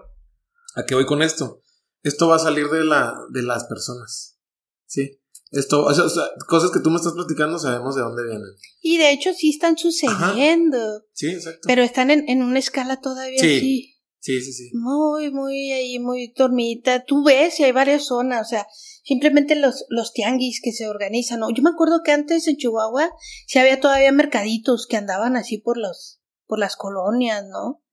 ¿a 0.75 0.85
qué 0.85 0.95
voy 0.95 1.05
con 1.05 1.21
esto? 1.21 1.61
Esto 2.03 2.27
va 2.27 2.35
a 2.35 2.39
salir 2.39 2.69
de, 2.69 2.83
la, 2.83 3.15
de 3.31 3.41
las 3.41 3.63
personas. 3.63 4.37
¿Sí? 4.85 5.19
Esto, 5.51 5.85
o 5.85 5.93
sea, 5.93 6.23
cosas 6.47 6.69
que 6.69 6.79
tú 6.79 6.89
me 6.89 6.97
estás 6.97 7.13
platicando 7.13 7.57
sabemos 7.57 7.95
de 7.95 8.01
dónde 8.01 8.23
vienen. 8.23 8.49
Y 8.81 8.97
de 8.97 9.11
hecho 9.11 9.33
sí 9.33 9.51
están 9.51 9.77
sucediendo. 9.77 11.05
Sí, 11.13 11.27
exacto. 11.27 11.61
Pero 11.65 11.81
están 11.81 12.11
en, 12.11 12.27
en 12.27 12.43
una 12.43 12.59
escala 12.59 12.99
todavía 12.99 13.39
sí. 13.39 13.57
así. 13.57 13.94
Sí, 14.25 14.41
sí, 14.41 14.53
sí. 14.53 14.71
Muy, 14.73 15.29
muy 15.29 15.71
ahí, 15.71 15.99
muy 15.99 16.33
dormida. 16.35 17.03
Tú 17.05 17.23
ves 17.23 17.59
y 17.59 17.63
hay 17.63 17.71
varias 17.71 18.05
zonas, 18.05 18.47
o 18.47 18.49
sea, 18.49 18.65
simplemente 19.03 19.53
los, 19.53 19.85
los 19.89 20.13
tianguis 20.13 20.61
que 20.63 20.71
se 20.71 20.87
organizan. 20.87 21.41
¿no? 21.41 21.51
Yo 21.51 21.61
me 21.61 21.69
acuerdo 21.69 22.01
que 22.03 22.11
antes 22.11 22.47
en 22.47 22.57
Chihuahua 22.57 23.11
sí 23.45 23.59
había 23.59 23.79
todavía 23.79 24.11
mercaditos 24.11 24.87
que 24.89 24.97
andaban 24.97 25.35
así 25.35 25.59
por 25.59 25.77
los, 25.77 26.21
por 26.47 26.57
las 26.57 26.75
colonias, 26.75 27.43
¿no? 27.45 27.83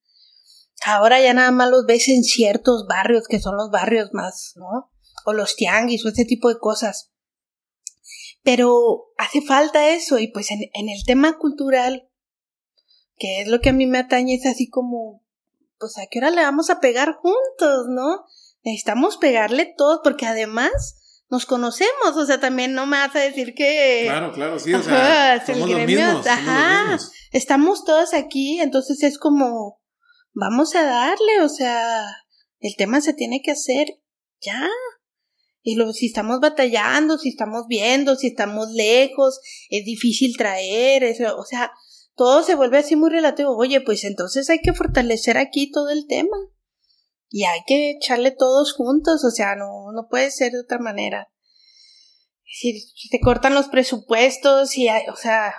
Ahora 0.87 1.21
ya 1.21 1.35
nada 1.35 1.51
más 1.51 1.69
los 1.69 1.85
ves 1.85 2.09
en 2.09 2.25
ciertos 2.25 2.87
barrios 2.89 3.29
que 3.29 3.39
son 3.39 3.59
los 3.59 3.71
barrios 3.71 4.15
más, 4.15 4.55
¿no? 4.57 4.91
O 5.27 5.35
los 5.35 5.55
tianguis 5.55 6.03
o 6.07 6.09
ese 6.09 6.25
tipo 6.25 6.49
de 6.49 6.59
cosas. 6.59 7.13
Pero 8.43 9.13
hace 9.19 9.43
falta 9.43 9.91
eso 9.91 10.19
y 10.19 10.29
pues 10.29 10.51
en, 10.51 10.61
en 10.73 10.89
el 10.89 11.05
tema 11.05 11.37
cultural, 11.37 12.09
que 13.19 13.43
es 13.43 13.49
lo 13.49 13.61
que 13.61 13.69
a 13.69 13.75
mí 13.75 13.87
me 13.87 13.99
atañe, 13.99 14.35
es 14.37 14.47
así 14.47 14.71
como 14.71 15.23
pues 15.83 15.99
a 15.99 16.07
qué 16.09 16.21
hora 16.21 16.31
le 16.31 16.43
vamos 16.43 16.71
a 16.71 16.79
pegar 16.79 17.15
juntos, 17.15 17.87
¿no? 17.89 18.25
Necesitamos 18.63 19.17
pegarle 19.17 19.75
todos 19.77 19.99
porque 20.05 20.27
además 20.27 20.95
nos 21.29 21.45
conocemos, 21.45 22.17
o 22.17 22.25
sea, 22.25 22.39
también 22.39 22.73
no 22.73 22.87
me 22.87 22.99
vas 22.99 23.17
a 23.17 23.19
decir 23.19 23.55
que... 23.55 24.03
Claro, 24.05 24.33
claro, 24.33 24.61
sí, 24.61 24.73
o 24.73 24.81
sea, 24.81 25.43
somos 25.47 25.69
los 25.69 25.87
mismos, 25.87 26.25
ajá, 26.25 26.97
estamos 27.33 27.85
todos 27.85 28.15
aquí, 28.15 28.61
entonces 28.61 29.03
es 29.03 29.19
como, 29.19 29.81
vamos 30.35 30.77
a 30.77 30.85
darle, 30.85 31.41
o 31.43 31.49
sea, 31.49 32.07
el 32.61 32.77
tema 32.77 33.01
se 33.01 33.13
tiene 33.13 33.41
que 33.43 33.51
hacer 33.51 33.89
ya. 34.41 34.69
Y 35.63 35.75
luego, 35.75 35.93
si 35.93 36.07
estamos 36.07 36.39
batallando, 36.39 37.19
si 37.19 37.31
estamos 37.31 37.67
viendo, 37.67 38.15
si 38.15 38.29
estamos 38.29 38.71
lejos, 38.71 39.41
es 39.69 39.85
difícil 39.85 40.37
traer, 40.37 41.03
eso, 41.03 41.37
o 41.37 41.45
sea, 41.45 41.73
todo 42.15 42.43
se 42.43 42.55
vuelve 42.55 42.79
así 42.79 42.97
muy 42.97 43.11
relativo. 43.11 43.57
Oye, 43.57 43.81
pues 43.81 44.05
entonces 44.05 44.49
hay 44.51 44.61
que 44.61 44.73
fortalecer 44.73 45.39
aquí 45.39 45.71
todo 45.71 45.91
el 45.91 46.07
tema. 46.07 46.37
Y 47.29 47.45
hay 47.45 47.61
que 47.67 47.93
echarle 47.93 48.31
todos 48.31 48.75
juntos, 48.75 49.25
o 49.25 49.31
sea, 49.31 49.57
no, 49.57 49.91
no 49.95 50.07
puede 50.11 50.31
ser 50.31 50.53
de 50.53 50.61
otra 50.61 50.79
manera. 50.79 51.33
Si, 52.45 52.93
te 53.11 53.21
cortan 53.21 53.55
los 53.55 53.69
presupuestos 53.69 54.77
y 54.77 54.89
hay, 54.89 55.09
o 55.09 55.17
sea, 55.17 55.55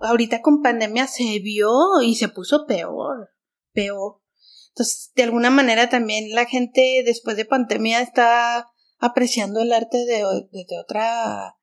ahorita 0.00 0.40
con 0.40 0.62
pandemia 0.62 1.06
se 1.06 1.40
vio 1.40 2.00
y 2.02 2.14
se 2.14 2.28
puso 2.28 2.64
peor, 2.66 3.28
peor. 3.72 4.22
Entonces, 4.70 5.12
de 5.14 5.24
alguna 5.24 5.50
manera 5.50 5.90
también 5.90 6.34
la 6.34 6.46
gente 6.46 7.02
después 7.04 7.36
de 7.36 7.44
pandemia 7.44 8.00
está 8.00 8.66
apreciando 8.98 9.60
el 9.60 9.74
arte 9.74 9.98
de, 9.98 10.24
de 10.50 10.78
otra 10.82 11.58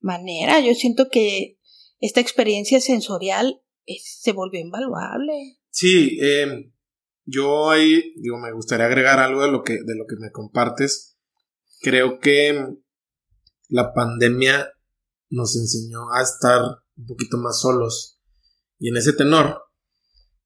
manera. 0.00 0.58
Yo 0.58 0.74
siento 0.74 1.08
que 1.08 1.60
esta 2.04 2.20
experiencia 2.20 2.82
sensorial 2.82 3.62
se 4.02 4.32
volvió 4.32 4.60
invaluable. 4.60 5.58
Sí, 5.70 6.18
em, 6.20 6.70
yo 7.24 7.70
ahí, 7.70 8.12
digo, 8.16 8.38
me 8.38 8.52
gustaría 8.52 8.84
agregar 8.84 9.18
algo 9.20 9.42
de 9.42 9.50
lo 9.50 9.62
que, 9.62 9.72
de 9.72 9.96
lo 9.96 10.04
que 10.06 10.16
me 10.20 10.30
compartes. 10.30 11.16
Creo 11.80 12.18
que 12.18 12.76
la 13.68 13.94
pandemia 13.94 14.70
nos 15.30 15.56
enseñó 15.56 16.12
a 16.12 16.22
estar 16.22 16.60
un 16.96 17.06
poquito 17.06 17.38
más 17.38 17.60
solos. 17.60 18.20
Y 18.78 18.90
en 18.90 18.98
ese 18.98 19.14
tenor 19.14 19.62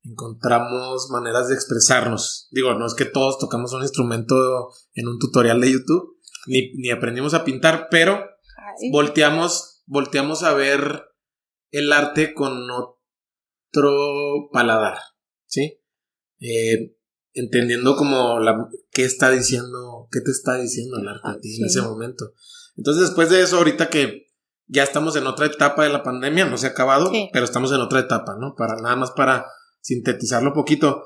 encontramos 0.05 1.11
maneras 1.11 1.49
de 1.49 1.55
expresarnos. 1.55 2.47
Digo, 2.53 2.75
no 2.75 2.87
es 2.87 2.95
que 2.95 3.05
todos 3.05 3.37
tocamos 3.39 3.73
un 3.73 3.83
instrumento 3.83 4.71
en 4.95 5.09
un 5.09 5.19
tutorial 5.19 5.61
de 5.61 5.73
YouTube, 5.73 6.21
ni, 6.47 6.73
ni 6.75 6.91
aprendimos 6.91 7.35
a 7.35 7.45
pintar, 7.45 7.89
pero 7.91 8.25
volteamos, 8.93 9.83
volteamos 9.87 10.45
a 10.45 10.55
ver 10.55 11.09
el 11.71 11.93
arte 11.93 12.35
con 12.35 12.69
otro 12.71 14.51
paladar, 14.53 14.99
¿sí? 15.47 15.81
Eh, 16.41 16.97
entendiendo 17.35 17.97
como 17.97 18.39
la, 18.41 18.69
qué 18.91 19.05
está 19.05 19.31
diciendo, 19.31 20.09
qué 20.11 20.21
te 20.21 20.31
está 20.31 20.57
diciendo 20.57 20.99
el 20.99 21.09
arte 21.09 21.29
a 21.29 21.41
ti 21.41 21.57
en 21.57 21.67
ese 21.67 21.83
momento. 21.83 22.33
Entonces, 22.77 23.09
después 23.09 23.31
de 23.31 23.43
eso, 23.43 23.59
ahorita 23.59 23.91
que 23.91 24.29
ya 24.67 24.83
estamos 24.83 25.17
en 25.17 25.27
otra 25.27 25.47
etapa 25.47 25.83
de 25.83 25.91
la 25.91 26.03
pandemia, 26.03 26.45
no 26.45 26.59
se 26.59 26.67
ha 26.67 26.71
acabado, 26.71 27.11
pero 27.33 27.45
estamos 27.45 27.73
en 27.73 27.81
otra 27.81 28.01
etapa, 28.01 28.37
¿no? 28.39 28.55
Para 28.57 28.77
nada 28.77 28.97
más 28.97 29.11
para 29.13 29.47
sintetizarlo 29.81 30.51
un 30.51 30.55
poquito. 30.55 31.05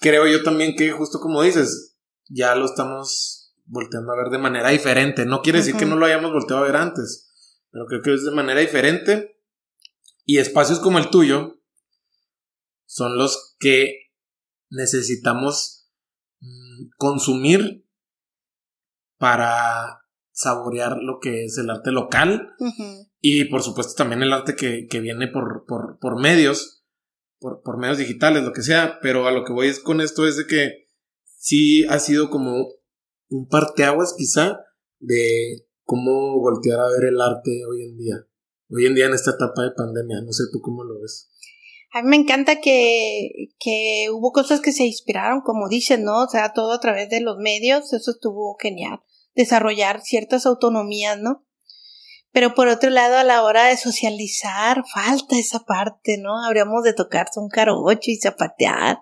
Creo 0.00 0.26
yo 0.26 0.42
también 0.42 0.74
que 0.76 0.90
justo 0.92 1.20
como 1.20 1.42
dices, 1.42 1.96
ya 2.28 2.54
lo 2.54 2.64
estamos 2.64 3.54
volteando 3.64 4.12
a 4.12 4.16
ver 4.16 4.30
de 4.30 4.38
manera 4.38 4.70
diferente. 4.70 5.26
No 5.26 5.42
quiere 5.42 5.58
decir 5.58 5.76
que 5.76 5.86
no 5.86 5.96
lo 5.96 6.06
hayamos 6.06 6.32
volteado 6.32 6.62
a 6.62 6.66
ver 6.66 6.76
antes, 6.76 7.30
pero 7.70 7.86
creo 7.86 8.02
que 8.02 8.14
es 8.14 8.24
de 8.24 8.30
manera 8.30 8.60
diferente 8.60 9.31
y 10.24 10.38
espacios 10.38 10.80
como 10.80 10.98
el 10.98 11.10
tuyo 11.10 11.60
son 12.86 13.16
los 13.16 13.56
que 13.58 14.10
necesitamos 14.70 15.90
mm, 16.40 16.90
consumir 16.96 17.86
para 19.18 20.02
saborear 20.32 20.98
lo 20.98 21.18
que 21.20 21.44
es 21.44 21.58
el 21.58 21.70
arte 21.70 21.92
local 21.92 22.54
y 23.20 23.44
por 23.46 23.62
supuesto 23.62 23.94
también 23.94 24.22
el 24.22 24.32
arte 24.32 24.56
que, 24.56 25.00
viene 25.00 25.28
por, 25.28 25.64
por, 25.66 26.20
medios, 26.20 26.84
por, 27.38 27.62
por, 27.62 27.78
medios 27.78 27.98
digitales, 27.98 28.42
lo 28.42 28.52
que 28.52 28.62
sea, 28.62 28.98
pero 29.00 29.26
a 29.26 29.32
lo 29.32 29.44
que 29.44 29.52
voy 29.52 29.70
con 29.84 30.00
esto 30.00 30.26
es 30.26 30.36
de 30.36 30.46
que 30.46 30.86
sí 31.24 31.84
ha 31.84 31.98
sido 31.98 32.30
como 32.30 32.68
un 33.28 33.48
parteaguas 33.48 34.14
quizá 34.16 34.58
de 34.98 35.66
cómo 35.84 36.40
voltear 36.40 36.80
a 36.80 36.88
ver 36.88 37.04
el 37.10 37.20
arte 37.20 37.64
hoy 37.66 37.84
en 37.84 37.96
día 37.96 38.26
hoy 38.74 38.86
en 38.86 38.94
día 38.94 39.06
en 39.06 39.14
esta 39.14 39.32
etapa 39.32 39.62
de 39.62 39.72
pandemia. 39.76 40.20
No 40.22 40.32
sé 40.32 40.44
tú 40.52 40.60
cómo 40.60 40.84
lo 40.84 41.00
ves. 41.00 41.28
A 41.92 42.02
mí 42.02 42.08
me 42.08 42.16
encanta 42.16 42.60
que, 42.60 43.50
que 43.60 44.08
hubo 44.10 44.32
cosas 44.32 44.60
que 44.60 44.72
se 44.72 44.84
inspiraron, 44.84 45.42
como 45.42 45.68
dicen, 45.68 46.04
¿no? 46.04 46.22
O 46.22 46.28
sea, 46.28 46.54
todo 46.54 46.72
a 46.72 46.80
través 46.80 47.10
de 47.10 47.20
los 47.20 47.36
medios, 47.36 47.92
eso 47.92 48.10
estuvo 48.12 48.56
genial. 48.58 49.00
Desarrollar 49.34 50.00
ciertas 50.00 50.46
autonomías, 50.46 51.18
¿no? 51.18 51.44
Pero 52.32 52.54
por 52.54 52.68
otro 52.68 52.88
lado, 52.88 53.18
a 53.18 53.24
la 53.24 53.42
hora 53.42 53.66
de 53.66 53.76
socializar, 53.76 54.84
falta 54.92 55.38
esa 55.38 55.60
parte, 55.60 56.16
¿no? 56.18 56.42
Habríamos 56.42 56.82
de 56.82 56.94
tocarse 56.94 57.38
un 57.38 57.50
carocho 57.50 58.10
y 58.10 58.16
zapatear. 58.16 59.00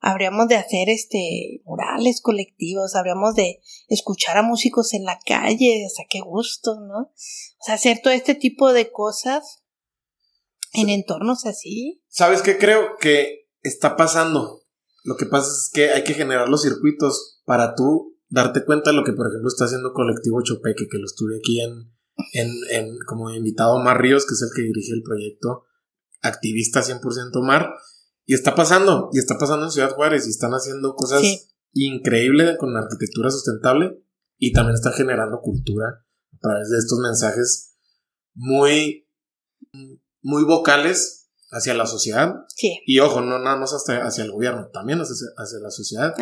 Habríamos 0.00 0.48
de 0.48 0.56
hacer 0.56 0.88
este 0.88 1.60
murales 1.64 2.20
colectivos, 2.20 2.94
habríamos 2.94 3.34
de 3.34 3.60
escuchar 3.88 4.38
a 4.38 4.42
músicos 4.42 4.94
en 4.94 5.04
la 5.04 5.18
calle, 5.26 5.84
o 5.86 5.90
sea, 5.94 6.06
qué 6.08 6.20
gusto, 6.20 6.80
¿no? 6.80 6.98
O 6.98 7.64
sea, 7.64 7.74
hacer 7.74 8.00
todo 8.02 8.12
este 8.12 8.34
tipo 8.34 8.72
de 8.72 8.90
cosas 8.90 9.62
en 10.72 10.88
entornos 10.88 11.46
así. 11.46 12.02
¿Sabes 12.08 12.42
qué 12.42 12.56
creo 12.58 12.96
que 12.98 13.48
está 13.62 13.96
pasando? 13.96 14.62
Lo 15.04 15.16
que 15.16 15.26
pasa 15.26 15.48
es 15.48 15.70
que 15.72 15.90
hay 15.90 16.04
que 16.04 16.14
generar 16.14 16.48
los 16.48 16.62
circuitos 16.62 17.42
para 17.44 17.74
tú 17.74 18.18
darte 18.28 18.64
cuenta 18.64 18.90
de 18.90 18.96
lo 18.96 19.04
que, 19.04 19.12
por 19.12 19.26
ejemplo, 19.26 19.48
está 19.48 19.64
haciendo 19.64 19.92
Colectivo 19.92 20.42
Chopeque, 20.42 20.86
que 20.90 20.98
lo 20.98 21.06
estuve 21.06 21.36
aquí 21.38 21.60
en, 21.60 21.92
en, 22.32 22.50
en 22.70 22.98
como 23.06 23.30
invitado 23.30 23.76
Omar 23.76 24.00
Ríos, 24.00 24.24
que 24.26 24.34
es 24.34 24.42
el 24.42 24.50
que 24.54 24.62
dirige 24.62 24.92
el 24.92 25.02
proyecto, 25.02 25.64
activista 26.22 26.80
100% 26.80 27.00
Omar, 27.34 27.74
y 28.30 28.34
está 28.34 28.54
pasando, 28.54 29.10
y 29.12 29.18
está 29.18 29.36
pasando 29.38 29.64
en 29.64 29.72
Ciudad 29.72 29.90
Juárez, 29.90 30.24
y 30.24 30.30
están 30.30 30.52
haciendo 30.52 30.94
cosas 30.94 31.20
increíbles 31.72 32.56
con 32.58 32.76
arquitectura 32.76 33.28
sustentable, 33.28 34.04
y 34.38 34.52
también 34.52 34.76
está 34.76 34.92
generando 34.92 35.40
cultura 35.40 36.06
a 36.32 36.38
través 36.40 36.70
de 36.70 36.78
estos 36.78 37.00
mensajes 37.00 37.74
muy, 38.34 39.08
muy 40.22 40.44
vocales 40.44 41.28
hacia 41.50 41.74
la 41.74 41.86
sociedad. 41.86 42.36
Sí. 42.54 42.78
Y 42.86 43.00
ojo, 43.00 43.20
no 43.20 43.40
nada 43.40 43.56
más 43.56 43.72
hasta 43.72 44.06
hacia 44.06 44.22
el 44.22 44.30
gobierno, 44.30 44.68
también 44.72 45.00
hacia, 45.00 45.26
hacia 45.36 45.58
la 45.58 45.70
sociedad. 45.72 46.14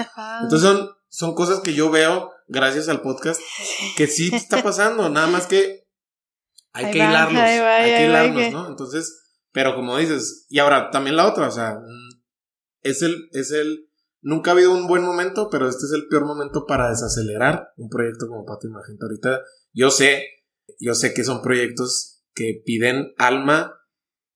Entonces 0.43 0.67
son, 0.67 0.89
son 1.11 1.35
cosas 1.35 1.61
que 1.61 1.75
yo 1.75 1.91
veo 1.91 2.31
gracias 2.47 2.89
al 2.89 3.03
podcast 3.03 3.39
que 3.99 4.07
sí 4.07 4.31
está 4.33 4.63
pasando, 4.63 5.11
nada 5.11 5.27
más 5.27 5.47
que 5.47 5.87
hay 6.73 6.91
que 6.91 6.99
hilarlos, 7.01 7.43
hay 7.43 7.91
que 7.91 8.07
hilarlos, 8.07 8.53
¿no? 8.53 8.69
Entonces, 8.71 9.28
pero 9.59 9.75
como 9.75 9.99
dices, 9.99 10.47
y 10.49 10.61
ahora 10.61 10.89
también 10.93 11.17
la 11.17 11.27
otra, 11.27 11.49
o 11.49 11.51
sea, 11.51 11.81
es 12.83 13.03
el, 13.03 13.29
es 13.33 13.51
el, 13.51 13.91
nunca 14.21 14.53
ha 14.53 14.55
habido 14.55 14.73
un 14.73 14.87
buen 14.87 15.03
momento, 15.03 15.49
pero 15.51 15.69
este 15.69 15.87
es 15.87 15.93
el 15.97 16.07
peor 16.07 16.27
momento 16.27 16.65
para 16.65 16.91
desacelerar 16.91 17.71
un 17.77 17.89
proyecto 17.89 18.29
como 18.29 18.45
Pato 18.45 18.69
Magenta. 18.69 19.07
Ahorita 19.07 19.41
yo 19.73 19.91
sé, 19.91 20.29
yo 20.79 20.95
sé 20.95 21.13
que 21.13 21.25
son 21.25 21.43
proyectos 21.43 22.23
que 22.37 22.63
piden 22.65 23.15
alma, 23.19 23.75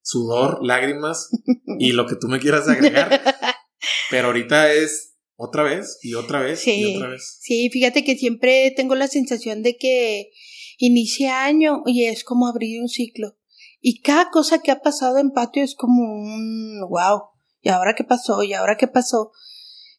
sudor, 0.03 0.59
lágrimas 0.61 1.31
y 1.79 1.93
lo 1.93 2.09
que 2.09 2.17
tú 2.17 2.27
me 2.27 2.41
quieras 2.41 2.67
agregar, 2.67 3.23
pero 4.11 4.27
ahorita 4.27 4.73
es 4.73 5.15
otra 5.37 5.63
vez 5.63 6.01
y 6.03 6.15
otra 6.15 6.41
vez 6.41 6.67
y 6.67 6.97
otra 6.97 7.11
vez. 7.11 7.39
Sí, 7.41 7.71
fíjate 7.71 8.03
que 8.03 8.17
siempre 8.17 8.73
tengo 8.75 8.97
la 8.97 9.07
sensación 9.07 9.63
de 9.63 9.77
que 9.77 10.33
inicia 10.79 11.45
año 11.45 11.85
y 11.87 12.07
es 12.07 12.25
como 12.25 12.49
abrir 12.49 12.83
un 12.83 12.89
ciclo. 12.89 13.37
Y 13.85 14.01
cada 14.01 14.31
cosa 14.31 14.61
que 14.61 14.71
ha 14.71 14.81
pasado 14.81 15.19
en 15.19 15.33
patio 15.33 15.65
es 15.65 15.75
como 15.75 16.03
un 16.03 16.81
wow. 16.89 17.23
¿Y 17.61 17.69
ahora 17.69 17.95
qué 17.97 18.05
pasó? 18.05 18.43
¿Y 18.45 18.53
ahora 18.53 18.77
qué 18.77 18.87
pasó? 18.87 19.33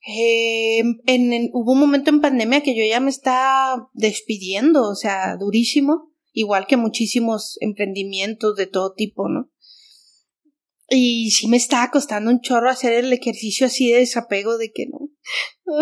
Eh, 0.08 0.84
en, 1.06 1.50
hubo 1.52 1.74
un 1.74 1.80
momento 1.80 2.10
en 2.10 2.22
pandemia 2.22 2.62
que 2.62 2.76
yo 2.76 2.84
ya 2.86 3.02
me 3.02 3.10
estaba 3.10 3.90
despidiendo, 3.94 4.90
o 4.90 4.96
sea, 4.96 5.36
durísimo, 5.38 6.14
igual 6.32 6.66
que 6.66 6.78
muchísimos 6.78 7.58
emprendimientos 7.60 8.56
de 8.56 8.68
todo 8.68 8.94
tipo, 8.94 9.28
¿no? 9.28 9.52
Y 10.90 11.32
sí 11.32 11.48
me 11.48 11.58
estaba 11.58 11.92
costando 11.92 12.32
un 12.32 12.40
chorro 12.40 12.70
hacer 12.70 12.94
el 12.94 13.12
ejercicio 13.12 13.68
así 13.68 13.92
de 13.92 14.00
desapego 14.00 14.58
de 14.58 14.72
que 14.72 14.86
no. 14.86 15.10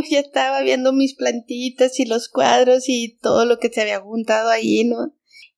ya 0.09 0.19
estaba 0.19 0.61
viendo 0.61 0.91
mis 0.91 1.15
plantitas 1.15 1.99
y 1.99 2.05
los 2.05 2.29
cuadros 2.29 2.85
y 2.87 3.17
todo 3.21 3.45
lo 3.45 3.59
que 3.59 3.69
se 3.69 3.81
había 3.81 3.99
juntado 3.99 4.49
ahí, 4.49 4.85
¿no? 4.85 5.13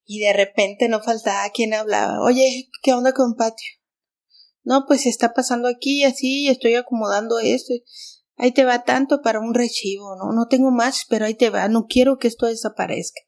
Y 0.06 0.20
de 0.20 0.34
repente 0.34 0.90
no 0.90 1.02
faltaba 1.02 1.50
quien 1.52 1.74
hablaba. 1.74 2.22
Oye, 2.22 2.70
¿qué 2.82 2.94
onda 2.94 3.14
con 3.14 3.36
patio? 3.36 3.70
No, 4.64 4.86
pues 4.88 5.06
está 5.06 5.34
pasando 5.34 5.68
aquí 5.68 6.04
así, 6.04 6.48
estoy 6.48 6.76
acomodando 6.76 7.40
esto. 7.40 7.74
Ahí 8.36 8.52
te 8.52 8.66
va 8.66 8.84
tanto 8.84 9.22
para 9.22 9.40
un 9.40 9.54
rechivo, 9.54 10.16
¿no? 10.16 10.34
No 10.34 10.48
tengo 10.48 10.72
más, 10.72 11.06
pero 11.10 11.26
ahí 11.26 11.36
te 11.36 11.50
va. 11.50 11.68
No 11.68 11.86
quiero 11.88 12.18
que 12.18 12.28
esto 12.28 12.48
desaparezca. 12.48 13.22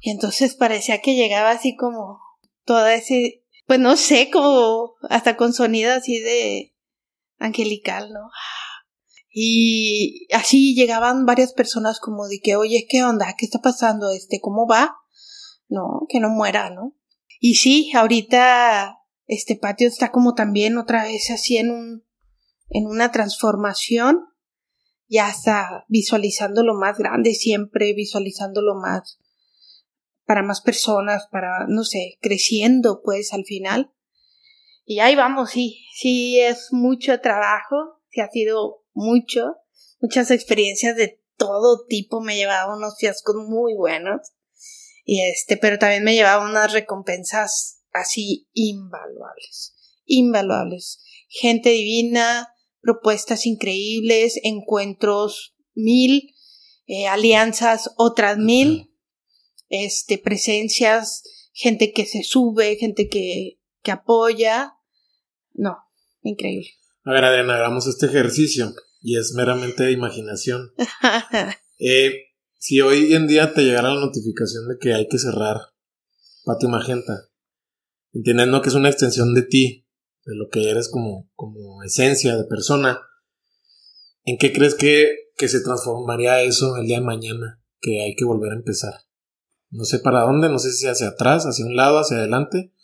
Y 0.00 0.10
entonces 0.10 0.54
parecía 0.54 1.00
que 1.00 1.14
llegaba 1.14 1.50
así 1.50 1.76
como 1.76 2.20
toda 2.64 2.94
ese, 2.94 3.44
pues 3.66 3.80
no 3.80 3.96
sé, 3.96 4.30
como 4.30 4.94
hasta 5.08 5.36
con 5.36 5.52
sonido 5.52 5.92
así 5.92 6.18
de 6.20 6.74
angelical, 7.38 8.12
¿no? 8.12 8.30
Y 9.32 10.26
así 10.32 10.74
llegaban 10.74 11.24
varias 11.24 11.52
personas 11.52 12.00
como 12.00 12.26
de 12.26 12.40
que, 12.40 12.56
oye, 12.56 12.86
¿qué 12.88 13.04
onda? 13.04 13.34
¿Qué 13.38 13.46
está 13.46 13.60
pasando? 13.60 14.10
Este, 14.10 14.40
¿cómo 14.40 14.66
va? 14.66 14.96
No, 15.70 16.06
que 16.08 16.20
no 16.20 16.28
muera, 16.28 16.68
¿no? 16.68 16.96
Y 17.38 17.54
sí, 17.54 17.90
ahorita 17.94 18.98
este 19.26 19.56
patio 19.56 19.88
está 19.88 20.10
como 20.10 20.34
también 20.34 20.76
otra 20.76 21.04
vez 21.04 21.30
así 21.30 21.56
en 21.56 21.70
un, 21.70 22.04
en 22.68 22.86
una 22.86 23.12
transformación. 23.12 24.26
Ya 25.08 25.30
está 25.30 25.84
visualizando 25.88 26.62
lo 26.62 26.74
más 26.74 26.98
grande 26.98 27.34
siempre, 27.34 27.94
visualizando 27.94 28.60
lo 28.60 28.74
más 28.74 29.18
para 30.26 30.42
más 30.42 30.60
personas, 30.60 31.26
para, 31.30 31.66
no 31.68 31.82
sé, 31.82 32.18
creciendo 32.20 33.00
pues 33.02 33.32
al 33.32 33.44
final. 33.44 33.92
Y 34.84 34.98
ahí 34.98 35.16
vamos, 35.16 35.50
sí, 35.50 35.84
sí 35.94 36.40
es 36.40 36.72
mucho 36.72 37.20
trabajo, 37.20 38.00
sí 38.10 38.20
ha 38.20 38.28
sido 38.28 38.84
mucho, 38.92 39.56
muchas 40.00 40.30
experiencias 40.30 40.96
de 40.96 41.20
todo 41.36 41.86
tipo, 41.86 42.20
me 42.20 42.36
llevaba 42.36 42.76
unos 42.76 42.96
fiascos 42.98 43.36
muy 43.48 43.74
buenos 43.74 44.32
y 45.12 45.22
este, 45.22 45.56
pero 45.56 45.76
también 45.76 46.04
me 46.04 46.14
llevaba 46.14 46.48
unas 46.48 46.72
recompensas 46.72 47.82
así 47.90 48.48
invaluables, 48.52 49.74
invaluables. 50.04 51.02
Gente 51.26 51.70
divina, 51.70 52.46
propuestas 52.80 53.44
increíbles, 53.44 54.38
encuentros 54.44 55.56
mil, 55.74 56.32
eh, 56.86 57.08
alianzas 57.08 57.90
otras 57.96 58.38
mil, 58.38 58.94
este, 59.68 60.16
presencias, 60.16 61.24
gente 61.52 61.92
que 61.92 62.06
se 62.06 62.22
sube, 62.22 62.76
gente 62.76 63.08
que, 63.08 63.58
que 63.82 63.90
apoya. 63.90 64.74
No, 65.54 65.76
increíble. 66.22 66.70
A 67.02 67.10
ver, 67.10 67.24
Adriana, 67.24 67.56
hagamos 67.56 67.88
este 67.88 68.06
ejercicio 68.06 68.72
y 69.00 69.18
es 69.18 69.32
meramente 69.34 69.90
imaginación. 69.90 70.72
eh, 71.80 72.29
si 72.60 72.82
hoy 72.82 73.14
en 73.14 73.26
día 73.26 73.54
te 73.54 73.62
llegara 73.62 73.94
la 73.94 74.00
notificación 74.00 74.68
de 74.68 74.76
que 74.78 74.92
hay 74.92 75.08
que 75.08 75.18
cerrar 75.18 75.56
Patio 76.44 76.68
Magenta, 76.68 77.30
entendiendo 78.12 78.60
que 78.60 78.68
es 78.68 78.74
una 78.74 78.90
extensión 78.90 79.32
de 79.32 79.42
ti, 79.42 79.88
de 80.26 80.36
lo 80.36 80.50
que 80.50 80.70
eres 80.70 80.90
como, 80.90 81.30
como 81.34 81.82
esencia 81.82 82.36
de 82.36 82.44
persona, 82.44 83.00
¿en 84.24 84.36
qué 84.36 84.52
crees 84.52 84.74
que, 84.74 85.08
que 85.38 85.48
se 85.48 85.62
transformaría 85.62 86.42
eso 86.42 86.76
el 86.76 86.86
día 86.86 86.98
de 86.98 87.04
mañana? 87.06 87.62
Que 87.80 88.02
hay 88.02 88.14
que 88.14 88.26
volver 88.26 88.52
a 88.52 88.56
empezar. 88.56 88.92
No 89.70 89.84
sé 89.84 89.98
para 89.98 90.20
dónde, 90.20 90.50
no 90.50 90.58
sé 90.58 90.70
si 90.72 90.86
hacia 90.86 91.08
atrás, 91.08 91.46
hacia 91.46 91.64
un 91.64 91.76
lado, 91.76 91.98
hacia 91.98 92.18
adelante, 92.18 92.74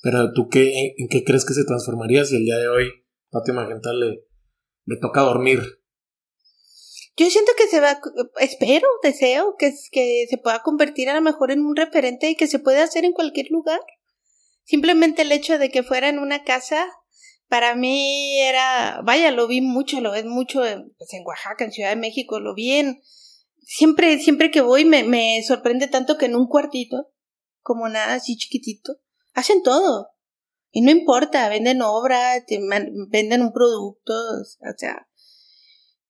pero 0.00 0.32
tú 0.32 0.48
qué, 0.48 0.94
en 0.96 1.08
qué 1.08 1.24
crees 1.24 1.44
que 1.44 1.54
se 1.54 1.64
transformaría 1.64 2.24
si 2.24 2.36
el 2.36 2.44
día 2.44 2.58
de 2.58 2.68
hoy 2.68 2.88
Patio 3.30 3.52
Magenta 3.54 3.92
le, 3.92 4.28
le 4.84 4.96
toca 4.98 5.22
dormir. 5.22 5.60
Yo 7.16 7.30
siento 7.30 7.52
que 7.56 7.68
se 7.68 7.80
va, 7.80 8.00
espero, 8.40 8.88
deseo 9.02 9.54
que, 9.56 9.72
que 9.92 10.26
se 10.28 10.38
pueda 10.38 10.62
convertir 10.62 11.08
a 11.08 11.14
lo 11.14 11.20
mejor 11.20 11.52
en 11.52 11.64
un 11.64 11.76
referente 11.76 12.28
y 12.28 12.34
que 12.34 12.48
se 12.48 12.58
puede 12.58 12.80
hacer 12.80 13.04
en 13.04 13.12
cualquier 13.12 13.50
lugar. 13.50 13.80
Simplemente 14.64 15.22
el 15.22 15.30
hecho 15.30 15.58
de 15.58 15.70
que 15.70 15.84
fuera 15.84 16.08
en 16.08 16.18
una 16.18 16.42
casa, 16.42 16.90
para 17.48 17.76
mí 17.76 18.40
era, 18.40 19.00
vaya, 19.04 19.30
lo 19.30 19.46
vi 19.46 19.60
mucho, 19.60 20.00
lo 20.00 20.10
ves 20.10 20.24
mucho 20.24 20.64
en, 20.64 20.92
pues 20.98 21.12
en 21.12 21.24
Oaxaca, 21.24 21.64
en 21.64 21.72
Ciudad 21.72 21.90
de 21.90 21.96
México, 21.96 22.40
lo 22.40 22.54
vi 22.54 22.72
en, 22.72 23.00
siempre, 23.60 24.18
siempre 24.18 24.50
que 24.50 24.60
voy 24.60 24.84
me, 24.84 25.04
me 25.04 25.40
sorprende 25.46 25.86
tanto 25.86 26.18
que 26.18 26.26
en 26.26 26.34
un 26.34 26.48
cuartito, 26.48 27.12
como 27.60 27.88
nada 27.88 28.14
así 28.14 28.36
chiquitito, 28.36 28.96
hacen 29.34 29.62
todo. 29.62 30.08
Y 30.70 30.80
no 30.80 30.90
importa, 30.90 31.48
venden 31.48 31.82
obra, 31.82 32.44
te 32.44 32.58
venden 33.08 33.42
un 33.42 33.52
producto, 33.52 34.12
o 34.12 34.76
sea. 34.76 35.06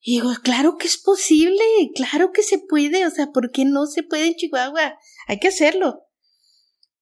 Y 0.06 0.16
digo, 0.16 0.32
claro 0.42 0.76
que 0.76 0.86
es 0.86 0.98
posible, 0.98 1.64
claro 1.94 2.30
que 2.30 2.42
se 2.42 2.58
puede, 2.58 3.06
o 3.06 3.10
sea, 3.10 3.32
¿por 3.32 3.50
qué 3.50 3.64
no 3.64 3.86
se 3.86 4.02
puede 4.02 4.26
en 4.26 4.34
Chihuahua? 4.34 4.98
Hay 5.26 5.38
que 5.38 5.48
hacerlo. 5.48 6.02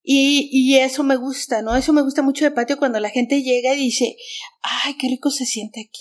Y, 0.05 0.49
y 0.53 0.79
eso 0.79 1.03
me 1.03 1.17
gusta, 1.17 1.63
¿no? 1.63 1.75
Eso 1.75 1.93
me 1.93 2.03
gusta 2.03 2.23
mucho 2.23 2.45
de 2.45 2.53
patio 2.53 2.77
cuando 2.77 3.01
la 3.01 3.11
gente 3.11 3.43
llega 3.43 3.75
y 3.75 3.79
dice, 3.79 4.17
ay, 4.63 4.97
qué 4.99 5.09
rico 5.09 5.33
se 5.33 5.47
siente 5.47 5.81
aquí. 5.81 6.01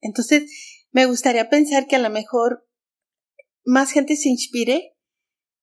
Entonces, 0.00 0.50
me 0.92 1.04
gustaría 1.04 1.50
pensar 1.50 1.86
que 1.86 1.96
a 1.96 2.00
lo 2.00 2.08
mejor 2.08 2.66
más 3.64 3.90
gente 3.90 4.16
se 4.16 4.30
inspire 4.30 4.96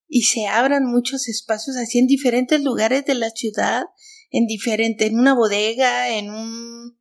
y 0.08 0.24
se 0.24 0.46
abran 0.46 0.86
muchos 0.86 1.28
espacios 1.28 1.76
así 1.76 1.98
en 1.98 2.06
diferentes 2.06 2.62
lugares 2.62 3.04
de 3.04 3.16
la 3.16 3.32
ciudad 3.32 3.86
en 4.30 4.46
diferente, 4.46 5.06
en 5.06 5.20
una 5.20 5.34
bodega, 5.34 6.10
en 6.10 6.30
un 6.30 6.97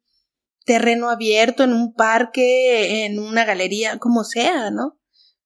terreno 0.67 1.09
abierto, 1.09 1.62
en 1.64 1.73
un 1.73 1.95
parque, 1.95 3.07
en 3.07 3.19
una 3.19 3.45
galería, 3.45 3.99
como 3.99 4.25
sea, 4.25 4.71
¿no? 4.71 4.99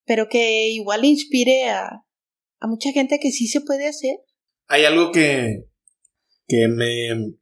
Pero 0.05 0.29
que 0.29 0.71
igual 0.71 1.05
inspire 1.05 1.69
a, 1.69 2.05
a 2.59 2.67
mucha 2.67 2.91
gente 2.91 3.21
que 3.21 3.31
sí 3.31 3.47
se 3.47 3.61
puede 3.61 3.87
hacer. 3.87 4.17
hay 4.67 4.85
algo 4.85 5.13
que, 5.13 5.69
que 6.49 6.69
me 6.69 7.37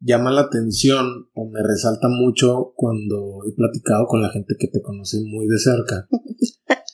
llama 0.00 0.30
la 0.30 0.42
atención 0.42 1.28
o 1.34 1.50
me 1.50 1.60
resalta 1.62 2.08
mucho 2.08 2.72
cuando 2.76 3.40
he 3.46 3.54
platicado 3.54 4.06
con 4.06 4.22
la 4.22 4.30
gente 4.30 4.54
que 4.58 4.68
te 4.68 4.80
conoce 4.80 5.18
muy 5.24 5.46
de 5.46 5.58
cerca. 5.58 6.08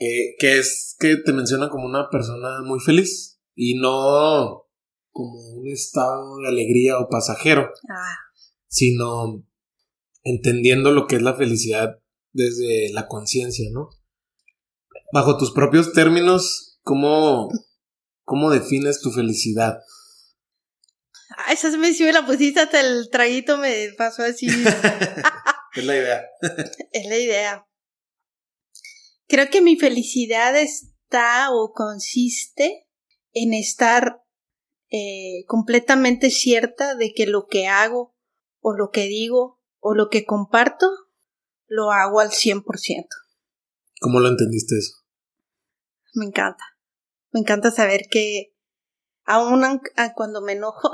Eh, 0.00 0.36
que 0.38 0.60
es 0.60 0.94
que 1.00 1.16
te 1.16 1.32
menciona 1.32 1.68
como 1.68 1.86
una 1.86 2.08
persona 2.08 2.62
muy 2.62 2.78
feliz 2.78 3.40
y 3.56 3.74
no 3.80 4.68
como 5.10 5.54
un 5.56 5.66
estado 5.66 6.36
de 6.38 6.46
alegría 6.46 7.00
o 7.00 7.08
pasajero, 7.08 7.62
ah. 7.90 8.27
Sino 8.68 9.44
entendiendo 10.22 10.92
lo 10.92 11.06
que 11.06 11.16
es 11.16 11.22
la 11.22 11.36
felicidad 11.36 11.98
desde 12.32 12.92
la 12.92 13.06
conciencia, 13.08 13.68
¿no? 13.72 13.90
Bajo 15.12 15.38
tus 15.38 15.52
propios 15.52 15.92
términos, 15.92 16.78
¿cómo, 16.82 17.48
cómo 18.24 18.50
defines 18.50 19.00
tu 19.00 19.10
felicidad? 19.10 19.78
Esa 21.50 21.74
me, 21.76 21.92
si 21.92 22.04
me 22.04 22.12
la 22.12 22.26
pusiste 22.26 22.60
hasta 22.60 22.80
el 22.80 23.08
traguito 23.10 23.58
me 23.58 23.90
pasó 23.96 24.22
así. 24.22 24.46
es 25.74 25.84
la 25.84 25.96
idea. 25.96 26.26
es 26.92 27.06
la 27.06 27.18
idea. 27.18 27.66
Creo 29.26 29.48
que 29.50 29.60
mi 29.60 29.76
felicidad 29.76 30.56
está 30.56 31.50
o 31.52 31.72
consiste 31.72 32.86
en 33.32 33.54
estar 33.54 34.22
eh, 34.90 35.44
completamente 35.46 36.30
cierta 36.30 36.94
de 36.94 37.12
que 37.12 37.26
lo 37.26 37.46
que 37.46 37.66
hago 37.66 38.17
o 38.68 38.76
lo 38.76 38.90
que 38.90 39.06
digo 39.06 39.60
o 39.80 39.94
lo 39.94 40.08
que 40.08 40.24
comparto 40.24 40.86
lo 41.66 41.90
hago 41.90 42.20
al 42.20 42.30
100%. 42.30 42.62
¿Cómo 44.00 44.20
lo 44.20 44.28
entendiste 44.28 44.76
eso? 44.78 44.94
Me 46.14 46.26
encanta. 46.26 46.64
Me 47.32 47.40
encanta 47.40 47.70
saber 47.70 48.02
que 48.10 48.54
aún 49.24 49.62
cuando 50.14 50.40
me 50.40 50.52
enojo, 50.52 50.90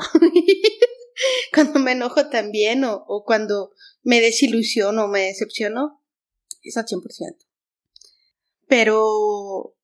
cuando 1.55 1.79
me 1.79 1.93
enojo 1.93 2.29
también 2.29 2.85
o, 2.85 3.05
o 3.07 3.25
cuando 3.25 3.73
me 4.03 4.21
desilusiono 4.21 5.05
o 5.05 5.09
me 5.09 5.23
decepciono, 5.23 6.03
es 6.63 6.77
al 6.77 6.87
100% 6.87 7.45
pero 8.75 9.77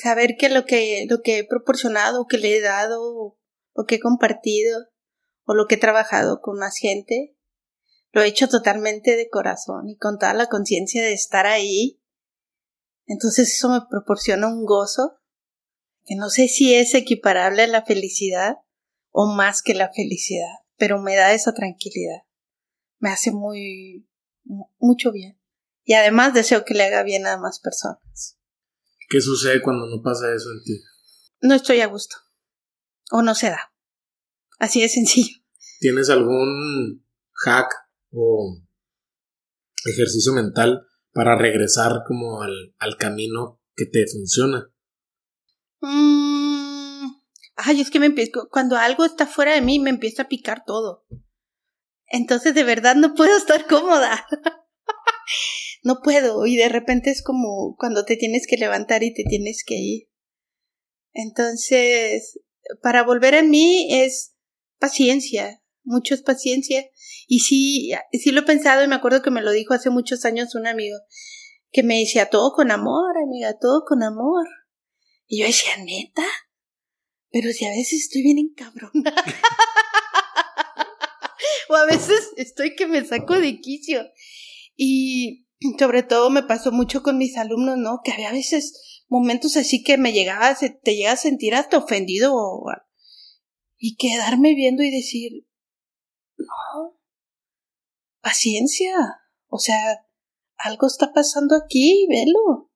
saber 0.00 0.36
que 0.38 0.48
lo 0.48 0.64
que, 0.64 1.06
lo 1.08 1.22
que 1.22 1.38
he 1.38 1.44
proporcionado, 1.44 2.26
que 2.26 2.38
le 2.38 2.56
he 2.56 2.60
dado, 2.60 3.36
lo 3.74 3.84
que 3.84 3.96
he 3.96 4.00
compartido, 4.00 4.86
o 5.44 5.54
lo 5.54 5.66
que 5.66 5.76
he 5.76 5.78
trabajado 5.78 6.40
con 6.40 6.58
más 6.58 6.76
gente, 6.76 7.36
lo 8.12 8.22
he 8.22 8.28
hecho 8.28 8.48
totalmente 8.48 9.16
de 9.16 9.28
corazón 9.28 9.88
y 9.88 9.96
con 9.96 10.18
toda 10.18 10.34
la 10.34 10.48
conciencia 10.48 11.02
de 11.02 11.12
estar 11.12 11.46
ahí. 11.46 12.02
Entonces 13.06 13.52
eso 13.52 13.70
me 13.70 13.80
proporciona 13.88 14.48
un 14.48 14.64
gozo 14.64 15.18
que 16.04 16.16
no 16.16 16.28
sé 16.28 16.48
si 16.48 16.74
es 16.74 16.94
equiparable 16.94 17.62
a 17.62 17.68
la 17.68 17.84
felicidad 17.84 18.56
o 19.10 19.26
más 19.26 19.62
que 19.62 19.74
la 19.74 19.90
felicidad, 19.92 20.52
pero 20.76 21.00
me 21.00 21.16
da 21.16 21.32
esa 21.32 21.54
tranquilidad. 21.54 22.22
Me 22.98 23.10
hace 23.10 23.30
muy, 23.30 24.08
mucho 24.78 25.12
bien. 25.12 25.40
Y 25.84 25.94
además 25.94 26.34
deseo 26.34 26.64
que 26.64 26.74
le 26.74 26.84
haga 26.84 27.02
bien 27.02 27.26
a 27.26 27.38
más 27.38 27.60
personas. 27.60 28.38
¿Qué 29.08 29.20
sucede 29.20 29.60
cuando 29.62 29.86
no 29.86 30.02
pasa 30.02 30.32
eso 30.34 30.50
en 30.52 30.62
ti? 30.64 30.80
No 31.40 31.54
estoy 31.54 31.80
a 31.80 31.86
gusto. 31.86 32.16
O 33.10 33.22
no 33.22 33.34
se 33.34 33.50
da. 33.50 33.71
Así 34.62 34.80
de 34.80 34.88
sencillo. 34.88 35.38
¿Tienes 35.80 36.08
algún 36.08 37.04
hack 37.32 37.66
o 38.12 38.62
ejercicio 39.84 40.32
mental 40.32 40.86
para 41.10 41.36
regresar 41.36 42.02
como 42.06 42.42
al, 42.42 42.96
camino 42.96 43.60
que 43.74 43.86
te 43.86 44.06
funciona? 44.06 44.72
Mm, 45.80 47.06
ay, 47.56 47.80
es 47.80 47.90
que 47.90 47.98
me 47.98 48.06
empiezo, 48.06 48.48
cuando 48.52 48.76
algo 48.76 49.04
está 49.04 49.26
fuera 49.26 49.52
de 49.54 49.62
mí 49.62 49.80
me 49.80 49.90
empieza 49.90 50.22
a 50.22 50.28
picar 50.28 50.62
todo. 50.64 51.06
Entonces 52.06 52.54
de 52.54 52.62
verdad 52.62 52.94
no 52.94 53.14
puedo 53.16 53.36
estar 53.36 53.66
cómoda. 53.66 54.24
no 55.82 56.02
puedo 56.04 56.46
y 56.46 56.54
de 56.54 56.68
repente 56.68 57.10
es 57.10 57.24
como 57.24 57.74
cuando 57.76 58.04
te 58.04 58.14
tienes 58.14 58.46
que 58.46 58.58
levantar 58.58 59.02
y 59.02 59.12
te 59.12 59.24
tienes 59.24 59.64
que 59.66 59.74
ir. 59.74 60.08
Entonces, 61.12 62.38
para 62.80 63.02
volver 63.02 63.34
a 63.34 63.42
mí 63.42 63.88
es 63.90 64.31
paciencia, 64.82 65.62
mucho 65.84 66.14
es 66.14 66.22
paciencia. 66.22 66.84
Y 67.28 67.38
sí, 67.38 67.92
sí 68.12 68.32
lo 68.32 68.40
he 68.40 68.44
pensado 68.44 68.82
y 68.82 68.88
me 68.88 68.96
acuerdo 68.96 69.22
que 69.22 69.30
me 69.30 69.40
lo 69.40 69.52
dijo 69.52 69.74
hace 69.74 69.90
muchos 69.90 70.24
años 70.24 70.56
un 70.56 70.66
amigo 70.66 70.98
que 71.70 71.84
me 71.84 72.00
decía 72.00 72.28
todo 72.28 72.52
con 72.52 72.72
amor, 72.72 73.14
amiga, 73.24 73.56
todo 73.60 73.84
con 73.86 74.02
amor. 74.02 74.46
Y 75.26 75.40
yo 75.40 75.46
decía, 75.46 75.76
neta, 75.78 76.26
pero 77.30 77.52
si 77.52 77.64
a 77.64 77.70
veces 77.70 78.02
estoy 78.02 78.22
bien 78.22 78.38
encabronada. 78.38 79.24
o 81.68 81.76
a 81.76 81.86
veces 81.86 82.30
estoy 82.36 82.74
que 82.74 82.86
me 82.86 83.04
saco 83.04 83.38
de 83.38 83.60
quicio. 83.60 84.04
Y 84.76 85.46
sobre 85.78 86.02
todo 86.02 86.28
me 86.28 86.42
pasó 86.42 86.72
mucho 86.72 87.04
con 87.04 87.18
mis 87.18 87.38
alumnos, 87.38 87.78
¿no? 87.78 88.00
Que 88.04 88.12
había 88.12 88.32
veces 88.32 89.04
momentos 89.08 89.56
así 89.56 89.84
que 89.84 89.96
me 89.96 90.12
llegaba, 90.12 90.56
te 90.56 90.96
llega 90.96 91.12
a 91.12 91.16
sentir 91.16 91.54
hasta 91.54 91.78
ofendido 91.78 92.34
o, 92.34 92.64
y 93.84 93.96
quedarme 93.96 94.54
viendo 94.54 94.84
y 94.84 94.92
decir, 94.92 95.44
no, 96.36 96.96
paciencia, 98.20 98.94
o 99.48 99.58
sea, 99.58 100.06
algo 100.56 100.86
está 100.86 101.12
pasando 101.12 101.56
aquí, 101.56 102.06
velo. 102.08 102.70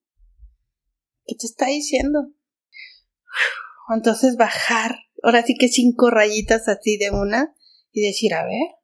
¿Qué 1.25 1.37
te 1.37 1.47
está 1.47 1.67
diciendo? 1.67 2.33
Entonces 3.95 4.37
bajar, 4.37 4.97
ahora 5.23 5.45
sí 5.45 5.55
que 5.55 5.69
cinco 5.69 6.11
rayitas 6.11 6.67
así 6.67 6.97
de 6.99 7.13
una 7.13 7.55
y 7.93 8.03
decir, 8.03 8.35
a 8.35 8.45
ver, 8.45 8.75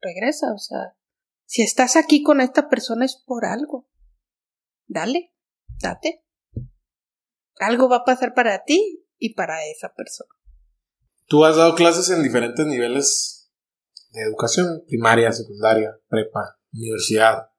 regresa, 0.00 0.54
o 0.54 0.58
sea, 0.58 0.96
si 1.44 1.60
estás 1.60 1.96
aquí 1.96 2.22
con 2.22 2.40
esta 2.40 2.70
persona 2.70 3.04
es 3.04 3.22
por 3.22 3.44
algo. 3.44 3.86
Dale, 4.86 5.34
date. 5.78 6.24
Algo 7.58 7.90
va 7.90 7.96
a 7.96 8.04
pasar 8.04 8.32
para 8.32 8.64
ti 8.64 9.06
y 9.18 9.34
para 9.34 9.66
esa 9.66 9.92
persona. 9.94 10.35
Tú 11.26 11.44
has 11.44 11.56
dado 11.56 11.74
clases 11.74 12.08
en 12.10 12.22
diferentes 12.22 12.66
niveles 12.66 13.50
de 14.10 14.22
educación, 14.22 14.84
primaria, 14.86 15.32
secundaria, 15.32 15.98
prepa, 16.08 16.58
universidad. 16.72 17.50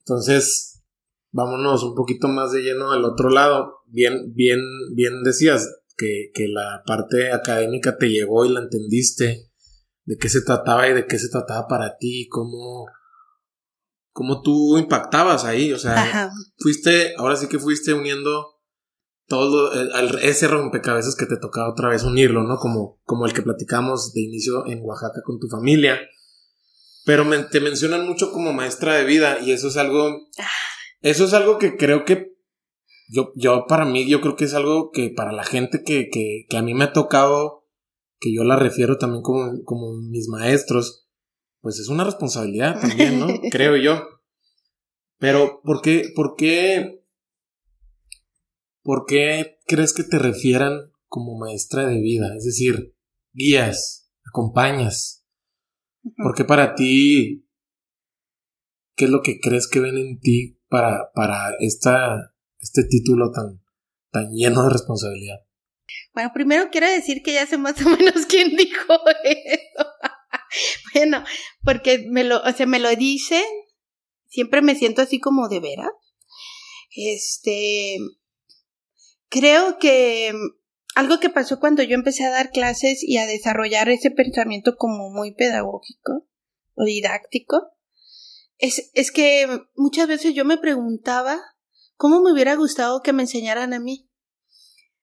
Entonces, 0.00 0.82
vámonos 1.30 1.82
un 1.84 1.94
poquito 1.94 2.28
más 2.28 2.52
de 2.52 2.62
lleno 2.62 2.92
al 2.92 3.04
otro 3.04 3.30
lado. 3.30 3.82
Bien, 3.86 4.32
bien, 4.34 4.60
bien 4.94 5.22
decías 5.22 5.68
que, 5.96 6.30
que 6.34 6.48
la 6.48 6.82
parte 6.86 7.32
académica 7.32 7.96
te 7.96 8.08
llegó 8.08 8.44
y 8.44 8.50
la 8.50 8.60
entendiste, 8.60 9.48
de 10.04 10.16
qué 10.16 10.28
se 10.28 10.42
trataba 10.42 10.88
y 10.88 10.94
de 10.94 11.06
qué 11.06 11.18
se 11.18 11.28
trataba 11.28 11.68
para 11.68 11.96
ti, 11.98 12.28
cómo, 12.28 12.86
cómo 14.10 14.42
tú 14.42 14.78
impactabas 14.78 15.44
ahí, 15.44 15.72
o 15.72 15.78
sea, 15.78 16.30
fuiste, 16.56 17.14
ahora 17.18 17.36
sí 17.36 17.46
que 17.46 17.58
fuiste 17.58 17.92
uniendo 17.92 18.57
todo 19.28 19.72
ese 20.20 20.48
rompecabezas 20.48 21.14
que 21.14 21.26
te 21.26 21.36
tocaba 21.36 21.70
otra 21.70 21.90
vez 21.90 22.02
unirlo, 22.02 22.42
¿no? 22.42 22.56
Como, 22.56 22.98
como 23.04 23.26
el 23.26 23.34
que 23.34 23.42
platicamos 23.42 24.12
de 24.14 24.22
inicio 24.22 24.66
en 24.66 24.80
Oaxaca 24.82 25.20
con 25.24 25.38
tu 25.38 25.48
familia. 25.48 26.00
Pero 27.04 27.24
te 27.50 27.60
mencionan 27.60 28.06
mucho 28.06 28.32
como 28.32 28.52
maestra 28.52 28.94
de 28.94 29.04
vida 29.04 29.38
y 29.40 29.52
eso 29.52 29.68
es 29.68 29.76
algo, 29.76 30.28
eso 31.00 31.24
es 31.24 31.32
algo 31.34 31.58
que 31.58 31.76
creo 31.76 32.04
que 32.04 32.32
yo, 33.10 33.32
yo 33.34 33.66
para 33.66 33.84
mí, 33.84 34.08
yo 34.08 34.20
creo 34.20 34.36
que 34.36 34.44
es 34.44 34.54
algo 34.54 34.90
que 34.90 35.10
para 35.10 35.32
la 35.32 35.44
gente 35.44 35.82
que, 35.82 36.08
que, 36.10 36.44
que 36.48 36.56
a 36.56 36.62
mí 36.62 36.74
me 36.74 36.84
ha 36.84 36.92
tocado, 36.92 37.66
que 38.20 38.34
yo 38.34 38.44
la 38.44 38.56
refiero 38.56 38.98
también 38.98 39.22
como, 39.22 39.62
como 39.64 39.94
mis 39.94 40.28
maestros, 40.28 41.08
pues 41.60 41.78
es 41.78 41.88
una 41.88 42.04
responsabilidad 42.04 42.80
también, 42.80 43.18
¿no? 43.18 43.26
Creo 43.50 43.76
yo. 43.76 44.06
Pero, 45.18 45.60
¿por 45.64 45.80
qué, 45.82 46.12
por 46.14 46.34
qué, 46.36 46.97
por 48.88 49.04
qué 49.04 49.58
crees 49.66 49.92
que 49.92 50.02
te 50.02 50.18
refieran 50.18 50.90
como 51.08 51.38
maestra 51.38 51.84
de 51.84 52.00
vida? 52.00 52.34
Es 52.38 52.44
decir, 52.44 52.96
guías, 53.34 54.10
acompañas. 54.26 55.26
¿Por 56.16 56.34
qué 56.34 56.44
para 56.46 56.74
ti, 56.74 57.46
qué 58.96 59.04
es 59.04 59.10
lo 59.10 59.20
que 59.20 59.40
crees 59.40 59.68
que 59.68 59.80
ven 59.80 59.98
en 59.98 60.18
ti 60.20 60.58
para, 60.70 61.12
para 61.12 61.50
esta, 61.60 62.34
este 62.60 62.82
título 62.84 63.30
tan, 63.30 63.62
tan 64.10 64.30
lleno 64.32 64.62
de 64.62 64.70
responsabilidad? 64.70 65.40
Bueno, 66.14 66.30
primero 66.32 66.70
quiero 66.72 66.88
decir 66.88 67.20
que 67.22 67.34
ya 67.34 67.46
sé 67.46 67.58
más 67.58 67.84
o 67.84 67.90
menos 67.90 68.24
quién 68.26 68.56
dijo 68.56 68.94
eso. 69.22 69.86
bueno, 70.94 71.24
porque 71.62 72.06
me 72.08 72.24
lo, 72.24 72.40
o 72.40 72.52
sea, 72.52 72.64
me 72.64 72.78
lo 72.78 72.88
dicen, 72.96 73.44
siempre 74.28 74.62
me 74.62 74.74
siento 74.74 75.02
así 75.02 75.20
como 75.20 75.50
de 75.50 75.60
veras. 75.60 75.92
Este, 76.96 77.98
creo 79.28 79.78
que 79.78 80.32
algo 80.94 81.20
que 81.20 81.30
pasó 81.30 81.60
cuando 81.60 81.82
yo 81.82 81.94
empecé 81.94 82.24
a 82.24 82.30
dar 82.30 82.50
clases 82.50 83.02
y 83.02 83.18
a 83.18 83.26
desarrollar 83.26 83.88
ese 83.88 84.10
pensamiento 84.10 84.76
como 84.76 85.10
muy 85.10 85.34
pedagógico 85.34 86.26
o 86.74 86.84
didáctico, 86.84 87.72
es, 88.58 88.90
es 88.94 89.12
que 89.12 89.46
muchas 89.76 90.08
veces 90.08 90.34
yo 90.34 90.44
me 90.44 90.58
preguntaba 90.58 91.40
cómo 91.96 92.20
me 92.20 92.32
hubiera 92.32 92.56
gustado 92.56 93.02
que 93.02 93.12
me 93.12 93.22
enseñaran 93.22 93.72
a 93.74 93.80
mí. 93.80 94.10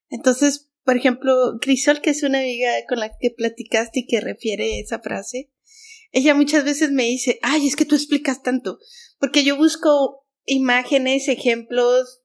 Entonces, 0.10 0.70
por 0.84 0.98
ejemplo, 0.98 1.58
Crisol, 1.62 2.02
que 2.02 2.12
es 2.12 2.24
una 2.24 2.40
amiga 2.40 2.72
con 2.88 3.00
la 3.00 3.10
que 3.18 3.32
platicaste 3.32 4.02
y 4.02 4.08
que 4.08 4.22
refiere 4.22 4.80
esa 4.80 5.00
frase, 5.00 5.52
ella 6.12 6.36
muchas 6.36 6.64
veces 6.64 6.92
me 6.92 7.04
dice, 7.04 7.40
ay, 7.42 7.68
es 7.68 7.76
que 7.76 7.86
tú 7.86 7.96
explicas 7.96 8.44
tanto, 8.44 8.80
porque 9.20 9.44
yo 9.44 9.58
busco 9.58 10.26
imágenes, 10.46 11.28
ejemplos, 11.28 12.22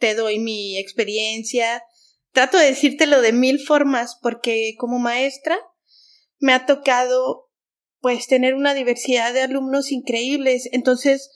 te 0.00 0.14
doy 0.16 0.40
mi 0.40 0.78
experiencia, 0.78 1.84
trato 2.32 2.58
de 2.58 2.66
decírtelo 2.66 3.20
de 3.20 3.32
mil 3.32 3.60
formas, 3.60 4.18
porque 4.20 4.74
como 4.78 4.98
maestra 4.98 5.58
me 6.38 6.52
ha 6.52 6.66
tocado 6.66 7.48
pues 8.00 8.26
tener 8.26 8.54
una 8.54 8.74
diversidad 8.74 9.32
de 9.32 9.42
alumnos 9.42 9.92
increíbles, 9.92 10.68
entonces 10.72 11.30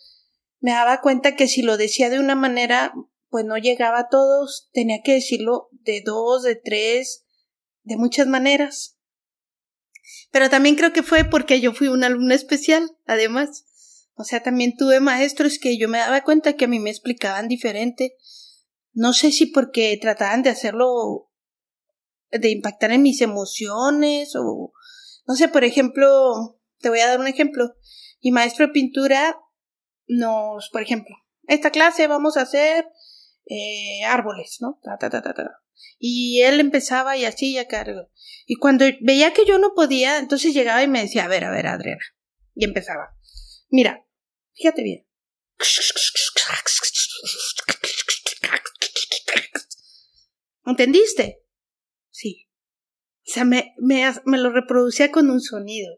me 0.60 0.72
daba 0.72 1.02
cuenta 1.02 1.36
que 1.36 1.46
si 1.46 1.62
lo 1.62 1.76
decía 1.76 2.08
de 2.08 2.18
una 2.18 2.34
manera 2.34 2.92
pues 3.28 3.44
no 3.44 3.58
llegaba 3.58 3.98
a 3.98 4.08
todos, 4.08 4.70
tenía 4.72 5.02
que 5.04 5.14
decirlo 5.14 5.68
de 5.72 6.02
dos, 6.04 6.42
de 6.42 6.54
tres, 6.54 7.26
de 7.82 7.96
muchas 7.96 8.26
maneras. 8.26 8.96
Pero 10.30 10.48
también 10.48 10.76
creo 10.76 10.92
que 10.92 11.02
fue 11.02 11.24
porque 11.24 11.60
yo 11.60 11.72
fui 11.72 11.88
una 11.88 12.06
alumna 12.06 12.34
especial, 12.34 12.90
además. 13.06 13.64
O 14.14 14.22
sea, 14.22 14.42
también 14.42 14.76
tuve 14.76 15.00
maestros 15.00 15.58
que 15.58 15.76
yo 15.76 15.88
me 15.88 15.98
daba 15.98 16.22
cuenta 16.22 16.52
que 16.52 16.66
a 16.66 16.68
mí 16.68 16.78
me 16.78 16.90
explicaban 16.90 17.48
diferente. 17.48 18.16
No 18.94 19.12
sé 19.12 19.32
si 19.32 19.46
porque 19.46 19.98
trataban 20.00 20.42
de 20.42 20.50
hacerlo, 20.50 21.30
de 22.30 22.50
impactar 22.50 22.92
en 22.92 23.02
mis 23.02 23.20
emociones 23.20 24.34
o, 24.36 24.72
no 25.26 25.34
sé, 25.34 25.48
por 25.48 25.64
ejemplo, 25.64 26.60
te 26.78 26.88
voy 26.88 27.00
a 27.00 27.08
dar 27.08 27.20
un 27.20 27.26
ejemplo. 27.26 27.74
Mi 28.22 28.30
maestro 28.30 28.66
de 28.66 28.72
pintura 28.72 29.38
nos, 30.06 30.70
por 30.70 30.82
ejemplo, 30.82 31.14
esta 31.46 31.70
clase 31.70 32.06
vamos 32.06 32.36
a 32.36 32.42
hacer 32.42 32.86
eh, 33.46 34.04
árboles, 34.06 34.58
¿no? 34.60 34.80
Ta, 34.82 34.96
ta, 34.96 35.10
ta. 35.10 35.34
Y 35.98 36.42
él 36.42 36.60
empezaba 36.60 37.16
y 37.16 37.24
así 37.24 37.54
ya 37.54 37.66
cargo. 37.66 38.10
Y 38.46 38.56
cuando 38.56 38.84
veía 39.00 39.32
que 39.32 39.44
yo 39.44 39.58
no 39.58 39.74
podía, 39.74 40.18
entonces 40.18 40.54
llegaba 40.54 40.82
y 40.82 40.88
me 40.88 41.02
decía, 41.02 41.24
a 41.24 41.28
ver, 41.28 41.44
a 41.44 41.50
ver, 41.50 41.66
Adriana. 41.66 42.02
Y 42.54 42.64
empezaba. 42.64 43.16
Mira, 43.70 44.06
fíjate 44.54 44.82
bien. 44.82 45.06
¿Entendiste? 50.66 51.42
Sí. 52.10 52.48
O 53.26 53.32
sea, 53.32 53.44
me, 53.44 53.74
me, 53.78 54.38
lo 54.38 54.50
reproducía 54.50 55.10
con 55.10 55.30
un 55.30 55.40
sonido. 55.40 55.96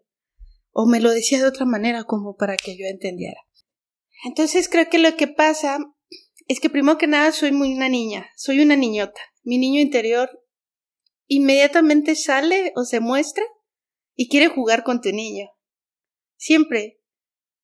O 0.71 0.87
me 0.87 1.01
lo 1.01 1.11
decía 1.11 1.39
de 1.39 1.49
otra 1.49 1.67
manera 1.67 2.05
como 2.05 2.37
para 2.37 2.57
que 2.57 2.77
yo 2.77 2.87
entendiera. 2.87 3.41
Entonces 4.25 4.69
creo 4.69 4.89
que 4.89 4.99
lo 4.99 5.17
que 5.17 5.27
pasa 5.27 5.79
es 6.49 6.61
que 6.61 6.71
primero 6.71 6.99
que 6.99 7.07
nada 7.07 7.33
soy 7.33 7.53
muy 7.53 7.75
una 7.75 7.89
niña, 7.89 8.29
soy 8.37 8.61
una 8.61 8.77
niñota. 8.77 9.21
Mi 9.43 9.59
niño 9.59 9.81
interior 9.81 10.31
inmediatamente 11.27 12.15
sale 12.15 12.73
o 12.77 12.85
se 12.85 13.01
muestra 13.01 13.45
y 14.15 14.29
quiere 14.29 14.49
jugar 14.49 14.85
con 14.85 15.01
tu 15.01 15.11
niño. 15.11 15.49
Siempre. 16.37 17.01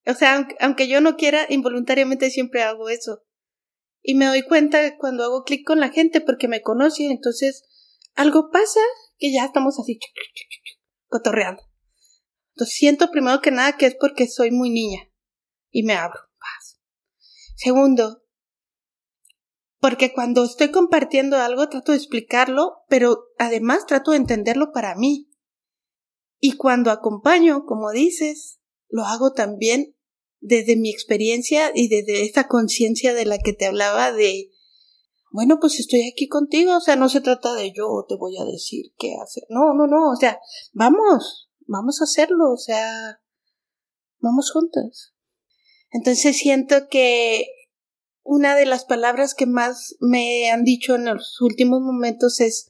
O 0.07 0.15
sea, 0.15 0.49
aunque, 0.61 0.89
yo 0.89 1.01
no 1.01 1.17
quiera, 1.17 1.47
involuntariamente 1.49 2.31
siempre 2.31 2.63
hago 2.63 2.89
eso. 2.89 3.23
Y 4.03 4.15
me 4.17 4.27
doy 4.27 4.43
cuenta 4.43 4.97
cuando 4.99 5.25
hago 5.25 5.45
clic 5.45 5.67
con 5.67 5.81
la 5.81 5.91
gente 5.91 6.21
porque 6.21 6.49
me 6.49 6.61
conoce, 6.61 7.07
entonces 7.07 7.63
algo 8.15 8.51
pasa 8.51 8.81
que 9.19 9.33
ya 9.33 9.45
estamos 9.45 9.79
así 9.79 9.99
cotorreando. 11.07 11.63
Entonces 12.55 12.77
siento 12.77 13.11
primero 13.11 13.41
que 13.41 13.51
nada 13.51 13.77
que 13.77 13.87
es 13.87 13.95
porque 13.95 14.27
soy 14.27 14.51
muy 14.51 14.71
niña 14.71 15.09
y 15.71 15.85
me 15.85 15.95
abro. 15.95 16.21
Segundo, 17.55 18.25
porque 19.79 20.13
cuando 20.13 20.45
estoy 20.45 20.73
compartiendo 20.73 21.37
algo 21.37 21.69
trato 21.69 21.93
de 21.93 21.99
explicarlo, 21.99 22.85
pero 22.89 23.27
además 23.39 23.87
trato 23.87 24.11
de 24.11 24.17
entenderlo 24.17 24.73
para 24.73 24.97
mí. 24.97 25.31
Y 26.41 26.57
cuando 26.57 26.91
acompaño, 26.91 27.65
como 27.65 27.93
dices, 27.93 28.61
lo 28.89 29.05
hago 29.05 29.33
también 29.33 29.97
desde 30.43 30.77
mi 30.77 30.91
experiencia 30.91 31.71
y 31.75 31.89
desde 31.89 32.25
esta 32.25 32.49
conciencia 32.49 33.15
de 33.15 33.25
la 33.25 33.39
que 33.39 33.53
te 33.53 33.65
hablaba 33.65 34.13
de, 34.13 34.51
bueno, 35.31 35.59
pues 35.61 35.81
estoy 35.81 36.11
aquí 36.11 36.29
contigo, 36.29 36.77
o 36.77 36.81
sea, 36.81 36.97
no 36.97 37.09
se 37.09 37.21
trata 37.21 37.55
de 37.55 37.73
yo 37.73 38.05
te 38.07 38.17
voy 38.17 38.37
a 38.37 38.45
decir 38.45 38.93
qué 38.99 39.15
hacer. 39.23 39.45
No, 39.49 39.73
no, 39.73 39.87
no, 39.87 40.11
o 40.11 40.17
sea, 40.17 40.39
vamos, 40.73 41.49
vamos 41.67 42.01
a 42.01 42.05
hacerlo, 42.05 42.53
o 42.53 42.59
sea, 42.59 43.21
vamos 44.19 44.51
juntas. 44.51 45.15
Entonces 45.91 46.37
siento 46.37 46.89
que 46.91 47.47
una 48.25 48.57
de 48.57 48.67
las 48.67 48.85
palabras 48.85 49.35
que 49.35 49.47
más 49.47 49.97
me 50.01 50.51
han 50.51 50.65
dicho 50.65 50.97
en 50.97 51.05
los 51.05 51.41
últimos 51.41 51.81
momentos 51.81 52.41
es, 52.41 52.69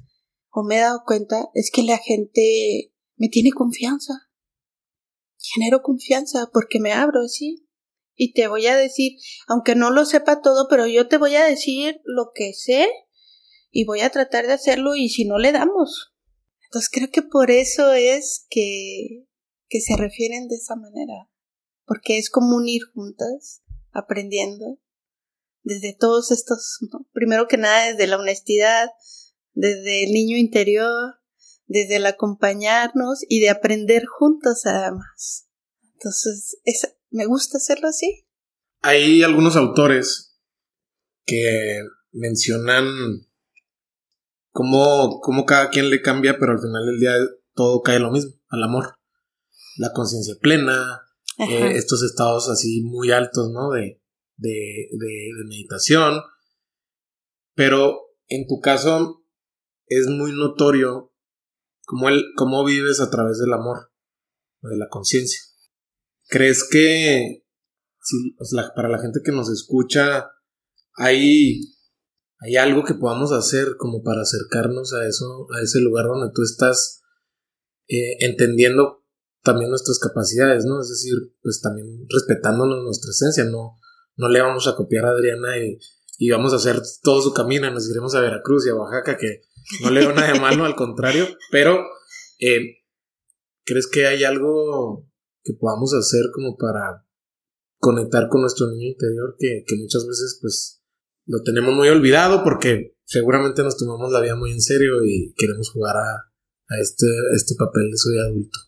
o 0.51 0.62
me 0.62 0.77
he 0.77 0.81
dado 0.81 1.03
cuenta, 1.07 1.49
es 1.55 1.70
que 1.73 1.83
la 1.83 1.99
gente 1.99 2.93
me 3.16 3.29
tiene 3.29 3.51
confianza. 3.51 4.12
Genero 5.39 5.83
confianza 5.83 6.51
porque 6.53 6.81
me 6.81 6.93
abro 6.93 7.23
así. 7.25 7.61
Y 8.23 8.35
te 8.35 8.47
voy 8.47 8.68
a 8.68 8.77
decir, 8.77 9.18
aunque 9.49 9.75
no 9.75 9.91
lo 9.91 10.05
sepa 10.05 10.43
todo, 10.43 10.68
pero 10.70 10.87
yo 10.87 11.09
te 11.09 11.16
voy 11.16 11.35
a 11.35 11.45
decir 11.45 12.01
lo 12.05 12.31
que 12.33 12.55
sé 12.55 12.87
y 13.73 13.85
voy 13.85 13.99
a 13.99 14.11
tratar 14.11 14.47
de 14.47 14.53
hacerlo 14.53 14.95
y 14.95 15.09
si 15.09 15.25
no 15.25 15.39
le 15.39 15.51
damos. 15.51 16.14
Entonces 16.66 16.89
creo 16.89 17.11
que 17.11 17.23
por 17.23 17.51
eso 17.51 17.93
es 17.93 18.47
que, 18.49 19.27
que 19.68 19.81
se 19.81 19.97
refieren 19.97 20.47
de 20.47 20.55
esa 20.55 20.77
manera. 20.77 21.33
Porque 21.85 22.16
es 22.16 22.31
como 22.31 22.55
unir 22.59 22.83
juntas, 22.95 23.64
aprendiendo 23.91 24.79
desde 25.64 25.93
todos 25.93 26.31
estos, 26.31 26.79
primero 27.11 27.49
que 27.49 27.57
nada 27.57 27.89
desde 27.89 28.07
la 28.07 28.18
honestidad, 28.18 28.89
desde 29.53 30.05
el 30.05 30.12
niño 30.12 30.37
interior, 30.37 31.16
desde 31.66 31.97
el 31.97 32.07
acompañarnos 32.07 33.25
y 33.29 33.41
de 33.41 33.51
aprender 33.51 34.05
juntos 34.07 34.64
además. 34.64 35.49
Entonces, 35.95 36.57
me 37.12 37.26
gusta 37.26 37.58
hacerlo 37.58 37.88
así. 37.88 38.26
Hay 38.80 39.22
algunos 39.22 39.56
autores 39.56 40.40
que 41.24 41.80
mencionan 42.10 42.86
cómo, 44.50 45.20
cómo 45.20 45.44
cada 45.46 45.70
quien 45.70 45.90
le 45.90 46.02
cambia, 46.02 46.38
pero 46.38 46.52
al 46.52 46.60
final 46.60 46.86
del 46.86 46.98
día 46.98 47.14
todo 47.54 47.82
cae 47.82 47.98
lo 47.98 48.10
mismo, 48.10 48.32
al 48.48 48.62
amor. 48.62 48.94
La 49.76 49.92
conciencia 49.92 50.34
plena, 50.40 51.02
eh, 51.38 51.72
estos 51.76 52.02
estados 52.02 52.48
así 52.48 52.82
muy 52.82 53.10
altos, 53.10 53.50
¿no? 53.52 53.70
De, 53.70 54.02
de, 54.36 54.88
de, 54.92 55.44
meditación, 55.46 56.20
pero 57.54 58.00
en 58.28 58.46
tu 58.46 58.60
caso 58.60 59.24
es 59.86 60.08
muy 60.08 60.32
notorio 60.32 61.14
cómo, 61.86 62.08
el, 62.08 62.24
cómo 62.36 62.64
vives 62.64 63.00
a 63.00 63.10
través 63.10 63.38
del 63.38 63.52
amor, 63.52 63.92
de 64.62 64.76
la 64.76 64.88
conciencia. 64.88 65.40
¿Crees 66.33 66.66
que 66.66 67.45
para 68.74 68.89
la 68.89 68.99
gente 68.99 69.20
que 69.22 69.33
nos 69.33 69.51
escucha 69.51 70.30
hay, 70.97 71.61
hay 72.39 72.57
algo 72.57 72.85
que 72.85 72.95
podamos 72.95 73.33
hacer 73.33 73.76
como 73.76 74.03
para 74.03 74.22
acercarnos 74.22 74.95
a 74.95 75.07
eso, 75.07 75.47
a 75.55 75.61
ese 75.61 75.80
lugar 75.80 76.07
donde 76.07 76.33
tú 76.35 76.43
estás 76.43 77.03
eh, 77.87 78.16
entendiendo 78.20 79.05
también 79.43 79.68
nuestras 79.68 79.99
capacidades, 79.99 80.64
¿no? 80.64 80.80
Es 80.80 80.89
decir, 80.89 81.12
pues 81.43 81.61
también 81.61 82.07
respetándonos 82.09 82.83
nuestra 82.83 83.11
esencia, 83.11 83.45
no, 83.45 83.78
no 84.16 84.28
le 84.30 84.41
vamos 84.41 84.66
a 84.68 84.74
copiar 84.74 85.05
a 85.05 85.11
Adriana 85.11 85.59
y, 85.59 85.78
vamos 86.30 86.55
a 86.55 86.57
hacer 86.57 86.80
todo 87.03 87.20
su 87.20 87.35
camino, 87.35 87.70
nos 87.70 87.91
iremos 87.91 88.14
a 88.14 88.20
Veracruz 88.20 88.66
y 88.66 88.70
a 88.70 88.74
Oaxaca, 88.74 89.18
que 89.18 89.43
no 89.83 89.91
le 89.91 90.01
veo 90.01 90.14
nada 90.14 90.33
de 90.33 90.41
malo, 90.41 90.64
al 90.64 90.76
contrario, 90.76 91.26
pero 91.51 91.85
eh, 92.39 92.85
¿crees 93.66 93.87
que 93.87 94.07
hay 94.07 94.24
algo 94.24 95.11
que 95.43 95.55
podamos 95.55 95.93
hacer 95.95 96.26
como 96.32 96.57
para 96.57 97.07
conectar 97.78 98.28
con 98.28 98.43
nuestro 98.43 98.70
niño 98.70 98.88
interior 98.88 99.36
que, 99.38 99.64
muchas 99.76 100.07
veces 100.07 100.38
pues 100.40 100.82
lo 101.26 101.43
tenemos 101.43 101.74
muy 101.74 101.88
olvidado 101.88 102.45
porque 102.45 102.97
seguramente 103.05 103.62
nos 103.62 103.76
tomamos 103.76 104.12
la 104.12 104.20
vida 104.20 104.36
muy 104.36 104.53
en 104.53 104.61
serio 104.61 105.05
y 105.05 105.34
queremos 105.36 105.70
jugar 105.70 105.97
a, 105.97 106.80
este, 106.80 107.07
este 107.34 107.55
papel 107.59 107.90
de 107.90 107.97
soy 107.97 108.18
adulto? 108.18 108.59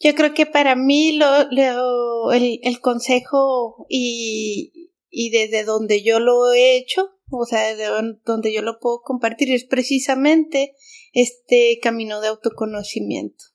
Yo 0.00 0.14
creo 0.14 0.34
que 0.34 0.46
para 0.46 0.74
mí 0.74 1.16
lo, 1.16 2.32
el, 2.32 2.58
el, 2.62 2.80
consejo 2.80 3.86
y, 3.88 4.90
y 5.08 5.30
desde 5.30 5.64
donde 5.64 6.02
yo 6.02 6.18
lo 6.18 6.52
he 6.52 6.76
hecho, 6.76 7.10
o 7.30 7.46
sea, 7.46 7.74
desde 7.74 7.86
donde 8.24 8.52
yo 8.52 8.62
lo 8.62 8.80
puedo 8.80 9.02
compartir 9.02 9.52
es 9.52 9.64
precisamente 9.64 10.74
este 11.12 11.78
camino 11.80 12.20
de 12.20 12.28
autoconocimiento. 12.28 13.51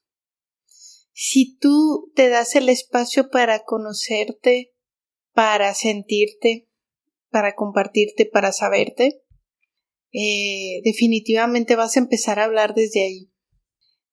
Si 1.20 1.56
tú 1.56 2.12
te 2.14 2.28
das 2.28 2.54
el 2.54 2.68
espacio 2.68 3.28
para 3.28 3.64
conocerte, 3.64 4.72
para 5.32 5.74
sentirte, 5.74 6.68
para 7.28 7.56
compartirte, 7.56 8.24
para 8.24 8.52
saberte, 8.52 9.20
eh, 10.12 10.80
definitivamente 10.84 11.74
vas 11.74 11.96
a 11.96 11.98
empezar 11.98 12.38
a 12.38 12.44
hablar 12.44 12.72
desde 12.72 13.02
ahí. 13.02 13.32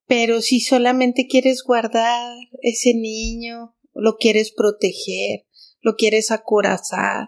Pero 0.08 0.42
si 0.42 0.62
solamente 0.62 1.28
quieres 1.28 1.62
guardar 1.62 2.40
ese 2.64 2.96
niño, 2.96 3.78
lo 3.94 4.18
quieres 4.18 4.52
proteger, 4.52 5.46
lo 5.82 5.98
quieres 5.98 6.32
acorazar, 6.32 7.28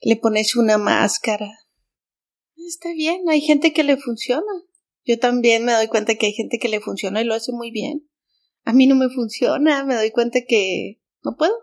le 0.00 0.16
pones 0.16 0.56
una 0.56 0.78
máscara, 0.78 1.58
está 2.56 2.90
bien. 2.94 3.28
Hay 3.28 3.42
gente 3.42 3.74
que 3.74 3.84
le 3.84 3.98
funciona. 3.98 4.50
Yo 5.04 5.18
también 5.18 5.66
me 5.66 5.72
doy 5.72 5.88
cuenta 5.88 6.14
que 6.14 6.24
hay 6.24 6.32
gente 6.32 6.58
que 6.58 6.70
le 6.70 6.80
funciona 6.80 7.20
y 7.20 7.24
lo 7.24 7.34
hace 7.34 7.52
muy 7.52 7.70
bien. 7.70 8.09
A 8.64 8.72
mí 8.72 8.86
no 8.86 8.94
me 8.94 9.08
funciona, 9.08 9.84
me 9.84 9.94
doy 9.94 10.10
cuenta 10.10 10.40
que 10.46 11.00
no 11.22 11.36
puedo. 11.36 11.54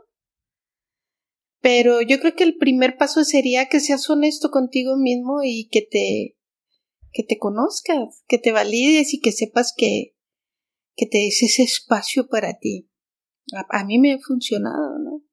Pero 1.61 2.01
yo 2.01 2.19
creo 2.19 2.35
que 2.35 2.43
el 2.43 2.57
primer 2.57 2.97
paso 2.97 3.23
sería 3.23 3.67
que 3.67 3.79
seas 3.79 4.09
honesto 4.09 4.51
contigo 4.51 4.97
mismo 4.97 5.43
y 5.43 5.67
que 5.69 5.81
te 5.81 6.35
que 7.11 7.23
te 7.23 7.39
conozcas, 7.39 8.23
que 8.27 8.37
te 8.37 8.51
valides 8.51 9.13
y 9.13 9.19
que 9.19 9.31
sepas 9.31 9.73
que 9.75 10.15
que 10.95 11.05
te 11.05 11.19
des 11.19 11.41
ese 11.43 11.63
espacio 11.63 12.27
para 12.27 12.57
ti. 12.57 12.89
A, 13.69 13.85
mí 13.85 13.97
me 13.97 14.13
ha 14.13 14.19
funcionado, 14.19 14.99
¿no? 14.99 15.23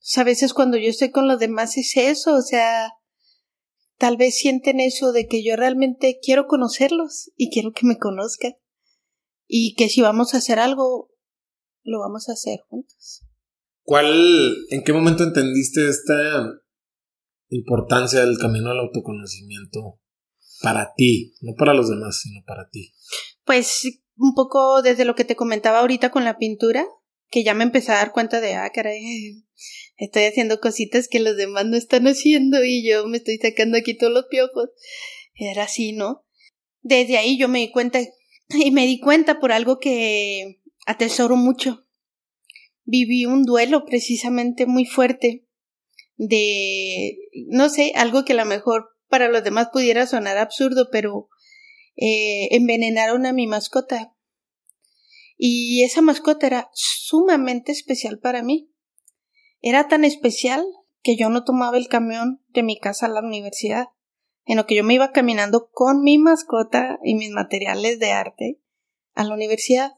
Pues 0.00 0.18
a 0.18 0.24
veces 0.24 0.52
cuando 0.52 0.76
yo 0.76 0.88
estoy 0.88 1.10
con 1.10 1.28
los 1.28 1.38
demás 1.38 1.76
es 1.76 1.96
eso, 1.96 2.34
o 2.34 2.42
sea, 2.42 2.92
tal 3.96 4.16
vez 4.16 4.36
sienten 4.36 4.80
eso 4.80 5.12
de 5.12 5.28
que 5.28 5.44
yo 5.44 5.56
realmente 5.56 6.18
quiero 6.22 6.46
conocerlos 6.46 7.30
y 7.36 7.50
quiero 7.50 7.72
que 7.72 7.86
me 7.86 7.98
conozcan 7.98 8.54
y 9.56 9.76
que 9.76 9.88
si 9.88 10.00
vamos 10.00 10.34
a 10.34 10.38
hacer 10.38 10.58
algo, 10.58 11.12
lo 11.84 12.00
vamos 12.00 12.28
a 12.28 12.32
hacer 12.32 12.58
juntos. 12.68 13.22
¿Cuál, 13.84 14.56
en 14.70 14.82
qué 14.82 14.92
momento 14.92 15.22
entendiste 15.22 15.88
esta 15.88 16.50
importancia 17.50 18.24
del 18.24 18.36
camino 18.36 18.72
al 18.72 18.80
autoconocimiento 18.80 20.00
para 20.60 20.92
ti, 20.96 21.36
no 21.40 21.52
para 21.56 21.72
los 21.72 21.88
demás, 21.88 22.20
sino 22.20 22.40
para 22.44 22.68
ti? 22.68 22.94
Pues 23.44 24.02
un 24.16 24.34
poco 24.34 24.82
desde 24.82 25.04
lo 25.04 25.14
que 25.14 25.24
te 25.24 25.36
comentaba 25.36 25.78
ahorita 25.78 26.10
con 26.10 26.24
la 26.24 26.36
pintura, 26.36 26.84
que 27.30 27.44
ya 27.44 27.54
me 27.54 27.62
empecé 27.62 27.92
a 27.92 27.98
dar 27.98 28.10
cuenta 28.10 28.40
de, 28.40 28.54
ah, 28.54 28.68
caray, 28.74 29.44
estoy 29.96 30.24
haciendo 30.24 30.58
cositas 30.58 31.06
que 31.06 31.20
los 31.20 31.36
demás 31.36 31.64
no 31.64 31.76
están 31.76 32.08
haciendo 32.08 32.64
y 32.64 32.84
yo 32.84 33.06
me 33.06 33.18
estoy 33.18 33.38
sacando 33.38 33.78
aquí 33.78 33.96
todos 33.96 34.12
los 34.12 34.24
piojos. 34.28 34.70
Era 35.36 35.62
así, 35.62 35.92
¿no? 35.92 36.26
Desde 36.80 37.18
ahí 37.18 37.38
yo 37.38 37.46
me 37.46 37.60
di 37.60 37.70
cuenta 37.70 38.00
y 38.48 38.70
me 38.70 38.86
di 38.86 39.00
cuenta 39.00 39.40
por 39.40 39.52
algo 39.52 39.78
que 39.78 40.60
atesoro 40.86 41.36
mucho. 41.36 41.86
Viví 42.84 43.24
un 43.24 43.44
duelo 43.44 43.84
precisamente 43.86 44.66
muy 44.66 44.84
fuerte 44.84 45.46
de, 46.16 47.16
no 47.48 47.68
sé, 47.68 47.92
algo 47.94 48.24
que 48.24 48.34
a 48.34 48.36
lo 48.36 48.44
mejor 48.44 48.90
para 49.08 49.28
los 49.28 49.42
demás 49.42 49.68
pudiera 49.72 50.06
sonar 50.06 50.36
absurdo, 50.38 50.88
pero 50.90 51.28
eh, 51.96 52.48
envenenaron 52.50 53.26
a 53.26 53.32
mi 53.32 53.46
mascota. 53.46 54.14
Y 55.36 55.82
esa 55.82 56.02
mascota 56.02 56.46
era 56.46 56.70
sumamente 56.74 57.72
especial 57.72 58.18
para 58.18 58.42
mí. 58.42 58.70
Era 59.60 59.88
tan 59.88 60.04
especial 60.04 60.64
que 61.02 61.16
yo 61.16 61.30
no 61.30 61.44
tomaba 61.44 61.76
el 61.78 61.88
camión 61.88 62.42
de 62.48 62.62
mi 62.62 62.78
casa 62.78 63.06
a 63.06 63.10
la 63.10 63.20
universidad 63.20 63.88
en 64.44 64.56
lo 64.56 64.66
que 64.66 64.74
yo 64.74 64.84
me 64.84 64.94
iba 64.94 65.12
caminando 65.12 65.70
con 65.70 66.02
mi 66.02 66.18
mascota 66.18 66.98
y 67.02 67.14
mis 67.14 67.30
materiales 67.30 67.98
de 67.98 68.12
arte 68.12 68.60
a 69.14 69.24
la 69.24 69.34
universidad. 69.34 69.92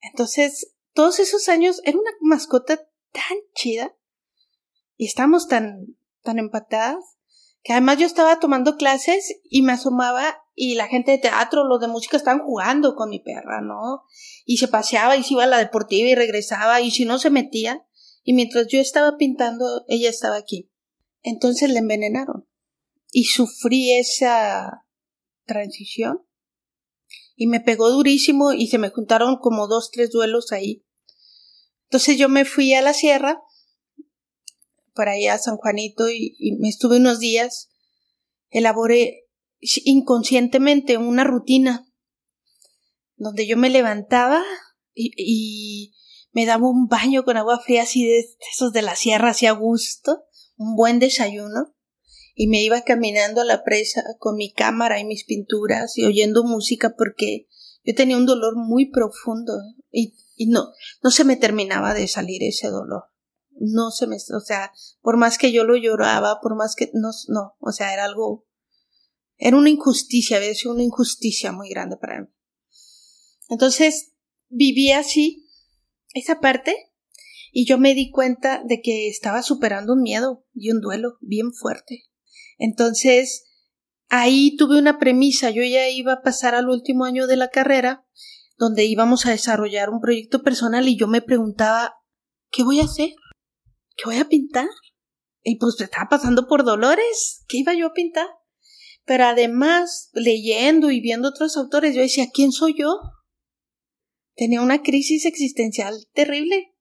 Entonces, 0.00 0.74
todos 0.92 1.18
esos 1.18 1.48
años 1.48 1.80
era 1.84 1.98
una 1.98 2.10
mascota 2.20 2.76
tan 3.12 3.38
chida 3.54 3.96
y 4.96 5.06
estábamos 5.06 5.48
tan, 5.48 5.96
tan 6.22 6.38
empatadas 6.38 7.18
que 7.62 7.72
además 7.72 7.98
yo 7.98 8.06
estaba 8.06 8.38
tomando 8.40 8.76
clases 8.76 9.40
y 9.44 9.62
me 9.62 9.72
asomaba 9.72 10.42
y 10.54 10.74
la 10.74 10.86
gente 10.86 11.12
de 11.12 11.18
teatro, 11.18 11.64
los 11.64 11.80
de 11.80 11.88
música 11.88 12.16
estaban 12.16 12.44
jugando 12.44 12.94
con 12.94 13.08
mi 13.08 13.20
perra, 13.20 13.60
¿no? 13.62 14.02
Y 14.44 14.58
se 14.58 14.68
paseaba 14.68 15.16
y 15.16 15.22
se 15.22 15.34
iba 15.34 15.44
a 15.44 15.48
la 15.48 15.58
deportiva 15.58 16.08
y 16.08 16.14
regresaba 16.14 16.80
y 16.80 16.90
si 16.90 17.06
no 17.06 17.18
se 17.18 17.30
metía 17.30 17.84
y 18.22 18.34
mientras 18.34 18.66
yo 18.68 18.80
estaba 18.80 19.16
pintando 19.16 19.84
ella 19.88 20.10
estaba 20.10 20.36
aquí. 20.36 20.70
Entonces 21.22 21.70
le 21.70 21.78
envenenaron 21.78 22.46
y 23.14 23.26
sufrí 23.26 23.92
esa 23.92 24.84
transición. 25.46 26.26
Y 27.36 27.46
me 27.46 27.60
pegó 27.60 27.88
durísimo 27.90 28.52
y 28.52 28.66
se 28.66 28.78
me 28.78 28.90
juntaron 28.90 29.36
como 29.38 29.68
dos, 29.68 29.92
tres 29.92 30.10
duelos 30.10 30.50
ahí. 30.50 30.84
Entonces 31.84 32.18
yo 32.18 32.28
me 32.28 32.44
fui 32.44 32.74
a 32.74 32.82
la 32.82 32.92
sierra, 32.92 33.40
para 34.94 35.12
allá 35.12 35.34
a 35.34 35.38
San 35.38 35.56
Juanito 35.58 36.08
y, 36.10 36.56
me 36.58 36.68
estuve 36.68 36.96
unos 36.96 37.20
días, 37.20 37.70
elaboré 38.50 39.28
inconscientemente 39.60 40.98
una 40.98 41.22
rutina 41.22 41.86
donde 43.14 43.46
yo 43.46 43.56
me 43.56 43.70
levantaba 43.70 44.42
y, 44.92 45.12
y, 45.16 45.94
me 46.32 46.46
daba 46.46 46.68
un 46.68 46.88
baño 46.88 47.24
con 47.24 47.36
agua 47.36 47.60
fría 47.60 47.82
así 47.82 48.04
de 48.04 48.24
esos 48.52 48.72
de 48.72 48.82
la 48.82 48.96
sierra, 48.96 49.30
así 49.30 49.46
a 49.46 49.52
gusto, 49.52 50.24
un 50.56 50.74
buen 50.74 50.98
desayuno 50.98 51.73
y 52.34 52.48
me 52.48 52.62
iba 52.62 52.82
caminando 52.82 53.40
a 53.40 53.44
la 53.44 53.62
presa 53.62 54.02
con 54.18 54.36
mi 54.36 54.52
cámara 54.52 54.98
y 54.98 55.04
mis 55.04 55.24
pinturas 55.24 55.96
y 55.96 56.04
oyendo 56.04 56.44
música 56.44 56.94
porque 56.96 57.48
yo 57.84 57.94
tenía 57.94 58.16
un 58.16 58.26
dolor 58.26 58.56
muy 58.56 58.90
profundo 58.90 59.52
y, 59.90 60.16
y 60.36 60.46
no, 60.46 60.72
no 61.02 61.10
se 61.10 61.24
me 61.24 61.36
terminaba 61.36 61.94
de 61.94 62.08
salir 62.08 62.42
ese 62.42 62.68
dolor. 62.68 63.04
No 63.56 63.92
se 63.92 64.08
me, 64.08 64.16
o 64.16 64.40
sea, 64.40 64.72
por 65.00 65.16
más 65.16 65.38
que 65.38 65.52
yo 65.52 65.62
lo 65.62 65.76
lloraba, 65.76 66.40
por 66.42 66.56
más 66.56 66.74
que, 66.74 66.90
no, 66.92 67.10
no, 67.28 67.54
o 67.60 67.70
sea, 67.70 67.92
era 67.92 68.04
algo, 68.04 68.46
era 69.36 69.56
una 69.56 69.70
injusticia, 69.70 70.38
había 70.38 70.54
sido 70.54 70.74
una 70.74 70.82
injusticia 70.82 71.52
muy 71.52 71.68
grande 71.68 71.96
para 71.96 72.22
mí. 72.22 72.26
Entonces, 73.48 74.12
viví 74.48 74.90
así, 74.90 75.48
esa 76.14 76.40
parte, 76.40 76.74
y 77.52 77.66
yo 77.66 77.78
me 77.78 77.94
di 77.94 78.10
cuenta 78.10 78.60
de 78.64 78.80
que 78.82 79.08
estaba 79.08 79.42
superando 79.42 79.92
un 79.92 80.02
miedo 80.02 80.44
y 80.52 80.72
un 80.72 80.80
duelo 80.80 81.18
bien 81.20 81.52
fuerte. 81.52 82.06
Entonces, 82.58 83.44
ahí 84.08 84.56
tuve 84.56 84.78
una 84.78 84.98
premisa, 84.98 85.50
yo 85.50 85.62
ya 85.62 85.88
iba 85.88 86.12
a 86.12 86.22
pasar 86.22 86.54
al 86.54 86.68
último 86.68 87.04
año 87.04 87.26
de 87.26 87.36
la 87.36 87.48
carrera, 87.48 88.06
donde 88.56 88.84
íbamos 88.84 89.26
a 89.26 89.30
desarrollar 89.30 89.90
un 89.90 90.00
proyecto 90.00 90.42
personal 90.42 90.88
y 90.88 90.96
yo 90.96 91.08
me 91.08 91.22
preguntaba, 91.22 91.94
¿qué 92.50 92.62
voy 92.62 92.80
a 92.80 92.84
hacer? 92.84 93.10
¿Qué 93.96 94.04
voy 94.06 94.18
a 94.18 94.28
pintar? 94.28 94.68
Y 95.42 95.58
pues 95.58 95.80
estaba 95.80 96.08
pasando 96.08 96.46
por 96.46 96.64
dolores, 96.64 97.44
¿qué 97.48 97.58
iba 97.58 97.74
yo 97.74 97.88
a 97.88 97.92
pintar? 97.92 98.26
Pero 99.04 99.24
además, 99.24 100.10
leyendo 100.14 100.90
y 100.90 101.00
viendo 101.00 101.28
otros 101.28 101.56
autores, 101.56 101.94
yo 101.94 102.00
decía, 102.00 102.30
¿quién 102.32 102.52
soy 102.52 102.74
yo? 102.78 102.96
Tenía 104.34 104.62
una 104.62 104.82
crisis 104.82 105.26
existencial 105.26 105.94
terrible. 106.14 106.74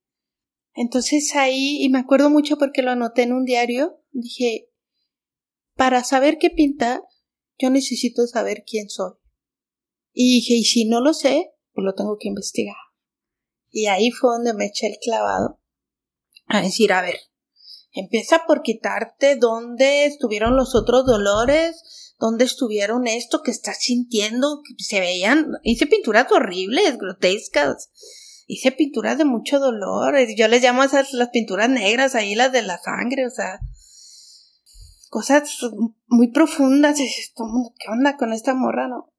Entonces 0.73 1.35
ahí, 1.35 1.83
y 1.83 1.89
me 1.89 1.99
acuerdo 1.99 2.29
mucho 2.29 2.57
porque 2.57 2.81
lo 2.81 2.91
anoté 2.91 3.23
en 3.23 3.33
un 3.33 3.43
diario, 3.43 4.01
dije, 4.11 4.69
para 5.75 6.03
saber 6.03 6.37
qué 6.39 6.49
pintar, 6.49 7.01
yo 7.57 7.69
necesito 7.69 8.27
saber 8.27 8.63
quién 8.65 8.89
soy. 8.89 9.13
Y 10.11 10.35
dije, 10.35 10.53
y 10.53 10.63
si 10.63 10.85
no 10.85 11.01
lo 11.01 11.13
sé, 11.13 11.51
pues 11.73 11.85
lo 11.85 11.95
tengo 11.95 12.17
que 12.19 12.27
investigar. 12.27 12.75
Y 13.71 13.87
ahí 13.87 14.11
fue 14.11 14.31
donde 14.31 14.53
me 14.53 14.67
eché 14.67 14.87
el 14.87 14.97
clavado 15.01 15.59
a 16.45 16.61
decir, 16.61 16.93
a 16.93 17.01
ver, 17.01 17.17
empieza 17.91 18.43
por 18.45 18.61
quitarte 18.61 19.35
dónde 19.35 20.05
estuvieron 20.05 20.55
los 20.55 20.75
otros 20.75 21.05
dolores, 21.05 22.13
dónde 22.19 22.45
estuvieron 22.45 23.07
esto 23.07 23.41
que 23.41 23.51
estás 23.51 23.77
sintiendo, 23.81 24.61
que 24.63 24.83
se 24.83 24.99
veían, 24.99 25.53
hice 25.63 25.87
pinturas 25.87 26.31
horribles, 26.31 26.97
grotescas, 26.97 27.89
hice 28.47 28.71
pinturas 28.71 29.17
de 29.17 29.25
mucho 29.25 29.59
dolor, 29.59 30.15
yo 30.37 30.47
les 30.47 30.61
llamo 30.61 30.83
esas 30.83 31.13
las 31.13 31.29
pinturas 31.29 31.69
negras, 31.69 32.15
ahí 32.15 32.35
las 32.35 32.51
de 32.51 32.61
la 32.61 32.77
sangre, 32.77 33.25
o 33.25 33.31
sea, 33.31 33.59
cosas 35.13 35.59
muy 36.07 36.31
profundas. 36.31 36.97
¿Qué 36.97 37.87
onda 37.87 38.17
con 38.17 38.33
esta 38.33 38.55
morra? 38.55 38.87
No. 38.87 39.13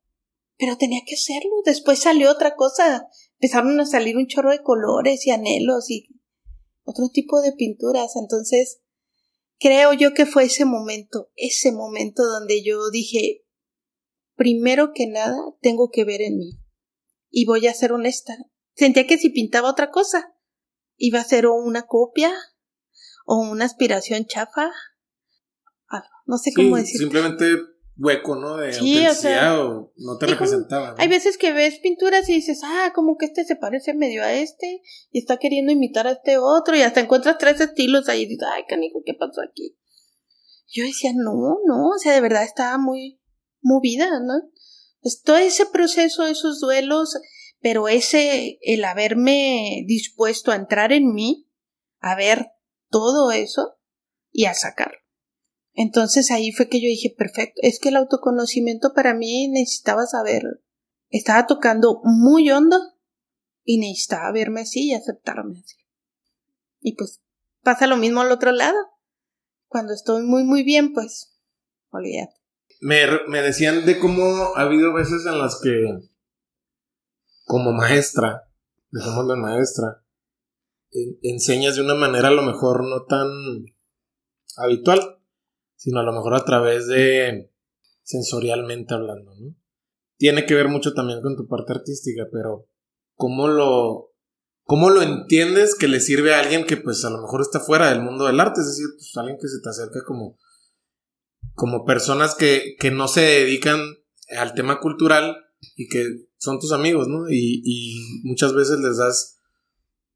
Pero 0.59 0.77
tenía 0.77 1.03
que 1.07 1.15
hacerlo. 1.15 1.53
Después 1.65 2.01
salió 2.01 2.33
otra 2.33 2.57
cosa. 2.57 3.07
Empezaron 3.39 3.79
a 3.79 3.87
salir 3.87 4.17
un 4.17 4.27
chorro 4.27 4.51
de 4.51 4.61
colores 4.61 5.25
y 5.25 5.31
anhelos 5.31 5.89
y 5.91 6.09
otro 6.83 7.11
tipo 7.11 7.41
de 7.43 7.53
pinturas. 7.53 8.17
Entonces, 8.17 8.81
creo 9.61 9.93
yo 9.93 10.15
que 10.15 10.27
fue 10.27 10.47
ese 10.47 10.65
momento, 10.65 11.31
ese 11.37 11.71
momento 11.71 12.25
donde 12.25 12.65
yo 12.65 12.91
dije, 12.91 13.45
primero 14.35 14.91
que 14.93 15.07
nada, 15.07 15.37
tengo 15.61 15.91
que 15.93 16.03
ver 16.03 16.23
en 16.23 16.39
mí. 16.39 16.59
Y 17.31 17.47
voy 17.47 17.69
a 17.69 17.75
ser 17.75 17.93
honesta. 17.93 18.37
Sentía 18.75 19.07
que 19.07 19.17
si 19.17 19.29
pintaba 19.29 19.71
otra 19.71 19.93
cosa, 19.93 20.35
iba 20.97 21.21
a 21.21 21.25
ser 21.25 21.47
o 21.47 21.55
una 21.55 21.87
copia 21.87 22.33
o 23.27 23.39
una 23.39 23.65
aspiración 23.65 24.25
chafa 24.27 24.73
no 26.27 26.39
sé 26.39 26.53
cómo 26.55 26.77
decir. 26.77 26.99
Simplemente 26.99 27.45
hueco, 27.97 28.37
¿no? 28.37 28.57
De 28.57 28.73
sí, 28.73 29.07
o, 29.07 29.15
sea, 29.15 29.61
o, 29.61 29.93
no 29.97 30.19
te 30.19 30.27
representaba. 30.27 30.95
Hay 30.99 31.09
veces 31.09 31.39
que 31.39 31.53
ves 31.53 31.79
pinturas 31.79 32.29
y 32.29 32.35
dices, 32.35 32.61
ah, 32.65 32.93
como 32.95 33.17
que 33.17 33.27
este 33.27 33.45
se 33.45 33.57
parece 33.57 33.95
medio 33.95 34.23
a 34.23 34.33
este 34.33 34.83
y 35.11 35.19
está 35.19 35.37
queriendo 35.37 35.73
imitar 35.73 36.07
a 36.07 36.13
este 36.13 36.39
otro 36.39 36.77
y 36.77 36.83
hasta 36.83 37.01
encuentras 37.01 37.39
tres 37.39 37.61
estilos 37.61 38.09
ahí 38.09 38.23
y 38.23 38.27
dices, 38.27 38.49
ay, 38.53 38.65
canijo, 38.69 39.03
¿qué 39.05 39.15
pasó 39.15 39.41
aquí? 39.49 39.77
Yo 40.69 40.85
decía, 40.85 41.13
no, 41.15 41.59
no, 41.67 41.89
o 41.89 41.99
sea, 41.99 42.13
de 42.13 42.21
verdad 42.21 42.43
estaba 42.43 42.79
muy 42.79 43.21
movida, 43.61 44.09
¿no? 44.21 44.51
Pues 45.01 45.23
todo 45.23 45.37
ese 45.37 45.67
proceso, 45.67 46.27
esos 46.27 46.61
duelos, 46.61 47.17
pero 47.61 47.89
ese, 47.89 48.59
el 48.63 48.85
haberme 48.85 49.85
dispuesto 49.87 50.51
a 50.51 50.57
entrar 50.57 50.93
en 50.93 51.13
mí, 51.13 51.49
a 52.01 52.17
ver 52.17 52.49
todo 52.91 53.31
eso 53.31 53.77
y 54.33 54.47
a 54.47 54.55
sacarlo. 54.55 55.04
Entonces 55.75 56.31
ahí 56.31 56.53
fue 56.53 56.69
que 56.69 56.81
yo 56.81 56.87
dije, 56.87 57.15
perfecto, 57.17 57.61
es 57.63 57.81
que 57.81 57.89
el 57.89 57.97
autoconocimiento 57.97 58.93
para 58.95 59.15
mí 59.15 59.49
necesitaba 59.49 60.07
saber, 60.07 60.63
estaba 61.11 61.47
tocando 61.47 62.01
muy 62.05 62.51
hondo 62.51 62.77
y 63.65 63.79
necesitaba 63.79 64.31
verme 64.33 64.63
así 64.63 64.91
y 64.91 64.95
aceptarme 64.95 65.59
así. 65.59 65.77
Y 66.81 66.95
pues 66.97 67.21
pasa 67.63 67.87
lo 67.87 67.97
mismo 67.97 68.21
al 68.21 68.31
otro 68.31 68.53
lado. 68.53 68.77
Cuando 69.67 69.93
estoy 69.93 70.23
muy, 70.23 70.45
muy 70.45 70.63
bien, 70.63 70.93
pues, 70.93 71.35
olvídate. 71.91 72.35
Me, 72.81 73.07
me 73.29 73.43
decían 73.43 73.85
de 73.85 73.99
cómo 73.99 74.55
ha 74.55 74.63
habido 74.63 74.93
veces 74.93 75.27
en 75.27 75.39
las 75.39 75.61
que, 75.61 75.85
como 77.45 77.73
maestra, 77.73 78.49
dejamos 78.91 79.27
de 79.27 79.37
maestra, 79.37 80.05
enseñas 81.23 81.75
de 81.75 81.83
una 81.83 81.95
manera 81.95 82.29
a 82.29 82.33
lo 82.33 82.43
mejor 82.43 82.85
no 82.85 83.05
tan 83.07 83.27
habitual, 84.57 85.19
sino 85.85 86.01
a 86.01 86.03
lo 86.03 86.15
mejor 86.15 86.35
a 86.35 86.47
través 86.47 86.87
de 86.87 87.51
sensorialmente 88.03 88.95
hablando, 88.95 89.35
¿no? 89.35 89.55
Tiene 90.17 90.47
que 90.47 90.55
ver 90.55 90.69
mucho 90.69 90.95
también 90.95 91.21
con 91.21 91.37
tu 91.37 91.47
parte 91.47 91.75
artística, 91.75 92.27
pero 92.33 92.67
¿cómo 93.17 93.49
lo, 93.49 94.15
cómo 94.63 94.89
lo 94.89 95.03
entiendes 95.03 95.75
que 95.75 95.87
le 95.87 96.01
sirve 96.01 96.35
a 96.35 96.41
alguien 96.41 96.65
que 96.65 96.79
pues 96.79 97.05
a 97.05 97.11
lo 97.11 97.21
mejor 97.21 97.43
está 97.43 97.61
fuera 97.61 97.91
del 97.91 98.01
mundo 98.01 98.25
del 98.25 98.41
arte? 98.41 98.63
Es 98.63 98.69
decir, 98.69 98.87
pues 98.97 99.15
alguien 99.19 99.37
que 99.39 99.47
se 99.47 99.61
te 99.61 99.69
acerca 99.69 100.03
como, 100.07 100.39
como 101.53 101.85
personas 101.85 102.35
que, 102.35 102.77
que 102.81 102.91
no 102.91 103.07
se 103.07 103.21
dedican 103.21 103.81
al 104.39 104.55
tema 104.55 104.81
cultural 104.81 105.37
y 105.77 105.89
que 105.89 106.07
son 106.39 106.61
tus 106.61 106.73
amigos, 106.73 107.09
¿no? 107.09 107.29
Y, 107.29 107.61
y 107.63 108.23
muchas 108.23 108.55
veces 108.55 108.79
les 108.79 108.97
das 108.97 109.39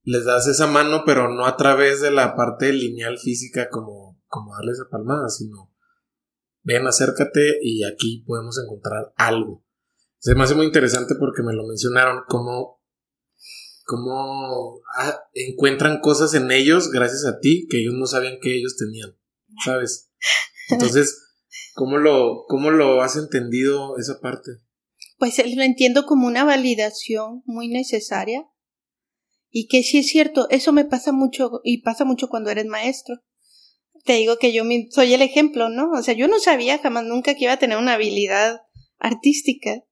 les 0.03 0.25
das 0.25 0.47
esa 0.47 0.67
mano, 0.67 1.03
pero 1.05 1.29
no 1.29 1.45
a 1.45 1.59
través 1.59 2.01
de 2.01 2.11
la 2.11 2.35
parte 2.35 2.73
lineal 2.73 3.19
física 3.19 3.69
como, 3.69 4.08
como 4.29 4.55
darle 4.55 4.73
esa 4.73 4.89
palmada, 4.91 5.29
sino 5.29 5.75
ven, 6.63 6.87
acércate 6.87 7.59
y 7.63 7.85
aquí 7.85 8.25
podemos 8.27 8.59
encontrar 8.63 9.13
algo. 9.17 9.65
Se 10.19 10.35
me 10.35 10.45
hace 10.45 10.55
muy 10.55 10.67
interesante 10.67 11.15
porque 11.15 11.43
me 11.43 11.55
lo 11.55 11.67
mencionaron, 11.67 12.23
como 12.29 12.79
cómo 13.89 14.83
ah, 14.99 15.19
encuentran 15.33 16.01
cosas 16.01 16.35
en 16.35 16.51
ellos 16.51 16.91
gracias 16.91 17.25
a 17.25 17.41
ti 17.41 17.67
que 17.71 17.81
ellos 17.81 17.95
no 17.95 18.07
sabían 18.07 18.39
que 18.41 18.55
ellos 18.55 18.77
tenían, 18.77 19.17
¿sabes? 19.65 20.11
Entonces, 20.69 21.23
¿cómo 21.75 21.97
lo, 21.97 22.45
cómo 22.49 22.71
lo 22.71 23.01
has 23.01 23.17
entendido 23.17 23.97
esa 23.97 24.21
parte? 24.21 24.51
Pues 25.17 25.39
lo 25.39 25.63
entiendo 25.63 26.05
como 26.05 26.27
una 26.27 26.45
validación 26.45 27.43
muy 27.47 27.69
necesaria 27.69 28.47
y 29.51 29.69
que 29.69 29.83
sí 29.83 29.99
es 29.99 30.09
cierto, 30.09 30.49
eso 30.51 30.73
me 30.73 30.85
pasa 30.85 31.13
mucho 31.13 31.61
y 31.65 31.83
pasa 31.83 32.05
mucho 32.05 32.29
cuando 32.29 32.51
eres 32.51 32.67
maestro. 32.67 33.17
Te 34.09 34.15
digo 34.15 34.39
que 34.39 34.55
yo 34.55 34.63
soy 34.89 35.13
el 35.13 35.21
ejemplo, 35.21 35.69
¿no? 35.69 35.91
O 35.91 36.03
sea, 36.03 36.15
yo 36.15 36.29
no 36.29 36.39
sabía 36.39 36.79
jamás 36.79 37.05
nunca 37.05 37.35
que 37.35 37.45
iba 37.45 37.53
a 37.53 37.59
tener 37.59 37.77
una 37.77 37.93
habilidad 37.93 38.63
artística 38.97 39.85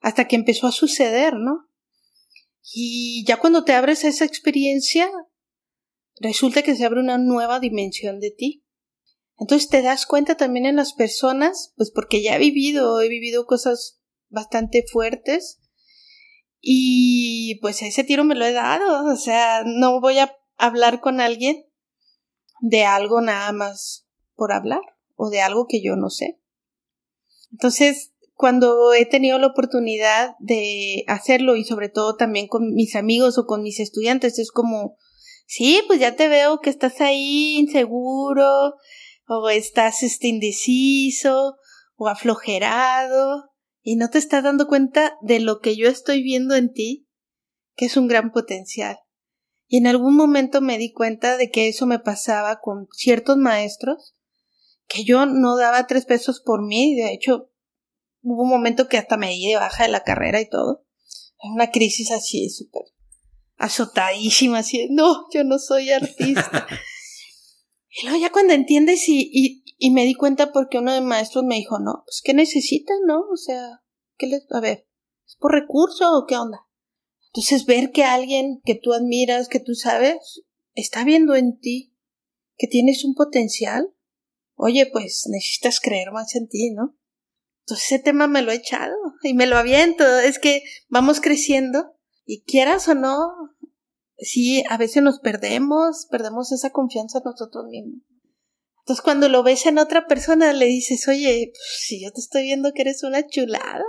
hasta 0.00 0.26
que 0.26 0.34
empezó 0.34 0.66
a 0.66 0.72
suceder, 0.72 1.34
¿no? 1.34 1.68
Y 2.74 3.24
ya 3.24 3.36
cuando 3.36 3.62
te 3.62 3.72
abres 3.72 4.02
a 4.02 4.08
esa 4.08 4.24
experiencia, 4.24 5.08
resulta 6.18 6.62
que 6.62 6.74
se 6.74 6.84
abre 6.84 6.98
una 6.98 7.18
nueva 7.18 7.60
dimensión 7.60 8.18
de 8.18 8.32
ti. 8.32 8.64
Entonces 9.38 9.68
te 9.68 9.80
das 9.80 10.06
cuenta 10.06 10.36
también 10.36 10.66
en 10.66 10.74
las 10.74 10.92
personas, 10.92 11.72
pues 11.76 11.92
porque 11.92 12.20
ya 12.20 12.34
he 12.34 12.40
vivido, 12.40 13.00
he 13.00 13.08
vivido 13.08 13.46
cosas 13.46 14.00
bastante 14.28 14.84
fuertes, 14.90 15.60
y 16.60 17.60
pues 17.60 17.80
ese 17.82 18.02
tiro 18.02 18.24
me 18.24 18.34
lo 18.34 18.44
he 18.44 18.52
dado, 18.52 19.04
o 19.06 19.16
sea, 19.16 19.62
no 19.64 20.00
voy 20.00 20.18
a 20.18 20.36
hablar 20.56 21.00
con 21.00 21.20
alguien 21.20 21.64
de 22.62 22.84
algo 22.84 23.20
nada 23.20 23.52
más 23.52 24.06
por 24.36 24.52
hablar 24.52 24.80
o 25.16 25.30
de 25.30 25.40
algo 25.42 25.66
que 25.68 25.82
yo 25.82 25.96
no 25.96 26.10
sé. 26.10 26.40
Entonces, 27.50 28.12
cuando 28.34 28.94
he 28.94 29.04
tenido 29.04 29.38
la 29.38 29.48
oportunidad 29.48 30.36
de 30.38 31.04
hacerlo 31.08 31.56
y 31.56 31.64
sobre 31.64 31.88
todo 31.88 32.16
también 32.16 32.46
con 32.46 32.72
mis 32.72 32.94
amigos 32.94 33.36
o 33.36 33.46
con 33.46 33.62
mis 33.62 33.80
estudiantes, 33.80 34.38
es 34.38 34.52
como, 34.52 34.96
sí, 35.46 35.82
pues 35.88 36.00
ya 36.00 36.14
te 36.14 36.28
veo 36.28 36.60
que 36.60 36.70
estás 36.70 37.00
ahí 37.00 37.56
inseguro 37.58 38.74
o 39.26 39.48
estás 39.50 40.04
este 40.04 40.28
indeciso 40.28 41.56
o 41.96 42.08
aflojerado 42.08 43.50
y 43.82 43.96
no 43.96 44.08
te 44.08 44.18
estás 44.18 44.44
dando 44.44 44.68
cuenta 44.68 45.16
de 45.20 45.40
lo 45.40 45.58
que 45.58 45.76
yo 45.76 45.88
estoy 45.88 46.22
viendo 46.22 46.54
en 46.54 46.72
ti, 46.72 47.08
que 47.74 47.86
es 47.86 47.96
un 47.96 48.06
gran 48.06 48.30
potencial. 48.30 49.01
Y 49.72 49.78
en 49.78 49.86
algún 49.86 50.16
momento 50.16 50.60
me 50.60 50.76
di 50.76 50.92
cuenta 50.92 51.38
de 51.38 51.50
que 51.50 51.66
eso 51.66 51.86
me 51.86 51.98
pasaba 51.98 52.60
con 52.60 52.88
ciertos 52.92 53.38
maestros, 53.38 54.14
que 54.86 55.02
yo 55.02 55.24
no 55.24 55.56
daba 55.56 55.86
tres 55.86 56.04
pesos 56.04 56.42
por 56.44 56.62
mí, 56.62 56.94
de 56.94 57.14
hecho, 57.14 57.50
hubo 58.20 58.42
un 58.42 58.50
momento 58.50 58.86
que 58.86 58.98
hasta 58.98 59.16
me 59.16 59.30
di 59.30 59.48
de 59.48 59.56
baja 59.56 59.84
de 59.84 59.88
la 59.88 60.04
carrera 60.04 60.42
y 60.42 60.50
todo. 60.50 60.84
Una 61.42 61.70
crisis 61.70 62.10
así, 62.10 62.50
súper 62.50 62.82
azotadísima, 63.56 64.58
así, 64.58 64.88
no, 64.90 65.24
yo 65.32 65.42
no 65.42 65.58
soy 65.58 65.90
artista. 65.90 66.66
y 67.88 68.04
luego 68.04 68.20
ya 68.20 68.30
cuando 68.30 68.52
entiendes 68.52 69.08
y, 69.08 69.30
y, 69.32 69.64
y 69.78 69.90
me 69.90 70.04
di 70.04 70.12
cuenta 70.12 70.52
porque 70.52 70.80
uno 70.80 70.92
de 70.92 71.00
los 71.00 71.08
maestros 71.08 71.44
me 71.44 71.54
dijo, 71.54 71.78
no, 71.78 72.02
pues 72.04 72.20
¿qué 72.22 72.34
necesitan, 72.34 72.98
no? 73.06 73.20
O 73.20 73.38
sea, 73.38 73.82
¿qué 74.18 74.26
les, 74.26 74.44
a 74.52 74.60
ver, 74.60 74.86
¿es 75.26 75.36
por 75.36 75.52
recurso 75.52 76.14
o 76.14 76.26
qué 76.26 76.36
onda? 76.36 76.58
Entonces 77.34 77.64
ver 77.64 77.92
que 77.92 78.04
alguien 78.04 78.60
que 78.64 78.74
tú 78.74 78.92
admiras, 78.92 79.48
que 79.48 79.60
tú 79.60 79.74
sabes, 79.74 80.42
está 80.74 81.04
viendo 81.04 81.34
en 81.34 81.58
ti 81.58 81.96
que 82.58 82.66
tienes 82.66 83.04
un 83.04 83.14
potencial, 83.14 83.88
oye, 84.54 84.86
pues 84.86 85.24
necesitas 85.28 85.80
creer 85.80 86.12
más 86.12 86.34
en 86.34 86.48
ti, 86.48 86.70
¿no? 86.72 86.96
Entonces 87.64 87.86
ese 87.86 87.98
tema 88.00 88.26
me 88.26 88.42
lo 88.42 88.52
he 88.52 88.56
echado 88.56 88.94
y 89.22 89.34
me 89.34 89.46
lo 89.46 89.56
aviento. 89.56 90.04
Es 90.18 90.38
que 90.38 90.62
vamos 90.88 91.20
creciendo 91.20 91.96
y 92.26 92.42
quieras 92.42 92.86
o 92.88 92.94
no, 92.94 93.16
sí, 94.18 94.62
a 94.68 94.76
veces 94.76 95.02
nos 95.02 95.18
perdemos, 95.20 96.06
perdemos 96.10 96.52
esa 96.52 96.70
confianza 96.70 97.18
en 97.18 97.24
nosotros 97.24 97.64
mismos. 97.66 98.02
Entonces 98.80 99.02
cuando 99.02 99.28
lo 99.28 99.42
ves 99.42 99.64
en 99.66 99.78
otra 99.78 100.06
persona 100.06 100.52
le 100.52 100.66
dices, 100.66 101.08
oye, 101.08 101.52
si 101.78 102.02
yo 102.02 102.12
te 102.12 102.20
estoy 102.20 102.42
viendo 102.42 102.72
que 102.72 102.82
eres 102.82 103.02
una 103.04 103.26
chulada. 103.26 103.84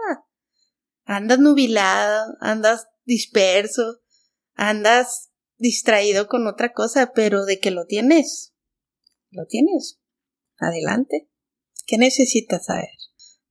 Andas 1.05 1.39
nubilado, 1.39 2.37
andas 2.39 2.87
disperso, 3.05 4.01
andas 4.55 5.31
distraído 5.57 6.27
con 6.27 6.47
otra 6.47 6.73
cosa, 6.73 7.11
pero 7.13 7.45
de 7.45 7.59
que 7.59 7.71
lo 7.71 7.85
tienes, 7.85 8.53
lo 9.31 9.45
tienes. 9.45 9.99
Adelante. 10.57 11.29
¿Qué 11.85 11.97
necesitas 11.97 12.65
saber? 12.65 12.89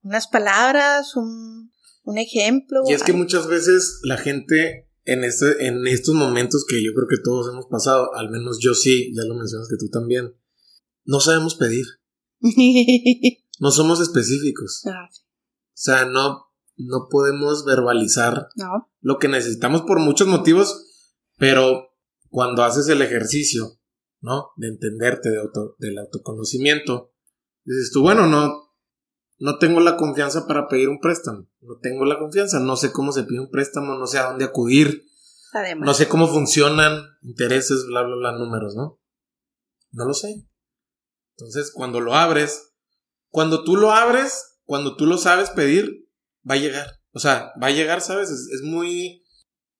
Unas 0.02 0.26
palabras, 0.28 1.16
un, 1.16 1.72
un 2.04 2.18
ejemplo. 2.18 2.82
Y 2.88 2.92
es 2.92 3.02
que 3.02 3.12
muchas 3.12 3.46
veces 3.46 4.00
la 4.02 4.16
gente 4.16 4.88
en, 5.04 5.24
este, 5.24 5.66
en 5.66 5.86
estos 5.86 6.14
momentos 6.14 6.64
que 6.68 6.82
yo 6.82 6.92
creo 6.94 7.08
que 7.08 7.22
todos 7.22 7.48
hemos 7.52 7.66
pasado, 7.66 8.14
al 8.14 8.30
menos 8.30 8.58
yo 8.60 8.74
sí, 8.74 9.12
ya 9.14 9.24
lo 9.24 9.34
mencionas 9.34 9.68
que 9.68 9.76
tú 9.76 9.88
también, 9.90 10.34
no 11.04 11.20
sabemos 11.20 11.56
pedir. 11.56 11.86
no 13.60 13.70
somos 13.70 14.00
específicos. 14.00 14.82
Ah, 14.86 15.08
o 15.10 15.74
sea, 15.74 16.04
no, 16.06 16.51
no 16.76 17.08
podemos 17.10 17.64
verbalizar 17.64 18.48
lo 19.00 19.18
que 19.18 19.28
necesitamos 19.28 19.82
por 19.82 20.00
muchos 20.00 20.26
motivos, 20.26 20.86
pero 21.38 21.88
cuando 22.28 22.62
haces 22.62 22.88
el 22.88 23.02
ejercicio, 23.02 23.78
¿no? 24.20 24.50
De 24.56 24.68
entenderte, 24.68 25.30
de 25.30 25.40
auto, 25.40 25.76
del 25.78 25.98
autoconocimiento, 25.98 27.12
dices 27.64 27.90
tú, 27.92 28.02
bueno, 28.02 28.26
no, 28.26 28.72
no 29.38 29.58
tengo 29.58 29.80
la 29.80 29.96
confianza 29.96 30.46
para 30.46 30.68
pedir 30.68 30.88
un 30.88 31.00
préstamo, 31.00 31.48
no 31.60 31.78
tengo 31.80 32.04
la 32.04 32.18
confianza, 32.18 32.60
no 32.60 32.76
sé 32.76 32.92
cómo 32.92 33.12
se 33.12 33.24
pide 33.24 33.40
un 33.40 33.50
préstamo, 33.50 33.94
no 33.94 34.06
sé 34.06 34.18
a 34.18 34.28
dónde 34.28 34.44
acudir, 34.44 35.04
no 35.78 35.92
sé 35.94 36.08
cómo 36.08 36.28
funcionan 36.28 37.02
intereses, 37.22 37.84
bla, 37.86 38.02
bla, 38.02 38.16
bla, 38.16 38.32
números, 38.32 38.74
¿no? 38.74 38.98
No 39.90 40.06
lo 40.06 40.14
sé. 40.14 40.46
Entonces, 41.36 41.70
cuando 41.74 42.00
lo 42.00 42.14
abres, 42.14 42.72
cuando 43.28 43.64
tú 43.64 43.76
lo 43.76 43.92
abres, 43.92 44.60
cuando 44.64 44.96
tú 44.96 45.06
lo 45.06 45.18
sabes 45.18 45.50
pedir, 45.50 46.01
va 46.48 46.54
a 46.54 46.58
llegar. 46.58 46.86
O 47.12 47.18
sea, 47.18 47.52
va 47.62 47.68
a 47.68 47.72
llegar, 47.72 48.00
¿sabes? 48.00 48.30
Es, 48.30 48.62
muy... 48.62 49.24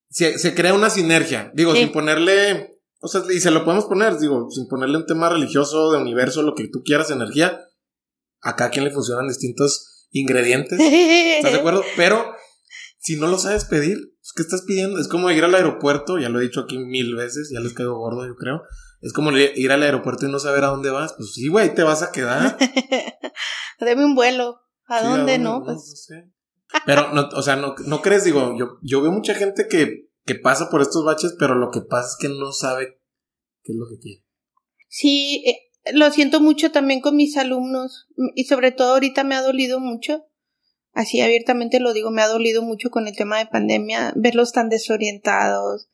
Se, 0.09 0.55
crea 0.55 0.75
una 0.75 0.91
sinergia. 0.91 1.51
Digo, 1.55 1.75
sin 1.75 1.93
ponerle... 1.93 2.79
O 3.01 3.09
sea, 3.09 3.23
y 3.31 3.41
se 3.41 3.51
lo 3.51 3.65
podemos 3.65 3.87
poner, 3.87 4.19
digo, 4.19 4.49
sin 4.51 4.69
ponerle 4.69 4.99
un 4.99 5.07
tema 5.07 5.29
religioso, 5.29 5.91
de 5.91 5.99
universo, 5.99 6.43
lo 6.43 6.55
que 6.55 6.69
tú 6.69 6.83
quieras, 6.85 7.11
energía. 7.11 7.61
Acá 8.41 8.67
a 8.67 8.71
quien 8.71 8.85
le 8.85 8.93
funcionan 8.93 9.27
distintos 9.27 10.09
ingredientes. 10.13 10.79
¿Estás 10.81 11.53
de 11.53 11.59
acuerdo? 11.59 11.83
Pero 11.97 12.33
si 12.99 13.17
no 13.17 13.27
lo 13.27 13.39
sabes 13.39 13.65
pedir, 13.65 13.99
pues, 14.21 14.33
¿qué 14.37 14.43
estás 14.43 14.63
pidiendo? 14.63 15.01
Es 15.01 15.09
como 15.09 15.31
ir 15.33 15.43
al 15.43 15.55
aeropuerto, 15.55 16.19
ya 16.19 16.29
lo 16.29 16.39
he 16.39 16.45
dicho 16.45 16.61
aquí 16.61 16.79
mil 16.79 17.17
veces, 17.17 17.51
ya 17.53 17.59
les 17.59 17.73
caigo 17.73 17.99
gordo, 17.99 18.25
yo 18.27 18.37
creo. 18.37 18.63
Es 19.01 19.13
como 19.13 19.33
ir 19.33 19.73
al 19.73 19.83
aeropuerto 19.83 20.27
y 20.27 20.31
no 20.31 20.39
saber 20.39 20.63
a 20.63 20.69
dónde 20.69 20.91
vas. 20.91 21.15
Pues 21.15 21.33
sí, 21.35 21.49
güey, 21.49 21.75
te 21.75 21.83
vas 21.83 22.03
a 22.03 22.13
quedar. 22.13 22.57
Deme 23.81 24.05
un 24.05 24.15
vuelo. 24.15 24.61
¿A 24.87 25.03
dónde, 25.03 25.39
no? 25.39 25.65
Pues... 25.65 26.07
sé. 26.07 26.31
Pero, 26.87 27.13
no, 27.13 27.29
o 27.35 27.43
sea, 27.43 27.57
no, 27.57 27.75
no 27.87 28.03
crees, 28.03 28.25
digo, 28.25 28.57
yo, 28.59 28.79
yo 28.83 29.03
veo 29.03 29.13
mucha 29.13 29.35
gente 29.35 29.67
que, 29.69 30.09
que 30.25 30.35
pasa 30.35 30.69
por 30.71 30.83
estos 30.83 31.05
baches, 31.05 31.35
pero 31.39 31.55
lo 31.55 31.71
que 31.71 31.81
pasa 31.81 32.09
es 32.09 32.17
que 32.21 32.29
no 32.29 32.53
sabe 32.53 33.01
qué 33.63 33.73
es 33.73 33.79
lo 33.79 33.87
que 33.89 33.99
quiere. 33.99 34.25
Sí, 34.89 35.45
eh, 35.47 35.59
lo 35.93 36.11
siento 36.11 36.41
mucho 36.41 36.71
también 36.71 37.01
con 37.01 37.17
mis 37.17 37.37
alumnos 37.37 38.07
y 38.35 38.45
sobre 38.45 38.73
todo 38.73 38.93
ahorita 38.93 39.25
me 39.25 39.35
ha 39.35 39.43
dolido 39.43 39.81
mucho, 39.81 40.27
así 40.93 41.21
abiertamente 41.21 41.81
lo 41.81 41.93
digo, 41.93 42.11
me 42.11 42.23
ha 42.23 42.29
dolido 42.29 42.63
mucho 42.63 42.91
con 42.91 43.09
el 43.09 43.17
tema 43.17 43.39
de 43.39 43.47
pandemia, 43.47 44.13
verlos 44.17 44.53
tan 44.53 44.69
desorientados, 44.69 45.89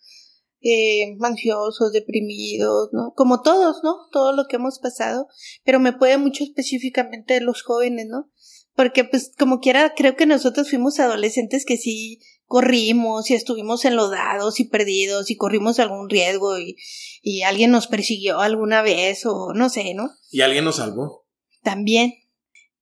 eh, 0.60 1.16
ansiosos, 1.22 1.92
deprimidos, 1.92 2.90
¿no? 2.92 3.12
Como 3.14 3.42
todos, 3.42 3.82
¿no? 3.84 4.08
Todo 4.10 4.32
lo 4.32 4.46
que 4.48 4.56
hemos 4.56 4.80
pasado, 4.80 5.28
pero 5.64 5.78
me 5.78 5.92
puede 5.92 6.18
mucho 6.18 6.42
específicamente 6.42 7.40
los 7.40 7.62
jóvenes, 7.62 8.06
¿no? 8.08 8.30
Porque 8.78 9.02
pues 9.02 9.32
como 9.36 9.58
quiera, 9.58 9.92
creo 9.96 10.14
que 10.14 10.24
nosotros 10.24 10.70
fuimos 10.70 11.00
adolescentes 11.00 11.64
que 11.66 11.76
sí 11.76 12.20
corrimos 12.44 13.28
y 13.28 13.34
estuvimos 13.34 13.84
enlodados 13.84 14.60
y 14.60 14.68
perdidos 14.68 15.32
y 15.32 15.36
corrimos 15.36 15.80
algún 15.80 16.08
riesgo 16.08 16.60
y, 16.60 16.76
y 17.20 17.42
alguien 17.42 17.72
nos 17.72 17.88
persiguió 17.88 18.38
alguna 18.38 18.82
vez 18.82 19.26
o 19.26 19.52
no 19.52 19.68
sé, 19.68 19.94
¿no? 19.94 20.10
Y 20.30 20.42
alguien 20.42 20.64
nos 20.64 20.76
salvó. 20.76 21.26
También. 21.64 22.14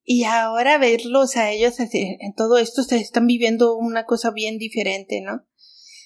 Y 0.04 0.24
ahora 0.24 0.76
verlos 0.76 1.34
a 1.38 1.50
ellos 1.50 1.76
en 1.78 2.34
todo 2.34 2.58
esto, 2.58 2.82
se 2.82 2.98
están 2.98 3.26
viviendo 3.26 3.74
una 3.74 4.04
cosa 4.04 4.30
bien 4.32 4.58
diferente, 4.58 5.22
¿no? 5.22 5.46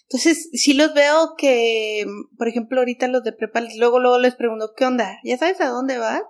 Entonces, 0.04 0.50
sí 0.52 0.72
los 0.72 0.94
veo 0.94 1.34
que, 1.36 2.06
por 2.38 2.46
ejemplo, 2.46 2.78
ahorita 2.78 3.08
los 3.08 3.24
de 3.24 3.32
prepa, 3.32 3.60
luego, 3.76 3.98
luego 3.98 4.18
les 4.18 4.36
pregunto, 4.36 4.72
¿qué 4.76 4.84
onda? 4.84 5.18
¿Ya 5.24 5.36
sabes 5.36 5.60
a 5.60 5.68
dónde 5.68 5.98
vas? 5.98 6.22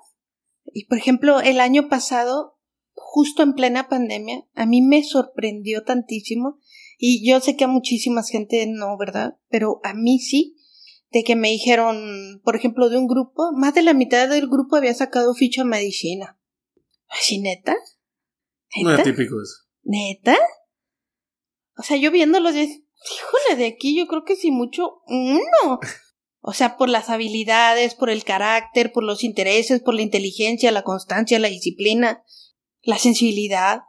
Y, 0.65 0.87
por 0.87 0.97
ejemplo, 0.97 1.41
el 1.41 1.61
año 1.61 1.91
pasado, 1.91 2.57
justo 3.03 3.43
en 3.43 3.55
plena 3.55 3.89
pandemia, 3.89 4.47
a 4.55 4.67
mí 4.67 4.83
me 4.83 5.03
sorprendió 5.03 5.83
tantísimo 5.83 6.59
y 6.97 7.27
yo 7.27 7.41
sé 7.41 7.57
que 7.57 7.65
a 7.65 7.69
muchísima 7.69 8.23
gente 8.23 8.67
no, 8.69 8.97
¿verdad? 8.99 9.39
Pero 9.49 9.81
a 9.83 9.95
mí 9.95 10.19
sí, 10.21 10.57
de 11.11 11.25
que 11.25 11.35
me 11.35 11.49
dijeron, 11.49 12.41
por 12.45 12.57
ejemplo, 12.57 12.89
de 12.89 12.99
un 12.99 13.09
grupo, 13.09 13.53
más 13.53 13.75
de 13.75 13.83
la 13.83 13.95
mitad 13.95 14.29
del 14.29 14.49
grupo 14.49 14.77
había 14.77 14.95
sacado 14.95 15.35
ficha 15.35 15.65
medicina. 15.65 16.39
¿Así 17.09 17.41
neta? 17.41 17.75
Típico 19.03 19.43
eso. 19.43 19.67
¿Neta? 19.83 20.37
O 21.77 21.83
sea, 21.83 21.97
yo 21.97 22.11
viéndolos, 22.11 22.55
híjole, 22.55 23.57
de 23.57 23.67
aquí 23.67 23.97
yo 23.97 24.07
creo 24.07 24.25
que 24.25 24.37
sí 24.37 24.51
mucho 24.51 25.03
uno. 25.07 25.81
O 26.43 26.55
sea, 26.55 26.79
por 26.79 26.89
las 26.89 27.11
habilidades, 27.11 27.95
por 27.95 28.09
el 28.09 28.25
carácter, 28.25 28.93
por 28.93 29.05
los 29.05 29.25
intereses, 29.25 29.83
por 29.83 29.95
la 29.95 30.01
inteligencia, 30.01 30.73
la 30.73 30.85
constancia, 30.85 31.39
la 31.39 31.49
disciplina, 31.49 32.25
la 32.83 32.99
sensibilidad. 32.99 33.83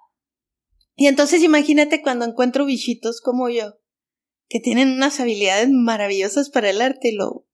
Y 0.96 1.08
entonces 1.08 1.42
imagínate 1.42 2.02
cuando 2.02 2.26
encuentro 2.26 2.66
bichitos 2.66 3.22
como 3.22 3.50
yo, 3.50 3.76
que 4.48 4.60
tienen 4.60 4.92
unas 4.92 5.20
habilidades 5.20 5.70
maravillosas 5.70 6.50
para 6.50 6.70
el 6.70 6.82
arte, 6.82 7.14
lo, 7.14 7.48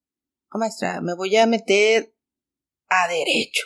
oh, 0.51 0.57
maestra, 0.57 1.01
me 1.01 1.15
voy 1.15 1.35
a 1.37 1.45
meter 1.45 2.15
a 2.89 3.07
derecho. 3.07 3.63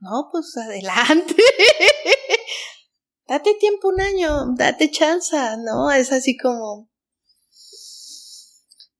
No, 0.00 0.28
pues 0.30 0.56
adelante. 0.56 1.34
date 3.26 3.54
tiempo 3.54 3.88
un 3.88 4.00
año, 4.00 4.54
date 4.56 4.90
chance, 4.90 5.36
¿no? 5.64 5.90
Es 5.90 6.12
así 6.12 6.36
como... 6.36 6.90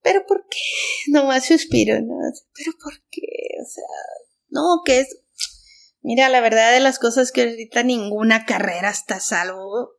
Pero 0.03 0.25
¿por 0.27 0.47
qué? 0.49 0.59
Nomás 1.09 1.47
suspiro, 1.47 2.01
¿no? 2.01 2.17
Pero 2.55 2.73
¿por 2.83 2.95
qué? 3.11 3.23
O 3.63 3.69
sea, 3.69 3.85
no, 4.49 4.83
que 4.85 5.01
es 5.01 5.21
Mira, 6.09 6.31
la 6.31 6.41
verdad 6.41 6.73
de 6.73 6.81
las 6.81 6.99
cosas 6.99 7.33
que 7.33 7.43
ahorita 7.43 7.83
ninguna 7.83 8.47
carrera 8.47 8.89
está 8.89 9.21
salvo. 9.21 9.91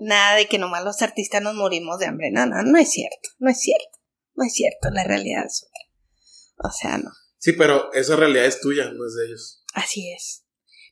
Nada 0.00 0.34
de 0.34 0.48
que 0.48 0.58
nomás 0.58 0.82
los 0.82 1.00
artistas 1.00 1.40
nos 1.40 1.54
morimos 1.54 2.00
de 2.00 2.06
hambre. 2.06 2.32
No, 2.32 2.44
no, 2.44 2.60
no 2.64 2.76
es 2.76 2.90
cierto. 2.90 3.28
No 3.38 3.48
es 3.48 3.60
cierto. 3.60 4.00
No 4.34 4.44
es 4.44 4.52
cierto. 4.52 4.90
La 4.90 5.04
realidad 5.04 5.46
es 5.46 5.62
otra. 5.62 6.68
O 6.68 6.72
sea, 6.72 6.98
no. 6.98 7.12
Sí, 7.38 7.52
pero 7.52 7.92
esa 7.92 8.16
realidad 8.16 8.46
es 8.46 8.60
tuya, 8.60 8.90
no 8.90 9.06
es 9.06 9.14
de 9.14 9.26
ellos. 9.26 9.62
Así 9.74 10.12
es. 10.12 10.44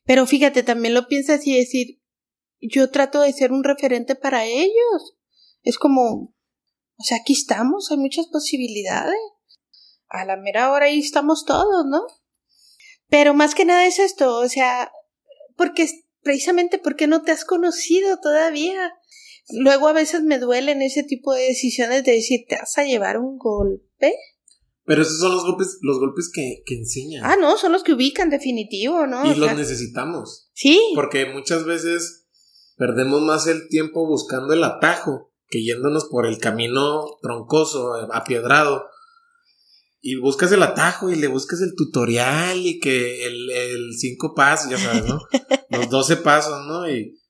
Pero 0.05 0.27
fíjate, 0.27 0.63
también 0.63 0.95
lo 0.95 1.09
piensas 1.09 1.45
y 1.45 1.59
decir, 1.59 2.01
yo 2.61 2.93
trato 2.93 3.23
de 3.23 3.33
ser 3.33 3.51
un 3.51 3.65
referente 3.65 4.15
para 4.15 4.45
ellos. 4.45 5.17
Es 5.65 5.77
como, 5.77 6.37
o 6.95 7.03
sea, 7.03 7.17
aquí 7.17 7.33
estamos, 7.33 7.91
hay 7.91 7.97
muchas 7.97 8.29
posibilidades. 8.29 9.19
A 10.07 10.25
la 10.25 10.37
mera 10.37 10.71
hora 10.71 10.87
ahí 10.87 11.01
estamos 11.01 11.45
todos, 11.45 11.85
¿no? 11.87 12.07
Pero 13.09 13.35
más 13.35 13.55
que 13.55 13.65
nada 13.65 13.87
es 13.87 13.99
esto, 13.99 14.39
o 14.39 14.49
sea, 14.49 14.91
porque 15.57 15.89
precisamente 16.23 16.79
porque 16.79 17.07
no 17.07 17.23
te 17.23 17.33
has 17.33 17.45
conocido 17.45 18.19
todavía. 18.21 18.93
Luego 19.51 19.87
a 19.87 19.93
veces 19.93 20.23
me 20.23 20.41
duelen 20.41 20.83
ese 20.83 21.05
tipo 21.05 21.33
de 21.33 21.43
decisiones 21.43 22.03
de 22.05 22.13
decir, 22.13 22.47
¿te 22.49 22.57
vas 22.57 22.77
a 22.79 22.85
llevar 22.85 23.19
un 23.19 23.39
golpe? 23.39 24.13
Pero 24.85 25.03
esos 25.03 25.19
son 25.19 25.33
los 25.33 25.45
golpes, 25.45 25.79
los 25.83 25.99
golpes 25.99 26.31
que, 26.33 26.63
que 26.67 26.75
enseñan. 26.75 27.25
Ah, 27.25 27.37
no, 27.41 27.57
son 27.57 27.73
los 27.73 27.85
que 27.85 27.93
ubican, 27.93 28.29
definitivo, 28.29 29.07
¿no? 29.07 29.25
Y 29.25 29.37
los 29.37 29.55
necesitamos. 29.55 30.51
Sí. 30.53 30.81
Porque 30.95 31.27
muchas 31.27 31.65
veces 31.65 32.27
perdemos 32.77 33.23
más 33.23 33.47
el 33.47 33.69
tiempo 33.69 34.07
buscando 34.07 34.53
el 34.53 34.65
atajo 34.65 35.33
que 35.49 35.63
yéndonos 35.63 36.07
por 36.07 36.27
el 36.27 36.39
camino 36.39 37.05
troncoso, 37.23 37.95
apiedrado 38.13 38.87
y 40.01 40.17
buscas 40.17 40.53
el 40.53 40.63
atajo 40.63 41.11
y 41.11 41.17
le 41.17 41.27
buscas 41.27 41.61
el 41.61 41.75
tutorial 41.75 42.59
y 42.59 42.79
que 42.79 43.27
el, 43.27 43.51
el 43.51 43.95
cinco 43.99 44.35
pasos, 44.35 44.71
ya 44.71 44.79
sabes, 44.79 45.05
¿no? 45.05 45.21
Los 45.71 45.91
doce 45.91 46.17
pasos, 46.17 46.65
¿no? 46.67 46.89
Y, 46.89 47.21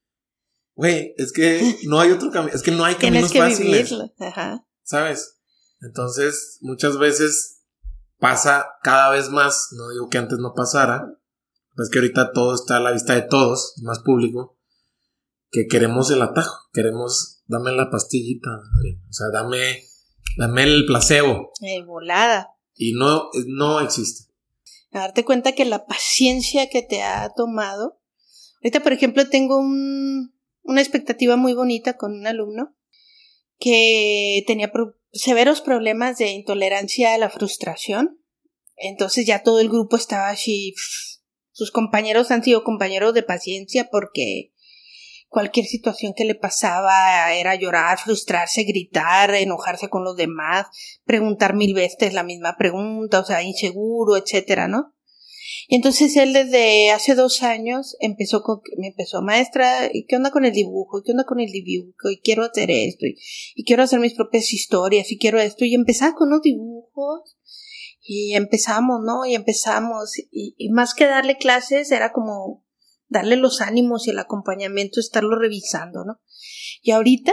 güey, 0.75 1.15
es 1.17 1.33
que 1.33 1.79
no 1.85 2.01
hay 2.01 2.11
otro 2.13 2.31
camino, 2.31 2.55
es 2.55 2.63
que 2.63 2.73
no 2.73 2.85
hay 2.85 2.95
caminos 2.97 3.31
Tienes 3.31 3.59
que 3.59 3.65
Vivirlo. 3.65 4.13
Ajá. 4.19 4.67
¿Sabes? 4.83 5.39
Entonces, 5.81 6.59
muchas 6.61 6.99
veces 6.99 7.63
pasa 8.19 8.67
cada 8.83 9.11
vez 9.11 9.31
más, 9.31 9.69
no 9.73 9.91
digo 9.91 10.09
que 10.09 10.19
antes 10.19 10.39
no 10.39 10.55
pasara, 10.55 11.07
es 11.79 11.91
que 11.91 11.99
ahorita 11.99 12.33
todo 12.33 12.55
está 12.55 12.79
a 12.79 12.81
la 12.81 12.93
vista 12.93 13.15
de 13.15 13.23
todos, 13.23 13.75
más 13.83 13.99
público, 14.01 14.59
que 15.51 15.67
queremos 15.67 16.11
el 16.11 16.23
atajo, 16.23 16.57
queremos, 16.73 17.43
dame 17.47 17.73
la 17.73 17.91
pastillita, 17.91 18.51
o 18.51 19.13
sea, 19.13 19.29
dame, 19.33 19.85
dame 20.39 20.63
el 20.65 20.87
placebo. 20.87 21.53
Eh, 21.61 21.83
volada. 21.85 22.56
Y 22.77 22.93
no, 22.93 23.31
no 23.47 23.81
existe. 23.81 24.31
A 24.93 25.01
darte 25.01 25.25
cuenta 25.25 25.53
que 25.53 25.65
la 25.65 25.87
paciencia 25.87 26.69
que 26.69 26.83
te 26.83 27.03
ha 27.03 27.31
tomado. 27.35 28.01
Ahorita, 28.63 28.83
por 28.83 28.93
ejemplo, 28.93 29.29
tengo 29.29 29.59
un, 29.59 30.35
una 30.63 30.81
expectativa 30.81 31.37
muy 31.37 31.55
bonita 31.55 31.97
con 31.97 32.13
un 32.13 32.27
alumno 32.27 32.77
que 33.59 34.45
tenía 34.47 34.71
severos 35.13 35.61
problemas 35.61 36.19
de 36.19 36.31
intolerancia 36.31 37.15
a 37.15 37.19
la 37.19 37.31
frustración. 37.31 38.21
Entonces 38.77 39.27
ya 39.27 39.43
todo 39.43 39.61
el 39.61 39.69
grupo 39.69 39.97
estaba 39.97 40.29
así. 40.29 40.75
sus 41.53 41.71
compañeros 41.71 42.31
han 42.31 42.45
sido 42.45 42.65
compañeros 42.65 43.15
de 43.15 43.23
paciencia 43.23 43.89
porque 43.91 44.53
cualquier 45.29 45.67
situación 45.67 46.15
que 46.17 46.25
le 46.25 46.35
pasaba 46.35 47.33
era 47.35 47.55
llorar, 47.55 47.99
frustrarse, 47.99 48.65
gritar, 48.65 49.35
enojarse 49.35 49.89
con 49.89 50.05
los 50.05 50.17
demás, 50.17 50.67
preguntar 51.05 51.55
mil 51.55 51.75
veces 51.75 52.15
la 52.15 52.23
misma 52.23 52.57
pregunta, 52.57 53.21
o 53.21 53.25
sea, 53.25 53.43
inseguro, 53.43 54.17
etcétera, 54.17 54.69
¿no? 54.69 54.95
Y 55.69 55.77
entonces 55.77 56.17
él 56.17 56.33
desde 56.33 56.91
hace 56.91 57.15
dos 57.15 57.43
años 57.43 57.97
empezó 58.01 58.43
con, 58.43 58.61
me 58.79 58.89
empezó, 58.89 59.23
maestra, 59.23 59.91
¿y 59.93 60.07
qué 60.07 60.17
onda 60.17 60.31
con 60.31 60.45
el 60.45 60.53
dibujo? 60.53 60.99
¿Y 60.99 61.03
qué 61.05 61.13
onda 61.13 61.25
con 61.25 61.41
el 61.41 61.51
dibujo? 61.51 62.11
Y 62.11 62.21
quiero 62.21 62.45
hacer 62.45 62.71
esto, 62.71 63.07
y, 63.07 63.65
quiero 63.65 63.83
hacer 63.83 63.99
mis 63.99 64.15
propias 64.15 64.53
historias, 64.53 65.11
y 65.11 65.19
quiero 65.19 65.41
esto, 65.41 65.65
y 65.65 65.75
empezaba 65.75 66.15
con 66.15 66.31
los 66.31 66.43
dibujos, 66.43 67.37
y 68.01 68.35
empezamos, 68.35 69.01
¿no? 69.05 69.27
Y 69.27 69.35
empezamos, 69.35 70.13
y 70.31 70.69
más 70.71 70.95
que 70.95 71.07
darle 71.07 71.37
clases, 71.37 71.91
era 71.91 72.13
como 72.13 72.66
darle 73.09 73.37
los 73.37 73.61
ánimos 73.61 74.07
y 74.07 74.11
el 74.11 74.19
acompañamiento, 74.19 75.01
estarlo 75.01 75.39
revisando, 75.39 76.05
¿no? 76.05 76.21
Y 76.83 76.91
ahorita, 76.91 77.33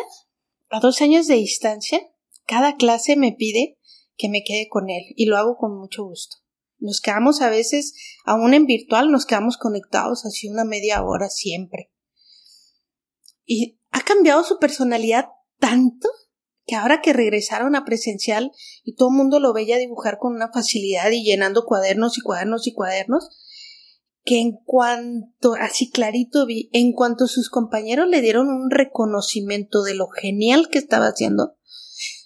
a 0.70 0.80
dos 0.80 1.02
años 1.02 1.28
de 1.28 1.36
distancia, 1.36 2.00
cada 2.46 2.76
clase 2.76 3.16
me 3.16 3.34
pide 3.34 3.78
que 4.16 4.30
me 4.30 4.44
quede 4.44 4.68
con 4.70 4.90
él 4.90 5.04
y 5.16 5.26
lo 5.26 5.38
hago 5.38 5.56
con 5.58 5.78
mucho 5.78 6.04
gusto. 6.04 6.38
Nos 6.80 7.00
quedamos 7.00 7.42
a 7.42 7.50
veces, 7.50 7.94
aún 8.26 8.54
en 8.54 8.66
virtual, 8.66 9.12
nos 9.12 9.26
quedamos 9.26 9.58
conectados 9.58 10.26
así 10.26 10.50
una 10.50 10.66
media 10.66 11.04
hora 11.04 11.30
siempre. 11.30 11.92
Y 13.46 13.80
ha 13.92 14.02
cambiado 14.02 14.44
su 14.44 14.60
personalidad 14.60 15.28
tanto 15.60 16.10
que 16.66 16.76
ahora 16.76 17.02
que 17.02 17.14
regresaron 17.14 17.76
a 17.76 17.86
presencial 17.86 18.52
y 18.84 18.96
todo 18.96 19.10
el 19.10 19.16
mundo 19.16 19.40
lo 19.40 19.54
veía 19.54 19.78
dibujar 19.78 20.18
con 20.18 20.34
una 20.34 20.52
facilidad 20.52 21.12
y 21.12 21.24
llenando 21.24 21.66
cuadernos 21.66 22.18
y 22.18 22.22
cuadernos 22.22 22.68
y 22.68 22.74
cuadernos, 22.74 23.30
que 24.24 24.40
en 24.40 24.54
cuanto, 24.64 25.54
así 25.60 25.90
clarito 25.90 26.46
vi, 26.46 26.70
en 26.72 26.94
cuanto 26.94 27.28
sus 27.28 27.50
compañeros 27.50 28.08
le 28.08 28.22
dieron 28.22 28.48
un 28.48 28.70
reconocimiento 28.70 29.84
de 29.84 29.96
lo 29.96 30.08
genial 30.08 30.70
que 30.70 30.78
estaba 30.78 31.08
haciendo, 31.08 31.58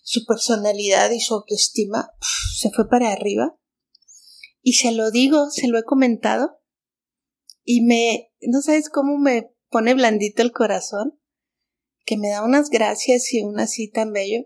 su 0.04 0.26
personalidad 0.26 1.12
y 1.12 1.20
su 1.20 1.34
autoestima 1.34 2.12
se 2.56 2.70
fue 2.72 2.88
para 2.88 3.12
arriba. 3.12 3.58
Y 4.62 4.74
se 4.74 4.92
lo 4.92 5.12
digo, 5.12 5.50
se 5.50 5.68
lo 5.68 5.78
he 5.78 5.84
comentado, 5.84 6.60
y 7.64 7.82
me, 7.82 8.32
no 8.42 8.62
sabes 8.62 8.90
cómo 8.90 9.18
me 9.18 9.52
pone 9.70 9.94
blandito 9.94 10.42
el 10.42 10.52
corazón, 10.52 11.20
que 12.06 12.18
me 12.18 12.30
da 12.30 12.44
unas 12.44 12.70
gracias 12.70 13.34
y 13.34 13.42
un 13.42 13.60
así 13.60 13.90
tan 13.92 14.14
bello, 14.14 14.46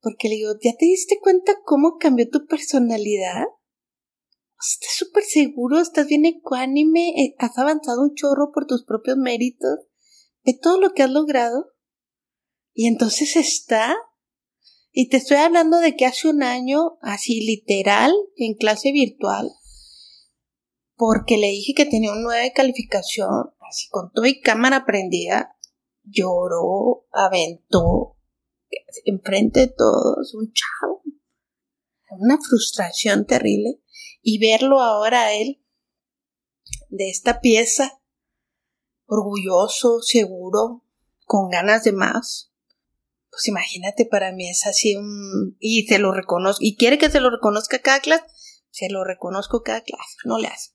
porque 0.00 0.28
le 0.28 0.36
digo, 0.36 0.52
¿ya 0.62 0.72
te 0.76 0.84
diste 0.84 1.18
cuenta 1.20 1.54
cómo 1.64 1.96
cambió 1.98 2.28
tu 2.28 2.46
personalidad? 2.46 3.46
Estás 4.62 4.94
súper 4.96 5.24
seguro, 5.24 5.80
estás 5.80 6.06
bien 6.06 6.24
ecuánime, 6.24 7.08
eh, 7.20 7.34
has 7.38 7.58
avanzado 7.58 8.02
un 8.02 8.14
chorro 8.14 8.52
por 8.52 8.66
tus 8.66 8.84
propios 8.84 9.16
méritos, 9.16 9.80
ve 10.44 10.56
todo 10.60 10.80
lo 10.80 10.92
que 10.92 11.02
has 11.02 11.10
logrado. 11.10 11.72
Y 12.72 12.86
entonces 12.86 13.34
está. 13.34 13.96
Y 14.92 15.08
te 15.08 15.16
estoy 15.16 15.38
hablando 15.38 15.78
de 15.78 15.96
que 15.96 16.06
hace 16.06 16.28
un 16.28 16.44
año, 16.44 16.98
así 17.00 17.40
literal, 17.44 18.12
en 18.36 18.54
clase 18.54 18.92
virtual, 18.92 19.50
porque 20.94 21.38
le 21.38 21.48
dije 21.48 21.74
que 21.74 21.86
tenía 21.86 22.12
un 22.12 22.22
9 22.22 22.42
de 22.42 22.52
calificación, 22.52 23.50
así 23.68 23.88
con 23.88 24.12
todo 24.12 24.26
y 24.26 24.40
cámara 24.40 24.84
prendida, 24.86 25.56
lloró, 26.04 27.08
aventó, 27.10 28.16
enfrente 29.06 29.60
de 29.60 29.68
todos, 29.68 30.34
un 30.34 30.52
chavo. 30.52 31.02
Una 32.10 32.38
frustración 32.38 33.26
terrible. 33.26 33.81
Y 34.22 34.38
verlo 34.38 34.80
ahora 34.80 35.22
a 35.22 35.34
él, 35.34 35.60
de 36.88 37.10
esta 37.10 37.40
pieza, 37.40 38.00
orgulloso, 39.06 40.00
seguro, 40.00 40.84
con 41.24 41.50
ganas 41.50 41.84
de 41.84 41.92
más. 41.92 42.52
Pues 43.30 43.48
imagínate, 43.48 44.04
para 44.04 44.32
mí 44.32 44.48
es 44.48 44.66
así. 44.66 44.96
Y 45.58 45.86
se 45.86 45.98
lo 45.98 46.12
reconozco. 46.12 46.62
Y 46.62 46.76
quiere 46.76 46.98
que 46.98 47.10
se 47.10 47.20
lo 47.20 47.30
reconozca 47.30 47.80
cada 47.80 48.00
clase. 48.00 48.24
Se 48.70 48.88
lo 48.90 49.04
reconozco 49.04 49.62
cada 49.62 49.80
clase. 49.80 50.16
No 50.24 50.38
le 50.38 50.48
hace. 50.48 50.70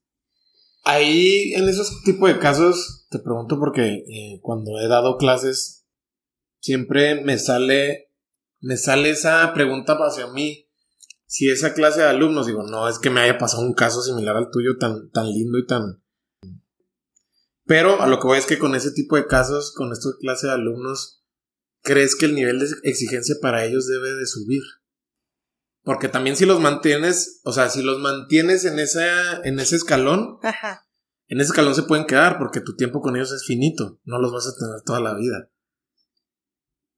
Ahí, 0.83 1.53
en 1.53 1.67
esos 1.67 2.01
tipos 2.03 2.29
de 2.29 2.39
casos, 2.39 3.05
te 3.09 3.19
pregunto 3.19 3.59
porque 3.59 4.05
eh, 4.07 4.39
cuando 4.41 4.79
he 4.79 4.87
dado 4.87 5.17
clases, 5.17 5.85
siempre 6.59 7.21
me 7.21 7.37
sale, 7.37 8.11
me 8.59 8.77
sale 8.77 9.11
esa 9.11 9.53
pregunta 9.53 9.97
hacia 9.99 10.27
mí. 10.27 10.66
Si 11.27 11.49
esa 11.49 11.73
clase 11.73 11.99
de 11.99 12.07
alumnos, 12.07 12.47
digo, 12.47 12.63
no 12.63 12.87
es 12.87 12.99
que 12.99 13.09
me 13.09 13.19
haya 13.19 13.37
pasado 13.37 13.61
un 13.61 13.73
caso 13.73 14.01
similar 14.01 14.37
al 14.37 14.49
tuyo 14.49 14.77
tan, 14.77 15.11
tan 15.11 15.27
lindo 15.27 15.57
y 15.57 15.65
tan... 15.65 16.01
Pero 17.65 18.01
a 18.01 18.07
lo 18.07 18.19
que 18.19 18.27
voy 18.27 18.37
es 18.37 18.45
que 18.45 18.57
con 18.57 18.75
ese 18.75 18.91
tipo 18.91 19.17
de 19.17 19.27
casos, 19.27 19.73
con 19.75 19.91
esta 19.91 20.07
clase 20.21 20.47
de 20.47 20.53
alumnos, 20.53 21.25
¿crees 21.83 22.15
que 22.15 22.25
el 22.25 22.33
nivel 22.33 22.59
de 22.59 22.67
exigencia 22.83 23.35
para 23.41 23.65
ellos 23.65 23.87
debe 23.87 24.13
de 24.13 24.25
subir? 24.25 24.61
Porque 25.83 26.07
también 26.07 26.37
si 26.37 26.45
los 26.45 26.61
mantienes, 26.61 27.41
o 27.43 27.51
sea, 27.51 27.69
si 27.69 27.81
los 27.81 27.99
mantienes 27.99 28.63
en, 28.63 28.79
esa, 28.79 29.41
en 29.43 29.59
ese 29.59 29.75
escalón, 29.75 30.39
en 31.27 31.41
ese 31.41 31.49
escalón 31.49 31.75
se 31.75 31.83
pueden 31.83 32.05
quedar 32.05 32.37
porque 32.37 32.61
tu 32.61 32.77
tiempo 32.77 33.01
con 33.01 33.17
ellos 33.17 33.33
es 33.33 33.45
finito, 33.45 33.99
no 34.05 34.17
los 34.19 34.31
vas 34.31 34.47
a 34.47 34.55
tener 34.57 34.81
toda 34.85 35.01
la 35.01 35.13
vida. 35.13 35.49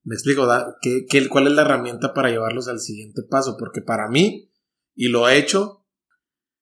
Me 0.03 0.15
explico, 0.15 0.47
¿Qué, 0.81 1.05
qué, 1.09 1.27
cuál 1.27 1.47
es 1.47 1.53
la 1.53 1.63
herramienta 1.63 2.13
para 2.13 2.29
llevarlos 2.29 2.67
al 2.67 2.79
siguiente 2.79 3.21
paso? 3.29 3.57
Porque 3.57 3.81
para 3.81 4.07
mí, 4.09 4.51
y 4.95 5.09
lo 5.09 5.27
he 5.27 5.37
hecho, 5.37 5.85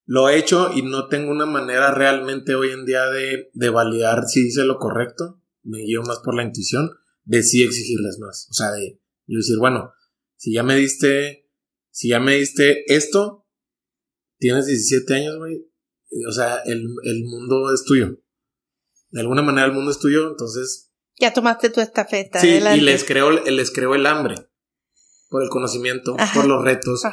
lo 0.06 0.30
he 0.30 0.38
hecho 0.38 0.72
y 0.74 0.82
no 0.82 1.08
tengo 1.08 1.32
una 1.32 1.46
manera 1.46 1.94
realmente 1.94 2.56
hoy 2.56 2.72
en 2.72 2.86
día 2.86 3.06
de, 3.08 3.50
de 3.54 3.70
validar 3.70 4.26
si 4.26 4.44
dice 4.44 4.64
lo 4.64 4.78
correcto, 4.78 5.42
me 5.64 5.80
guío 5.80 6.02
más 6.02 6.20
por 6.20 6.36
la 6.36 6.44
intuición, 6.44 6.90
de 7.24 7.44
sí 7.44 7.64
exigirles 7.64 8.18
más. 8.20 8.48
O 8.50 8.54
sea, 8.54 8.72
de 8.72 9.02
yo 9.26 9.38
decir, 9.38 9.58
bueno, 9.60 9.94
si 10.36 10.54
ya 10.54 10.64
me 10.64 10.76
diste 10.76 11.48
si 11.98 12.10
ya 12.10 12.20
me 12.20 12.36
diste 12.36 12.94
esto, 12.94 13.48
tienes 14.38 14.68
17 14.68 15.16
años, 15.16 15.38
güey, 15.40 15.68
o 16.30 16.32
sea, 16.32 16.58
el, 16.58 16.84
mundo 17.24 17.74
es 17.74 17.86
tuyo. 17.86 18.22
De 19.10 19.22
alguna 19.22 19.42
manera 19.42 19.66
el 19.66 19.74
mundo 19.74 19.90
es 19.90 19.98
tuyo, 19.98 20.30
entonces... 20.30 20.87
Ya 21.20 21.34
tomaste 21.34 21.70
tu 21.70 21.82
estafeta. 21.82 22.40
Sí, 22.40 22.48
y 22.48 22.82
les 22.82 23.04
creo, 23.04 23.32
les 23.32 23.72
creo 23.72 23.96
el 23.96 24.06
hambre. 24.06 24.36
Por 25.30 25.44
el 25.44 25.50
conocimiento, 25.50 26.16
por 26.34 26.46
los 26.46 26.64
retos, 26.64 27.04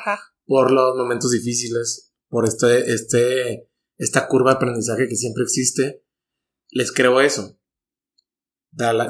por 0.47 0.71
los 0.71 0.97
momentos 0.97 1.33
difíciles, 1.33 2.13
por 2.29 2.47
este, 2.47 2.93
este, 2.93 3.69
esta 3.97 4.29
curva 4.29 4.53
de 4.53 4.57
aprendizaje 4.57 5.09
que 5.09 5.17
siempre 5.17 5.43
existe. 5.43 6.05
Les 6.71 6.93
creo 6.93 7.21
eso. 7.21 7.59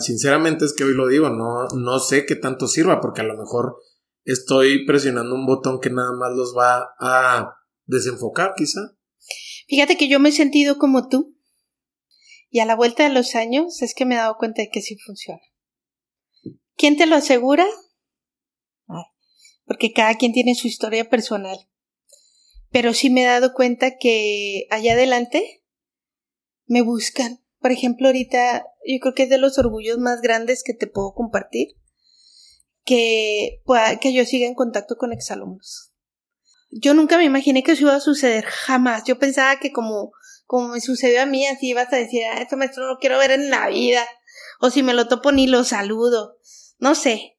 sinceramente 0.00 0.64
es 0.64 0.72
que 0.72 0.84
hoy 0.84 0.94
lo 0.94 1.08
digo, 1.08 1.28
no, 1.28 1.68
no 1.68 1.98
sé 1.98 2.24
qué 2.24 2.36
tanto 2.36 2.66
sirva, 2.66 3.00
porque 3.00 3.20
a 3.20 3.24
lo 3.24 3.36
mejor 3.36 3.76
estoy 4.24 4.86
presionando 4.86 5.34
un 5.34 5.46
botón 5.46 5.80
que 5.80 5.90
nada 5.90 6.12
más 6.12 6.32
los 6.34 6.54
va 6.56 6.94
a 6.98 7.56
desenfocar, 7.84 8.54
quizá. 8.56 8.80
Fíjate 9.68 9.96
que 9.96 10.08
yo 10.08 10.20
me 10.20 10.30
he 10.30 10.32
sentido 10.32 10.78
como 10.78 11.08
tú. 11.08 11.33
Y 12.54 12.60
a 12.60 12.66
la 12.66 12.76
vuelta 12.76 13.02
de 13.02 13.08
los 13.08 13.34
años 13.34 13.82
es 13.82 13.94
que 13.96 14.04
me 14.04 14.14
he 14.14 14.18
dado 14.18 14.36
cuenta 14.38 14.62
de 14.62 14.70
que 14.70 14.80
sí 14.80 14.96
funciona. 14.96 15.42
¿Quién 16.76 16.96
te 16.96 17.06
lo 17.06 17.16
asegura? 17.16 17.66
porque 19.66 19.92
cada 19.92 20.14
quien 20.14 20.32
tiene 20.32 20.54
su 20.54 20.68
historia 20.68 21.10
personal. 21.10 21.58
Pero 22.70 22.94
sí 22.94 23.10
me 23.10 23.22
he 23.22 23.26
dado 23.26 23.54
cuenta 23.54 23.96
que 23.98 24.68
allá 24.70 24.92
adelante 24.92 25.64
me 26.66 26.82
buscan. 26.82 27.40
Por 27.58 27.72
ejemplo, 27.72 28.06
ahorita 28.06 28.64
yo 28.86 29.00
creo 29.00 29.14
que 29.14 29.22
es 29.24 29.30
de 29.30 29.38
los 29.38 29.58
orgullos 29.58 29.98
más 29.98 30.20
grandes 30.20 30.62
que 30.62 30.74
te 30.74 30.86
puedo 30.86 31.12
compartir 31.12 31.76
que, 32.84 33.64
que 34.00 34.12
yo 34.12 34.24
siga 34.26 34.46
en 34.46 34.54
contacto 34.54 34.94
con 34.96 35.12
exalumnos. 35.12 35.92
Yo 36.70 36.94
nunca 36.94 37.18
me 37.18 37.24
imaginé 37.24 37.64
que 37.64 37.72
eso 37.72 37.82
iba 37.82 37.96
a 37.96 38.00
suceder, 38.00 38.44
jamás. 38.44 39.02
Yo 39.06 39.18
pensaba 39.18 39.58
que 39.58 39.72
como, 39.72 40.12
como 40.44 40.68
me 40.68 40.80
sucedió 40.80 41.22
a 41.22 41.26
mí, 41.26 41.46
así 41.46 41.68
ibas 41.68 41.92
a 41.92 41.96
decir, 41.96 42.22
ah, 42.24 42.40
este 42.40 42.56
maestro 42.56 42.86
no 42.86 42.98
quiero 42.98 43.18
ver 43.18 43.30
en 43.30 43.50
la 43.50 43.68
vida. 43.68 44.06
O 44.60 44.70
si 44.70 44.82
me 44.82 44.94
lo 44.94 45.08
topo 45.08 45.32
ni 45.32 45.46
lo 45.46 45.64
saludo. 45.64 46.38
No 46.78 46.94
sé. 46.94 47.38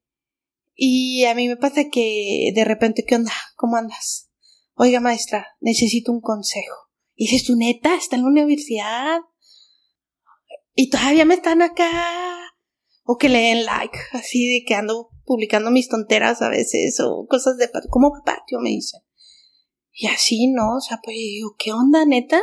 Y 0.76 1.26
a 1.26 1.36
mí 1.36 1.48
me 1.48 1.58
pasa 1.58 1.86
que 1.92 2.52
de 2.54 2.66
repente, 2.66 3.06
¿qué 3.06 3.16
onda? 3.16 3.34
¿Cómo 3.56 3.78
andas? 3.78 4.30
Oiga, 4.74 5.00
maestra, 5.00 5.48
necesito 5.62 6.12
un 6.12 6.22
consejo. 6.22 6.76
Y 7.16 7.28
dices, 7.28 7.48
¿tu 7.48 7.56
neta? 7.56 7.96
¿Está 7.96 8.18
en 8.18 8.24
la 8.24 8.28
universidad? 8.28 9.22
Y 10.74 10.90
todavía 10.90 11.24
me 11.24 11.36
están 11.36 11.62
acá. 11.62 12.52
O 13.04 13.18
que 13.18 13.30
le 13.30 13.40
den 13.40 13.66
like, 13.66 13.98
así 14.12 14.52
de 14.52 14.66
que 14.66 14.76
ando 14.76 15.12
publicando 15.24 15.72
mis 15.72 15.88
tonteras 15.88 16.42
a 16.42 16.50
veces 16.50 17.00
o 17.00 17.26
cosas 17.28 17.58
de 17.58 17.68
patio, 17.68 17.90
como 17.90 18.12
patio 18.26 18.60
me 18.60 18.70
dicen. 18.70 19.02
Y 19.92 20.08
así, 20.08 20.48
¿no? 20.48 20.76
O 20.78 20.82
sea, 20.82 21.00
pues 21.04 21.16
digo, 21.16 21.56
¿qué 21.58 21.72
onda, 21.72 22.06
neta? 22.06 22.42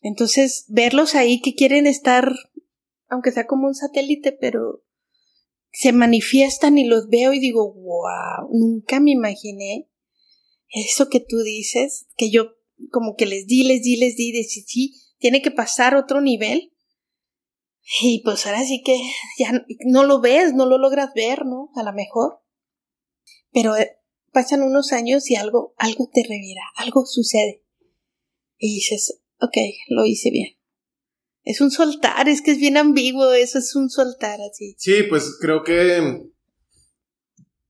Entonces, 0.00 0.64
verlos 0.68 1.14
ahí 1.14 1.40
que 1.40 1.54
quieren 1.54 1.86
estar, 1.86 2.32
aunque 3.08 3.32
sea 3.32 3.46
como 3.46 3.66
un 3.66 3.74
satélite, 3.74 4.32
pero 4.32 4.84
se 5.72 5.92
manifiestan 5.92 6.78
y 6.78 6.84
los 6.84 7.08
veo 7.08 7.32
y 7.32 7.40
digo, 7.40 7.72
wow, 7.72 8.48
nunca 8.52 9.00
me 9.00 9.12
imaginé 9.12 9.88
eso 10.68 11.08
que 11.08 11.20
tú 11.20 11.38
dices, 11.42 12.06
que 12.16 12.30
yo 12.30 12.56
como 12.90 13.16
que 13.16 13.26
les 13.26 13.46
di, 13.46 13.64
les 13.64 13.82
di, 13.82 13.96
les 13.96 14.16
di, 14.16 14.32
de 14.32 14.44
sí, 14.44 14.62
sí, 14.66 14.94
tiene 15.18 15.42
que 15.42 15.50
pasar 15.50 15.94
otro 15.94 16.20
nivel. 16.20 16.72
Y 18.02 18.22
pues 18.22 18.46
ahora 18.46 18.64
sí 18.64 18.82
que 18.84 19.00
ya 19.38 19.64
no 19.86 20.04
lo 20.04 20.20
ves, 20.20 20.52
no 20.52 20.66
lo 20.66 20.78
logras 20.78 21.12
ver, 21.14 21.46
¿no? 21.46 21.70
A 21.74 21.82
lo 21.82 21.92
mejor. 21.92 22.42
Pero 23.50 23.76
eh, 23.76 23.98
pasan 24.30 24.62
unos 24.62 24.92
años 24.92 25.30
y 25.30 25.36
algo, 25.36 25.74
algo 25.78 26.10
te 26.12 26.22
revira, 26.22 26.62
algo 26.76 27.06
sucede. 27.06 27.64
Y 28.58 28.74
dices, 28.74 29.22
ok, 29.40 29.56
lo 29.88 30.04
hice 30.06 30.30
bien. 30.30 30.56
Es 31.44 31.60
un 31.60 31.70
soltar, 31.70 32.28
es 32.28 32.42
que 32.42 32.50
es 32.50 32.58
bien 32.58 32.76
ambiguo, 32.76 33.32
eso 33.32 33.58
es 33.58 33.74
un 33.74 33.88
soltar 33.88 34.38
así. 34.40 34.74
Sí, 34.78 35.04
pues 35.08 35.36
creo 35.40 35.62
que 35.62 36.30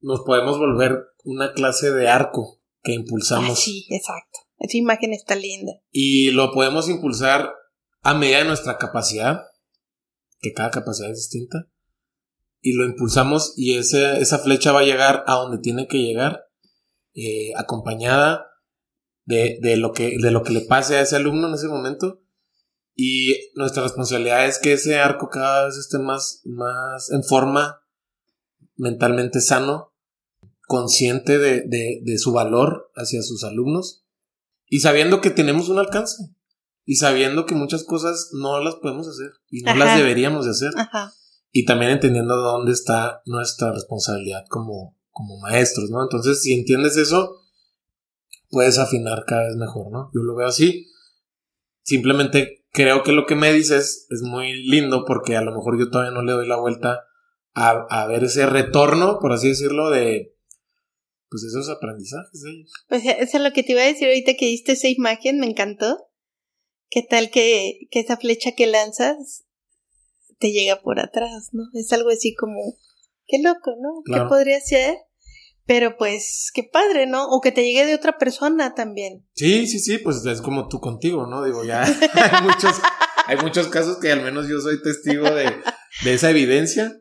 nos 0.01 0.21
podemos 0.21 0.59
volver 0.59 0.99
una 1.25 1.53
clase 1.53 1.93
de 1.93 2.09
arco 2.09 2.61
que 2.83 2.93
impulsamos. 2.93 3.51
Ah, 3.51 3.57
sí, 3.57 3.87
exacto. 3.91 4.41
Esa 4.59 4.77
imagen 4.77 5.13
está 5.13 5.37
linda. 5.37 5.73
Y 5.93 6.33
lo 6.33 6.53
podemos 6.53 6.89
impulsar 6.89 7.53
a 8.03 8.15
medida 8.15 8.39
de 8.39 8.45
nuestra 8.47 8.79
capacidad 8.79 9.43
que 10.41 10.53
cada 10.53 10.71
capacidad 10.71 11.11
es 11.11 11.19
distinta, 11.19 11.69
y 12.61 12.73
lo 12.73 12.85
impulsamos 12.85 13.55
y 13.57 13.77
ese, 13.77 14.21
esa 14.21 14.39
flecha 14.39 14.73
va 14.73 14.81
a 14.81 14.85
llegar 14.85 15.25
a 15.27 15.35
donde 15.35 15.59
tiene 15.59 15.87
que 15.87 15.99
llegar, 15.99 16.45
eh, 17.15 17.53
acompañada 17.57 18.47
de, 19.29 19.59
de, 19.61 19.77
lo 19.77 19.93
que, 19.93 20.17
de 20.19 20.31
lo 20.31 20.43
que 20.43 20.55
le 20.55 20.63
pase 20.63 20.97
a 20.97 21.03
ese 21.03 21.15
alumno 21.15 21.49
en 21.49 21.55
ese 21.55 21.69
momento. 21.69 22.23
Y 22.95 23.37
nuestra 23.55 23.83
responsabilidad 23.83 24.47
es 24.47 24.59
que 24.59 24.73
ese 24.73 24.99
arco 24.99 25.29
cada 25.29 25.67
vez 25.67 25.77
esté 25.77 25.99
más, 25.99 26.41
más 26.45 27.13
en 27.13 27.23
forma, 27.23 27.83
mentalmente 28.77 29.43
sano, 29.43 29.93
consciente 30.67 31.39
de, 31.39 31.61
de, 31.61 32.01
de 32.03 32.19
su 32.19 32.33
valor 32.33 32.91
hacia 32.97 33.23
sus 33.23 33.45
alumnos 33.45 34.07
y 34.67 34.81
sabiendo 34.81 35.21
que 35.21 35.31
tenemos 35.31 35.69
un 35.69 35.79
alcance 35.79 36.35
y 36.87 36.97
sabiendo 36.97 37.45
que 37.45 37.55
muchas 37.55 37.85
cosas 37.85 38.31
no 38.33 38.61
las 38.61 38.77
podemos 38.77 39.07
hacer 39.09 39.33
y 39.51 39.61
no 39.61 39.75
las 39.75 39.99
deberíamos 39.99 40.47
de 40.47 40.53
hacer. 40.53 40.71
Y 41.53 41.67
también 41.67 41.93
entendiendo 41.93 42.35
dónde 42.37 42.73
está 42.73 43.21
nuestra 43.27 43.73
responsabilidad 43.73 44.45
como, 44.49 44.97
como 45.11 45.39
maestros, 45.39 45.91
¿no? 45.91 46.03
Entonces, 46.03 46.43
si 46.43 46.55
entiendes 46.55 46.97
eso, 46.97 47.43
puedes 48.49 48.79
afinar 48.79 49.25
cada 49.27 49.47
vez 49.47 49.57
mejor, 49.57 49.91
¿no? 49.91 50.11
Yo 50.15 50.23
lo 50.23 50.35
veo 50.35 50.47
así. 50.47 50.87
Simplemente 51.83 52.65
creo 52.71 53.03
que 53.03 53.13
lo 53.13 53.27
que 53.27 53.35
me 53.35 53.53
dices 53.53 54.07
es 54.11 54.23
muy 54.23 54.53
lindo 54.69 55.05
porque 55.07 55.37
a 55.37 55.43
lo 55.43 55.55
mejor 55.55 55.79
yo 55.79 55.91
todavía 55.91 56.13
no 56.13 56.23
le 56.23 56.33
doy 56.33 56.47
la 56.47 56.59
vuelta 56.59 57.05
a, 57.55 57.87
a 57.91 58.07
ver 58.07 58.25
ese 58.25 58.47
retorno, 58.47 59.19
por 59.21 59.33
así 59.33 59.49
decirlo, 59.49 59.91
de 59.91 60.35
pues 61.31 61.45
esos 61.45 61.69
aprendizajes 61.69 62.43
de 62.43 62.51
ellos. 62.51 62.73
Pues 62.89 63.05
eso 63.05 63.37
es 63.37 63.43
lo 63.43 63.53
que 63.53 63.63
te 63.63 63.73
iba 63.73 63.83
a 63.83 63.87
decir 63.87 64.09
ahorita 64.09 64.35
que 64.35 64.47
diste 64.47 64.73
esa 64.73 64.89
imagen, 64.89 65.39
me 65.39 65.47
encantó. 65.47 66.09
¿Qué 66.91 67.03
tal 67.03 67.31
que, 67.31 67.81
que 67.91 68.01
esa 68.01 68.17
flecha 68.17 68.53
que 68.53 68.67
lanzas 68.67 69.45
te 70.39 70.53
llega 70.53 70.81
por 70.81 71.01
atrás, 71.01 71.51
¿no? 71.53 71.65
Es 71.75 71.93
algo 71.93 72.11
así 72.11 72.35
como, 72.35 72.77
qué 73.27 73.39
loco, 73.43 73.75
¿no? 73.81 74.03
¿Qué 74.05 74.25
podría 74.27 74.61
ser? 74.61 74.97
Pero 75.69 75.99
pues, 75.99 76.51
qué 76.55 76.63
padre, 76.65 77.07
¿no? 77.07 77.29
O 77.29 77.43
que 77.43 77.53
te 77.53 77.63
llegue 77.63 77.85
de 77.85 77.95
otra 77.95 78.17
persona 78.17 78.75
también. 78.75 79.27
Sí, 79.35 79.67
sí, 79.67 79.79
sí, 79.81 79.99
pues 79.99 80.25
es 80.25 80.41
como 80.41 80.67
tú 80.67 80.81
contigo, 80.81 81.27
¿no? 81.27 81.45
Digo, 81.45 81.63
ya 81.63 81.83
hay 82.15 82.43
muchos, 82.43 82.75
hay 83.27 83.37
muchos 83.37 83.69
casos 83.69 83.99
que 83.99 84.11
al 84.11 84.23
menos 84.23 84.49
yo 84.49 84.63
soy 84.63 84.83
testigo 84.83 85.25
de, 85.31 85.55
de 86.05 86.15
esa 86.15 86.31
evidencia. 86.31 86.99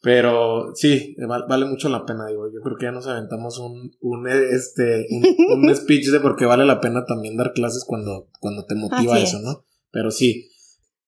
Pero 0.00 0.74
sí, 0.76 1.14
vale 1.46 1.66
mucho 1.66 1.90
la 1.90 2.06
pena, 2.06 2.26
digo. 2.26 2.46
Yo 2.50 2.62
creo 2.62 2.78
que 2.78 2.86
ya 2.86 2.90
nos 2.90 3.06
aventamos 3.06 3.58
un, 3.58 3.92
un 4.00 4.28
este, 4.28 5.06
un, 5.10 5.74
speech 5.76 6.06
de 6.06 6.20
por 6.20 6.36
qué 6.36 6.46
vale 6.46 6.64
la 6.64 6.80
pena 6.80 7.04
también 7.04 7.36
dar 7.36 7.52
clases 7.52 7.84
cuando, 7.86 8.30
cuando 8.40 8.64
te 8.64 8.76
motiva 8.76 9.18
eso, 9.18 9.40
¿no? 9.40 9.66
Pero 9.90 10.10
sí. 10.10 10.48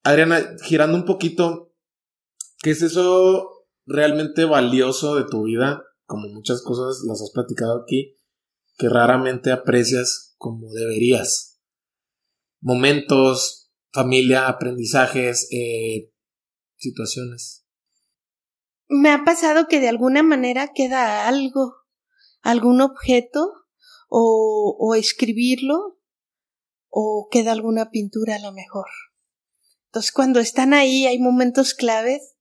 Adriana, 0.02 0.42
girando 0.62 0.98
un 0.98 1.06
poquito, 1.06 1.72
¿qué 2.62 2.72
es 2.72 2.82
eso 2.82 3.48
realmente 3.86 4.44
valioso 4.44 5.16
de 5.16 5.24
tu 5.24 5.44
vida? 5.44 5.84
Como 6.12 6.28
muchas 6.28 6.60
cosas 6.60 7.02
las 7.06 7.22
has 7.22 7.30
platicado 7.30 7.80
aquí, 7.80 8.18
que 8.76 8.90
raramente 8.90 9.50
aprecias 9.50 10.34
como 10.36 10.70
deberías. 10.70 11.58
Momentos, 12.60 13.72
familia, 13.92 14.46
aprendizajes, 14.46 15.48
eh, 15.50 16.12
situaciones 16.76 17.62
me 18.92 19.10
ha 19.10 19.24
pasado 19.24 19.68
que 19.68 19.80
de 19.80 19.88
alguna 19.88 20.22
manera 20.22 20.68
queda 20.74 21.26
algo, 21.26 21.76
algún 22.42 22.82
objeto, 22.82 23.50
o, 24.08 24.76
o 24.78 24.94
escribirlo, 24.94 25.98
o 26.90 27.28
queda 27.30 27.52
alguna 27.52 27.90
pintura 27.90 28.36
a 28.36 28.38
lo 28.38 28.52
mejor. 28.52 28.88
Entonces 29.86 30.12
cuando 30.12 30.40
están 30.40 30.74
ahí 30.74 31.06
hay 31.06 31.18
momentos 31.18 31.72
claves 31.72 32.34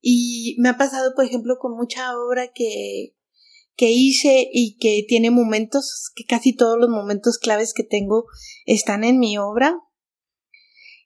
y 0.00 0.56
me 0.58 0.68
ha 0.70 0.76
pasado 0.76 1.12
por 1.14 1.24
ejemplo 1.24 1.56
con 1.58 1.76
mucha 1.76 2.16
obra 2.16 2.52
que, 2.52 3.14
que 3.76 3.90
hice 3.90 4.48
y 4.52 4.76
que 4.78 5.04
tiene 5.06 5.30
momentos, 5.30 6.10
que 6.14 6.24
casi 6.24 6.54
todos 6.54 6.78
los 6.78 6.88
momentos 6.88 7.38
claves 7.38 7.74
que 7.74 7.84
tengo 7.84 8.26
están 8.64 9.04
en 9.04 9.18
mi 9.18 9.38
obra 9.38 9.78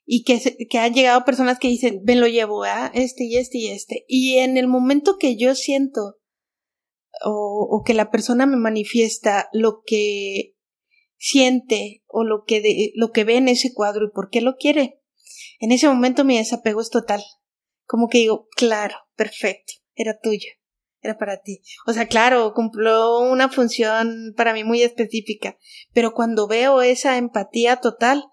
y 0.05 0.23
que, 0.23 0.39
que 0.69 0.77
han 0.77 0.93
llegado 0.93 1.25
personas 1.25 1.59
que 1.59 1.67
dicen, 1.67 2.01
ven 2.03 2.19
lo 2.19 2.27
llevo, 2.27 2.63
a 2.63 2.87
este 2.93 3.25
y 3.25 3.37
este 3.37 3.57
y 3.59 3.67
este. 3.67 4.05
Y 4.07 4.37
en 4.37 4.57
el 4.57 4.67
momento 4.67 5.17
que 5.17 5.37
yo 5.37 5.55
siento 5.55 6.17
o, 7.23 7.67
o 7.69 7.83
que 7.83 7.93
la 7.93 8.11
persona 8.11 8.45
me 8.45 8.57
manifiesta 8.57 9.49
lo 9.53 9.83
que 9.85 10.55
siente 11.17 12.03
o 12.07 12.23
lo 12.23 12.43
que, 12.45 12.61
de, 12.61 12.91
lo 12.95 13.11
que 13.11 13.23
ve 13.23 13.37
en 13.37 13.47
ese 13.47 13.73
cuadro 13.73 14.07
y 14.07 14.11
por 14.11 14.29
qué 14.29 14.41
lo 14.41 14.55
quiere, 14.55 15.01
en 15.59 15.71
ese 15.71 15.87
momento 15.87 16.25
mi 16.25 16.37
desapego 16.37 16.81
es 16.81 16.89
total. 16.89 17.21
Como 17.91 18.07
que 18.07 18.19
digo, 18.19 18.47
claro, 18.55 18.95
perfecto, 19.17 19.73
era 19.95 20.17
tuyo, 20.17 20.47
era 21.01 21.17
para 21.17 21.41
ti. 21.41 21.61
O 21.85 21.91
sea, 21.91 22.07
claro, 22.07 22.53
cumplió 22.53 23.19
una 23.19 23.49
función 23.49 24.33
para 24.37 24.53
mí 24.53 24.63
muy 24.63 24.81
específica, 24.81 25.57
pero 25.91 26.13
cuando 26.13 26.47
veo 26.47 26.81
esa 26.81 27.17
empatía 27.17 27.81
total, 27.81 28.23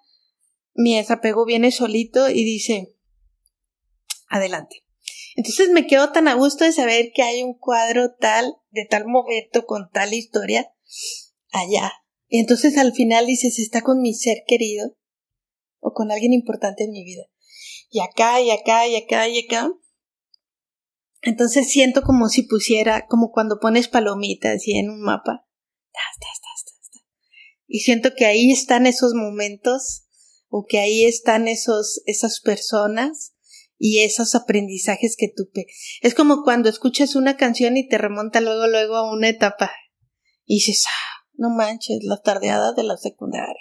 mi 0.75 0.97
desapego 0.97 1.45
viene 1.45 1.73
solito 1.73 2.31
y 2.31 2.45
dice, 2.45 2.95
adelante. 4.29 4.85
Entonces 5.35 5.71
me 5.71 5.89
quedo 5.89 6.13
tan 6.13 6.29
a 6.29 6.35
gusto 6.35 6.63
de 6.63 6.71
saber 6.71 7.11
que 7.13 7.23
hay 7.23 7.43
un 7.43 7.59
cuadro 7.59 8.15
tal, 8.15 8.55
de 8.71 8.87
tal 8.89 9.07
momento, 9.09 9.67
con 9.67 9.91
tal 9.91 10.15
historia, 10.15 10.73
allá. 11.51 11.91
Y 12.29 12.39
entonces 12.39 12.79
al 12.79 12.93
final 12.93 13.27
dices, 13.27 13.59
está 13.59 13.83
con 13.83 14.03
mi 14.03 14.15
ser 14.15 14.45
querido 14.47 14.97
o 15.81 15.95
con 15.95 16.13
alguien 16.13 16.33
importante 16.33 16.85
en 16.85 16.93
mi 16.93 17.03
vida. 17.03 17.25
Y 17.91 18.01
acá, 18.01 18.41
y 18.41 18.51
acá, 18.51 18.87
y 18.87 18.97
acá, 18.97 19.29
y 19.29 19.47
acá. 19.47 19.71
Entonces 21.23 21.71
siento 21.71 22.03
como 22.03 22.29
si 22.29 22.43
pusiera, 22.43 23.07
como 23.07 23.31
cuando 23.33 23.59
pones 23.61 23.89
palomitas 23.89 24.67
y 24.67 24.79
en 24.79 24.91
un 24.91 25.01
mapa. 25.01 25.47
Y 27.67 27.81
siento 27.81 28.15
que 28.17 28.25
ahí 28.25 28.51
están 28.51 28.87
esos 28.87 29.13
momentos 29.15 30.07
o 30.49 30.65
que 30.67 30.79
ahí 30.79 31.05
están 31.05 31.49
esos, 31.49 32.01
esas 32.07 32.41
personas 32.41 33.35
y 33.79 34.01
esos 34.01 34.35
aprendizajes 34.35 35.17
que 35.17 35.29
tú 35.29 35.49
es 36.01 36.15
como 36.15 36.43
cuando 36.43 36.69
escuchas 36.69 37.15
una 37.15 37.37
canción 37.37 37.77
y 37.77 37.87
te 37.87 37.97
remonta 37.97 38.41
luego 38.41 38.67
luego 38.67 38.97
a 38.97 39.13
una 39.13 39.29
etapa 39.29 39.71
y 40.45 40.57
dices 40.57 40.85
ah 40.89 41.25
no 41.35 41.51
manches 41.51 42.01
la 42.03 42.21
tardeada 42.21 42.73
de 42.73 42.83
la 42.83 42.97
secundaria 42.97 43.55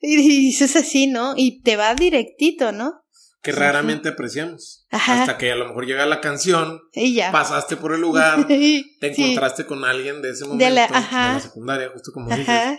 y 0.00 0.16
dices 0.16 0.74
así 0.74 1.06
no 1.06 1.34
y 1.36 1.62
te 1.62 1.76
va 1.76 1.94
directito 1.94 2.72
no 2.72 2.99
que 3.42 3.52
raramente 3.52 4.10
apreciamos 4.10 4.86
hasta 4.90 5.38
que 5.38 5.50
a 5.50 5.56
lo 5.56 5.68
mejor 5.68 5.86
llega 5.86 6.04
la 6.06 6.20
canción 6.20 6.80
y 6.92 7.14
ya. 7.14 7.32
pasaste 7.32 7.76
por 7.76 7.94
el 7.94 8.00
lugar 8.02 8.46
te 8.46 8.84
encontraste 9.00 9.64
con 9.64 9.84
alguien 9.84 10.20
de 10.20 10.30
ese 10.30 10.44
momento 10.44 10.64
de 10.64 10.70
la, 10.70 11.40
secundaria 11.40 11.90
justo 11.90 12.12
como 12.12 12.28
dices 12.28 12.78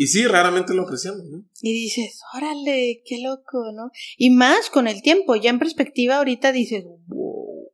y 0.00 0.06
sí, 0.06 0.26
raramente 0.26 0.72
lo 0.72 0.84
apreciamos, 0.84 1.26
¿no? 1.30 1.44
Y 1.60 1.74
dices, 1.74 2.22
órale, 2.34 3.02
qué 3.04 3.20
loco, 3.20 3.70
¿no? 3.74 3.90
Y 4.16 4.30
más 4.30 4.70
con 4.70 4.88
el 4.88 5.02
tiempo, 5.02 5.36
ya 5.36 5.50
en 5.50 5.58
perspectiva 5.58 6.16
ahorita 6.16 6.52
dices, 6.52 6.86
wow. 7.08 7.70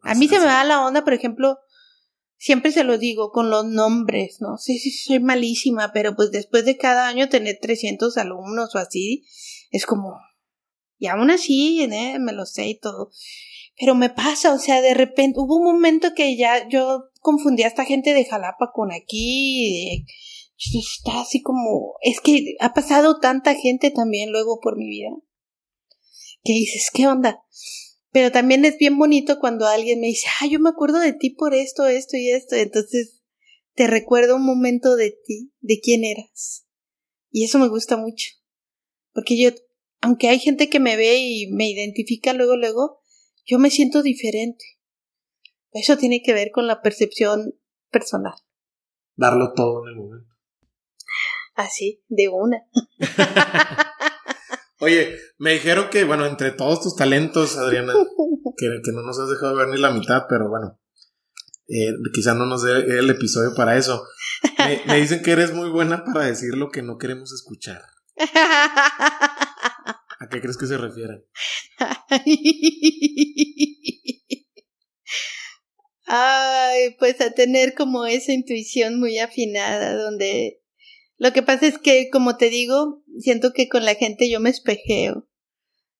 a 0.00 0.14
mí 0.14 0.28
se 0.28 0.38
me 0.38 0.46
va 0.46 0.64
la 0.64 0.86
onda, 0.86 1.04
por 1.04 1.12
ejemplo, 1.12 1.58
siempre 2.38 2.72
se 2.72 2.84
lo 2.84 2.96
digo 2.96 3.32
con 3.32 3.50
los 3.50 3.66
nombres, 3.66 4.38
¿no? 4.40 4.56
Sí, 4.56 4.78
sí, 4.78 4.90
soy 4.90 5.20
malísima, 5.20 5.92
pero 5.92 6.16
pues 6.16 6.30
después 6.30 6.64
de 6.64 6.78
cada 6.78 7.06
año 7.06 7.28
tener 7.28 7.58
300 7.60 8.16
alumnos 8.16 8.74
o 8.74 8.78
así, 8.78 9.26
es 9.70 9.84
como, 9.84 10.18
y 10.98 11.06
aún 11.06 11.30
así, 11.30 11.82
¿eh? 11.82 12.18
me 12.18 12.32
lo 12.32 12.44
sé 12.46 12.68
y 12.68 12.78
todo. 12.78 13.10
Pero 13.78 13.94
me 13.94 14.10
pasa, 14.10 14.52
o 14.52 14.58
sea, 14.58 14.82
de 14.82 14.94
repente, 14.94 15.38
hubo 15.38 15.56
un 15.56 15.64
momento 15.64 16.12
que 16.14 16.36
ya 16.36 16.68
yo 16.68 17.04
confundí 17.20 17.62
a 17.62 17.68
esta 17.68 17.84
gente 17.84 18.12
de 18.12 18.24
Jalapa 18.24 18.72
con 18.72 18.90
aquí, 18.92 20.04
de, 20.06 20.78
está 20.78 21.20
así 21.20 21.40
como, 21.40 21.94
es 22.02 22.20
que 22.20 22.56
ha 22.60 22.74
pasado 22.74 23.20
tanta 23.20 23.54
gente 23.54 23.90
también 23.90 24.32
luego 24.32 24.58
por 24.60 24.76
mi 24.76 24.88
vida, 24.88 25.10
que 26.42 26.52
dices, 26.52 26.90
¿qué 26.92 27.06
onda? 27.06 27.40
Pero 28.10 28.32
también 28.32 28.64
es 28.64 28.78
bien 28.78 28.98
bonito 28.98 29.38
cuando 29.38 29.66
alguien 29.66 30.00
me 30.00 30.08
dice, 30.08 30.26
ah, 30.40 30.46
yo 30.46 30.58
me 30.58 30.70
acuerdo 30.70 30.98
de 30.98 31.12
ti 31.12 31.30
por 31.30 31.54
esto, 31.54 31.86
esto 31.86 32.16
y 32.16 32.30
esto, 32.30 32.56
entonces 32.56 33.20
te 33.74 33.86
recuerdo 33.86 34.34
un 34.34 34.44
momento 34.44 34.96
de 34.96 35.16
ti, 35.24 35.52
de 35.60 35.78
quién 35.80 36.04
eras. 36.04 36.66
Y 37.30 37.44
eso 37.44 37.60
me 37.60 37.68
gusta 37.68 37.96
mucho. 37.96 38.32
Porque 39.12 39.40
yo, 39.40 39.50
aunque 40.00 40.28
hay 40.28 40.38
gente 40.38 40.68
que 40.68 40.80
me 40.80 40.96
ve 40.96 41.18
y 41.18 41.52
me 41.52 41.68
identifica 41.68 42.32
luego, 42.32 42.56
luego, 42.56 43.02
yo 43.46 43.58
me 43.58 43.70
siento 43.70 44.02
diferente. 44.02 44.64
Eso 45.72 45.96
tiene 45.96 46.22
que 46.22 46.32
ver 46.32 46.50
con 46.52 46.66
la 46.66 46.82
percepción 46.82 47.54
personal. 47.90 48.34
Darlo 49.16 49.52
todo 49.54 49.84
en 49.84 49.90
el 49.90 49.96
momento. 49.96 50.34
Así, 51.54 52.04
de 52.08 52.28
una. 52.28 52.62
Oye, 54.80 55.16
me 55.38 55.54
dijeron 55.54 55.88
que, 55.90 56.04
bueno, 56.04 56.24
entre 56.24 56.52
todos 56.52 56.80
tus 56.80 56.94
talentos, 56.94 57.56
Adriana, 57.56 57.94
que, 58.56 58.92
no 58.92 59.02
nos 59.02 59.18
has 59.18 59.28
dejado 59.28 59.56
ver 59.56 59.68
ni 59.68 59.78
la 59.78 59.90
mitad, 59.90 60.26
pero 60.28 60.48
bueno, 60.48 60.78
eh, 61.66 61.92
quizá 62.14 62.34
no 62.34 62.46
nos 62.46 62.62
dé 62.62 62.98
el 62.98 63.10
episodio 63.10 63.56
para 63.56 63.76
eso. 63.76 64.06
Me, 64.58 64.82
me, 64.86 65.00
dicen 65.00 65.20
que 65.22 65.32
eres 65.32 65.52
muy 65.52 65.68
buena 65.68 66.04
para 66.04 66.26
decir 66.26 66.54
lo 66.54 66.70
que 66.70 66.82
no 66.82 66.96
queremos 66.96 67.32
escuchar. 67.32 67.82
¿A 70.28 70.30
qué 70.30 70.42
crees 70.42 70.58
que 70.58 70.66
se 70.66 70.76
refieren? 70.76 71.24
Ay, 76.04 76.96
pues 76.98 77.18
a 77.22 77.30
tener 77.30 77.72
como 77.74 78.04
esa 78.04 78.32
intuición 78.32 79.00
muy 79.00 79.18
afinada, 79.18 79.94
donde 79.94 80.60
lo 81.16 81.32
que 81.32 81.42
pasa 81.42 81.66
es 81.66 81.78
que, 81.78 82.10
como 82.10 82.36
te 82.36 82.50
digo, 82.50 83.02
siento 83.18 83.54
que 83.54 83.68
con 83.68 83.86
la 83.86 83.94
gente 83.94 84.28
yo 84.28 84.38
me 84.38 84.50
espejeo 84.50 85.26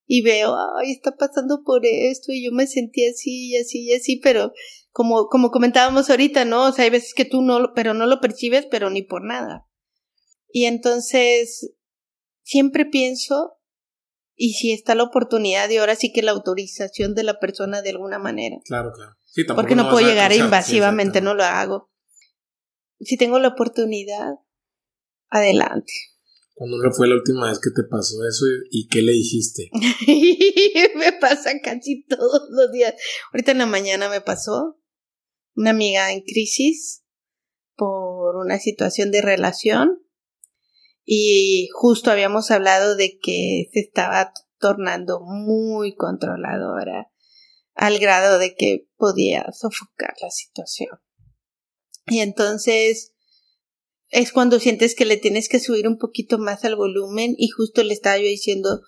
y 0.06 0.20
veo, 0.20 0.54
ay, 0.78 0.92
está 0.92 1.16
pasando 1.16 1.62
por 1.64 1.86
esto 1.86 2.32
y 2.32 2.44
yo 2.44 2.52
me 2.52 2.66
sentí 2.66 3.06
así 3.06 3.48
y 3.50 3.56
así 3.56 3.86
y 3.86 3.94
así, 3.94 4.20
pero 4.22 4.52
como, 4.90 5.28
como 5.28 5.50
comentábamos 5.50 6.10
ahorita, 6.10 6.44
¿no? 6.44 6.66
O 6.66 6.72
sea, 6.72 6.84
hay 6.84 6.90
veces 6.90 7.14
que 7.14 7.24
tú 7.24 7.40
no, 7.40 7.72
pero 7.74 7.94
no 7.94 8.04
lo 8.04 8.20
percibes, 8.20 8.66
pero 8.66 8.90
ni 8.90 9.02
por 9.02 9.24
nada. 9.24 9.66
Y 10.50 10.66
entonces, 10.66 11.74
siempre 12.42 12.84
pienso, 12.84 13.57
y 14.40 14.52
si 14.52 14.72
está 14.72 14.94
la 14.94 15.02
oportunidad 15.02 15.68
de 15.68 15.80
ahora 15.80 15.96
sí 15.96 16.12
que 16.12 16.22
la 16.22 16.30
autorización 16.30 17.16
de 17.16 17.24
la 17.24 17.40
persona 17.40 17.82
de 17.82 17.90
alguna 17.90 18.20
manera. 18.20 18.56
Claro, 18.64 18.92
claro. 18.94 19.16
Porque 19.56 19.74
no, 19.74 19.90
puedo 19.90 20.06
llegar 20.06 20.32
invasivamente, 20.32 21.20
no 21.20 21.34
lo 21.34 21.42
hago. 21.42 21.90
Si 23.00 23.16
tengo 23.16 23.40
la 23.40 23.48
oportunidad, 23.48 24.34
adelante. 25.28 25.92
¿Cuándo 26.54 26.76
fue 26.96 27.08
la 27.08 27.16
última 27.16 27.48
vez 27.48 27.58
que 27.58 27.70
te 27.70 27.86
pasó 27.88 28.16
eso 28.28 28.46
y, 28.70 28.86
qué 28.88 29.02
le 29.02 29.12
dijiste? 29.12 29.70
me 30.96 31.12
pasa 31.20 31.50
casi 31.62 32.04
todos 32.04 32.48
los 32.50 32.70
días. 32.72 32.94
Ahorita 33.32 33.52
en 33.52 33.58
la 33.58 33.66
mañana 33.66 34.08
me 34.08 34.20
pasó 34.20 34.80
una 35.56 35.70
amiga 35.70 36.12
en 36.12 36.22
crisis 36.22 37.04
por 37.74 38.36
una 38.36 38.58
situación 38.60 39.10
de 39.10 39.20
relación 39.20 40.00
y 41.10 41.68
justo 41.72 42.10
habíamos 42.10 42.50
hablado 42.50 42.94
de 42.94 43.18
que 43.18 43.70
se 43.72 43.80
estaba 43.80 44.34
tornando 44.58 45.20
muy 45.20 45.94
controladora 45.94 47.10
al 47.72 47.98
grado 47.98 48.38
de 48.38 48.54
que 48.54 48.90
podía 48.98 49.46
sofocar 49.58 50.14
la 50.20 50.28
situación. 50.28 51.00
Y 52.04 52.18
entonces 52.18 53.14
es 54.10 54.32
cuando 54.32 54.60
sientes 54.60 54.94
que 54.94 55.06
le 55.06 55.16
tienes 55.16 55.48
que 55.48 55.60
subir 55.60 55.88
un 55.88 55.96
poquito 55.96 56.36
más 56.36 56.66
al 56.66 56.76
volumen 56.76 57.34
y 57.38 57.48
justo 57.48 57.82
le 57.82 57.94
estaba 57.94 58.18
yo 58.18 58.24
diciendo 58.24 58.82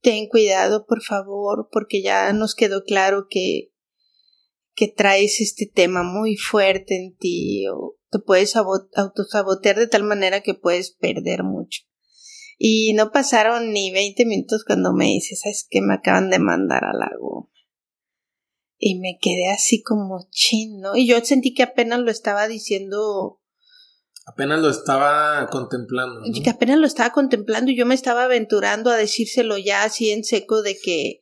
ten 0.00 0.28
cuidado 0.28 0.86
por 0.86 1.02
favor 1.02 1.68
porque 1.70 2.00
ya 2.00 2.32
nos 2.32 2.54
quedó 2.54 2.84
claro 2.84 3.26
que 3.28 3.70
que 4.74 4.88
traes 4.88 5.42
este 5.42 5.66
tema 5.66 6.02
muy 6.02 6.36
fuerte 6.36 6.96
en 6.96 7.14
ti 7.18 7.66
te 8.18 8.24
puedes 8.24 8.56
autosabotear 8.56 9.76
de 9.76 9.86
tal 9.86 10.02
manera 10.02 10.40
que 10.40 10.54
puedes 10.54 10.92
perder 10.92 11.42
mucho. 11.42 11.82
Y 12.58 12.94
no 12.94 13.10
pasaron 13.10 13.72
ni 13.72 13.92
20 13.92 14.24
minutos 14.24 14.64
cuando 14.64 14.92
me 14.94 15.06
dices, 15.06 15.40
¿sabes 15.42 15.66
que 15.68 15.82
Me 15.82 15.94
acaban 15.94 16.30
de 16.30 16.38
mandar 16.38 16.84
al 16.84 16.98
lago. 16.98 17.50
Y 18.78 18.98
me 18.98 19.18
quedé 19.20 19.48
así 19.48 19.82
como 19.82 20.26
chin, 20.30 20.80
¿no? 20.80 20.96
Y 20.96 21.06
yo 21.06 21.18
sentí 21.22 21.54
que 21.54 21.62
apenas 21.62 22.00
lo 22.00 22.10
estaba 22.10 22.46
diciendo. 22.46 23.40
Apenas 24.26 24.60
lo 24.60 24.68
estaba 24.68 25.46
contemplando. 25.50 26.20
Que 26.42 26.50
apenas 26.50 26.78
lo 26.78 26.86
estaba 26.86 27.10
contemplando 27.10 27.70
y 27.70 27.76
yo 27.76 27.86
me 27.86 27.94
estaba 27.94 28.24
aventurando 28.24 28.90
a 28.90 28.96
decírselo 28.96 29.56
ya 29.56 29.84
así 29.84 30.10
en 30.10 30.24
seco 30.24 30.62
de 30.62 30.76
que. 30.78 31.20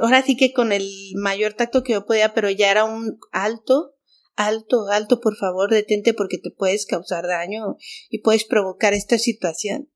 ahora 0.00 0.22
sí 0.22 0.36
que 0.36 0.52
con 0.52 0.72
el 0.72 0.88
mayor 1.16 1.54
tacto 1.54 1.82
que 1.82 1.94
yo 1.94 2.06
podía, 2.06 2.32
pero 2.34 2.50
ya 2.50 2.70
era 2.70 2.84
un 2.84 3.18
alto, 3.32 3.97
alto, 4.38 4.88
alto, 4.88 5.20
por 5.20 5.36
favor, 5.36 5.68
detente 5.68 6.14
porque 6.14 6.38
te 6.38 6.50
puedes 6.50 6.86
causar 6.86 7.26
daño 7.26 7.76
y 8.08 8.20
puedes 8.20 8.44
provocar 8.44 8.94
esta 8.94 9.18
situación. 9.18 9.90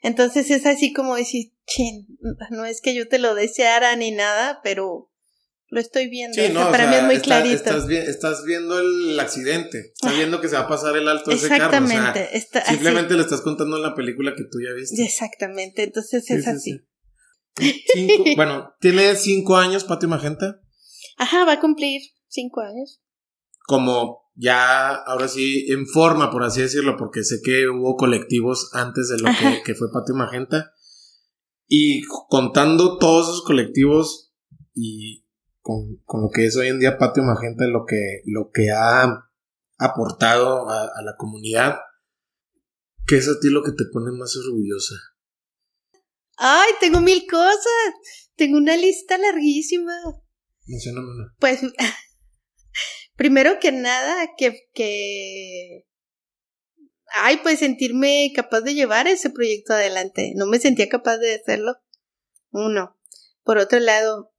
Entonces 0.00 0.50
es 0.52 0.64
así 0.64 0.92
como 0.92 1.16
decir, 1.16 1.52
chin, 1.66 2.06
no 2.50 2.64
es 2.64 2.80
que 2.80 2.94
yo 2.94 3.08
te 3.08 3.18
lo 3.18 3.34
deseara 3.34 3.96
ni 3.96 4.12
nada, 4.12 4.60
pero 4.62 5.10
lo 5.68 5.80
estoy 5.80 6.08
viendo. 6.08 6.40
Sí, 6.40 6.52
no, 6.52 6.70
para 6.70 6.88
mí 6.88 6.94
es 6.94 7.02
muy 7.02 7.18
clarito. 7.18 7.56
Estás, 7.56 7.90
estás, 7.90 8.44
viendo 8.44 8.78
el 8.78 9.18
accidente, 9.18 9.92
estás 9.94 10.12
ah. 10.12 10.16
viendo 10.16 10.40
que 10.40 10.48
se 10.48 10.54
va 10.54 10.62
a 10.62 10.68
pasar 10.68 10.96
el 10.96 11.08
alto 11.08 11.30
de 11.30 11.36
ese 11.36 11.48
carro. 11.48 11.64
Exactamente. 11.64 12.28
simplemente 12.68 13.14
le 13.14 13.22
estás 13.22 13.40
contando 13.40 13.76
la 13.78 13.96
película 13.96 14.34
que 14.36 14.44
tú 14.44 14.58
ya 14.64 14.72
viste. 14.72 15.02
Exactamente, 15.02 15.82
entonces 15.82 16.30
es 16.30 16.46
así. 16.46 16.86
bueno, 18.36 18.72
¿tiene 18.78 19.16
cinco 19.16 19.56
años 19.56 19.82
Patio 19.82 20.08
Magenta? 20.08 20.60
Ajá, 21.16 21.44
va 21.44 21.54
a 21.54 21.60
cumplir 21.60 22.02
cinco 22.36 22.60
años. 22.60 23.02
Como 23.66 24.30
ya 24.34 24.94
ahora 24.94 25.28
sí 25.28 25.66
en 25.70 25.86
forma, 25.86 26.30
por 26.30 26.44
así 26.44 26.62
decirlo, 26.62 26.96
porque 26.96 27.24
sé 27.24 27.40
que 27.42 27.68
hubo 27.68 27.96
colectivos 27.96 28.70
antes 28.72 29.08
de 29.08 29.18
lo 29.18 29.28
que, 29.64 29.74
fue 29.74 29.88
Patio 29.92 30.14
Magenta. 30.14 30.72
Y 31.66 32.02
contando 32.28 32.98
todos 32.98 33.26
esos 33.26 33.44
colectivos 33.44 34.32
y 34.72 35.26
con, 35.60 36.00
lo 36.06 36.28
que 36.32 36.46
es 36.46 36.56
hoy 36.56 36.68
en 36.68 36.78
día 36.78 36.98
Patio 36.98 37.24
Magenta, 37.24 37.66
lo 37.66 37.84
que, 37.86 38.20
lo 38.26 38.50
que 38.52 38.70
ha 38.70 39.24
aportado 39.78 40.68
a, 40.68 40.82
a 40.82 41.02
la 41.02 41.16
comunidad, 41.16 41.78
¿qué 43.06 43.16
es 43.16 43.28
a 43.28 43.40
ti 43.40 43.50
lo 43.50 43.64
que 43.64 43.72
te 43.72 43.84
pone 43.92 44.12
más 44.12 44.36
orgullosa? 44.36 44.94
Ay, 46.36 46.70
tengo 46.80 47.00
mil 47.00 47.26
cosas. 47.28 47.94
Tengo 48.36 48.58
una 48.58 48.76
lista 48.76 49.16
larguísima. 49.16 49.92
Mencióname 50.66 51.08
Pues 51.38 51.60
primero 53.16 53.58
que 53.60 53.72
nada, 53.72 54.34
que, 54.36 54.68
que, 54.74 55.86
ay, 57.14 57.38
pues 57.42 57.58
sentirme 57.58 58.32
capaz 58.34 58.60
de 58.60 58.74
llevar 58.74 59.06
ese 59.08 59.30
proyecto 59.30 59.72
adelante. 59.72 60.32
No 60.36 60.46
me 60.46 60.58
sentía 60.58 60.88
capaz 60.88 61.18
de 61.18 61.34
hacerlo. 61.34 61.76
Uno. 62.50 62.98
Por 63.42 63.58
otro 63.58 63.78
lado, 63.78 64.32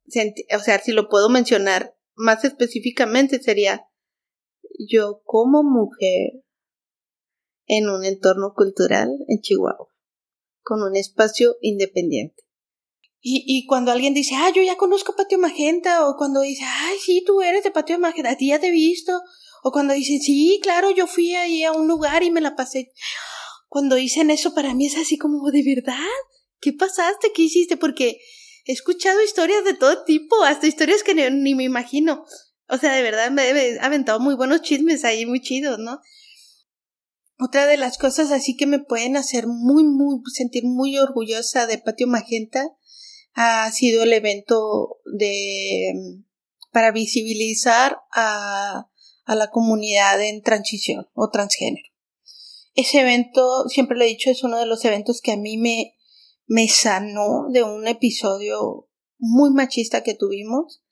o 0.56 0.60
sea, 0.60 0.80
si 0.80 0.92
lo 0.92 1.10
puedo 1.10 1.30
mencionar 1.30 1.96
más 2.16 2.44
específicamente 2.44 3.40
sería 3.40 3.88
yo 4.80 5.22
como 5.24 5.64
mujer 5.64 6.44
en 7.68 7.90
un 7.90 8.04
entorno 8.04 8.54
cultural 8.56 9.10
en 9.28 9.42
Chihuahua, 9.42 9.88
con 10.62 10.82
un 10.82 10.96
espacio 10.96 11.58
independiente. 11.62 12.44
Y, 13.20 13.44
y 13.46 13.66
cuando 13.66 13.92
alguien 13.92 14.14
dice, 14.14 14.36
ah, 14.36 14.52
yo 14.56 14.62
ya 14.62 14.78
conozco 14.78 15.16
Patio 15.16 15.38
Magenta, 15.38 16.08
o 16.08 16.16
cuando 16.18 16.42
dice, 16.42 16.64
ay, 16.66 16.98
sí, 17.04 17.24
tú 17.26 17.42
eres 17.42 17.64
de 17.64 17.72
Patio 17.72 18.00
Magenta, 18.00 18.32
a 18.32 18.38
ti 18.38 18.48
ya 18.48 18.60
te 18.60 18.68
he 18.68 18.72
visto, 18.72 19.22
o 19.64 19.72
cuando 19.72 19.94
dicen, 19.94 20.22
sí, 20.22 20.60
claro, 20.62 20.92
yo 20.92 21.08
fui 21.08 21.36
ahí 21.36 21.64
a 21.64 21.72
un 21.72 21.88
lugar 21.88 22.24
y 22.24 22.32
me 22.32 22.42
la 22.42 22.56
pasé. 22.56 22.92
Cuando 23.68 23.96
dicen 23.96 24.30
eso, 24.30 24.54
para 24.54 24.74
mí 24.74 24.86
es 24.86 24.98
así 24.98 25.18
como, 25.18 25.50
¿de 25.52 25.64
verdad? 25.64 25.98
¿Qué 26.60 26.74
pasaste? 26.74 27.32
¿Qué 27.34 27.44
hiciste? 27.44 27.76
Porque 27.76 28.20
he 28.66 28.72
escuchado 28.72 29.22
historias 29.22 29.64
de 29.66 29.74
todo 29.74 30.04
tipo, 30.04 30.44
hasta 30.44 30.68
historias 30.68 31.04
que 31.04 31.14
ni, 31.32 31.56
me 31.56 31.64
imagino. 31.64 32.24
O 32.70 32.78
sea, 32.78 32.94
de 32.94 33.02
verdad 33.02 33.32
me 33.32 33.50
he 33.50 33.80
aventado 33.80 34.20
muy 34.20 34.36
buenos 34.36 34.62
chismes 34.62 35.04
ahí, 35.04 35.26
muy 35.26 35.42
chidos, 35.42 35.80
¿no? 35.80 36.00
Otra 37.40 37.68
de 37.68 37.78
las 37.78 37.98
cosas 37.98 38.32
así 38.32 38.56
que 38.56 38.66
me 38.66 38.80
pueden 38.80 39.16
hacer 39.16 39.48
muy, 39.48 39.84
muy, 39.84 40.22
sentir 40.34 40.64
muy 40.66 40.98
orgullosa 40.98 41.68
de 41.68 41.78
Patio 41.78 42.08
Magenta 42.08 42.64
ha 43.40 43.72
sido 43.72 44.02
el 44.02 44.14
evento 44.14 44.98
de 45.06 45.94
para 46.72 46.92
visibilizar 46.92 48.00
a, 48.12 48.90
a 49.26 49.36
la 49.36 49.52
comunidad 49.52 50.20
en 50.22 50.42
transición 50.42 51.08
o 51.14 51.30
transgénero. 51.30 51.88
Ese 52.74 53.02
evento, 53.02 53.70
siempre 53.70 53.96
lo 53.96 54.04
he 54.04 54.08
dicho, 54.08 54.32
es 54.32 54.44
uno 54.44 54.58
de 54.58 54.66
los 54.66 54.84
eventos 54.86 55.22
que 55.22 55.34
a 55.34 55.38
mí 55.38 55.58
me, 55.58 55.94
me 56.48 56.68
sanó 56.68 57.46
de 57.52 57.62
un 57.62 57.88
episodio 57.88 58.90
muy 59.20 59.52
machista 59.52 60.02
que 60.02 60.16
tuvimos, 60.16 60.84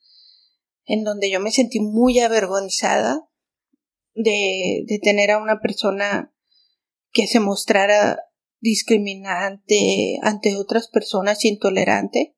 en 0.84 1.02
donde 1.02 1.30
yo 1.30 1.40
me 1.40 1.50
sentí 1.50 1.80
muy 1.80 2.20
avergonzada 2.20 3.28
de, 4.14 4.84
de 4.86 4.98
tener 5.00 5.32
a 5.32 5.38
una 5.38 5.60
persona 5.60 6.32
que 7.10 7.26
se 7.26 7.40
mostrara 7.40 8.20
discriminante 8.60 10.18
ante 10.22 10.56
otras 10.56 10.86
personas, 10.88 11.44
intolerante 11.44 12.35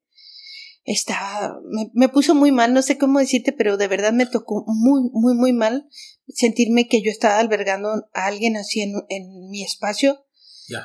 estaba, 0.88 1.60
me, 1.92 2.08
puso 2.08 2.34
muy 2.34 2.50
mal, 2.50 2.72
no 2.72 2.80
sé 2.80 2.96
cómo 2.96 3.18
decirte, 3.18 3.52
pero 3.52 3.76
de 3.76 3.88
verdad 3.88 4.12
me 4.12 4.26
tocó 4.26 4.64
muy, 4.66 5.10
muy, 5.12 5.34
muy 5.34 5.52
mal 5.52 5.86
sentirme 6.28 6.88
que 6.88 7.02
yo 7.02 7.10
estaba 7.10 7.38
albergando 7.38 7.90
a 8.14 8.26
alguien 8.26 8.56
así 8.56 8.80
en, 8.80 8.94
en 9.10 9.50
mi 9.50 9.62
espacio, 9.62 10.24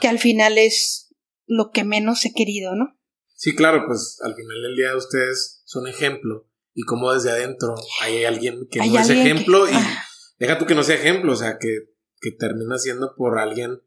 que 0.01 0.07
al 0.07 0.19
final 0.19 0.57
es 0.57 1.13
lo 1.45 1.71
que 1.71 1.84
menos 1.84 2.25
he 2.25 2.34
querido, 2.34 2.75
¿no? 2.75 2.97
Sí, 3.35 3.55
claro, 3.55 3.84
pues 3.88 4.19
al 4.23 4.35
final 4.35 4.61
del 4.61 4.75
día 4.75 4.95
ustedes 4.95 5.61
son 5.65 5.88
ejemplo 5.88 6.49
y 6.73 6.84
como 6.84 7.13
desde 7.13 7.31
adentro 7.31 7.75
hay 8.01 8.25
alguien 8.25 8.67
que 8.69 8.80
no 8.80 8.99
es 8.99 9.09
ejemplo 9.09 9.69
y 9.69 9.73
ah. 9.73 10.03
deja 10.38 10.57
tú 10.57 10.65
que 10.65 10.75
no 10.75 10.84
sea 10.84 10.95
ejemplo, 10.95 11.34
o 11.34 11.35
sea, 11.35 11.57
que, 11.59 11.77
que 12.19 12.31
termina 12.31 12.77
siendo 12.77 13.15
por 13.15 13.39
alguien 13.39 13.81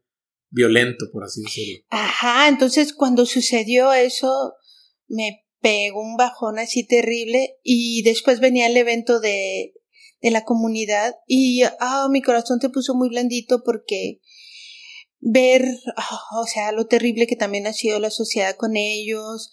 violento, 0.49 1.05
por 1.11 1.23
así 1.23 1.43
decirlo. 1.43 1.83
Ajá, 1.89 2.47
entonces 2.47 2.93
cuando 2.93 3.25
sucedió 3.25 3.93
eso, 3.93 4.53
me 5.07 5.46
un 5.93 6.17
bajón 6.17 6.59
así 6.59 6.85
terrible 6.85 7.57
y 7.63 8.01
después 8.03 8.39
venía 8.39 8.67
el 8.67 8.77
evento 8.77 9.19
de, 9.19 9.73
de 10.21 10.31
la 10.31 10.43
comunidad 10.43 11.15
y 11.27 11.63
ah, 11.79 12.07
mi 12.09 12.21
corazón 12.21 12.59
se 12.59 12.69
puso 12.69 12.95
muy 12.95 13.09
blandito 13.09 13.63
porque 13.63 14.19
ver, 15.19 15.65
ah, 15.95 16.19
o 16.41 16.45
sea, 16.45 16.71
lo 16.71 16.87
terrible 16.87 17.27
que 17.27 17.35
también 17.35 17.67
ha 17.67 17.73
sido 17.73 17.99
la 17.99 18.11
sociedad 18.11 18.55
con 18.55 18.75
ellos, 18.75 19.51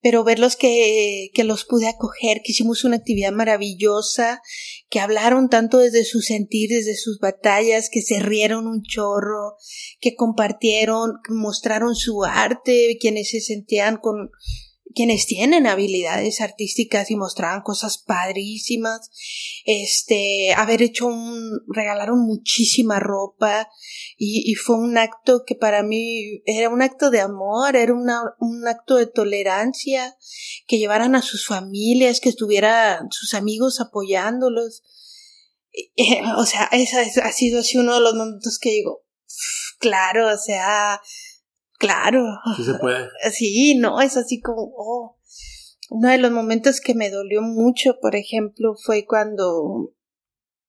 pero 0.00 0.22
verlos 0.22 0.56
que, 0.56 1.30
que 1.32 1.44
los 1.44 1.64
pude 1.64 1.88
acoger, 1.88 2.42
que 2.42 2.52
hicimos 2.52 2.84
una 2.84 2.96
actividad 2.96 3.32
maravillosa, 3.32 4.42
que 4.90 5.00
hablaron 5.00 5.48
tanto 5.48 5.78
desde 5.78 6.04
su 6.04 6.20
sentir, 6.20 6.68
desde 6.68 6.94
sus 6.94 7.18
batallas, 7.20 7.88
que 7.90 8.02
se 8.02 8.20
rieron 8.20 8.66
un 8.66 8.82
chorro, 8.82 9.56
que 10.00 10.14
compartieron, 10.14 11.12
que 11.26 11.32
mostraron 11.32 11.94
su 11.94 12.22
arte, 12.24 12.98
quienes 13.00 13.30
se 13.30 13.40
sentían 13.40 13.96
con, 13.96 14.30
quienes 14.94 15.26
tienen 15.26 15.66
habilidades 15.66 16.40
artísticas 16.40 17.10
y 17.10 17.16
mostraban 17.16 17.62
cosas 17.62 17.98
padrísimas, 17.98 19.10
este, 19.64 20.54
haber 20.54 20.82
hecho 20.82 21.06
un, 21.06 21.60
regalaron 21.68 22.20
muchísima 22.20 23.00
ropa 23.00 23.68
y, 24.16 24.50
y 24.50 24.54
fue 24.54 24.76
un 24.76 24.96
acto 24.96 25.44
que 25.46 25.54
para 25.54 25.82
mí 25.82 26.42
era 26.46 26.68
un 26.68 26.82
acto 26.82 27.10
de 27.10 27.20
amor, 27.20 27.76
era 27.76 27.92
una, 27.92 28.22
un 28.38 28.66
acto 28.66 28.96
de 28.96 29.06
tolerancia, 29.06 30.16
que 30.66 30.78
llevaran 30.78 31.14
a 31.14 31.22
sus 31.22 31.46
familias, 31.46 32.20
que 32.20 32.28
estuvieran 32.28 33.08
sus 33.10 33.34
amigos 33.34 33.80
apoyándolos. 33.80 34.82
o 36.38 36.46
sea, 36.46 36.68
esa 36.72 37.00
ha 37.00 37.32
sido 37.32 37.60
así 37.60 37.78
uno 37.78 37.94
de 37.94 38.00
los 38.00 38.14
momentos 38.14 38.58
que 38.58 38.70
digo, 38.70 39.04
claro, 39.78 40.32
o 40.32 40.38
sea, 40.38 41.00
Claro. 41.78 42.24
Sí 42.56 42.64
se 42.64 42.74
puede. 42.74 43.08
Sí, 43.32 43.74
no, 43.76 44.00
es 44.00 44.16
así 44.16 44.40
como, 44.40 44.72
oh. 44.76 45.18
Uno 45.90 46.08
de 46.08 46.18
los 46.18 46.32
momentos 46.32 46.80
que 46.80 46.94
me 46.94 47.10
dolió 47.10 47.42
mucho, 47.42 47.98
por 48.00 48.16
ejemplo, 48.16 48.74
fue 48.74 49.04
cuando 49.04 49.94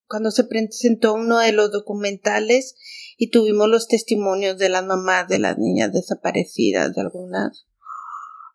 cuando 0.08 0.30
se 0.30 0.44
presentó 0.44 1.14
uno 1.14 1.38
de 1.38 1.52
los 1.52 1.72
documentales 1.72 2.76
y 3.16 3.30
tuvimos 3.30 3.68
los 3.68 3.88
testimonios 3.88 4.58
de 4.58 4.68
las 4.68 4.84
mamás 4.84 5.28
de 5.28 5.38
las 5.38 5.58
niñas 5.58 5.92
desaparecidas, 5.92 6.94
de 6.94 7.00
algunas. 7.00 7.66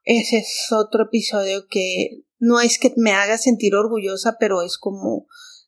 Ese 0.04 0.38
es 0.38 0.68
otro 0.72 1.06
episodio 1.06 1.68
que 1.68 2.24
no 2.40 2.60
es 2.60 2.80
que 2.80 2.94
me 2.98 3.12
haga 3.12 3.38
sentir 3.38 3.76
orgullosa, 3.76 4.38
pero 4.40 4.62
es 4.62 4.78
como 4.78 5.28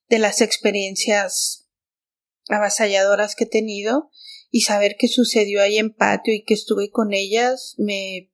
de 0.10 0.20
las 0.20 0.42
experiencias 0.42 1.68
avasalladoras 2.50 3.36
que 3.36 3.44
he 3.44 3.50
tenido 3.50 4.10
y 4.54 4.62
saber 4.62 4.98
que 5.00 5.08
sucedió 5.08 5.64
ahí 5.64 5.80
en 5.80 5.92
patio 5.92 6.32
y 6.32 6.44
que 6.44 6.54
estuve 6.54 6.92
con 6.92 7.12
ellas 7.12 7.74
me, 7.80 8.32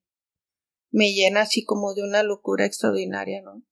me 0.92 1.14
llena 1.14 1.42
así 1.42 1.64
como 1.64 1.94
de 1.94 2.04
una 2.04 2.24
locura 2.24 2.66
extraordinaria, 2.66 3.42
¿no? 3.42 3.64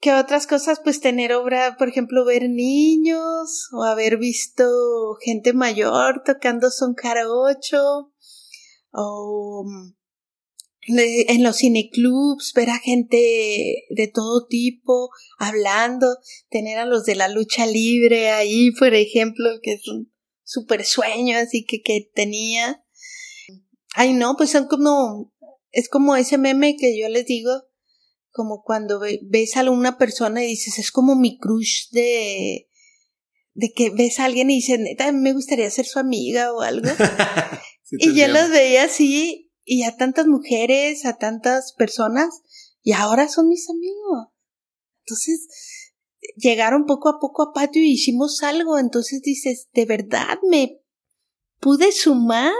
que 0.00 0.12
otras 0.12 0.48
cosas, 0.48 0.80
pues 0.82 1.00
tener 1.00 1.32
obra, 1.32 1.76
por 1.78 1.88
ejemplo, 1.88 2.24
ver 2.24 2.50
niños 2.50 3.68
o 3.72 3.84
haber 3.84 4.18
visto 4.18 5.14
gente 5.24 5.52
mayor 5.52 6.22
tocando 6.26 6.70
son 6.70 6.94
carocho 6.94 8.12
o 8.92 9.64
mm, 9.64 9.94
en 10.88 11.42
los 11.42 11.58
cineclubs 11.58 12.52
ver 12.54 12.70
a 12.70 12.78
gente 12.80 13.86
de 13.88 14.10
todo 14.12 14.46
tipo 14.46 15.08
hablando, 15.38 16.18
tener 16.50 16.78
a 16.78 16.84
los 16.84 17.04
de 17.04 17.14
la 17.14 17.28
lucha 17.28 17.64
libre 17.64 18.30
ahí, 18.30 18.72
por 18.72 18.92
ejemplo, 18.92 19.48
que 19.62 19.74
es 19.74 19.88
un 19.88 20.13
super 20.44 20.84
sueño 20.84 21.38
así 21.38 21.64
que, 21.64 21.82
que 21.82 22.10
tenía. 22.14 22.84
Ay, 23.96 24.12
no, 24.12 24.36
pues 24.36 24.50
son 24.50 24.66
como, 24.66 25.32
es 25.70 25.88
como 25.88 26.16
ese 26.16 26.38
meme 26.38 26.76
que 26.76 26.98
yo 26.98 27.08
les 27.08 27.26
digo, 27.26 27.64
como 28.30 28.62
cuando 28.62 29.00
ves 29.22 29.56
a 29.56 29.70
una 29.70 29.96
persona 29.96 30.44
y 30.44 30.48
dices, 30.48 30.78
es 30.78 30.90
como 30.90 31.14
mi 31.14 31.38
crush 31.38 31.90
de, 31.90 32.68
de 33.54 33.72
que 33.72 33.90
ves 33.90 34.18
a 34.18 34.24
alguien 34.24 34.50
y 34.50 34.56
dices, 34.56 34.80
neta, 34.80 35.10
me 35.12 35.32
gustaría 35.32 35.70
ser 35.70 35.86
su 35.86 36.00
amiga 36.00 36.52
o 36.52 36.60
algo. 36.60 36.88
y 37.92 38.14
yo 38.14 38.26
las 38.26 38.50
veía 38.50 38.84
así, 38.84 39.52
y 39.64 39.84
a 39.84 39.96
tantas 39.96 40.26
mujeres, 40.26 41.06
a 41.06 41.16
tantas 41.16 41.72
personas, 41.72 42.42
y 42.82 42.92
ahora 42.92 43.28
son 43.28 43.48
mis 43.48 43.70
amigos. 43.70 44.28
Entonces, 45.04 45.46
llegaron 46.36 46.86
poco 46.86 47.08
a 47.08 47.18
poco 47.18 47.42
a 47.42 47.52
patio 47.52 47.82
y 47.82 47.92
hicimos 47.92 48.42
algo. 48.42 48.78
Entonces 48.78 49.22
dices, 49.22 49.68
¿de 49.72 49.86
verdad 49.86 50.38
me 50.48 50.80
pude 51.60 51.92
sumar 51.92 52.52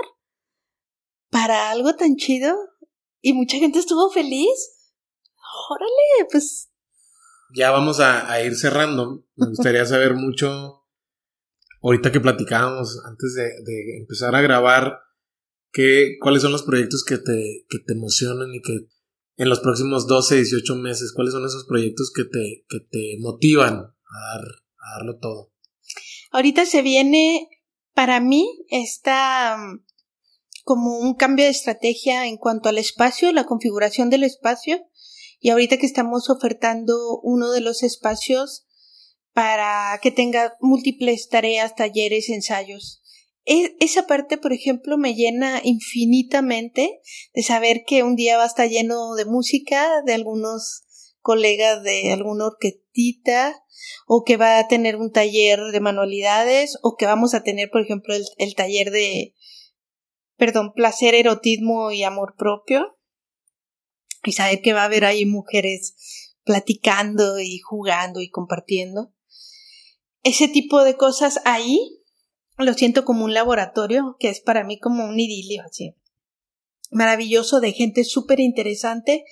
para 1.31 1.71
algo 1.71 1.95
tan 1.95 2.17
chido? 2.17 2.57
Y 3.21 3.33
mucha 3.33 3.59
gente 3.59 3.79
estuvo 3.79 4.11
feliz 4.11 4.75
órale, 5.71 6.29
pues. 6.31 6.71
Ya 7.55 7.71
vamos 7.71 8.01
a, 8.01 8.43
ir 8.43 8.57
cerrando. 8.57 9.25
Me 9.37 9.49
gustaría 9.49 9.85
saber 9.87 10.15
mucho, 10.15 10.83
ahorita 11.83 12.13
que 12.13 12.21
platicábamos, 12.21 13.01
antes 13.05 13.35
de, 13.35 13.99
empezar 13.99 14.35
a 14.35 14.43
grabar, 14.43 15.01
¿qué, 15.73 16.17
¿cuáles 16.21 16.43
son 16.43 16.53
los 16.53 16.63
proyectos 16.63 17.05
que 17.05 17.19
te, 17.19 17.67
que 17.69 17.79
te 17.79 17.93
emocionan 17.93 18.53
y 18.55 18.61
que 18.61 18.89
en 19.37 19.49
los 19.49 19.61
próximos 19.61 20.07
12, 20.07 20.37
18 20.37 20.77
meses, 20.77 21.13
cuáles 21.15 21.33
son 21.33 21.45
esos 21.45 21.65
proyectos 21.67 22.13
que 22.15 22.25
te, 22.25 22.65
que 22.69 22.81
te 22.81 23.17
motivan 23.21 23.75
a, 23.75 24.37
dar, 24.37 24.45
a 24.79 24.99
darlo 24.99 25.19
todo? 25.19 25.53
Ahorita 26.31 26.67
se 26.67 26.83
viene, 26.83 27.49
para 27.95 28.21
mí, 28.21 28.49
está 28.69 29.57
como 30.65 30.99
un 30.99 31.15
cambio 31.15 31.45
de 31.45 31.51
estrategia 31.51 32.27
en 32.27 32.39
cuanto 32.39 32.69
al 32.69 32.79
espacio, 32.79 33.33
la 33.33 33.45
configuración 33.45 34.11
del 34.11 34.25
espacio 34.25 34.81
y 35.39 35.51
ahorita 35.51 35.77
que 35.77 35.87
estamos 35.87 36.31
ofertando 36.31 37.21
uno 37.23 37.51
de 37.51 37.61
los 37.61 37.83
espacios 37.83 38.67
para 39.35 39.99
que 40.01 40.11
tenga 40.11 40.57
múltiples 40.61 41.29
tareas, 41.29 41.75
talleres, 41.75 42.31
ensayos. 42.31 43.03
E, 43.47 43.77
esa 43.81 44.07
parte, 44.07 44.39
por 44.39 44.53
ejemplo, 44.53 44.97
me 44.97 45.15
llena 45.15 45.61
infinitamente 45.63 47.01
de 47.35 47.43
saber 47.43 47.85
que 47.87 48.03
un 48.03 48.17
día 48.17 48.37
va 48.37 48.45
a 48.45 48.49
estar 48.49 48.69
lleno 48.69 49.15
de 49.15 49.27
música, 49.27 50.03
de 50.05 50.15
algunos 50.15 50.85
colegas 51.21 51.83
de 51.83 52.13
alguna 52.13 52.47
orquestita, 52.47 53.55
o 54.07 54.25
que 54.25 54.37
va 54.37 54.59
a 54.59 54.69
tener 54.69 54.97
un 54.97 55.11
taller 55.11 55.61
de 55.73 55.81
manualidades, 55.81 56.79
o 56.83 56.97
que 56.97 57.07
vamos 57.07 57.35
a 57.35 57.43
tener, 57.43 57.71
por 57.71 57.83
ejemplo, 57.83 58.15
el, 58.15 58.25
el 58.39 58.55
taller 58.55 58.91
de, 58.91 59.35
perdón, 60.37 60.73
placer, 60.75 61.15
erotismo 61.15 61.93
y 61.93 62.03
amor 62.03 62.35
propio 62.37 62.99
y 64.25 64.33
saber 64.33 64.61
que 64.63 64.73
va 64.73 64.83
a 64.83 64.87
haber 64.87 65.05
ahí 65.05 65.27
mujeres 65.27 65.95
platicando 66.45 67.41
y 67.41 67.59
jugando 67.59 68.21
y 68.21 68.31
compartiendo. 68.31 69.13
Ese 70.23 70.49
tipo 70.49 70.83
de 70.83 70.97
cosas 70.97 71.41
ahí 71.45 71.79
lo 72.57 72.75
siento 72.75 73.05
como 73.05 73.25
un 73.25 73.35
laboratorio 73.35 74.17
que 74.19 74.29
es 74.29 74.41
para 74.41 74.65
mí 74.65 74.79
como 74.79 75.05
un 75.05 75.19
idilio 75.19 75.63
así. 75.65 75.95
Maravilloso 76.91 77.61
de 77.61 77.73
gente 77.73 78.05
súper 78.05 78.41
interesante 78.41 79.25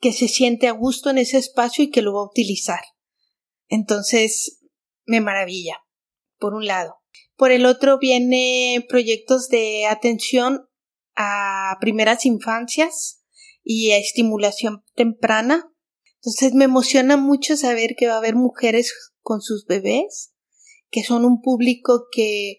que 0.00 0.12
se 0.12 0.28
siente 0.28 0.68
a 0.68 0.72
gusto 0.72 1.10
en 1.10 1.18
ese 1.18 1.38
espacio 1.38 1.84
y 1.84 1.90
que 1.90 2.02
lo 2.02 2.14
va 2.14 2.20
a 2.20 2.26
utilizar. 2.26 2.80
Entonces, 3.68 4.60
me 5.04 5.20
maravilla, 5.20 5.78
por 6.38 6.54
un 6.54 6.66
lado. 6.66 6.96
Por 7.36 7.50
el 7.50 7.66
otro 7.66 7.98
viene 7.98 8.84
proyectos 8.88 9.48
de 9.48 9.86
atención 9.86 10.68
a 11.14 11.76
primeras 11.80 12.24
infancias, 12.26 13.22
y 13.68 13.90
estimulación 13.90 14.84
temprana. 14.94 15.68
Entonces 16.20 16.54
me 16.54 16.64
emociona 16.64 17.16
mucho 17.16 17.56
saber 17.56 17.96
que 17.96 18.06
va 18.06 18.14
a 18.14 18.18
haber 18.18 18.36
mujeres 18.36 18.94
con 19.22 19.40
sus 19.40 19.66
bebés, 19.66 20.32
que 20.90 21.02
son 21.02 21.24
un 21.24 21.40
público 21.40 22.06
que 22.10 22.58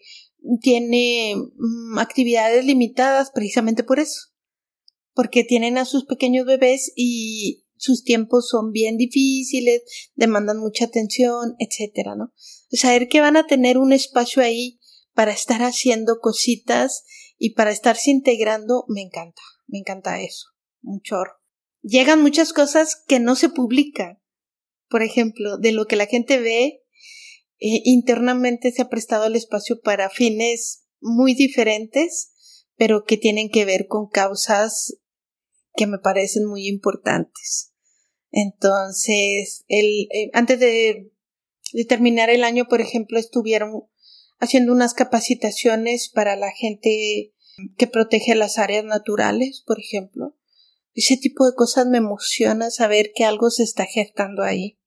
tiene 0.60 1.34
mm, 1.36 1.98
actividades 1.98 2.64
limitadas 2.64 3.30
precisamente 3.34 3.84
por 3.84 4.00
eso, 4.00 4.28
porque 5.14 5.44
tienen 5.44 5.78
a 5.78 5.84
sus 5.84 6.04
pequeños 6.04 6.46
bebés 6.46 6.92
y 6.96 7.64
sus 7.76 8.02
tiempos 8.02 8.48
son 8.48 8.72
bien 8.72 8.96
difíciles, 8.96 9.82
demandan 10.14 10.58
mucha 10.58 10.86
atención, 10.86 11.54
etcétera, 11.58 12.16
¿no? 12.16 12.32
Saber 12.70 13.08
que 13.08 13.20
van 13.20 13.36
a 13.36 13.46
tener 13.46 13.78
un 13.78 13.92
espacio 13.92 14.42
ahí 14.42 14.80
para 15.14 15.32
estar 15.32 15.62
haciendo 15.62 16.18
cositas 16.20 17.04
y 17.38 17.54
para 17.54 17.70
estarse 17.70 18.10
integrando, 18.10 18.84
me 18.88 19.02
encanta, 19.02 19.42
me 19.66 19.78
encanta 19.78 20.20
eso 20.20 20.46
un 20.82 21.00
chorro. 21.00 21.32
Llegan 21.82 22.22
muchas 22.22 22.52
cosas 22.52 23.02
que 23.06 23.20
no 23.20 23.34
se 23.34 23.48
publican. 23.48 24.20
Por 24.88 25.02
ejemplo, 25.02 25.58
de 25.58 25.72
lo 25.72 25.86
que 25.86 25.96
la 25.96 26.06
gente 26.06 26.40
ve, 26.40 26.82
eh, 27.60 27.82
internamente 27.84 28.70
se 28.72 28.82
ha 28.82 28.88
prestado 28.88 29.26
el 29.26 29.36
espacio 29.36 29.80
para 29.80 30.10
fines 30.10 30.84
muy 31.00 31.34
diferentes, 31.34 32.64
pero 32.76 33.04
que 33.04 33.16
tienen 33.16 33.50
que 33.50 33.64
ver 33.64 33.86
con 33.86 34.08
causas 34.08 34.98
que 35.74 35.86
me 35.86 35.98
parecen 35.98 36.46
muy 36.46 36.66
importantes. 36.66 37.72
Entonces, 38.30 39.64
el, 39.68 40.08
eh, 40.12 40.30
antes 40.32 40.60
de, 40.60 41.12
de 41.72 41.84
terminar 41.84 42.30
el 42.30 42.44
año, 42.44 42.66
por 42.68 42.80
ejemplo, 42.80 43.18
estuvieron 43.18 43.84
haciendo 44.38 44.72
unas 44.72 44.94
capacitaciones 44.94 46.10
para 46.10 46.36
la 46.36 46.52
gente 46.52 47.32
que 47.76 47.86
protege 47.86 48.34
las 48.34 48.58
áreas 48.58 48.84
naturales, 48.84 49.62
por 49.66 49.80
ejemplo. 49.80 50.36
Ese 50.94 51.16
tipo 51.16 51.46
de 51.46 51.54
cosas 51.54 51.86
me 51.86 51.98
emociona 51.98 52.70
saber 52.70 53.12
que 53.14 53.24
algo 53.24 53.50
se 53.50 53.62
está 53.62 53.84
gestando 53.84 54.42
ahí. 54.42 54.77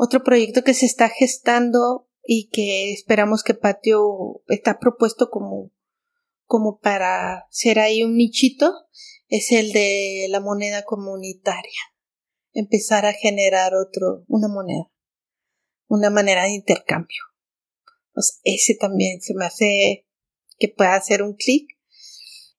Otro 0.00 0.22
proyecto 0.22 0.62
que 0.62 0.74
se 0.74 0.86
está 0.86 1.08
gestando 1.08 2.08
y 2.22 2.48
que 2.50 2.92
esperamos 2.92 3.42
que 3.42 3.54
Patio 3.54 4.42
está 4.46 4.78
propuesto 4.78 5.28
como, 5.28 5.72
como 6.44 6.78
para 6.78 7.46
ser 7.50 7.80
ahí 7.80 8.04
un 8.04 8.16
nichito 8.16 8.72
es 9.26 9.50
el 9.50 9.72
de 9.72 10.28
la 10.30 10.38
moneda 10.40 10.84
comunitaria. 10.84 11.80
Empezar 12.52 13.06
a 13.06 13.12
generar 13.12 13.74
otro, 13.74 14.24
una 14.28 14.46
moneda, 14.46 14.88
una 15.88 16.10
manera 16.10 16.44
de 16.44 16.52
intercambio. 16.52 17.22
ese 18.44 18.76
también 18.78 19.20
se 19.20 19.34
me 19.34 19.46
hace 19.46 20.06
que 20.58 20.68
pueda 20.68 20.94
hacer 20.94 21.24
un 21.24 21.34
clic 21.34 21.76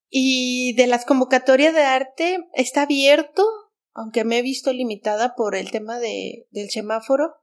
y 0.09 0.73
de 0.73 0.87
las 0.87 1.05
convocatorias 1.05 1.73
de 1.73 1.83
arte 1.83 2.39
está 2.53 2.81
abierto, 2.81 3.45
aunque 3.93 4.23
me 4.23 4.39
he 4.39 4.41
visto 4.41 4.71
limitada 4.73 5.35
por 5.35 5.55
el 5.55 5.71
tema 5.71 5.99
de, 5.99 6.47
del 6.51 6.69
semáforo, 6.69 7.35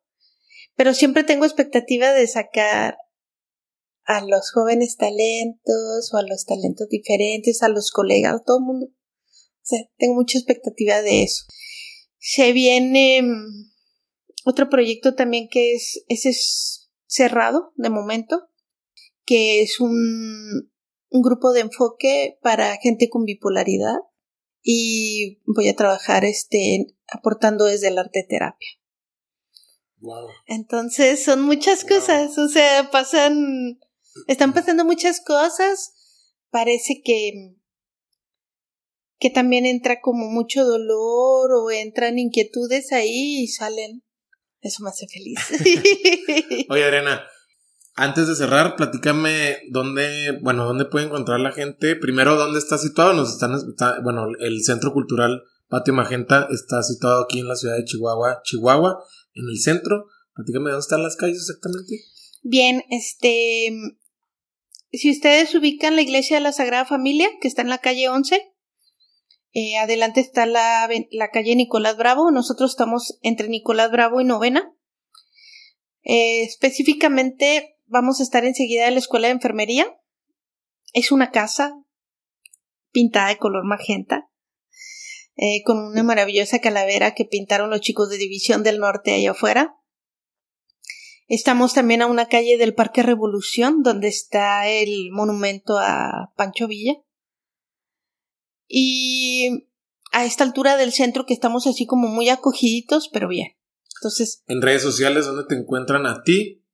pero 0.74 0.94
siempre 0.94 1.24
tengo 1.24 1.44
expectativa 1.44 2.12
de 2.12 2.26
sacar 2.26 2.96
a 4.04 4.24
los 4.24 4.52
jóvenes 4.52 4.96
talentos 4.96 6.12
o 6.12 6.16
a 6.16 6.22
los 6.22 6.44
talentos 6.44 6.88
diferentes, 6.88 7.62
a 7.62 7.68
los 7.68 7.90
colegas, 7.90 8.34
a 8.34 8.44
todo 8.44 8.58
el 8.58 8.64
mundo. 8.64 8.86
O 8.86 9.68
sea, 9.68 9.80
tengo 9.96 10.14
mucha 10.14 10.38
expectativa 10.38 11.02
de 11.02 11.24
eso. 11.24 11.44
Se 12.18 12.52
viene 12.52 13.22
mm, 13.22 13.72
otro 14.44 14.68
proyecto 14.68 15.14
también 15.14 15.48
que 15.50 15.74
es, 15.74 16.04
ese 16.08 16.30
es 16.30 16.90
cerrado 17.06 17.72
de 17.74 17.90
momento, 17.90 18.48
que 19.24 19.62
es 19.62 19.80
un, 19.80 20.70
un 21.10 21.22
grupo 21.22 21.52
de 21.52 21.60
enfoque 21.60 22.38
para 22.42 22.76
gente 22.76 23.08
con 23.08 23.24
bipolaridad 23.24 23.96
y 24.68 25.38
voy 25.46 25.68
a 25.68 25.76
trabajar 25.76 26.24
este 26.24 26.88
aportando 27.06 27.66
desde 27.66 27.86
el 27.86 27.98
arte 27.98 28.26
terapia. 28.28 28.68
Wow. 29.98 30.26
Entonces 30.46 31.24
son 31.24 31.42
muchas 31.42 31.84
cosas, 31.84 32.36
o 32.36 32.48
sea, 32.48 32.90
pasan, 32.90 33.78
están 34.26 34.52
pasando 34.52 34.84
muchas 34.84 35.20
cosas. 35.20 35.92
Parece 36.50 37.00
que 37.04 37.54
que 39.18 39.30
también 39.30 39.66
entra 39.66 40.00
como 40.00 40.28
mucho 40.28 40.64
dolor 40.64 41.52
o 41.52 41.70
entran 41.70 42.18
inquietudes 42.18 42.92
ahí 42.92 43.44
y 43.44 43.46
salen. 43.46 44.02
Eso 44.60 44.82
me 44.82 44.90
hace 44.90 45.06
feliz. 45.06 45.38
Oye, 46.70 46.84
Adriana, 46.84 47.24
antes 47.96 48.28
de 48.28 48.36
cerrar, 48.36 48.76
platícame 48.76 49.58
dónde, 49.70 50.38
bueno, 50.42 50.64
dónde 50.64 50.84
puede 50.84 51.06
encontrar 51.06 51.40
la 51.40 51.52
gente. 51.52 51.96
Primero, 51.96 52.36
¿dónde 52.36 52.58
está 52.58 52.76
situado? 52.76 53.14
Nos 53.14 53.32
están, 53.32 53.58
bueno, 54.04 54.26
el 54.38 54.62
Centro 54.62 54.92
Cultural 54.92 55.42
Patio 55.68 55.94
Magenta 55.94 56.46
está 56.50 56.82
situado 56.82 57.24
aquí 57.24 57.40
en 57.40 57.48
la 57.48 57.56
ciudad 57.56 57.76
de 57.76 57.84
Chihuahua, 57.84 58.42
Chihuahua, 58.44 59.02
en 59.34 59.48
el 59.48 59.58
centro. 59.58 60.06
Platícame 60.34 60.70
dónde 60.70 60.82
están 60.82 61.02
las 61.02 61.16
calles 61.16 61.38
exactamente. 61.38 62.04
Bien, 62.42 62.84
este, 62.90 63.72
si 64.92 65.10
ustedes 65.10 65.54
ubican 65.54 65.96
la 65.96 66.02
iglesia 66.02 66.36
de 66.36 66.42
la 66.42 66.52
Sagrada 66.52 66.84
Familia, 66.84 67.28
que 67.40 67.48
está 67.48 67.62
en 67.62 67.70
la 67.70 67.78
calle 67.78 68.08
11, 68.08 68.52
eh, 69.54 69.78
adelante 69.78 70.20
está 70.20 70.44
la, 70.44 70.88
calle 71.32 71.56
Nicolás 71.56 71.96
Bravo. 71.96 72.30
Nosotros 72.30 72.72
estamos 72.72 73.18
entre 73.22 73.48
Nicolás 73.48 73.90
Bravo 73.90 74.20
y 74.20 74.24
Novena. 74.24 74.70
Eh, 76.02 76.42
específicamente 76.42 77.75
vamos 77.86 78.20
a 78.20 78.22
estar 78.22 78.44
enseguida 78.44 78.88
en 78.88 78.94
la 78.94 79.00
escuela 79.00 79.28
de 79.28 79.34
enfermería. 79.34 79.86
Es 80.92 81.12
una 81.12 81.30
casa 81.30 81.74
pintada 82.92 83.28
de 83.28 83.38
color 83.38 83.64
magenta. 83.64 84.28
Eh, 85.38 85.62
con 85.64 85.78
una 85.78 86.02
maravillosa 86.02 86.60
calavera 86.60 87.12
que 87.14 87.26
pintaron 87.26 87.68
los 87.68 87.82
chicos 87.82 88.08
de 88.08 88.16
División 88.16 88.62
del 88.62 88.78
Norte 88.78 89.12
allá 89.12 89.32
afuera. 89.32 89.76
Estamos 91.28 91.74
también 91.74 92.00
a 92.00 92.06
una 92.06 92.26
calle 92.28 92.56
del 92.56 92.74
Parque 92.74 93.02
Revolución, 93.02 93.82
donde 93.82 94.08
está 94.08 94.68
el 94.68 95.10
monumento 95.10 95.76
a 95.78 96.32
Pancho 96.36 96.68
Villa. 96.68 96.94
Y 98.66 99.68
a 100.12 100.24
esta 100.24 100.44
altura 100.44 100.76
del 100.78 100.92
centro 100.92 101.26
que 101.26 101.34
estamos 101.34 101.66
así 101.66 101.84
como 101.84 102.08
muy 102.08 102.30
acogiditos, 102.30 103.10
pero 103.12 103.28
bien. 103.28 103.48
Entonces. 103.98 104.42
En 104.46 104.62
redes 104.62 104.82
sociales, 104.82 105.26
¿dónde 105.26 105.44
te 105.46 105.54
encuentran 105.54 106.06
a 106.06 106.22
ti? 106.22 106.65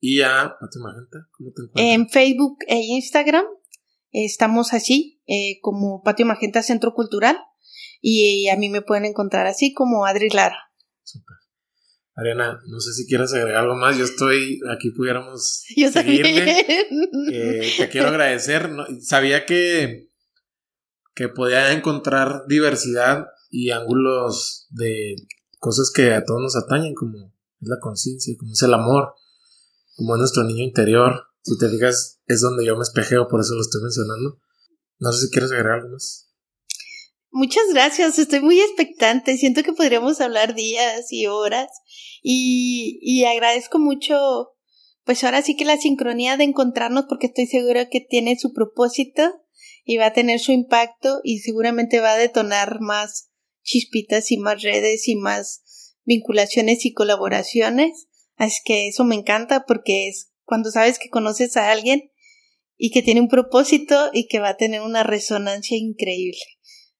Y 0.00 0.22
a 0.22 0.56
Patio 0.58 0.80
Magenta, 0.80 1.28
¿cómo 1.32 1.52
te 1.52 1.62
encuentran? 1.62 1.86
En 1.86 2.08
Facebook 2.08 2.58
e 2.66 2.76
Instagram 2.76 3.44
estamos 4.10 4.72
así, 4.72 5.22
eh, 5.26 5.58
como 5.60 6.02
Patio 6.02 6.26
Magenta 6.26 6.62
Centro 6.62 6.94
Cultural. 6.94 7.36
Y 8.00 8.48
a 8.48 8.56
mí 8.56 8.70
me 8.70 8.80
pueden 8.80 9.04
encontrar 9.04 9.46
así 9.46 9.74
como 9.74 10.06
Adri 10.06 10.30
Lara. 10.30 10.58
Super. 11.02 11.36
Ariana, 12.14 12.60
no 12.66 12.80
sé 12.80 12.94
si 12.94 13.06
quieres 13.06 13.32
agregar 13.34 13.62
algo 13.62 13.76
más. 13.76 13.98
Yo 13.98 14.04
estoy 14.04 14.58
aquí, 14.70 14.90
pudiéramos 14.90 15.64
Yo 15.76 15.90
seguirle. 15.90 16.64
Eh, 17.32 17.72
te 17.76 17.88
quiero 17.88 18.08
agradecer. 18.08 18.70
Sabía 19.02 19.44
que 19.44 20.10
que 21.14 21.28
podía 21.28 21.72
encontrar 21.72 22.44
diversidad 22.48 23.26
y 23.50 23.70
ángulos 23.70 24.66
de 24.70 25.16
cosas 25.58 25.92
que 25.94 26.14
a 26.14 26.24
todos 26.24 26.40
nos 26.40 26.56
atañen, 26.56 26.94
como 26.94 27.34
es 27.60 27.68
la 27.68 27.78
conciencia, 27.78 28.34
como 28.38 28.52
es 28.52 28.62
el 28.62 28.72
amor, 28.72 29.14
como 30.00 30.14
es 30.14 30.20
nuestro 30.20 30.44
niño 30.44 30.64
interior. 30.64 31.24
Si 31.42 31.58
te 31.58 31.68
digas, 31.68 32.20
es 32.26 32.40
donde 32.40 32.64
yo 32.64 32.74
me 32.74 32.82
espejeo, 32.82 33.28
por 33.28 33.42
eso 33.42 33.54
lo 33.54 33.60
estoy 33.60 33.82
mencionando. 33.82 34.40
No 34.98 35.12
sé 35.12 35.26
si 35.26 35.30
quieres 35.30 35.52
agregar 35.52 35.80
algo 35.80 35.90
más. 35.90 36.26
Muchas 37.30 37.64
gracias, 37.70 38.18
estoy 38.18 38.40
muy 38.40 38.58
expectante. 38.60 39.36
Siento 39.36 39.62
que 39.62 39.74
podríamos 39.74 40.22
hablar 40.22 40.54
días 40.54 41.12
y 41.12 41.26
horas. 41.26 41.68
Y, 42.22 42.98
y 43.02 43.24
agradezco 43.24 43.78
mucho, 43.78 44.48
pues 45.04 45.22
ahora 45.22 45.42
sí 45.42 45.54
que 45.54 45.66
la 45.66 45.76
sincronía 45.76 46.38
de 46.38 46.44
encontrarnos, 46.44 47.04
porque 47.06 47.26
estoy 47.26 47.46
segura 47.46 47.90
que 47.90 48.00
tiene 48.00 48.38
su 48.38 48.54
propósito 48.54 49.22
y 49.84 49.98
va 49.98 50.06
a 50.06 50.12
tener 50.14 50.40
su 50.40 50.52
impacto 50.52 51.20
y 51.22 51.40
seguramente 51.40 52.00
va 52.00 52.12
a 52.12 52.18
detonar 52.18 52.80
más 52.80 53.30
chispitas 53.62 54.32
y 54.32 54.38
más 54.38 54.62
redes 54.62 55.08
y 55.08 55.16
más 55.16 55.94
vinculaciones 56.04 56.86
y 56.86 56.94
colaboraciones. 56.94 58.06
Así 58.40 58.60
que 58.64 58.88
eso 58.88 59.04
me 59.04 59.16
encanta 59.16 59.66
porque 59.66 60.08
es 60.08 60.32
cuando 60.44 60.70
sabes 60.70 60.98
que 60.98 61.10
conoces 61.10 61.58
a 61.58 61.70
alguien 61.70 62.10
y 62.78 62.90
que 62.90 63.02
tiene 63.02 63.20
un 63.20 63.28
propósito 63.28 64.08
y 64.14 64.28
que 64.28 64.38
va 64.38 64.48
a 64.48 64.56
tener 64.56 64.80
una 64.80 65.02
resonancia 65.02 65.76
increíble. 65.76 66.40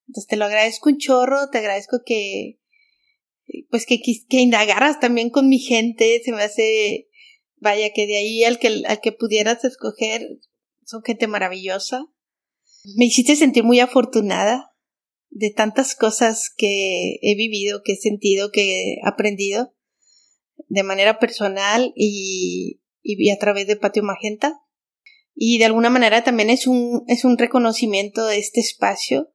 Entonces 0.06 0.28
te 0.28 0.36
lo 0.36 0.44
agradezco 0.44 0.90
un 0.90 0.98
chorro, 0.98 1.48
te 1.48 1.56
agradezco 1.56 2.02
que 2.04 2.58
pues 3.70 3.86
que, 3.86 4.02
que 4.02 4.40
indagaras 4.40 5.00
también 5.00 5.30
con 5.30 5.48
mi 5.48 5.58
gente, 5.58 6.20
se 6.22 6.30
me 6.32 6.42
hace 6.42 7.08
vaya 7.56 7.90
que 7.94 8.06
de 8.06 8.16
ahí 8.16 8.44
al 8.44 8.58
que 8.58 8.82
al 8.86 9.00
que 9.00 9.12
pudieras 9.12 9.64
escoger 9.64 10.28
son 10.84 11.02
gente 11.02 11.26
maravillosa. 11.26 12.04
Me 12.96 13.06
hiciste 13.06 13.34
sentir 13.34 13.64
muy 13.64 13.80
afortunada 13.80 14.74
de 15.30 15.50
tantas 15.50 15.94
cosas 15.94 16.50
que 16.54 17.14
he 17.22 17.34
vivido, 17.34 17.80
que 17.82 17.92
he 17.92 17.96
sentido, 17.96 18.50
que 18.52 18.78
he 18.78 18.96
aprendido 19.06 19.74
de 20.68 20.82
manera 20.82 21.18
personal 21.18 21.92
y, 21.96 22.80
y 23.02 23.30
a 23.30 23.38
través 23.38 23.66
de 23.66 23.76
Patio 23.76 24.02
Magenta. 24.02 24.60
Y 25.34 25.58
de 25.58 25.64
alguna 25.64 25.90
manera 25.90 26.22
también 26.24 26.50
es 26.50 26.66
un, 26.66 27.04
es 27.06 27.24
un 27.24 27.38
reconocimiento 27.38 28.26
de 28.26 28.38
este 28.38 28.60
espacio 28.60 29.32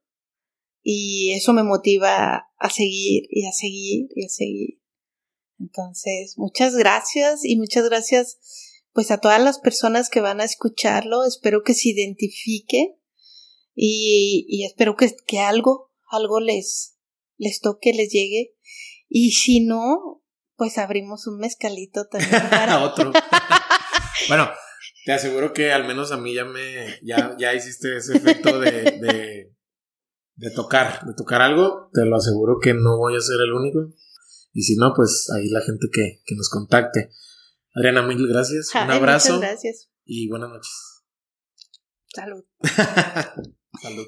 y 0.84 1.32
eso 1.32 1.52
me 1.52 1.64
motiva 1.64 2.48
a 2.60 2.70
seguir 2.70 3.24
y 3.30 3.48
a 3.48 3.52
seguir 3.52 4.08
y 4.14 4.26
a 4.26 4.30
seguir. 4.30 4.82
Entonces, 5.60 6.38
muchas 6.38 6.76
gracias 6.76 7.44
y 7.44 7.56
muchas 7.56 7.90
gracias 7.90 8.38
pues 8.94 9.10
a 9.12 9.20
todas 9.20 9.42
las 9.42 9.60
personas 9.60 10.10
que 10.10 10.22
van 10.22 10.42
a 10.42 10.46
escucharlo. 10.46 11.24
Espero 11.26 11.64
que 11.64 11.74
se 11.74 11.90
identifique 11.90 12.96
y, 13.74 14.46
y 14.48 14.64
espero 14.64 14.96
que, 14.96 15.14
que 15.26 15.40
algo, 15.40 15.92
algo 16.10 16.40
les, 16.40 16.98
les 17.38 17.60
toque, 17.62 17.94
les 17.94 18.12
llegue. 18.12 18.54
Y 19.10 19.32
si 19.32 19.62
no, 19.62 20.24
pues 20.56 20.78
abrimos 20.78 21.28
un 21.28 21.40
mezcalito 21.40 22.06
también 22.06 22.32
para 22.50 22.84
otro. 22.84 23.12
bueno, 24.28 24.50
te 25.06 25.14
aseguro 25.14 25.54
que 25.54 25.72
al 25.72 25.86
menos 25.86 26.12
a 26.12 26.18
mí 26.18 26.34
ya 26.34 26.46
me, 26.46 27.00
ya, 27.04 27.36
ya 27.38 27.54
hiciste 27.54 27.98
ese 27.98 28.18
efecto 28.18 28.60
de, 28.60 28.72
de, 28.72 29.56
de 30.36 30.52
tocar, 30.52 31.06
de 31.06 31.14
tocar 31.16 31.42
algo. 31.42 31.90
Te 31.94 32.06
lo 32.06 32.16
aseguro 32.16 32.58
que 32.62 32.74
no 32.74 32.98
voy 32.98 33.16
a 33.16 33.22
ser 33.22 33.38
el 33.42 33.54
único. 33.54 33.94
Y 34.54 34.62
si 34.62 34.78
no, 34.78 34.94
pues 34.96 35.30
ahí 35.36 35.50
la 35.50 35.62
gente 35.62 35.88
que, 35.92 36.22
que 36.26 36.36
nos 36.36 36.50
contacte. 36.50 37.10
Adriana, 37.76 38.04
mil 38.04 38.26
gracias. 38.28 38.74
un 38.74 38.82
abrazo. 38.92 39.34
Muchas 39.36 39.50
gracias. 39.52 39.90
Y 40.06 40.30
buenas 40.30 40.50
noches. 40.50 41.04
Salud. 42.08 42.46
Salud. 43.82 44.08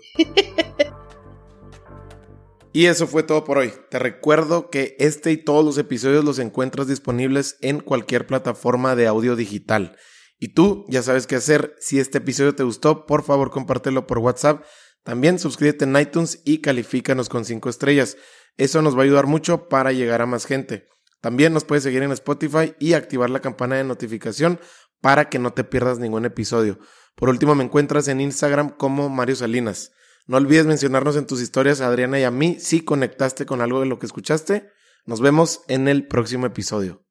Y 2.73 2.85
eso 2.85 3.07
fue 3.07 3.23
todo 3.23 3.43
por 3.43 3.57
hoy. 3.57 3.73
Te 3.89 3.99
recuerdo 3.99 4.69
que 4.69 4.95
este 4.99 5.31
y 5.31 5.37
todos 5.37 5.65
los 5.65 5.77
episodios 5.77 6.23
los 6.23 6.39
encuentras 6.39 6.87
disponibles 6.87 7.57
en 7.61 7.79
cualquier 7.79 8.27
plataforma 8.27 8.95
de 8.95 9.07
audio 9.07 9.35
digital. 9.35 9.97
Y 10.39 10.49
tú 10.49 10.85
ya 10.89 11.01
sabes 11.01 11.25
qué 11.25 11.35
hacer. 11.35 11.75
Si 11.79 11.99
este 11.99 12.19
episodio 12.19 12.55
te 12.55 12.63
gustó, 12.63 13.05
por 13.05 13.23
favor 13.23 13.49
compártelo 13.49 14.05
por 14.05 14.19
WhatsApp. 14.19 14.63
También 15.03 15.39
suscríbete 15.39 15.85
en 15.85 15.97
iTunes 15.97 16.41
y 16.45 16.61
califícanos 16.61 17.29
con 17.29 17.45
5 17.45 17.69
estrellas. 17.69 18.17
Eso 18.57 18.81
nos 18.81 18.95
va 18.95 19.01
a 19.01 19.03
ayudar 19.05 19.25
mucho 19.25 19.69
para 19.69 19.91
llegar 19.91 20.21
a 20.21 20.25
más 20.25 20.45
gente. 20.45 20.87
También 21.21 21.53
nos 21.53 21.63
puedes 21.63 21.83
seguir 21.83 22.03
en 22.03 22.11
Spotify 22.11 22.75
y 22.79 22.93
activar 22.93 23.29
la 23.29 23.39
campana 23.39 23.75
de 23.75 23.83
notificación 23.83 24.59
para 25.01 25.29
que 25.29 25.39
no 25.39 25.53
te 25.53 25.63
pierdas 25.63 25.99
ningún 25.99 26.25
episodio. 26.25 26.79
Por 27.15 27.29
último, 27.29 27.55
me 27.55 27.63
encuentras 27.63 28.07
en 28.07 28.21
Instagram 28.21 28.69
como 28.69 29.09
Mario 29.09 29.35
Salinas. 29.35 29.91
No 30.27 30.37
olvides 30.37 30.65
mencionarnos 30.65 31.15
en 31.15 31.25
tus 31.25 31.41
historias 31.41 31.79
a 31.79 31.87
Adriana 31.87 32.19
y 32.19 32.23
a 32.23 32.31
mí 32.31 32.57
si 32.59 32.81
conectaste 32.81 33.45
con 33.45 33.61
algo 33.61 33.79
de 33.79 33.85
lo 33.85 33.97
que 33.97 34.05
escuchaste. 34.05 34.69
Nos 35.05 35.21
vemos 35.21 35.61
en 35.69 35.87
el 35.87 36.05
próximo 36.05 36.45
episodio. 36.45 37.06